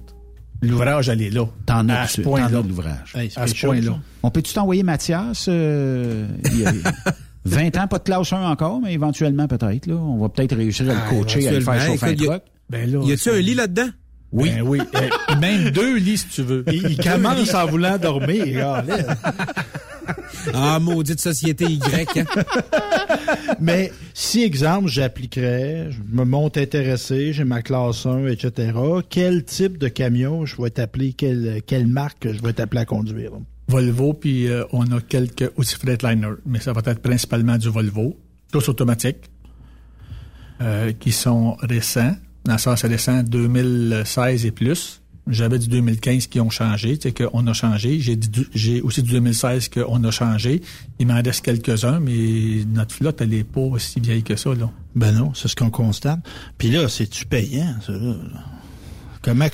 L'ouvrage, 0.61 1.09
elle 1.09 1.21
est 1.23 1.29
là. 1.29 1.45
T'en 1.65 1.89
as, 1.89 2.01
à 2.01 2.07
ce 2.07 2.21
point-là. 2.21 2.61
de 2.61 2.67
l'ouvrage. 2.69 3.13
Hey, 3.15 3.29
À 3.35 3.47
ce 3.47 3.65
point-là. 3.65 3.97
On 4.23 4.29
peut-tu 4.31 4.53
t'envoyer 4.53 4.83
Mathias? 4.83 5.47
euh, 5.49 6.27
il 6.45 6.59
y 6.59 6.65
a 6.65 6.71
20 7.45 7.77
ans, 7.77 7.87
pas 7.87 7.97
de 7.97 8.03
classe 8.03 8.31
1 8.33 8.43
encore, 8.49 8.79
mais 8.81 8.93
éventuellement 8.93 9.47
peut-être. 9.47 9.87
Là, 9.87 9.95
On 9.95 10.17
va 10.19 10.29
peut-être 10.29 10.55
réussir 10.55 10.89
à 10.89 10.93
le 10.93 10.99
Ah, 11.05 11.09
coacher, 11.09 11.47
à 11.47 11.51
le 11.51 11.61
faire 11.61 11.81
chauffer 11.81 12.05
un 12.05 12.11
y 12.11 12.15
truck. 12.17 12.43
Ben 12.69 12.91
là, 12.91 12.99
Y 13.03 13.11
a-tu 13.13 13.29
un 13.29 13.39
lit 13.39 13.55
là-dedans? 13.55 13.89
Oui. 14.31 14.49
Ben 14.51 14.61
oui. 14.61 14.79
Même 15.41 15.71
deux 15.71 15.97
lits, 15.97 16.19
si 16.19 16.27
tu 16.27 16.41
veux. 16.43 16.63
Il, 16.67 16.91
il 16.91 16.97
commence 16.97 17.53
en 17.53 17.65
voulant 17.65 17.97
dormir. 17.97 18.43
regardez. 18.45 19.03
Ah, 20.53 20.79
maudite 20.79 21.19
société 21.19 21.65
Y. 21.65 21.81
hein. 22.17 22.25
Mais 23.59 23.91
si, 24.13 24.43
exemple, 24.43 24.87
j'appliquerais, 24.87 25.89
je 25.91 25.97
me 26.15 26.23
monte 26.25 26.57
intéressé, 26.57 27.33
j'ai 27.33 27.43
ma 27.43 27.61
classe 27.61 28.05
1, 28.05 28.27
etc., 28.27 28.71
quel 29.09 29.43
type 29.43 29.77
de 29.77 29.87
camion 29.87 30.45
je 30.45 30.61
vais 30.61 30.69
t'appeler, 30.69 31.13
quelle, 31.13 31.61
quelle 31.65 31.87
marque 31.87 32.31
je 32.31 32.41
vais 32.41 32.53
t'appeler 32.53 32.81
à 32.81 32.85
conduire? 32.85 33.31
Volvo, 33.71 34.13
puis 34.13 34.47
euh, 34.47 34.63
on 34.73 34.91
a 34.91 34.99
quelques 34.99 35.51
aussi 35.55 35.75
Freightliner, 35.75 36.33
mais 36.45 36.59
ça 36.59 36.73
va 36.73 36.81
être 36.85 37.01
principalement 37.01 37.57
du 37.57 37.69
Volvo, 37.69 38.17
tous 38.51 38.67
automatiques, 38.69 39.29
euh, 40.61 40.91
qui 40.91 41.11
sont 41.11 41.55
récents, 41.61 42.15
dans 42.45 42.53
le 42.53 42.59
sens 42.59 42.83
récent 42.83 43.23
2016 43.23 44.45
et 44.45 44.51
plus. 44.51 45.01
J'avais 45.27 45.59
du 45.59 45.67
2015 45.69 46.27
qui 46.27 46.39
ont 46.39 46.49
changé, 46.49 46.99
sais 47.01 47.13
qu'on 47.13 47.47
a 47.47 47.53
changé. 47.53 47.99
J'ai 47.99 48.81
aussi 48.81 49.03
du 49.03 49.11
2016 49.11 49.69
qu'on 49.69 50.03
a 50.03 50.11
changé. 50.11 50.61
Il 50.99 51.07
m'en 51.07 51.21
reste 51.21 51.45
quelques-uns, 51.45 51.99
mais 51.99 52.65
notre 52.73 52.93
flotte, 52.93 53.21
elle 53.21 53.29
n'est 53.29 53.43
pas 53.43 53.61
aussi 53.61 53.99
vieille 53.99 54.23
que 54.23 54.35
ça, 54.35 54.53
là. 54.53 54.69
Ben 54.95 55.11
non, 55.13 55.33
c'est 55.33 55.47
ce 55.47 55.55
qu'on 55.55 55.69
constate. 55.69 56.19
Puis 56.57 56.69
là, 56.71 56.89
c'est-tu 56.89 57.25
payant, 57.25 57.75
ça, 57.85 57.93
là? 57.93 58.15
Comment, 59.23 59.45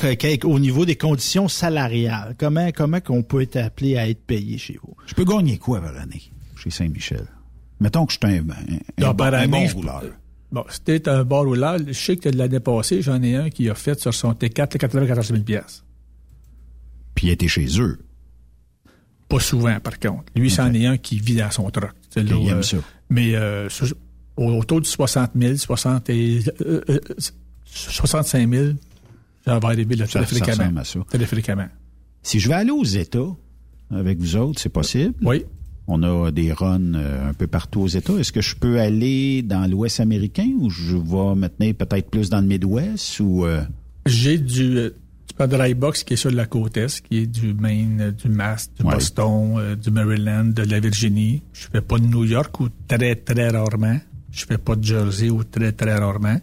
au 0.45 0.59
niveau 0.59 0.85
des 0.85 0.95
conditions 0.95 1.47
salariales, 1.49 2.35
comment, 2.37 2.71
comment 2.71 3.01
qu'on 3.01 3.21
peut 3.23 3.41
être 3.41 3.57
appelé 3.57 3.97
à 3.97 4.07
être 4.07 4.21
payé 4.25 4.57
chez 4.57 4.79
vous? 4.81 4.95
Je 5.05 5.13
peux 5.13 5.25
gagner 5.25 5.57
quoi 5.57 5.81
par 5.81 5.95
année 5.97 6.23
chez 6.55 6.69
Saint-Michel? 6.69 7.27
Mettons 7.79 8.05
que 8.05 8.13
je 8.13 8.17
suis 8.25 8.37
un, 8.37 8.45
un, 8.49 9.09
un 9.09 9.47
bon 9.47 9.67
rouleur. 9.67 10.03
Bon, 10.51 10.63
c'était 10.69 11.09
un 11.09 11.23
bon 11.25 11.41
rouleur. 11.43 11.77
Je 11.85 11.91
sais 11.91 12.15
que 12.15 12.29
de 12.29 12.37
l'année 12.37 12.61
passée, 12.61 13.01
j'en 13.01 13.21
ai 13.21 13.35
un 13.35 13.49
qui 13.49 13.69
a 13.69 13.75
fait 13.75 13.99
sur 13.99 14.13
son 14.13 14.31
T4 14.31 14.77
94 14.77 15.27
000 15.27 15.41
piastres. 15.43 15.83
Puis 17.13 17.27
il 17.27 17.31
était 17.31 17.47
chez 17.49 17.67
eux. 17.81 17.99
Pas 19.27 19.39
souvent, 19.41 19.77
par 19.81 19.99
contre. 19.99 20.23
Lui, 20.35 20.49
c'en 20.49 20.73
est 20.73 20.85
un 20.85 20.97
qui 20.97 21.19
vit 21.19 21.35
dans 21.35 21.51
son 21.51 21.69
truck. 21.69 21.91
Il 22.15 22.31
aime 22.31 22.59
euh, 22.59 22.61
ça. 22.61 22.77
Mais 23.09 23.35
euh, 23.35 23.67
sur- 23.67 23.93
autour 24.37 24.79
du 24.79 24.89
60 24.89 25.31
000, 25.35 25.57
60 25.57 26.09
et, 26.09 26.39
euh, 26.61 26.81
euh, 26.89 26.99
65 27.65 28.49
000, 28.49 28.65
ça 29.47 29.59
va 29.59 29.67
arriver 29.69 29.95
là, 29.95 30.05
Ça- 30.05 30.25
ça 30.25 30.45
à 30.45 30.83
ça. 30.83 30.99
Si 32.23 32.39
je 32.39 32.47
vais 32.49 32.55
aller 32.55 32.71
aux 32.71 32.83
États 32.83 33.35
avec 33.91 34.19
vous 34.19 34.35
autres, 34.35 34.59
c'est 34.59 34.69
possible? 34.69 35.13
Oui. 35.21 35.45
On 35.87 36.03
a 36.03 36.31
des 36.31 36.51
runs 36.51 36.95
euh, 36.95 37.29
un 37.29 37.33
peu 37.33 37.47
partout 37.47 37.79
aux 37.81 37.87
États. 37.87 38.13
Est-ce 38.19 38.33
que 38.33 38.41
je 38.41 38.55
peux 38.57 38.79
aller 38.79 39.41
dans 39.41 39.65
l'Ouest 39.71 40.01
américain 40.01 40.49
ou 40.59 40.69
je 40.69 40.97
vais 40.97 41.49
tenir 41.49 41.75
peut-être 41.75 42.09
plus 42.09 42.29
dans 42.29 42.41
le 42.41 42.47
Midwest 42.47 43.21
ou... 43.21 43.45
euh, 43.45 43.61
J'ai 44.05 44.37
du, 44.37 44.77
euh, 44.77 44.89
du 45.39 45.47
dry 45.47 45.73
box 45.73 46.03
qui 46.03 46.15
est 46.15 46.17
sur 46.17 46.31
la 46.31 46.45
côte 46.45 46.75
Est, 46.75 46.99
qui 47.07 47.19
est 47.19 47.27
du 47.27 47.53
Maine, 47.53 48.13
du 48.21 48.27
Mass, 48.27 48.69
du 48.77 48.83
Ouais. 48.85 48.95
Boston, 48.95 49.55
euh, 49.59 49.75
du 49.77 49.89
Maryland, 49.91 50.45
de 50.53 50.63
la 50.63 50.81
Virginie. 50.81 51.41
Je 51.53 51.67
fais 51.71 51.79
pas 51.81 51.99
de 51.99 52.05
New 52.07 52.25
York 52.25 52.59
ou 52.59 52.67
très, 52.85 53.15
très 53.15 53.47
rarement. 53.47 53.97
Je 54.29 54.45
fais 54.45 54.57
pas 54.57 54.75
de 54.75 54.83
Jersey 54.83 55.29
ou 55.29 55.45
très, 55.45 55.71
très 55.71 55.95
rarement. 55.95 56.41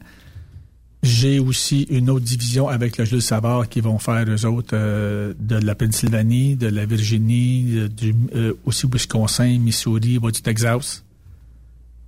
J'ai 1.05 1.39
aussi 1.39 1.82
une 1.90 2.09
autre 2.09 2.24
division 2.24 2.66
avec 2.66 2.97
le 2.97 3.05
Jules 3.05 3.20
Savard 3.20 3.68
qui 3.68 3.82
vont 3.82 3.98
faire 3.98 4.24
eux 4.26 4.47
autres 4.47 4.70
euh, 4.72 5.35
de 5.39 5.56
la 5.56 5.74
Pennsylvanie, 5.74 6.56
de 6.56 6.68
la 6.68 6.86
Virginie, 6.86 7.90
du, 7.94 8.14
euh, 8.35 8.55
aussi 8.64 8.86
Wisconsin, 8.90 9.59
Missouri, 9.59 10.16
va 10.16 10.31
du 10.31 10.40
Texas. 10.40 11.05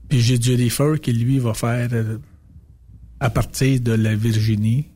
Puis 0.09 0.23
j'ai 0.23 0.39
du 0.39 0.55
Reefer 0.55 0.98
qui 1.02 1.12
lui 1.12 1.39
va 1.39 1.52
faire 1.52 1.90
euh, 1.93 2.16
à 3.20 3.28
partir 3.28 3.81
de 3.81 3.93
la 3.93 4.14
Virginie, 4.14 4.86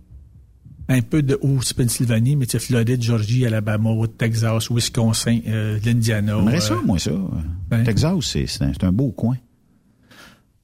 un 0.89 1.03
peu 1.03 1.21
de 1.21 1.39
aussi 1.43 1.75
Pennsylvanie, 1.75 2.37
mais 2.37 2.47
tu 2.47 2.53
sais, 2.53 2.59
Floride, 2.59 3.03
Georgie, 3.03 3.45
Alabama, 3.45 3.91
Texas, 4.17 4.71
Wisconsin, 4.71 5.41
l'Indiana. 5.85 6.37
J'aimerais 6.39 6.61
ça, 6.61 6.81
moi, 6.83 6.99
ça. 6.99 7.13
ben. 7.69 7.85
Texas, 7.85 8.15
c'est 8.23 8.47
c'est 8.47 8.65
un, 8.65 8.73
c'est 8.73 8.85
un 8.85 8.93
beau 8.93 9.11
coin. 9.11 9.37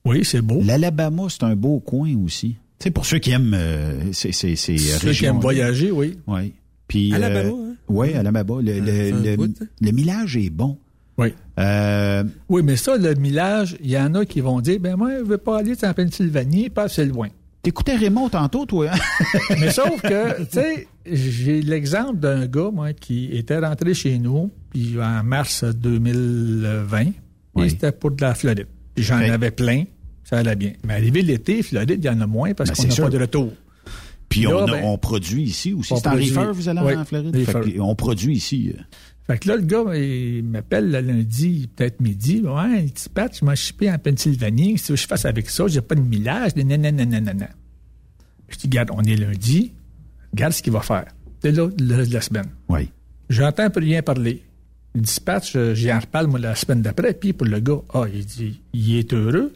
Oui, 0.07 0.25
c'est 0.25 0.41
beau. 0.41 0.63
L'Alabama, 0.65 1.25
c'est 1.29 1.43
un 1.43 1.55
beau 1.55 1.81
coin 1.81 2.17
aussi. 2.25 2.57
Sais, 2.79 2.91
pour 2.91 3.07
ceux 3.07 3.19
qui 3.19 3.31
aiment 3.31 3.55
euh, 3.55 4.13
ces, 4.13 4.33
ces, 4.33 4.55
ces 4.57 4.77
Ceux 4.77 5.13
qui 5.13 5.25
aiment 5.25 5.41
voyager, 5.41 5.91
oui. 5.91 6.19
Oui. 6.27 6.53
Puis, 6.89 7.13
Alabama, 7.15 7.49
euh, 7.49 7.53
hein? 7.71 7.75
Oui, 7.89 8.13
Alabama. 8.15 8.61
Le, 8.63 8.81
le, 8.81 9.15
un 9.15 9.23
le- 9.23 9.37
bout, 9.37 9.57
hein? 9.63 9.67
le 9.81 9.91
millage 9.93 10.37
est 10.37 10.51
bon. 10.51 10.79
Oui. 11.19 11.29
Euh, 11.59 12.23
Oui, 12.51 12.63
mais 12.63 12.77
ça, 12.77 12.97
le 12.99 13.15
millage, 13.15 13.77
il 13.83 13.91
y 13.91 13.99
en 13.99 14.15
a 14.15 14.27
qui 14.27 14.41
vont 14.43 14.61
dire, 14.61 14.79
ben 14.79 14.97
moi, 14.97 15.11
je 15.19 15.25
veux 15.25 15.39
pas 15.39 15.59
aller 15.61 15.73
en 15.85 15.95
Pennsylvanie, 15.95 16.69
pas 16.69 16.85
assez 16.85 17.07
loin. 17.07 17.29
T'écoutais 17.63 17.97
Raymond 17.97 18.29
tantôt, 18.29 18.67
toi. 18.67 18.91
hein? 18.93 18.99
mais 19.59 19.71
sauf 19.73 20.01
que, 20.03 20.43
tu 20.45 20.47
sais, 20.53 20.87
j'ai 21.11 21.63
l'exemple 21.63 22.19
d'un 22.19 22.47
gars, 22.47 22.71
moi, 22.73 22.93
qui 22.93 23.31
était 23.33 23.59
rentré 23.59 23.95
chez 23.95 24.19
nous, 24.19 24.51
puis 24.71 24.97
en 25.01 25.25
mars 25.25 25.65
2020, 25.65 27.07
et 27.65 27.69
c'était 27.71 27.93
pour 27.93 28.11
de 28.11 28.21
la 28.23 28.35
Floride. 28.35 28.67
Puis 28.95 29.05
j'en 29.05 29.17
avais 29.19 29.51
plein, 29.51 29.85
ça 30.29 30.39
allait 30.39 30.57
bien. 30.57 30.73
Mais 30.85 30.95
arrivé 30.95 31.23
l'été, 31.23 31.63
Floride, 31.63 31.99
il 31.99 32.05
y 32.05 32.09
en 32.09 32.21
a 32.21 32.27
moins 32.27 32.53
parce 32.53 32.71
Ben, 32.71 32.77
qu'on 32.77 32.83
c'est 32.83 33.01
n'a 33.01 33.05
pas 33.09 33.11
de 33.17 33.19
retour. 33.21 33.53
Puis 34.29 34.43
Là, 34.43 34.57
on, 34.57 34.63
a- 34.67 34.73
ben, 34.73 34.85
on 34.85 34.99
produit 34.99 35.45
ici 35.45 35.73
aussi. 35.73 35.93
on 35.93 35.97
C'est 35.97 36.09
en 36.09 36.11
produit. 36.11 36.31
reefer, 36.31 36.51
vous 36.53 36.69
allez 36.69 36.81
Oui, 36.81 36.95
en 36.97 37.05
Floride? 37.05 37.45
Fait 37.45 37.81
on 37.81 37.95
produit 37.95 38.35
ici. 38.35 38.73
euh. 38.77 38.81
Fait 39.29 39.39
que 39.39 39.49
là, 39.49 39.57
le 39.57 39.63
gars, 39.63 39.85
il 39.97 40.45
m'appelle 40.45 40.91
le 40.91 41.01
lundi, 41.01 41.69
peut-être 41.75 42.01
midi. 42.01 42.43
Ouais, 42.43 42.85
il 42.85 42.93
dit, 42.93 43.05
Pat, 43.13 43.37
je 43.37 43.45
m'en 43.45 43.55
chipé 43.55 43.91
en 43.91 43.99
Pennsylvanie. 43.99 44.73
Qu'est-ce 44.75 44.89
que 44.89 44.97
je 44.97 45.07
fasse 45.07 45.25
avec 45.25 45.49
ça? 45.51 45.67
J'ai 45.69 45.81
pas 45.81 45.95
de 45.97 46.01
millage. 46.01 46.55
Nanana. 46.57 47.49
Je 48.49 48.57
dis, 48.57 48.67
regarde, 48.67 48.91
on 48.93 49.03
est 49.03 49.17
lundi. 49.17 49.73
Regarde 50.33 50.53
ce 50.53 50.63
qu'il 50.63 50.73
va 50.73 50.81
faire. 50.81 51.07
C'est 51.43 51.51
là, 51.53 51.69
le 51.79 52.07
de 52.07 52.13
la 52.15 52.21
semaine. 52.21 52.47
Oui. 52.69 52.89
J'entends 53.29 53.69
plus 53.71 53.85
rien 53.85 54.03
parler. 54.03 54.43
Le 54.95 55.01
dispatch, 55.01 55.57
j'y 55.75 55.93
en 55.93 55.99
reparle, 56.01 56.29
moi, 56.29 56.39
la 56.39 56.55
semaine 56.55 56.83
d'après. 56.83 57.13
Puis 57.13 57.33
pour 57.33 57.47
le 57.49 57.59
gars, 57.61 57.81
ah, 57.95 58.05
il 58.13 58.25
dit, 58.25 58.61
il 58.73 58.97
est 58.97 59.13
heureux. 59.13 59.53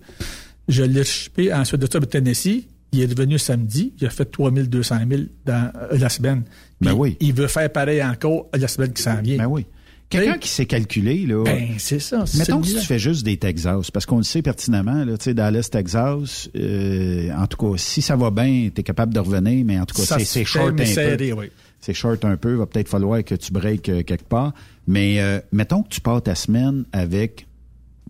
Je 0.71 0.83
l'ai 0.83 1.05
chipé 1.05 1.53
ensuite 1.53 1.81
de 1.81 1.89
ça 1.91 1.99
au 1.99 2.05
Tennessee. 2.05 2.65
Il 2.93 3.03
est 3.03 3.07
revenu 3.07 3.39
samedi. 3.39 3.93
Il 4.01 4.07
a 4.07 4.11
fait 4.11 4.25
3200 4.25 4.97
000 5.09 5.23
dans 5.45 5.73
euh, 5.77 5.99
la 5.99 6.09
semaine. 6.09 6.45
Ben 6.81 6.93
oui. 6.93 7.17
Il 7.21 7.35
veut 7.35 7.47
faire 7.47 7.71
pareil 7.71 8.03
encore 8.03 8.49
la 8.55 8.67
semaine 8.69 8.93
qui 8.93 9.03
s'en 9.03 9.21
vient. 9.21 9.37
Ben 9.39 9.47
oui. 9.47 9.67
Quelqu'un 10.11 10.39
qui 10.39 10.49
sait 10.49 10.67
calculer, 10.67 11.25
là. 11.25 11.45
Ben, 11.45 11.69
c'est 11.79 12.01
ça. 12.01 12.25
Mettons 12.37 12.61
que 12.61 12.67
celui-là. 12.67 12.81
tu 12.81 12.87
fais 12.89 12.99
juste 12.99 13.25
des 13.25 13.37
Texas, 13.37 13.93
parce 13.93 14.07
qu'on 14.07 14.17
le 14.17 14.25
sait 14.25 14.43
pertinemment, 14.43 15.05
là, 15.05 15.17
tu 15.17 15.25
sais, 15.25 15.35
Dallas, 15.35 15.69
Texas, 15.71 16.51
euh, 16.57 17.31
en 17.33 17.47
tout 17.47 17.57
cas, 17.57 17.79
si 17.79 18.03
ça 18.03 18.17
va 18.17 18.33
bien, 18.33 18.71
tu 18.75 18.81
es 18.81 18.83
capable 18.83 19.15
de 19.15 19.21
revenir, 19.21 19.65
mais 19.65 19.79
en 19.79 19.87
tout 19.87 19.95
cas, 19.95 20.19
c'est 20.19 20.45
short 20.45 20.81
un 20.81 20.85
serré, 20.85 21.31
peu. 21.31 21.33
oui. 21.35 21.51
C'est 21.81 21.95
short 21.95 22.25
un 22.25 22.37
peu, 22.37 22.55
va 22.55 22.67
peut-être 22.67 22.89
falloir 22.89 23.23
que 23.25 23.37
tu 23.37 23.53
breaks 23.53 23.89
euh, 23.89 24.03
quelque 24.03 24.29
part. 24.29 24.53
Mais 24.87 25.21
euh, 25.21 25.41
mettons 25.53 25.83
que 25.83 25.89
tu 25.89 26.01
pars 26.01 26.21
ta 26.21 26.35
semaine 26.35 26.85
avec, 26.93 27.47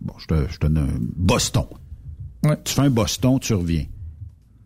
bon, 0.01 0.13
je 0.17 0.25
te, 0.25 0.51
je 0.51 0.57
te 0.57 0.67
donne 0.67 0.77
un 0.79 0.99
Tu 2.63 2.73
fais 2.73 2.81
un 2.81 2.89
Boston, 2.89 3.39
tu 3.39 3.53
reviens. 3.53 3.85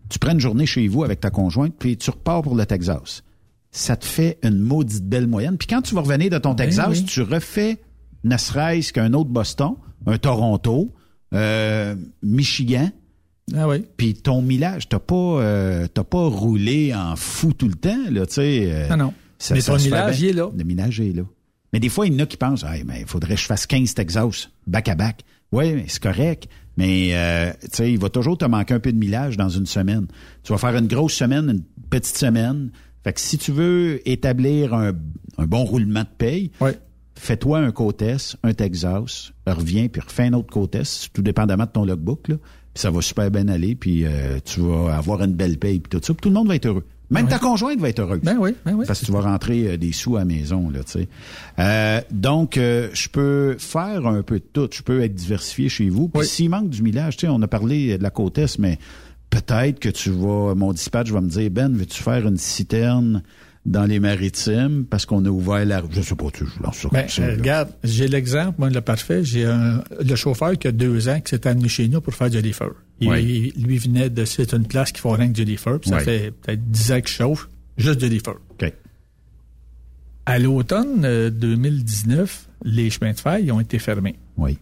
Tu 0.10 0.20
prends 0.20 0.32
une 0.32 0.40
journée 0.40 0.66
chez 0.66 0.88
vous 0.88 1.04
avec 1.04 1.20
ta 1.20 1.30
conjointe, 1.30 1.74
puis 1.78 1.98
tu 1.98 2.10
repars 2.10 2.42
pour 2.42 2.56
le 2.56 2.66
Texas. 2.66 3.24
Ça 3.72 3.96
te 3.98 4.06
fait 4.06 4.38
une 4.44 4.60
maudite 4.60 5.04
belle 5.04 5.28
moyenne. 5.28 5.58
Puis 5.58 5.68
quand 5.68 5.82
tu 5.82 5.96
vas 5.96 6.02
revenir 6.02 6.30
de 6.30 6.38
ton 6.38 6.54
Ben 6.54 6.66
Texas, 6.66 6.88
oui. 7.00 7.04
tu 7.06 7.22
refais 7.22 7.80
ne 8.24 8.38
serait-ce 8.38 8.94
qu'un 8.94 9.14
autre 9.14 9.30
Boston, 9.30 9.76
un 10.06 10.18
Toronto, 10.18 10.94
euh, 11.34 11.96
Michigan. 12.24 12.90
Ah 13.56 13.68
oui. 13.68 13.84
Puis 13.98 14.14
ton 14.16 14.42
millage, 14.42 14.88
t'as 14.90 15.00
pas, 15.00 15.16
euh, 15.16 15.88
t'as 15.94 16.04
pas 16.04 16.26
roulé 16.28 16.94
en 16.96 17.16
fou 17.16 17.54
tout 17.54 17.68
le 17.68 17.76
temps, 17.76 17.98
là, 18.10 18.26
tu 18.26 18.34
sais. 18.36 18.68
euh, 18.72 18.88
Ah 18.90 18.96
non. 18.98 19.14
Mais 19.52 19.62
ton 19.62 19.76
millage, 19.78 20.22
il 20.22 20.30
est 20.30 20.34
là. 20.34 20.50
Le 20.58 20.64
millage 20.64 21.00
est 21.02 21.12
là. 21.14 21.24
Mais 21.74 21.80
des 21.80 21.90
fois, 21.90 22.08
il 22.08 22.14
y 22.14 22.16
en 22.16 22.20
a 22.20 22.26
qui 22.26 22.38
pensent, 22.38 22.64
ah, 22.64 22.74
mais 22.86 23.02
il 23.02 23.06
faudrait 23.06 23.36
que 23.36 23.42
je 23.42 23.46
fasse 23.46 23.68
15 23.68 23.94
Texas, 23.94 24.50
back 24.66 24.88
à 24.88 24.96
back. 24.96 25.22
Oui, 25.52 25.74
mais 25.74 25.86
c'est 25.88 26.02
correct. 26.02 26.48
Mais, 26.78 27.10
euh, 27.14 27.52
tu 27.62 27.70
sais, 27.72 27.92
il 27.92 28.00
va 28.00 28.10
toujours 28.10 28.38
te 28.38 28.46
manquer 28.46 28.74
un 28.74 28.80
peu 28.80 28.92
de 28.92 28.98
millage 28.98 29.38
dans 29.38 29.50
une 29.50 29.66
semaine. 29.66 30.08
Tu 30.44 30.52
vas 30.52 30.58
faire 30.58 30.76
une 30.76 30.88
grosse 30.88 31.14
semaine, 31.14 31.50
une 31.50 31.64
petite 31.90 32.18
semaine. 32.18 32.72
Fait 33.04 33.14
que 33.14 33.20
si 33.22 33.38
tu 33.38 33.52
veux 33.52 34.08
établir 34.10 34.74
un, 34.74 34.92
un 35.38 35.46
bon 35.46 35.64
roulement 35.64 36.02
de 36.02 36.18
paye, 36.18 36.52
fais-toi 37.16 37.60
un 37.60 37.72
côte 37.72 38.02
Est, 38.02 38.36
un 38.44 38.54
Texas, 38.54 39.32
reviens, 39.48 39.88
puis 39.88 40.02
refais 40.02 40.24
un 40.24 40.34
autre 40.34 40.52
côte 40.52 40.76
Est, 40.76 41.12
tout 41.14 41.22
dépendamment 41.22 41.66
de 41.66 41.70
ton 41.70 41.86
logbook, 41.86 42.28
là. 42.28 42.36
Puis 42.74 42.82
ça 42.82 42.92
va 42.92 43.02
super 43.02 43.32
bien 43.32 43.48
aller, 43.48 43.74
puis 43.76 44.06
euh, 44.06 44.40
tu 44.44 44.60
vas 44.60 44.98
avoir 44.98 45.24
une 45.24 45.34
belle 45.34 45.58
paye, 45.58 45.80
puis 45.80 45.90
tout 45.90 46.06
ça, 46.06 46.14
puis 46.14 46.22
tout 46.22 46.30
le 46.30 46.36
monde 46.36 46.50
va 46.50 46.56
être 46.56 46.66
heureux. 46.66 46.86
Même 47.10 47.28
ta 47.28 47.38
conjointe 47.40 47.80
va 47.80 47.90
être 47.90 48.00
heureuse. 48.00 48.22
Ben 48.24 48.38
oui, 48.40 48.56
ben 48.66 48.74
oui. 48.74 48.86
Parce 48.88 49.02
que 49.02 49.06
tu 49.06 49.12
vas 49.12 49.22
rentrer 49.22 49.68
euh, 49.68 49.78
des 49.78 49.92
sous 49.92 50.16
à 50.16 50.20
la 50.20 50.26
maison, 50.26 50.70
là, 50.70 50.80
tu 50.84 50.94
sais. 50.94 51.08
Euh, 51.60 52.02
donc, 52.12 52.58
euh, 52.58 52.90
je 52.94 53.08
peux 53.10 53.56
faire 53.60 54.08
un 54.08 54.24
peu 54.24 54.40
de 54.40 54.46
tout. 54.52 54.68
Je 54.72 54.82
peux 54.82 55.02
être 55.04 55.14
diversifié 55.14 55.70
chez 55.70 55.90
vous. 55.90 56.08
Puis 56.08 56.26
s'il 56.26 56.50
manque 56.50 56.70
du 56.70 56.82
millage, 56.82 57.18
tu 57.18 57.28
sais, 57.28 57.32
on 57.32 57.42
a 57.42 57.48
parlé 57.48 57.98
de 57.98 58.04
la 58.04 58.10
côte 58.10 58.38
Est, 58.40 58.58
mais 58.60 58.80
peut-être 59.30 59.80
que 59.80 59.90
tu 59.90 60.10
vas, 60.10 60.56
mon 60.56 60.74
dispatch 60.74 61.12
va 61.12 61.22
me 61.22 61.30
dire, 61.30 61.50
Ben, 61.52 61.72
veux-tu 61.76 62.02
faire 62.02 62.26
une 62.28 62.38
citerne 62.38 63.22
dans 63.66 63.86
les 63.86 64.00
maritimes? 64.00 64.86
Parce 64.90 65.06
qu'on 65.06 65.24
a 65.26 65.30
ouvert 65.30 65.66
la... 65.66 65.82
Je 65.92 66.02
sais 66.02 66.16
pas, 66.16 66.26
tu 66.34 66.46
je 66.46 66.64
lance 66.64 66.78
ça 66.78 66.90
Ben, 66.92 67.02
comme 67.02 67.10
ça. 67.10 67.22
euh, 67.24 67.36
regarde, 67.36 67.70
j'ai 67.84 68.08
l'exemple, 68.08 68.56
moi, 68.60 68.70
le 68.70 68.82
parfait. 68.82 69.24
J'ai 69.24 69.46
un, 69.46 69.84
le 70.04 70.16
chauffeur 70.16 70.58
qui 70.58 70.68
a 70.68 70.72
deux 70.72 71.10
ans 71.10 71.20
qui 71.20 71.32
s'est 71.32 71.48
amené 71.48 71.68
chez 71.68 71.88
nous 71.88 72.02
pour 72.02 72.14
faire 72.14 72.30
du 72.30 72.38
reefer. 72.40 72.70
Il, 73.02 73.10
Oui. 73.10 73.54
lui 73.58 73.78
venait 73.78 74.10
de, 74.10 74.24
c'est 74.26 74.54
une 74.54 74.66
place 74.66 74.92
qui 74.92 75.02
font 75.02 75.12
rien 75.12 75.28
que 75.28 75.34
du 75.34 75.44
reefer. 75.44 75.78
puis 75.82 75.90
Ça 75.90 75.98
Oui. 75.98 76.04
fait 76.04 76.32
peut-être 76.32 76.72
10 76.72 76.92
ans 76.94 77.02
qu'il 77.02 77.08
chauffe, 77.10 77.50
juste 77.78 78.00
du 78.00 78.06
reefer. 78.08 78.38
OK. 78.52 78.74
À 80.26 80.40
l'automne 80.40 81.04
euh, 81.06 81.30
2019, 81.30 82.48
les 82.64 82.90
chemins 82.90 83.12
de 83.12 83.20
fer 83.20 83.38
ils 83.40 83.52
ont 83.52 83.60
été 83.60 83.80
fermés. 83.80 84.16
Oui. 84.38 84.58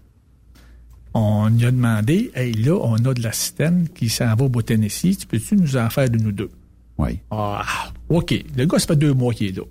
On 1.13 1.47
lui 1.47 1.65
a 1.65 1.71
demandé, 1.71 2.31
hey, 2.33 2.53
là, 2.53 2.75
on 2.81 2.95
a 3.05 3.13
de 3.13 3.21
la 3.21 3.31
citerne 3.31 3.87
qui 3.93 4.09
s'en 4.09 4.33
va 4.35 4.45
au 4.45 4.61
Tennessee, 4.63 5.15
tu 5.19 5.27
peux-tu 5.27 5.55
nous 5.55 5.77
en 5.77 5.89
faire 5.91 6.07
une 6.11 6.25
ou 6.27 6.31
deux? 6.31 6.49
Oui. 6.97 7.19
Ah, 7.29 7.91
OK. 8.09 8.33
Le 8.57 8.65
gars, 8.65 8.79
ça 8.79 8.87
fait 8.87 8.95
deux 8.95 9.13
mois 9.13 9.33
qu'il 9.33 9.47
est 9.47 9.57
là. 9.57 9.63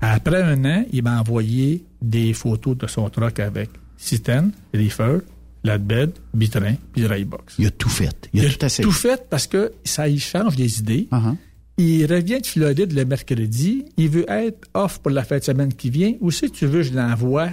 Après 0.00 0.42
un 0.42 0.64
an, 0.64 0.84
il 0.92 1.02
m'a 1.02 1.20
envoyé 1.20 1.84
des 2.02 2.34
photos 2.34 2.76
de 2.76 2.86
son 2.88 3.08
truck 3.08 3.38
avec 3.40 3.70
citerne, 3.96 4.50
reefer, 4.74 5.20
flatbed, 5.64 6.12
bitrin, 6.34 6.76
puis 6.92 7.24
box. 7.24 7.54
Il 7.58 7.66
a 7.66 7.70
tout 7.70 7.88
fait. 7.88 8.28
Il 8.34 8.44
a 8.44 8.50
tout 8.50 8.64
essayé. 8.64 8.84
Tout 8.84 8.92
fait 8.92 9.26
parce 9.30 9.46
que 9.46 9.72
ça 9.82 10.08
y 10.08 10.18
change 10.18 10.56
des 10.56 10.78
idées. 10.80 11.08
Uh-huh. 11.10 11.36
Il 11.78 12.06
revient 12.06 12.40
de 12.40 12.46
Floride 12.46 12.92
le 12.92 13.04
mercredi. 13.04 13.86
Il 13.96 14.10
veut 14.10 14.30
être 14.30 14.68
off 14.74 15.00
pour 15.00 15.10
la 15.10 15.24
fin 15.24 15.38
de 15.38 15.42
semaine 15.42 15.72
qui 15.72 15.88
vient. 15.88 16.14
Ou 16.20 16.30
si 16.30 16.50
tu 16.50 16.66
veux, 16.66 16.82
je 16.82 16.92
l'envoie. 16.92 17.48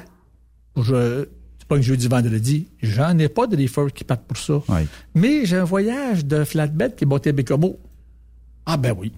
Je, 0.75 1.25
c'est 1.57 1.67
pas 1.67 1.77
que 1.77 1.81
jeudi, 1.81 2.07
vendredi. 2.07 2.67
J'en 2.81 3.17
ai 3.17 3.29
pas 3.29 3.47
de 3.47 3.55
reefer 3.55 3.87
qui 3.95 4.03
partent 4.03 4.27
pour 4.27 4.37
ça. 4.37 4.61
Mais 5.15 5.45
j'ai 5.45 5.57
un 5.57 5.63
voyage 5.63 6.25
de 6.25 6.43
flatbed 6.43 6.95
qui 6.95 7.05
est 7.05 7.07
monté 7.07 7.29
à 7.29 7.33
Bécomo. 7.33 7.79
Ah 8.65 8.77
ben 8.77 8.93
oui. 8.97 9.13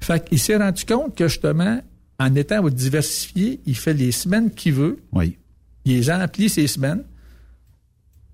Fait 0.00 0.24
qu'il 0.24 0.38
s'est 0.38 0.56
rendu 0.56 0.84
compte 0.84 1.16
que 1.16 1.26
justement, 1.26 1.80
en 2.20 2.34
étant 2.34 2.66
diversifié, 2.68 3.60
il 3.66 3.76
fait 3.76 3.92
les 3.92 4.12
semaines 4.12 4.50
qu'il 4.52 4.74
veut. 4.74 4.98
Oui. 5.12 5.36
Il 5.84 6.10
emplit 6.12 6.48
ses 6.48 6.66
semaines. 6.68 7.02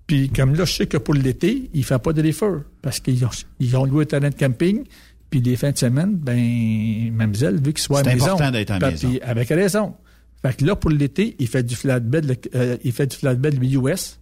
Puis 0.07 0.29
comme 0.29 0.55
là, 0.55 0.65
je 0.65 0.73
sais 0.73 0.87
que 0.87 0.97
pour 0.97 1.13
l'été, 1.13 1.69
il 1.73 1.83
fait 1.83 1.99
pas 1.99 2.13
de 2.13 2.21
refer 2.21 2.63
parce 2.81 2.99
qu'ils 2.99 3.25
ont, 3.25 3.29
ils 3.59 3.77
ont 3.77 3.85
loué 3.85 4.03
un 4.03 4.05
terrain 4.05 4.29
de 4.29 4.35
camping. 4.35 4.83
Puis 5.29 5.41
les 5.41 5.55
fins 5.55 5.71
de 5.71 5.77
semaine, 5.77 6.15
ben, 6.15 7.11
mademoiselle, 7.13 7.55
vu 7.55 7.73
qu'il 7.73 7.79
soit 7.79 7.99
à 7.99 8.03
la 8.03 8.13
maison. 8.13 8.25
C'est 8.25 8.31
important 8.31 8.51
d'être 8.51 8.71
à 8.71 8.79
la 8.79 8.91
maison. 8.91 9.09
avec 9.23 9.49
raison. 9.49 9.95
Fait 10.41 10.55
que 10.55 10.65
là, 10.65 10.75
pour 10.75 10.89
l'été, 10.89 11.35
il 11.39 11.47
fait 11.47 11.63
du 11.63 11.75
flatbed, 11.75 12.37
euh, 12.53 12.77
il 12.83 12.91
fait 12.91 13.07
du 13.07 13.15
flatbed 13.15 13.63
US 13.63 14.19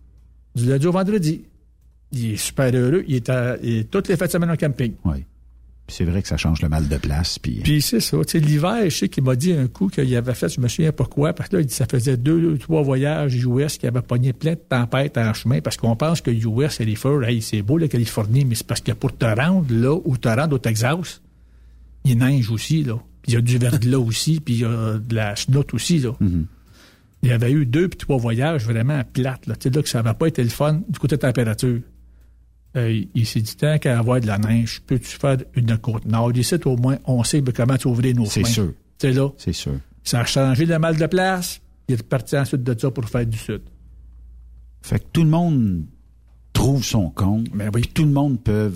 du 0.56 0.66
lundi 0.66 0.88
au 0.88 0.92
vendredi. 0.92 1.44
Il 2.12 2.34
est 2.34 2.38
super 2.38 2.74
heureux. 2.74 3.04
Il 3.08 3.16
est, 3.16 3.30
à, 3.30 3.58
toutes 3.90 4.08
les 4.08 4.18
fins 4.18 4.28
de 4.28 4.32
semaine 4.32 4.52
au 4.52 4.56
camping. 4.56 4.94
Oui 5.04 5.26
c'est 5.92 6.06
vrai 6.06 6.22
que 6.22 6.28
ça 6.28 6.38
change 6.38 6.62
le 6.62 6.70
mal 6.70 6.88
de 6.88 6.98
place. 6.98 7.38
Puis, 7.38 7.60
euh, 7.60 7.64
puis 7.64 7.82
c'est 7.82 8.00
ça. 8.00 8.18
Tu 8.26 8.32
sais, 8.32 8.40
l'hiver, 8.40 8.84
je 8.86 8.90
sais 8.90 9.10
qu'il 9.10 9.24
m'a 9.24 9.36
dit 9.36 9.52
un 9.52 9.68
coup 9.68 9.88
qu'il 9.88 10.16
avait 10.16 10.34
fait, 10.34 10.50
je 10.50 10.62
me 10.62 10.68
souviens 10.68 10.92
pourquoi, 10.92 11.34
parce 11.34 11.50
que 11.50 11.58
là, 11.58 11.62
il 11.62 11.66
dit 11.66 11.74
ça 11.74 11.86
faisait 11.86 12.18
deux, 12.18 12.58
trois 12.58 12.82
voyages 12.82 13.36
US 13.36 13.78
qui 13.78 13.88
avaient 13.88 14.02
pogné 14.02 14.34
plein 14.34 14.54
de 14.54 14.62
tempêtes 14.68 15.18
en 15.18 15.34
chemin, 15.34 15.62
parce 15.62 15.78
qu'on 15.78 15.96
pense 15.96 16.22
que 16.22 16.32
US 16.32 16.80
et 16.80 16.86
les 16.86 16.96
feux, 16.96 17.22
hey, 17.24 17.42
c'est 17.42 17.62
beau 17.62 17.78
la 17.78 17.88
Californie, 17.88 18.46
mais 18.46 18.56
c'est 18.56 18.68
parce 18.68 18.82
que 18.82 18.94
pour 18.94 19.16
te 19.16 19.26
rendre 19.26 19.74
là 19.74 20.00
ou 20.04 20.18
te 20.18 20.30
rendre 20.30 20.56
au 20.56 20.60
Texas, 20.60 21.22
il 22.06 22.18
neige 22.18 22.50
aussi, 22.50 22.84
là. 22.84 22.96
Puis 23.22 23.34
il 23.34 23.36
y 23.36 23.38
a 23.38 23.42
du 23.42 23.58
verglas 23.58 24.00
aussi, 24.00 24.40
puis 24.40 24.56
il 24.56 24.60
y 24.62 24.66
a 24.66 24.98
de 24.98 25.16
la 25.16 25.36
chenoute 25.36 25.74
aussi, 25.74 26.00
là. 26.00 26.12
Mm-hmm. 26.22 26.46
Il 27.24 27.30
y 27.30 27.34
avait 27.34 27.52
eu 27.52 27.68
deux 27.68 27.88
puis 27.88 27.98
trois 27.98 28.18
voyages 28.18 28.66
vraiment 28.66 29.04
plates, 29.14 29.46
là. 29.46 29.56
Tu 29.56 29.70
sais, 29.70 29.76
là, 29.76 29.84
que 29.84 29.90
ça 29.90 30.02
n'avait 30.02 30.18
pas 30.18 30.28
été 30.28 30.42
le 30.44 30.50
fun 30.50 30.82
du 30.90 30.98
côté 30.98 31.18
de 31.18 31.22
température. 31.22 31.82
Euh, 32.78 33.04
il 33.14 33.26
s'est 33.26 33.42
dit, 33.42 33.56
tant 33.56 33.78
qu'à 33.80 34.00
avoir 34.00 34.22
de 34.22 34.28
la 34.28 34.38
neige, 34.38 34.82
peux-tu 34.88 35.18
faire 35.18 35.38
une 35.56 35.78
côte 35.78 36.06
nord? 36.06 36.32
Ici, 36.38 36.56
au 36.66 36.78
moins, 36.78 36.98
on 37.06 37.24
sait 37.24 37.42
comment 37.42 37.76
ouvrir 37.86 38.16
nos 38.16 38.26
C'est 38.26 38.46
sûr. 38.46 38.74
C'est 38.98 39.12
là. 39.12 39.30
C'est 39.38 39.54
sûr. 39.54 39.78
Ça 40.04 40.22
a 40.22 40.26
changé 40.26 40.66
le 40.66 40.80
mal 40.80 40.96
de 40.98 41.06
place. 41.06 41.60
Il 41.90 41.94
est 41.96 41.98
reparti 41.98 42.38
ensuite 42.38 42.64
de 42.64 42.80
ça 42.80 42.90
pour 42.92 43.06
faire 43.10 43.26
du 43.26 43.38
sud. 43.38 43.62
Fait 44.82 45.00
que 45.00 45.06
tout 45.12 45.24
le 45.24 45.30
monde 45.30 45.86
trouve 46.54 46.84
son 46.84 47.10
compte. 47.10 47.48
Mais 47.54 47.66
ben 47.66 47.72
oui. 47.76 47.82
Tout 47.94 48.06
le 48.06 48.12
monde 48.12 48.42
peut 48.42 48.72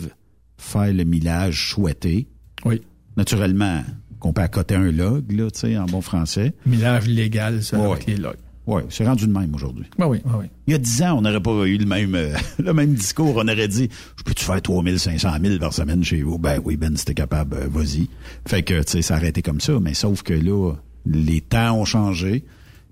faire 0.58 0.92
le 0.94 1.04
millage 1.04 1.70
souhaité. 1.72 2.28
Oui. 2.66 2.82
Naturellement, 3.16 3.82
qu'on 4.20 4.34
peut 4.34 4.42
accoter 4.42 4.76
un 4.76 4.92
log, 4.92 5.32
là, 5.32 5.50
tu 5.52 5.60
sais, 5.62 5.78
en 5.78 5.86
bon 5.86 6.02
français. 6.02 6.54
Millage 6.66 7.08
légal, 7.08 7.64
ça, 7.64 7.80
Ouais. 7.80 7.92
avec 7.92 8.06
les 8.08 8.18
logs. 8.18 8.36
Oui, 8.68 8.82
c'est 8.90 9.06
rendu 9.06 9.28
de 9.28 9.32
même 9.32 9.54
aujourd'hui. 9.54 9.86
Ben 9.98 10.08
oui, 10.08 10.22
ben 10.26 10.38
oui. 10.40 10.46
Il 10.68 10.72
y 10.72 10.76
a 10.76 10.80
dix 10.80 11.02
ans, 11.04 11.18
on 11.18 11.22
n'aurait 11.22 11.42
pas 11.42 11.66
eu 11.66 11.78
le 11.78 11.86
même, 11.86 12.16
euh, 12.16 12.36
le 12.60 12.74
même 12.74 12.94
discours. 12.94 13.36
On 13.36 13.48
aurait 13.48 13.68
dit, 13.68 13.90
je 14.18 14.24
peux-tu 14.24 14.44
faire 14.44 14.62
3500 14.62 15.30
000 15.42 15.60
par 15.60 15.74
semaine 15.74 16.04
chez 16.04 16.22
vous? 16.24 16.40
Ben 16.40 16.60
oui, 16.64 16.76
Ben, 16.76 16.98
si 16.98 17.06
t'es 17.06 17.14
capable, 17.14 17.56
euh, 17.58 17.68
vas-y. 17.70 18.10
Fait 18.48 18.64
que, 18.64 18.82
tu 18.82 18.92
sais, 18.92 19.02
ça 19.02 19.18
aurait 19.18 19.30
été 19.30 19.42
comme 19.42 19.62
ça. 19.62 19.80
Mais 19.80 19.94
sauf 19.94 20.24
que 20.24 20.34
là, 20.34 20.74
les 21.06 21.42
temps 21.42 21.80
ont 21.80 21.86
changé. 21.86 22.44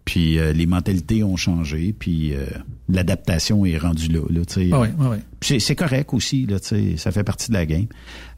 Puis 0.05 0.37
euh, 0.37 0.51
les 0.51 0.65
mentalités 0.65 1.23
ont 1.23 1.37
changé, 1.37 1.95
puis 1.97 2.33
euh, 2.33 2.45
l'adaptation 2.89 3.65
est 3.65 3.77
rendue 3.77 4.09
là. 4.09 4.19
là. 4.29 4.41
Ah 4.71 4.79
oui, 4.81 4.87
ah 4.99 5.09
oui. 5.11 5.17
C'est, 5.41 5.59
c'est 5.59 5.75
correct 5.75 6.13
aussi, 6.13 6.45
là, 6.45 6.59
tu 6.59 6.67
sais, 6.67 6.97
ça 6.97 7.11
fait 7.11 7.23
partie 7.23 7.49
de 7.49 7.53
la 7.53 7.65
game. 7.65 7.85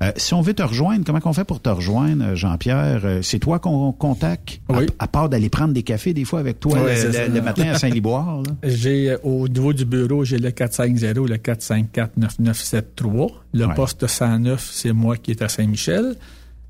Euh, 0.04 0.12
si 0.18 0.34
on 0.34 0.42
veut 0.42 0.54
te 0.54 0.62
rejoindre, 0.64 1.04
comment 1.06 1.20
qu'on 1.20 1.34
fait 1.34 1.44
pour 1.44 1.62
te 1.62 1.70
rejoindre, 1.70 2.24
euh, 2.24 2.36
Jean-Pierre? 2.36 3.02
Euh, 3.06 3.22
c'est 3.22 3.40
toi 3.40 3.60
qu'on 3.60 3.92
contacte, 3.92 4.62
à- 4.70 4.78
Oui. 4.78 4.86
à, 5.00 5.08
part 5.08 5.30
d'aller 5.30 5.50
prendre 5.50 5.74
des 5.74 5.84
cafés 5.84 6.14
des 6.14 6.26
fois 6.26 6.40
avec 6.40 6.60
toi 6.60 6.78
le, 6.80 7.42
matin 7.42 7.70
à 7.70 7.78
Saint-Liboire. 7.80 8.44
là? 8.44 8.52
J'ai, 8.70 9.16
au 9.24 9.48
niveau 9.48 9.74
du 9.74 9.86
bureau, 9.86 10.24
j'ai 10.24 10.38
le 10.38 10.52
450, 10.52 11.28
le 11.28 11.38
454-9973. 11.38 13.32
Le 13.54 13.74
poste 13.76 14.08
109, 14.08 14.70
c'est 14.72 14.94
moi 14.94 15.18
qui 15.18 15.32
est 15.32 15.42
à 15.42 15.50
Saint-Michel. 15.50 16.16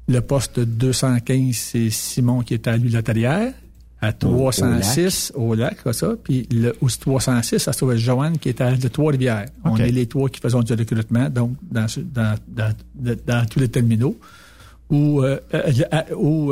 Le 0.07 0.21
poste 0.21 0.59
215, 0.59 1.55
c'est 1.55 1.89
Simon 1.89 2.41
qui 2.41 2.53
est 2.53 2.67
à 2.67 2.77
l'Hulatarière. 2.77 3.53
À 4.01 4.13
306, 4.13 5.31
au 5.35 5.55
lac, 5.55 5.81
comme 5.81 5.93
ça. 5.93 6.13
Puis 6.21 6.47
le 6.51 6.75
au 6.81 6.89
306, 6.89 7.59
ça 7.59 7.73
se 7.73 7.77
trouve 7.77 7.91
à 7.91 7.95
Joanne 7.95 8.37
qui 8.37 8.49
est 8.49 8.61
à 8.61 8.75
de 8.75 8.87
Trois-Rivières. 8.87 9.45
On 9.63 9.71
OK. 9.73 9.79
est 9.79 9.91
les 9.91 10.05
trois 10.05 10.29
qui 10.29 10.39
faisons 10.39 10.61
du 10.61 10.73
recrutement, 10.73 11.29
donc 11.29 11.51
dans, 11.71 11.87
dans, 12.13 12.35
dans, 12.47 12.75
dans, 13.25 13.45
tous 13.45 13.59
les 13.59 13.69
terminaux. 13.69 14.17
Ou, 14.91 15.23
euh, 15.23 15.39
euh, 15.53 15.71
euh, 15.93 16.01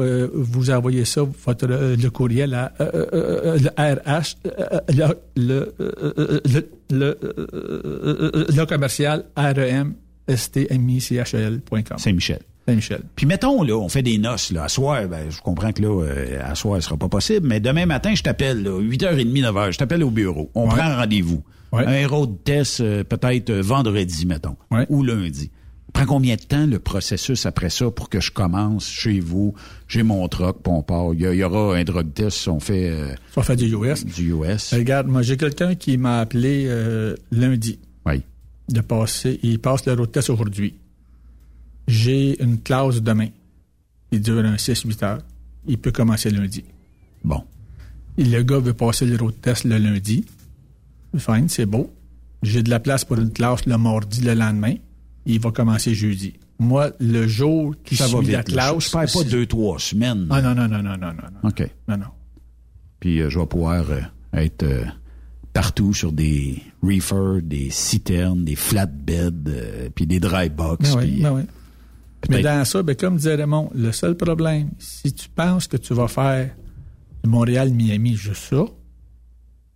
euh, 0.01 0.29
vous 0.33 0.71
envoyez 0.71 1.05
ça, 1.05 1.21
votre, 1.45 1.67
le 1.67 2.09
courriel 2.09 2.55
à 2.55 2.71
euh, 2.81 3.59
le 3.59 3.69
RH, 3.77 4.37
le, 4.89 5.13
le, 5.35 5.73
le, 6.89 7.17
le 8.49 8.65
commercial 8.65 9.25
REM 9.37 9.93
stmichel.com. 10.27 11.97
Saint-Michel. 11.97 12.39
Saint-Michel. 12.67 13.01
Puis 13.15 13.25
mettons, 13.25 13.61
là, 13.63 13.75
on 13.77 13.89
fait 13.89 14.01
des 14.03 14.17
noces, 14.17 14.51
là. 14.51 14.63
À 14.63 14.69
soir, 14.69 15.07
ben, 15.07 15.29
je 15.29 15.41
comprends 15.41 15.71
que 15.73 15.81
là, 15.81 16.01
euh, 16.03 16.39
à 16.43 16.55
soir, 16.55 16.81
ce 16.81 16.87
sera 16.87 16.97
pas 16.97 17.09
possible, 17.09 17.47
mais 17.47 17.59
demain 17.59 17.85
matin, 17.85 18.13
je 18.15 18.23
t'appelle, 18.23 18.63
là, 18.63 18.79
8h30, 18.79 19.41
9h, 19.41 19.71
je 19.73 19.77
t'appelle 19.77 20.03
au 20.03 20.09
bureau. 20.11 20.49
On 20.55 20.63
Ouais. 20.63 20.69
prend 20.75 20.83
un 20.85 20.95
rendez-vous. 20.97 21.43
Ouais. 21.73 21.85
Un 21.85 22.07
road 22.07 22.37
test, 22.43 22.81
euh, 22.81 23.03
peut-être 23.03 23.49
euh, 23.49 23.61
vendredi, 23.61 24.25
mettons. 24.25 24.55
Ouais. 24.71 24.85
Ou 24.89 25.03
lundi. 25.03 25.49
Prend 25.91 26.05
combien 26.05 26.35
de 26.35 26.41
temps 26.41 26.65
le 26.65 26.79
processus 26.79 27.45
après 27.45 27.69
ça 27.69 27.91
pour 27.91 28.09
que 28.09 28.19
je 28.19 28.31
commence 28.31 28.87
chez 28.89 29.19
vous? 29.19 29.53
J'ai 29.87 30.01
mon 30.03 30.27
truck, 30.27 30.63
puis 30.63 30.71
on 30.73 30.81
part. 30.81 31.13
Il 31.13 31.21
y, 31.21 31.43
aura 31.43 31.75
un 31.75 31.83
drug 31.83 32.13
test, 32.13 32.47
on 32.47 32.59
fait 32.59 32.89
euh, 32.89 33.13
Ça 33.35 33.43
fait 33.43 33.55
du 33.55 33.65
US. 33.75 34.03
du 34.05 34.31
US. 34.33 34.73
Regarde, 34.73 35.07
moi, 35.07 35.21
j'ai 35.21 35.37
quelqu'un 35.37 35.75
qui 35.75 35.97
m'a 35.97 36.19
appelé 36.21 36.65
euh, 36.67 37.15
lundi 37.31 37.79
Oui. 38.07 38.23
de 38.69 38.81
passer. 38.81 39.39
Il 39.43 39.59
passe 39.59 39.85
le 39.85 39.93
road 39.93 40.11
test 40.11 40.29
aujourd'hui. 40.31 40.75
J'ai 41.87 42.41
une 42.41 42.59
classe 42.59 43.01
demain. 43.01 43.27
Il 44.11 44.21
dure 44.21 44.39
un 44.45 44.55
6-8 44.55 45.03
heures. 45.05 45.21
Il 45.67 45.77
peut 45.77 45.91
commencer 45.91 46.29
lundi. 46.29 46.63
Bon. 47.23 47.41
Et 48.17 48.23
le 48.23 48.43
gars 48.43 48.59
veut 48.59 48.73
passer 48.73 49.05
le 49.05 49.15
road 49.17 49.33
test 49.41 49.63
le 49.63 49.77
lundi. 49.77 50.25
Fine, 51.17 51.49
c'est 51.49 51.65
beau. 51.65 51.91
J'ai 52.41 52.61
de 52.63 52.69
la 52.69 52.79
place 52.79 53.05
pour 53.05 53.17
une 53.17 53.31
classe 53.31 53.65
le 53.65 53.77
mardi 53.77 54.21
le 54.21 54.33
lendemain. 54.33 54.75
Il 55.25 55.39
va 55.39 55.51
commencer 55.51 55.93
jeudi. 55.93 56.33
Moi, 56.59 56.91
le 56.99 57.27
jour 57.27 57.73
qui 57.83 57.95
Ça 57.95 58.05
va 58.07 58.17
suit 58.17 58.27
vite. 58.27 58.31
la 58.35 58.43
classe... 58.43 58.85
Je 58.85 58.91
perds 58.91 59.11
pas 59.13 59.23
deux, 59.23 59.45
trois 59.45 59.79
semaines. 59.79 60.27
Ah 60.29 60.41
non, 60.41 60.53
non, 60.53 60.67
non, 60.67 60.83
non, 60.83 60.97
non, 60.97 61.07
non. 61.13 61.29
non. 61.43 61.49
OK. 61.49 61.67
Non, 61.87 61.97
non. 61.97 62.05
Puis 62.99 63.19
euh, 63.21 63.29
je 63.29 63.39
vais 63.39 63.45
pouvoir 63.45 63.89
euh, 63.89 64.01
être 64.33 64.63
euh, 64.63 64.85
partout 65.53 65.93
sur 65.93 66.11
des 66.11 66.61
reefers, 66.81 67.41
des 67.41 67.69
citernes, 67.69 68.43
des 68.45 68.55
flatbeds, 68.55 69.47
euh, 69.47 69.89
puis 69.93 70.05
des 70.05 70.19
dry 70.19 70.49
box. 70.49 70.93
Ben 70.93 70.99
oui, 71.01 71.19
ben 71.21 71.31
oui. 71.33 71.41
Mais 72.29 72.41
peut-être- 72.41 72.57
dans 72.57 72.65
ça, 72.65 72.83
ben, 72.83 72.95
comme 72.95 73.17
disait 73.17 73.35
Raymond, 73.35 73.69
le 73.75 73.91
seul 73.91 74.15
problème, 74.15 74.69
si 74.79 75.11
tu 75.13 75.29
penses 75.29 75.67
que 75.67 75.77
tu 75.77 75.93
vas 75.93 76.07
faire 76.07 76.49
Montréal-Miami 77.25 78.15
juste 78.15 78.43
ça, 78.49 78.65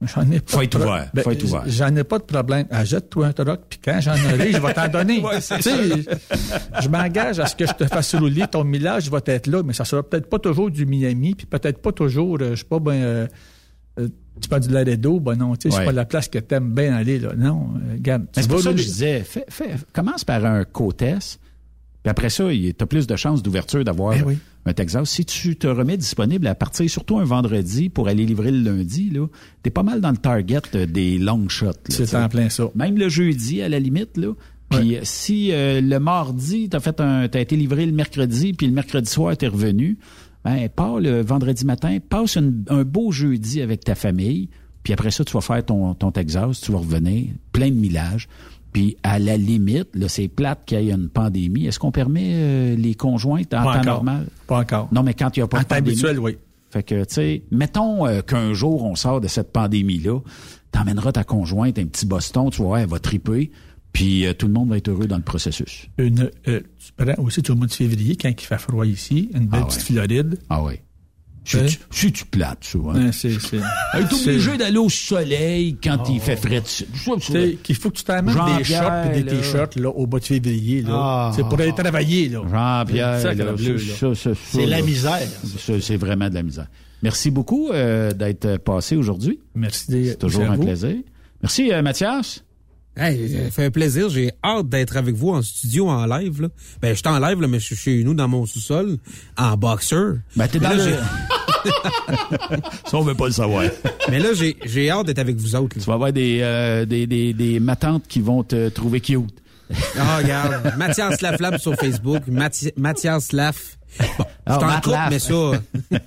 j'en 0.01 0.29
ai 0.31 0.39
pas 0.39 0.51
Faut 0.51 0.57
de 0.59 0.63
être 0.65 0.75
ouvert, 0.75 1.09
ben, 1.13 1.23
faut 1.23 1.31
être 1.31 1.43
ouvert. 1.43 1.63
J'en 1.67 1.95
ai 1.95 2.03
pas 2.03 2.19
de 2.19 2.23
problème. 2.23 2.67
Achète-toi 2.69 3.27
un 3.27 3.33
truck, 3.33 3.61
puis 3.69 3.79
quand 3.83 3.99
j'en 4.01 4.13
aurai, 4.13 4.51
je 4.51 4.59
vais 4.61 4.73
t'en 4.73 4.87
donner. 4.87 5.21
Ouais, 5.23 5.41
c'est 5.41 5.57
Tu 5.57 5.63
sais, 5.63 6.03
je 6.81 6.87
m'engage 6.89 7.39
à 7.39 7.45
ce 7.47 7.55
que 7.55 7.65
je 7.65 7.73
te 7.73 7.85
fasse 7.85 8.13
rouler 8.15 8.45
ton 8.47 8.63
millage, 8.63 9.09
va 9.09 9.19
être 9.25 9.47
là, 9.47 9.63
mais 9.63 9.73
ça 9.73 9.85
sera 9.85 10.03
peut-être 10.03 10.29
pas 10.29 10.39
toujours 10.39 10.69
du 10.69 10.85
Miami, 10.85 11.35
puis 11.35 11.45
peut-être 11.47 11.81
pas 11.81 11.91
toujours, 11.91 12.37
euh, 12.41 12.51
je 12.51 12.55
sais 12.59 12.65
pas, 12.65 12.79
ben, 12.79 12.91
euh, 12.93 13.27
euh, 13.99 14.07
tu 14.39 14.47
prends 14.49 14.59
du 14.59 14.69
Laredo, 14.69 15.19
ben 15.19 15.35
non, 15.35 15.55
tu 15.55 15.69
sais, 15.69 15.75
Ouais. 15.75 15.79
c'est 15.81 15.85
pas 15.87 15.91
la 15.93 16.05
place 16.05 16.27
que 16.27 16.37
t'aimes 16.37 16.73
bien 16.75 16.95
aller, 16.95 17.17
là. 17.19 17.29
Non, 17.35 17.69
euh, 17.77 17.93
regarde. 17.93 18.27
C'est 18.33 18.47
pour 18.47 18.59
ça 18.59 18.71
que 18.71 18.77
je 18.77 18.83
disais, 18.83 19.23
fais, 19.23 19.45
fais- 19.49 19.75
commence 19.93 20.23
par 20.23 20.45
un 20.45 20.63
co-test, 20.63 21.39
puis 22.03 22.09
après 22.11 22.29
ça, 22.29 22.45
tu 22.51 22.73
as 22.79 22.85
plus 22.85 23.07
de 23.07 23.15
chances 23.15 23.43
d'ouverture 23.43 23.83
d'avoir 23.83 24.13
Ben 24.15 24.23
oui. 24.25 24.37
un 24.65 24.73
Texas. 24.73 25.09
Si 25.09 25.25
tu 25.25 25.55
te 25.55 25.67
remets 25.67 25.97
disponible 25.97 26.47
à 26.47 26.55
partir, 26.55 26.89
surtout 26.89 27.17
un 27.19 27.23
vendredi, 27.25 27.89
pour 27.89 28.07
aller 28.07 28.25
livrer 28.25 28.51
le 28.51 28.59
lundi, 28.59 29.09
là, 29.09 29.27
t'es 29.63 29.69
pas 29.69 29.83
mal 29.83 29.99
dans 30.01 30.11
le 30.11 30.17
target 30.17 30.59
euh, 30.75 30.85
des 30.85 31.17
long 31.17 31.49
shots. 31.49 31.71
C'est 31.89 32.05
tu 32.05 32.15
en 32.15 32.29
plein 32.29 32.49
ça. 32.49 32.69
Même 32.75 32.97
le 32.97 33.09
jeudi, 33.09 33.61
à 33.61 33.69
la 33.69 33.79
limite, 33.79 34.15
là. 34.17 34.33
Puis 34.69 34.95
euh, 34.97 34.99
si 35.03 35.51
euh, 35.51 35.79
le 35.81 35.99
mardi, 35.99 36.67
t'as 36.69 36.79
fait 36.81 36.99
un, 37.01 37.27
t'as 37.27 37.39
été 37.39 37.55
livré 37.55 37.85
le 37.85 37.93
mercredi, 37.93 38.53
puis 38.53 38.67
le 38.67 38.73
mercredi 38.73 39.09
soir, 39.09 39.35
t'es 39.37 39.47
revenu, 39.47 39.97
ben, 40.45 40.67
pars 40.69 40.99
le 40.99 41.21
vendredi 41.21 41.65
matin, 41.65 41.97
passe 42.09 42.35
une- 42.35 42.63
un 42.69 42.83
beau 42.83 43.11
jeudi 43.11 43.61
avec 43.61 43.83
ta 43.85 43.95
famille, 43.95 44.49
puis 44.83 44.93
après 44.93 45.11
ça, 45.11 45.23
tu 45.25 45.33
vas 45.33 45.41
faire 45.41 45.65
ton, 45.65 45.93
ton 45.93 46.11
Texas, 46.11 46.61
tu 46.61 46.71
vas 46.71 46.77
revenir, 46.79 47.27
plein 47.51 47.69
de 47.69 47.75
millage. 47.75 48.27
Puis 48.77 48.95
à 49.01 49.17
la 49.17 49.37
limite, 49.37 49.87
là, 49.95 50.07
c'est 50.07 50.27
plate 50.27 50.59
qu'il 50.67 50.79
y 50.83 50.89
ait 50.89 50.93
une 50.93 51.09
pandémie. 51.09 51.65
Est-ce 51.65 51.79
qu'on 51.79 51.91
permet 51.91 52.29
euh, 52.35 52.75
les 52.75 52.93
conjointes 52.93 53.51
en 53.55 53.63
Pas 53.63 53.73
temps 53.73 53.79
encore. 53.79 53.93
normal? 54.03 54.27
Pas 54.45 54.59
encore. 54.59 54.87
Non, 54.91 55.01
mais 55.01 55.15
quand 55.15 55.35
il 55.35 55.39
n'y 55.39 55.43
a 55.43 55.47
pas 55.47 55.57
En 55.57 55.61
de 55.61 55.65
temps 55.65 55.75
pandémie. 55.77 55.93
habituel, 55.93 56.19
oui. 56.19 56.37
Fait 56.69 56.83
que, 56.83 57.03
tu 57.05 57.13
sais, 57.15 57.43
mettons 57.49 58.05
euh, 58.05 58.21
qu'un 58.21 58.53
jour, 58.53 58.83
on 58.83 58.93
sort 58.93 59.19
de 59.19 59.27
cette 59.27 59.51
pandémie-là, 59.51 60.19
t'emmèneras 60.71 61.11
ta 61.13 61.23
conjointe 61.23 61.79
un 61.79 61.85
petit 61.85 62.05
Boston, 62.05 62.51
tu 62.51 62.61
vois, 62.61 62.81
elle 62.81 62.87
va 62.87 62.99
triper, 62.99 63.49
puis 63.93 64.27
euh, 64.27 64.33
tout 64.35 64.45
le 64.45 64.53
monde 64.53 64.69
va 64.69 64.77
être 64.77 64.89
heureux 64.89 65.07
dans 65.07 65.17
le 65.17 65.23
processus. 65.23 65.87
Une, 65.97 66.29
tu 66.45 66.61
prends 66.97 67.23
aussi 67.23 67.41
au 67.49 67.55
mois 67.55 67.65
de 67.65 67.71
février, 67.71 68.15
quand 68.15 68.29
il 68.29 68.39
fait 68.45 68.59
froid 68.59 68.85
ici, 68.85 69.31
une 69.33 69.47
belle 69.47 69.61
Ah 69.63 69.65
petite 69.65 69.89
ouais. 69.89 69.95
Floride. 69.95 70.37
Ah 70.51 70.61
oui. 70.61 70.73
Je 71.47 71.65
suis- 71.67 71.79
suis-tu 71.91 72.25
plate, 72.25 72.57
ça? 72.63 72.77
Hein? 72.77 73.05
Ouais, 73.05 73.11
c'est, 73.13 73.39
c'est, 73.39 73.57
Elle 73.93 74.03
est 74.03 74.13
obligée 74.13 74.57
d'aller 74.57 74.77
au 74.77 74.89
soleil 74.89 75.77
quand 75.81 76.03
il 76.09 76.17
Oh. 76.17 76.21
fait 76.21 76.35
frais. 76.35 76.59
dessus. 76.61 76.85
Tu 77.21 77.57
qu'il 77.63 77.75
faut 77.75 77.89
que 77.89 77.95
tu 77.97 78.03
t'amènes 78.03 78.35
des 78.57 78.63
shorts 78.65 79.05
et 79.15 79.21
des 79.23 79.37
t-shirts 79.37 79.75
là, 79.77 79.89
au 79.89 80.05
bas 80.05 80.19
de 80.19 80.25
février. 80.25 80.81
Là. 80.81 80.89
Ah. 80.93 81.31
c'est 81.35 81.43
pour 81.43 81.59
aller 81.59 81.73
travailler. 81.73 82.29
Là. 82.29 82.41
Jean-Pierre, 82.51 83.19
C'est 84.43 84.65
la 84.65 84.81
misère. 84.81 85.27
C'est 85.79 85.97
vraiment 85.97 86.29
de 86.29 86.35
la 86.35 86.43
misère. 86.43 86.67
Merci 87.03 87.31
beaucoup 87.31 87.69
euh, 87.71 88.11
d'être 88.11 88.57
passé 88.57 88.95
aujourd'hui. 88.95 89.39
Merci. 89.55 90.07
C'est 90.07 90.17
toujours 90.19 90.49
un 90.49 90.57
plaisir. 90.57 90.95
Merci, 91.43 91.71
euh, 91.71 91.81
Mathias. 91.83 92.43
Hey, 92.97 93.29
ça 93.45 93.51
fait 93.51 93.65
un 93.65 93.71
plaisir. 93.71 94.09
J'ai 94.09 94.31
hâte 94.43 94.69
d'être 94.69 94.97
avec 94.97 95.15
vous 95.15 95.29
en 95.29 95.41
studio, 95.41 95.87
en 95.89 96.05
live. 96.05 96.41
Là. 96.41 96.47
Ben, 96.81 96.89
je 96.89 96.95
suis 96.99 97.07
en 97.07 97.19
live, 97.19 97.39
là, 97.41 97.47
mais 97.47 97.59
je 97.59 97.65
suis 97.65 97.75
chez 97.75 98.03
nous 98.03 98.13
dans 98.13 98.27
mon 98.27 98.45
sous-sol, 98.45 98.97
en 99.37 99.55
boxer. 99.55 100.15
Ben, 100.35 100.47
t'es 100.47 100.59
dans 100.59 100.69
là, 100.69 100.75
le- 100.75 100.83
j'ai- 100.83 101.69
Ça, 102.89 102.97
on 102.97 103.01
veut 103.01 103.15
pas 103.15 103.27
le 103.27 103.33
savoir. 103.33 103.65
Mais 104.09 104.19
là, 104.19 104.29
j'ai, 104.33 104.57
j'ai 104.65 104.89
hâte 104.89 105.05
d'être 105.07 105.19
avec 105.19 105.35
vous 105.35 105.55
autres. 105.55 105.77
Tu 105.79 105.85
vas 105.85 105.93
avoir 105.93 106.11
des, 106.13 106.39
euh, 106.41 106.85
des, 106.85 107.05
des, 107.07 107.33
des 107.33 107.59
matantes 107.59 108.03
qui 108.07 108.19
vont 108.21 108.43
te 108.43 108.69
trouver 108.69 109.01
cute. 109.01 109.23
Ah, 109.97 110.17
regarde. 110.17 110.73
Mathias 110.77 111.21
Laflamme 111.21 111.57
sur 111.57 111.75
Facebook. 111.75 112.21
Mathi- 112.29 112.71
Mathias 112.77 113.31
Laf. 113.33 113.77
Bon, 114.17 114.25
je 114.47 114.53
Ah, 114.53 114.57
en 114.67 114.75
couple, 114.75 114.89
Laff. 114.91 115.09
mais 115.09 115.19
ça... 115.19 115.33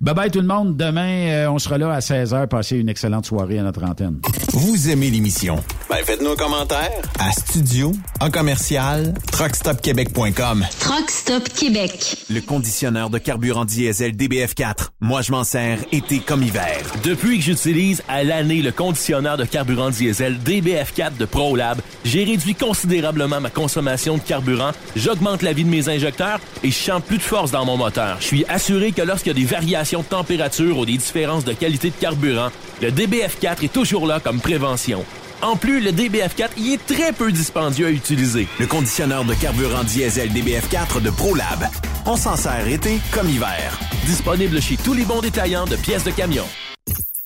Bye 0.00 0.14
bye 0.14 0.30
tout 0.30 0.40
le 0.40 0.46
monde. 0.46 0.76
Demain, 0.76 1.28
euh, 1.30 1.50
on 1.50 1.58
sera 1.58 1.78
là 1.78 1.92
à 1.92 1.98
16h. 2.00 2.46
Passez 2.48 2.76
une 2.76 2.88
excellente 2.88 3.26
soirée 3.26 3.58
à 3.58 3.62
notre 3.62 3.84
antenne. 3.84 4.20
Vous 4.52 4.88
aimez 4.90 5.10
l'émission? 5.10 5.62
Ben, 5.88 5.98
faites-nous 6.04 6.30
un 6.32 6.36
commentaire. 6.36 6.90
À 7.18 7.30
studio, 7.32 7.92
en 8.20 8.30
commercial, 8.30 9.14
truckstopquebec.com. 9.32 10.64
Truck 10.80 11.10
Stop 11.10 11.48
Québec. 11.50 12.16
Le 12.30 12.40
conditionneur 12.40 13.10
de 13.10 13.18
carburant 13.18 13.64
diesel 13.64 14.12
DBF4. 14.16 14.88
Moi, 15.00 15.22
je 15.22 15.32
m'en 15.32 15.44
sers 15.44 15.78
été 15.92 16.18
comme 16.20 16.42
hiver. 16.42 16.78
Depuis 17.04 17.38
que 17.38 17.44
j'utilise 17.44 18.02
à 18.08 18.24
l'année 18.24 18.62
le 18.62 18.72
conditionneur 18.72 19.36
de 19.36 19.44
carburant 19.44 19.90
diesel 19.90 20.38
DBF4 20.44 21.16
de 21.18 21.24
ProLab, 21.24 21.80
j'ai 22.04 22.24
réduit 22.24 22.54
considérablement 22.54 23.40
ma 23.40 23.50
consommation 23.50 24.16
de 24.16 24.22
carburant, 24.22 24.72
j'augmente 24.96 25.42
la 25.42 25.52
vie 25.52 25.64
de 25.64 25.70
mes 25.70 25.88
injecteurs 25.88 26.40
et 26.62 26.70
je 26.70 26.76
sens 26.78 27.02
plus 27.02 27.18
de 27.18 27.22
force 27.32 27.50
dans 27.50 27.64
mon 27.64 27.78
moteur. 27.78 28.18
Je 28.20 28.26
suis 28.26 28.44
assuré 28.46 28.92
que 28.92 29.00
lorsqu'il 29.00 29.32
y 29.32 29.34
a 29.34 29.40
des 29.40 29.46
variations 29.46 30.00
de 30.00 30.04
température 30.04 30.76
ou 30.76 30.84
des 30.84 30.98
différences 30.98 31.46
de 31.46 31.54
qualité 31.54 31.88
de 31.88 31.94
carburant, 31.94 32.50
le 32.82 32.90
DBF4 32.90 33.64
est 33.64 33.72
toujours 33.72 34.06
là 34.06 34.20
comme 34.20 34.38
prévention. 34.38 35.02
En 35.40 35.56
plus, 35.56 35.80
le 35.80 35.92
DBF4 35.92 36.50
y 36.58 36.74
est 36.74 36.86
très 36.86 37.10
peu 37.10 37.32
dispendieux 37.32 37.86
à 37.86 37.90
utiliser. 37.90 38.46
Le 38.60 38.66
conditionneur 38.66 39.24
de 39.24 39.32
carburant 39.32 39.82
diesel 39.82 40.28
DBF4 40.28 41.00
de 41.00 41.08
ProLab. 41.08 41.70
On 42.04 42.16
s'en 42.16 42.36
sert 42.36 42.68
été 42.68 43.00
comme 43.12 43.30
hiver. 43.30 43.78
Disponible 44.04 44.60
chez 44.60 44.76
tous 44.76 44.92
les 44.92 45.06
bons 45.06 45.22
détaillants 45.22 45.64
de 45.64 45.76
pièces 45.76 46.04
de 46.04 46.10
camion. 46.10 46.44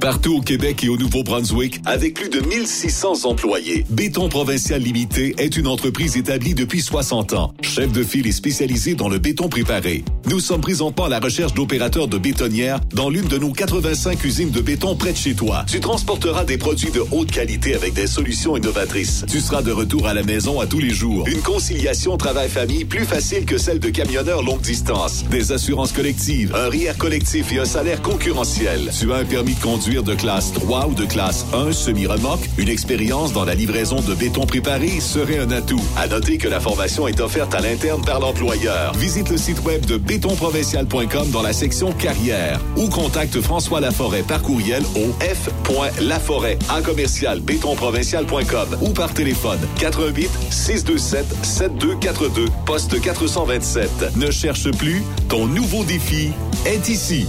Partout 0.00 0.36
au 0.36 0.40
Québec 0.40 0.84
et 0.84 0.88
au 0.88 0.96
Nouveau-Brunswick, 0.96 1.80
avec 1.84 2.14
plus 2.14 2.28
de 2.28 2.38
1600 2.38 3.24
employés, 3.24 3.84
Béton 3.90 4.28
Provincial 4.28 4.80
Limité 4.80 5.34
est 5.38 5.56
une 5.56 5.66
entreprise 5.66 6.16
établie 6.16 6.54
depuis 6.54 6.82
60 6.82 7.32
ans. 7.32 7.52
Chef 7.62 7.90
de 7.90 8.04
file 8.04 8.28
et 8.28 8.32
spécialisé 8.32 8.94
dans 8.94 9.08
le 9.08 9.18
béton 9.18 9.48
préparé. 9.48 10.04
Nous 10.26 10.38
sommes 10.38 10.60
présentement 10.60 11.06
à 11.06 11.08
la 11.08 11.18
recherche 11.18 11.52
d'opérateurs 11.52 12.06
de 12.06 12.16
bétonnières 12.16 12.78
dans 12.94 13.10
l'une 13.10 13.26
de 13.26 13.38
nos 13.38 13.52
85 13.52 14.22
usines 14.22 14.50
de 14.50 14.60
béton 14.60 14.94
près 14.94 15.12
de 15.12 15.16
chez 15.16 15.34
toi. 15.34 15.64
Tu 15.66 15.80
transporteras 15.80 16.44
des 16.44 16.58
produits 16.58 16.92
de 16.92 17.02
haute 17.10 17.32
qualité 17.32 17.74
avec 17.74 17.94
des 17.94 18.06
solutions 18.06 18.56
innovatrices. 18.56 19.24
Tu 19.28 19.40
seras 19.40 19.62
de 19.62 19.72
retour 19.72 20.06
à 20.06 20.14
la 20.14 20.22
maison 20.22 20.60
à 20.60 20.66
tous 20.66 20.78
les 20.78 20.90
jours. 20.90 21.26
Une 21.26 21.42
conciliation 21.42 22.16
travail-famille 22.16 22.84
plus 22.84 23.04
facile 23.04 23.44
que 23.46 23.58
celle 23.58 23.80
de 23.80 23.90
camionneurs 23.90 24.44
longue 24.44 24.60
distance. 24.60 25.24
Des 25.28 25.50
assurances 25.50 25.92
collectives, 25.92 26.54
un 26.54 26.68
RIER 26.68 26.92
collectif 26.96 27.52
et 27.52 27.58
un 27.58 27.64
salaire 27.64 28.00
concurrentiel. 28.00 28.90
Tu 28.96 29.12
as 29.12 29.16
un 29.16 29.24
permis 29.24 29.54
de 29.54 29.60
conduire 29.60 29.87
de 29.88 30.14
classe 30.14 30.52
3 30.52 30.88
ou 30.88 30.94
de 30.94 31.06
classe 31.06 31.46
1 31.54 31.72
semi-remorque, 31.72 32.48
une 32.58 32.68
expérience 32.68 33.32
dans 33.32 33.44
la 33.44 33.54
livraison 33.54 34.00
de 34.00 34.14
béton 34.14 34.44
préparé 34.44 35.00
serait 35.00 35.38
un 35.38 35.50
atout. 35.50 35.80
À 35.96 36.06
noter 36.06 36.36
que 36.36 36.46
la 36.46 36.60
formation 36.60 37.08
est 37.08 37.20
offerte 37.20 37.54
à 37.54 37.60
l'interne 37.60 38.02
par 38.04 38.20
l'employeur. 38.20 38.92
Visite 38.94 39.30
le 39.30 39.38
site 39.38 39.64
web 39.64 39.86
de 39.86 39.96
bétonprovincial.com 39.96 41.30
dans 41.30 41.40
la 41.40 41.54
section 41.54 41.92
carrière 41.92 42.60
ou 42.76 42.88
contacte 42.88 43.40
François 43.40 43.80
Laforêt 43.80 44.22
par 44.22 44.42
courriel 44.42 44.82
au 44.94 45.10
f.laforêt 45.22 46.58
en 46.70 46.82
commercial 46.82 47.40
bétonprovincial.com 47.40 48.78
ou 48.82 48.90
par 48.90 49.12
téléphone 49.14 49.60
88 49.80 50.28
627 50.50 51.24
7242 51.42 52.44
poste 52.66 53.00
427. 53.00 54.16
Ne 54.16 54.30
cherche 54.30 54.70
plus, 54.72 55.02
ton 55.30 55.46
nouveau 55.46 55.82
défi 55.84 56.30
est 56.66 56.88
ici. 56.88 57.26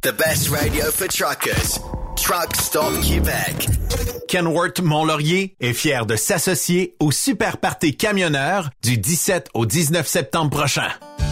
The 0.00 0.12
best 0.12 0.50
radio 0.50 0.92
for 0.92 1.08
truckers. 1.08 1.80
Truck 2.16 2.54
Stop 2.54 3.00
Québec. 3.00 3.66
Kenworth 4.28 4.80
Mont-Laurier 4.80 5.56
est 5.58 5.72
fier 5.72 6.06
de 6.06 6.14
s'associer 6.14 6.94
au 7.00 7.10
Super 7.10 7.58
Party 7.58 7.96
Camionneur 7.96 8.70
du 8.84 8.96
17 8.96 9.48
au 9.54 9.66
19 9.66 10.06
septembre 10.06 10.50
prochain. 10.50 10.88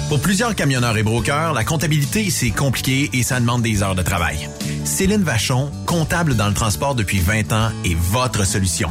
Pour 0.09 0.21
plusieurs 0.21 0.57
camionneurs 0.57 0.97
et 0.97 1.05
brokers, 1.05 1.53
la 1.53 1.63
comptabilité, 1.63 2.29
c'est 2.31 2.51
compliqué 2.51 3.09
et 3.13 3.23
ça 3.23 3.39
demande 3.39 3.63
des 3.63 3.85
heures 3.85 3.95
de 3.95 4.03
travail. 4.03 4.49
Céline 4.85 5.23
Vachon, 5.23 5.71
comptable 5.87 6.35
dans 6.35 6.49
le 6.49 6.55
transport 6.55 6.97
depuis 6.97 7.19
20 7.19 7.53
ans, 7.53 7.71
est 7.85 7.95
votre 7.97 8.45
solution. 8.45 8.91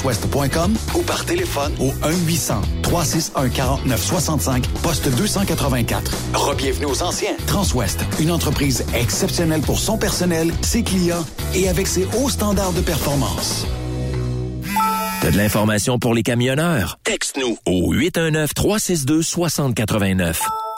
ou 0.95 1.01
par 1.03 1.25
téléphone 1.25 1.73
au 1.79 1.91
1-800-361-4965, 2.83 4.67
poste 4.81 5.09
284. 5.09 6.11
Rebienvenue 6.33 6.85
aux 6.85 7.03
anciens. 7.03 7.33
Transwest, 7.47 7.99
une 8.19 8.31
entreprise 8.31 8.85
exceptionnelle 8.93 9.61
pour 9.61 9.79
son 9.79 9.97
personnel, 9.97 10.53
ses 10.61 10.83
clients 10.83 11.25
et 11.53 11.69
avec 11.69 11.87
ses 11.87 12.05
hauts 12.17 12.29
standards 12.29 12.73
de 12.73 12.81
performance. 12.81 13.65
T'as 15.21 15.31
de 15.31 15.37
l'information 15.37 15.97
pour 15.99 16.13
les 16.15 16.23
camionneurs? 16.23 16.97
Texte-nous 17.03 17.57
au 17.67 17.93
819-362-6089. 17.93 20.37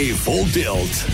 et 0.00 0.14
Full 0.14 0.48
Tilt. 0.50 1.06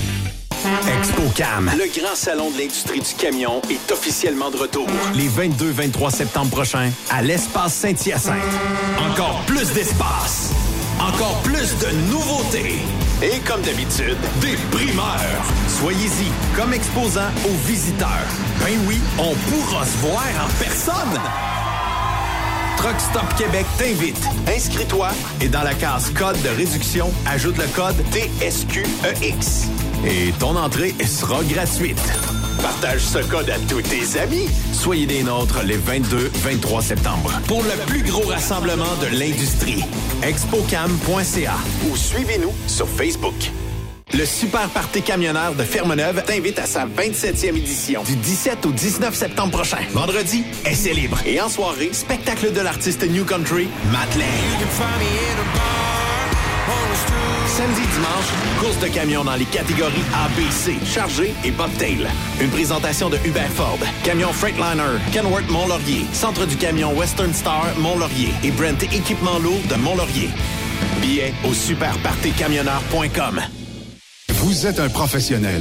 ExpoCam, 1.01 1.73
le 1.77 2.01
grand 2.01 2.15
salon 2.15 2.51
de 2.51 2.59
l'industrie 2.59 3.01
du 3.01 3.15
camion, 3.19 3.61
est 3.69 3.91
officiellement 3.91 4.51
de 4.51 4.59
retour. 4.59 4.87
Les 5.15 5.29
22-23 5.29 6.11
septembre 6.11 6.51
prochains, 6.51 6.91
à 7.11 7.21
l'espace 7.21 7.75
Saint-Hyacinthe. 7.75 8.37
Encore 9.11 9.43
plus 9.47 9.73
d'espace, 9.73 10.53
encore 11.01 11.41
plus 11.43 11.77
de 11.79 11.91
nouveautés. 12.13 12.77
Et 13.23 13.41
comme 13.41 13.63
d'habitude, 13.63 14.19
des 14.41 14.57
primeurs. 14.71 15.43
Soyez-y 15.81 16.31
comme 16.55 16.73
exposant 16.73 17.31
aux 17.45 17.67
visiteurs. 17.67 18.29
Ben 18.61 18.79
oui, 18.87 19.01
on 19.19 19.35
pourra 19.51 19.85
se 19.85 19.97
voir 19.99 20.23
en 20.45 20.63
personne. 20.63 21.21
Truck 22.77 23.01
Stop 23.01 23.35
Québec 23.37 23.67
t'invite. 23.79 24.23
Inscris-toi 24.49 25.09
et 25.41 25.49
dans 25.49 25.63
la 25.63 25.75
case 25.75 26.11
code 26.11 26.41
de 26.43 26.49
réduction, 26.51 27.11
ajoute 27.27 27.57
le 27.59 27.67
code 27.75 27.97
TSQEX. 28.13 29.69
Et 30.05 30.33
ton 30.39 30.57
entrée 30.57 30.95
sera 31.05 31.43
gratuite. 31.45 32.01
Partage 32.63 33.01
ce 33.01 33.19
code 33.19 33.51
à 33.51 33.59
tous 33.69 33.83
tes 33.83 34.19
amis. 34.19 34.49
Soyez 34.73 35.07
des 35.07 35.23
nôtres 35.23 35.63
les 35.65 35.79
22-23 35.79 36.83
septembre 36.83 37.33
pour 37.47 37.63
le 37.63 37.85
plus 37.87 38.03
gros 38.03 38.29
rassemblement 38.29 38.97
de 39.01 39.19
l'industrie. 39.19 39.85
expocam.ca 40.23 41.55
ou 41.91 41.97
suivez-nous 41.97 42.53
sur 42.67 42.89
Facebook. 42.89 43.51
Le 44.15 44.25
Super 44.25 44.69
Party 44.69 45.03
camionneur 45.03 45.55
de 45.55 45.63
Fermeneuve 45.63 46.23
t'invite 46.25 46.59
à 46.59 46.65
sa 46.65 46.87
27e 46.87 47.57
édition 47.57 48.03
du 48.05 48.15
17 48.17 48.65
au 48.65 48.71
19 48.71 49.15
septembre 49.15 49.51
prochain. 49.51 49.79
Vendredi, 49.93 50.45
essai 50.65 50.95
libre. 50.95 51.19
Et 51.27 51.41
en 51.41 51.49
soirée, 51.49 51.91
spectacle 51.93 52.53
de 52.53 52.61
l'artiste 52.61 53.03
New 53.03 53.25
Country, 53.25 53.69
Matt 53.93 54.09
Samedi 57.47 57.81
dimanche, 57.81 58.61
course 58.61 58.79
de 58.79 58.87
camions 58.89 59.25
dans 59.25 59.35
les 59.35 59.45
catégories 59.45 60.05
A, 60.15 60.29
B, 60.29 60.51
C, 60.51 60.77
chargé 60.85 61.35
et 61.45 61.51
bobtail. 61.51 62.07
Une 62.41 62.51
présentation 62.51 63.11
de 63.11 63.19
Hubert 63.25 63.51
Ford, 63.51 63.79
Camion 64.05 64.33
Freightliner, 64.33 65.01
Kenworth 65.13 65.51
Mont-Laurier, 65.51 66.07
Centre 66.13 66.47
du 66.47 66.57
camion 66.57 66.93
Western 66.95 67.35
Star 67.35 67.67
Mont-Laurier 67.79 68.33
et 68.45 68.51
Brent 68.53 68.83
Équipement 68.83 69.39
lourd 69.41 69.61
de 69.69 69.75
Mont-Laurier. 69.75 70.31
Billets 71.01 71.35
au 71.45 71.53
superpartycamionneur.com. 71.53 73.43
Vous 74.47 74.65
êtes 74.65 74.79
un 74.79 74.89
professionnel. 74.89 75.61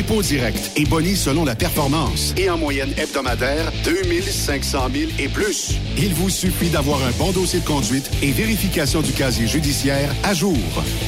dépôt 0.00 0.22
direct 0.22 0.72
et 0.76 0.84
boni 0.84 1.14
selon 1.14 1.44
la 1.44 1.54
performance. 1.54 2.32
Et 2.38 2.48
en 2.48 2.56
moyenne 2.56 2.94
hebdomadaire, 2.96 3.70
2500 3.84 4.88
000 4.94 5.10
et 5.18 5.28
plus. 5.28 5.74
Il 5.98 6.14
vous 6.14 6.30
suffit 6.30 6.70
d'avoir 6.70 7.04
un 7.04 7.10
bon 7.18 7.32
dossier 7.32 7.60
de 7.60 7.66
conduite 7.66 8.10
et 8.22 8.30
vérification 8.30 9.02
du 9.02 9.12
casier 9.12 9.46
judiciaire 9.46 10.08
à 10.24 10.32
jour. 10.32 10.56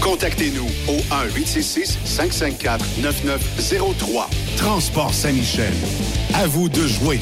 Contactez-nous 0.02 0.68
au 0.88 0.98
1-866-554-9903. 1.38 4.26
Transport 4.58 5.14
Saint-Michel. 5.14 5.72
À 6.34 6.46
vous 6.46 6.68
de 6.68 6.86
jouer. 6.86 7.18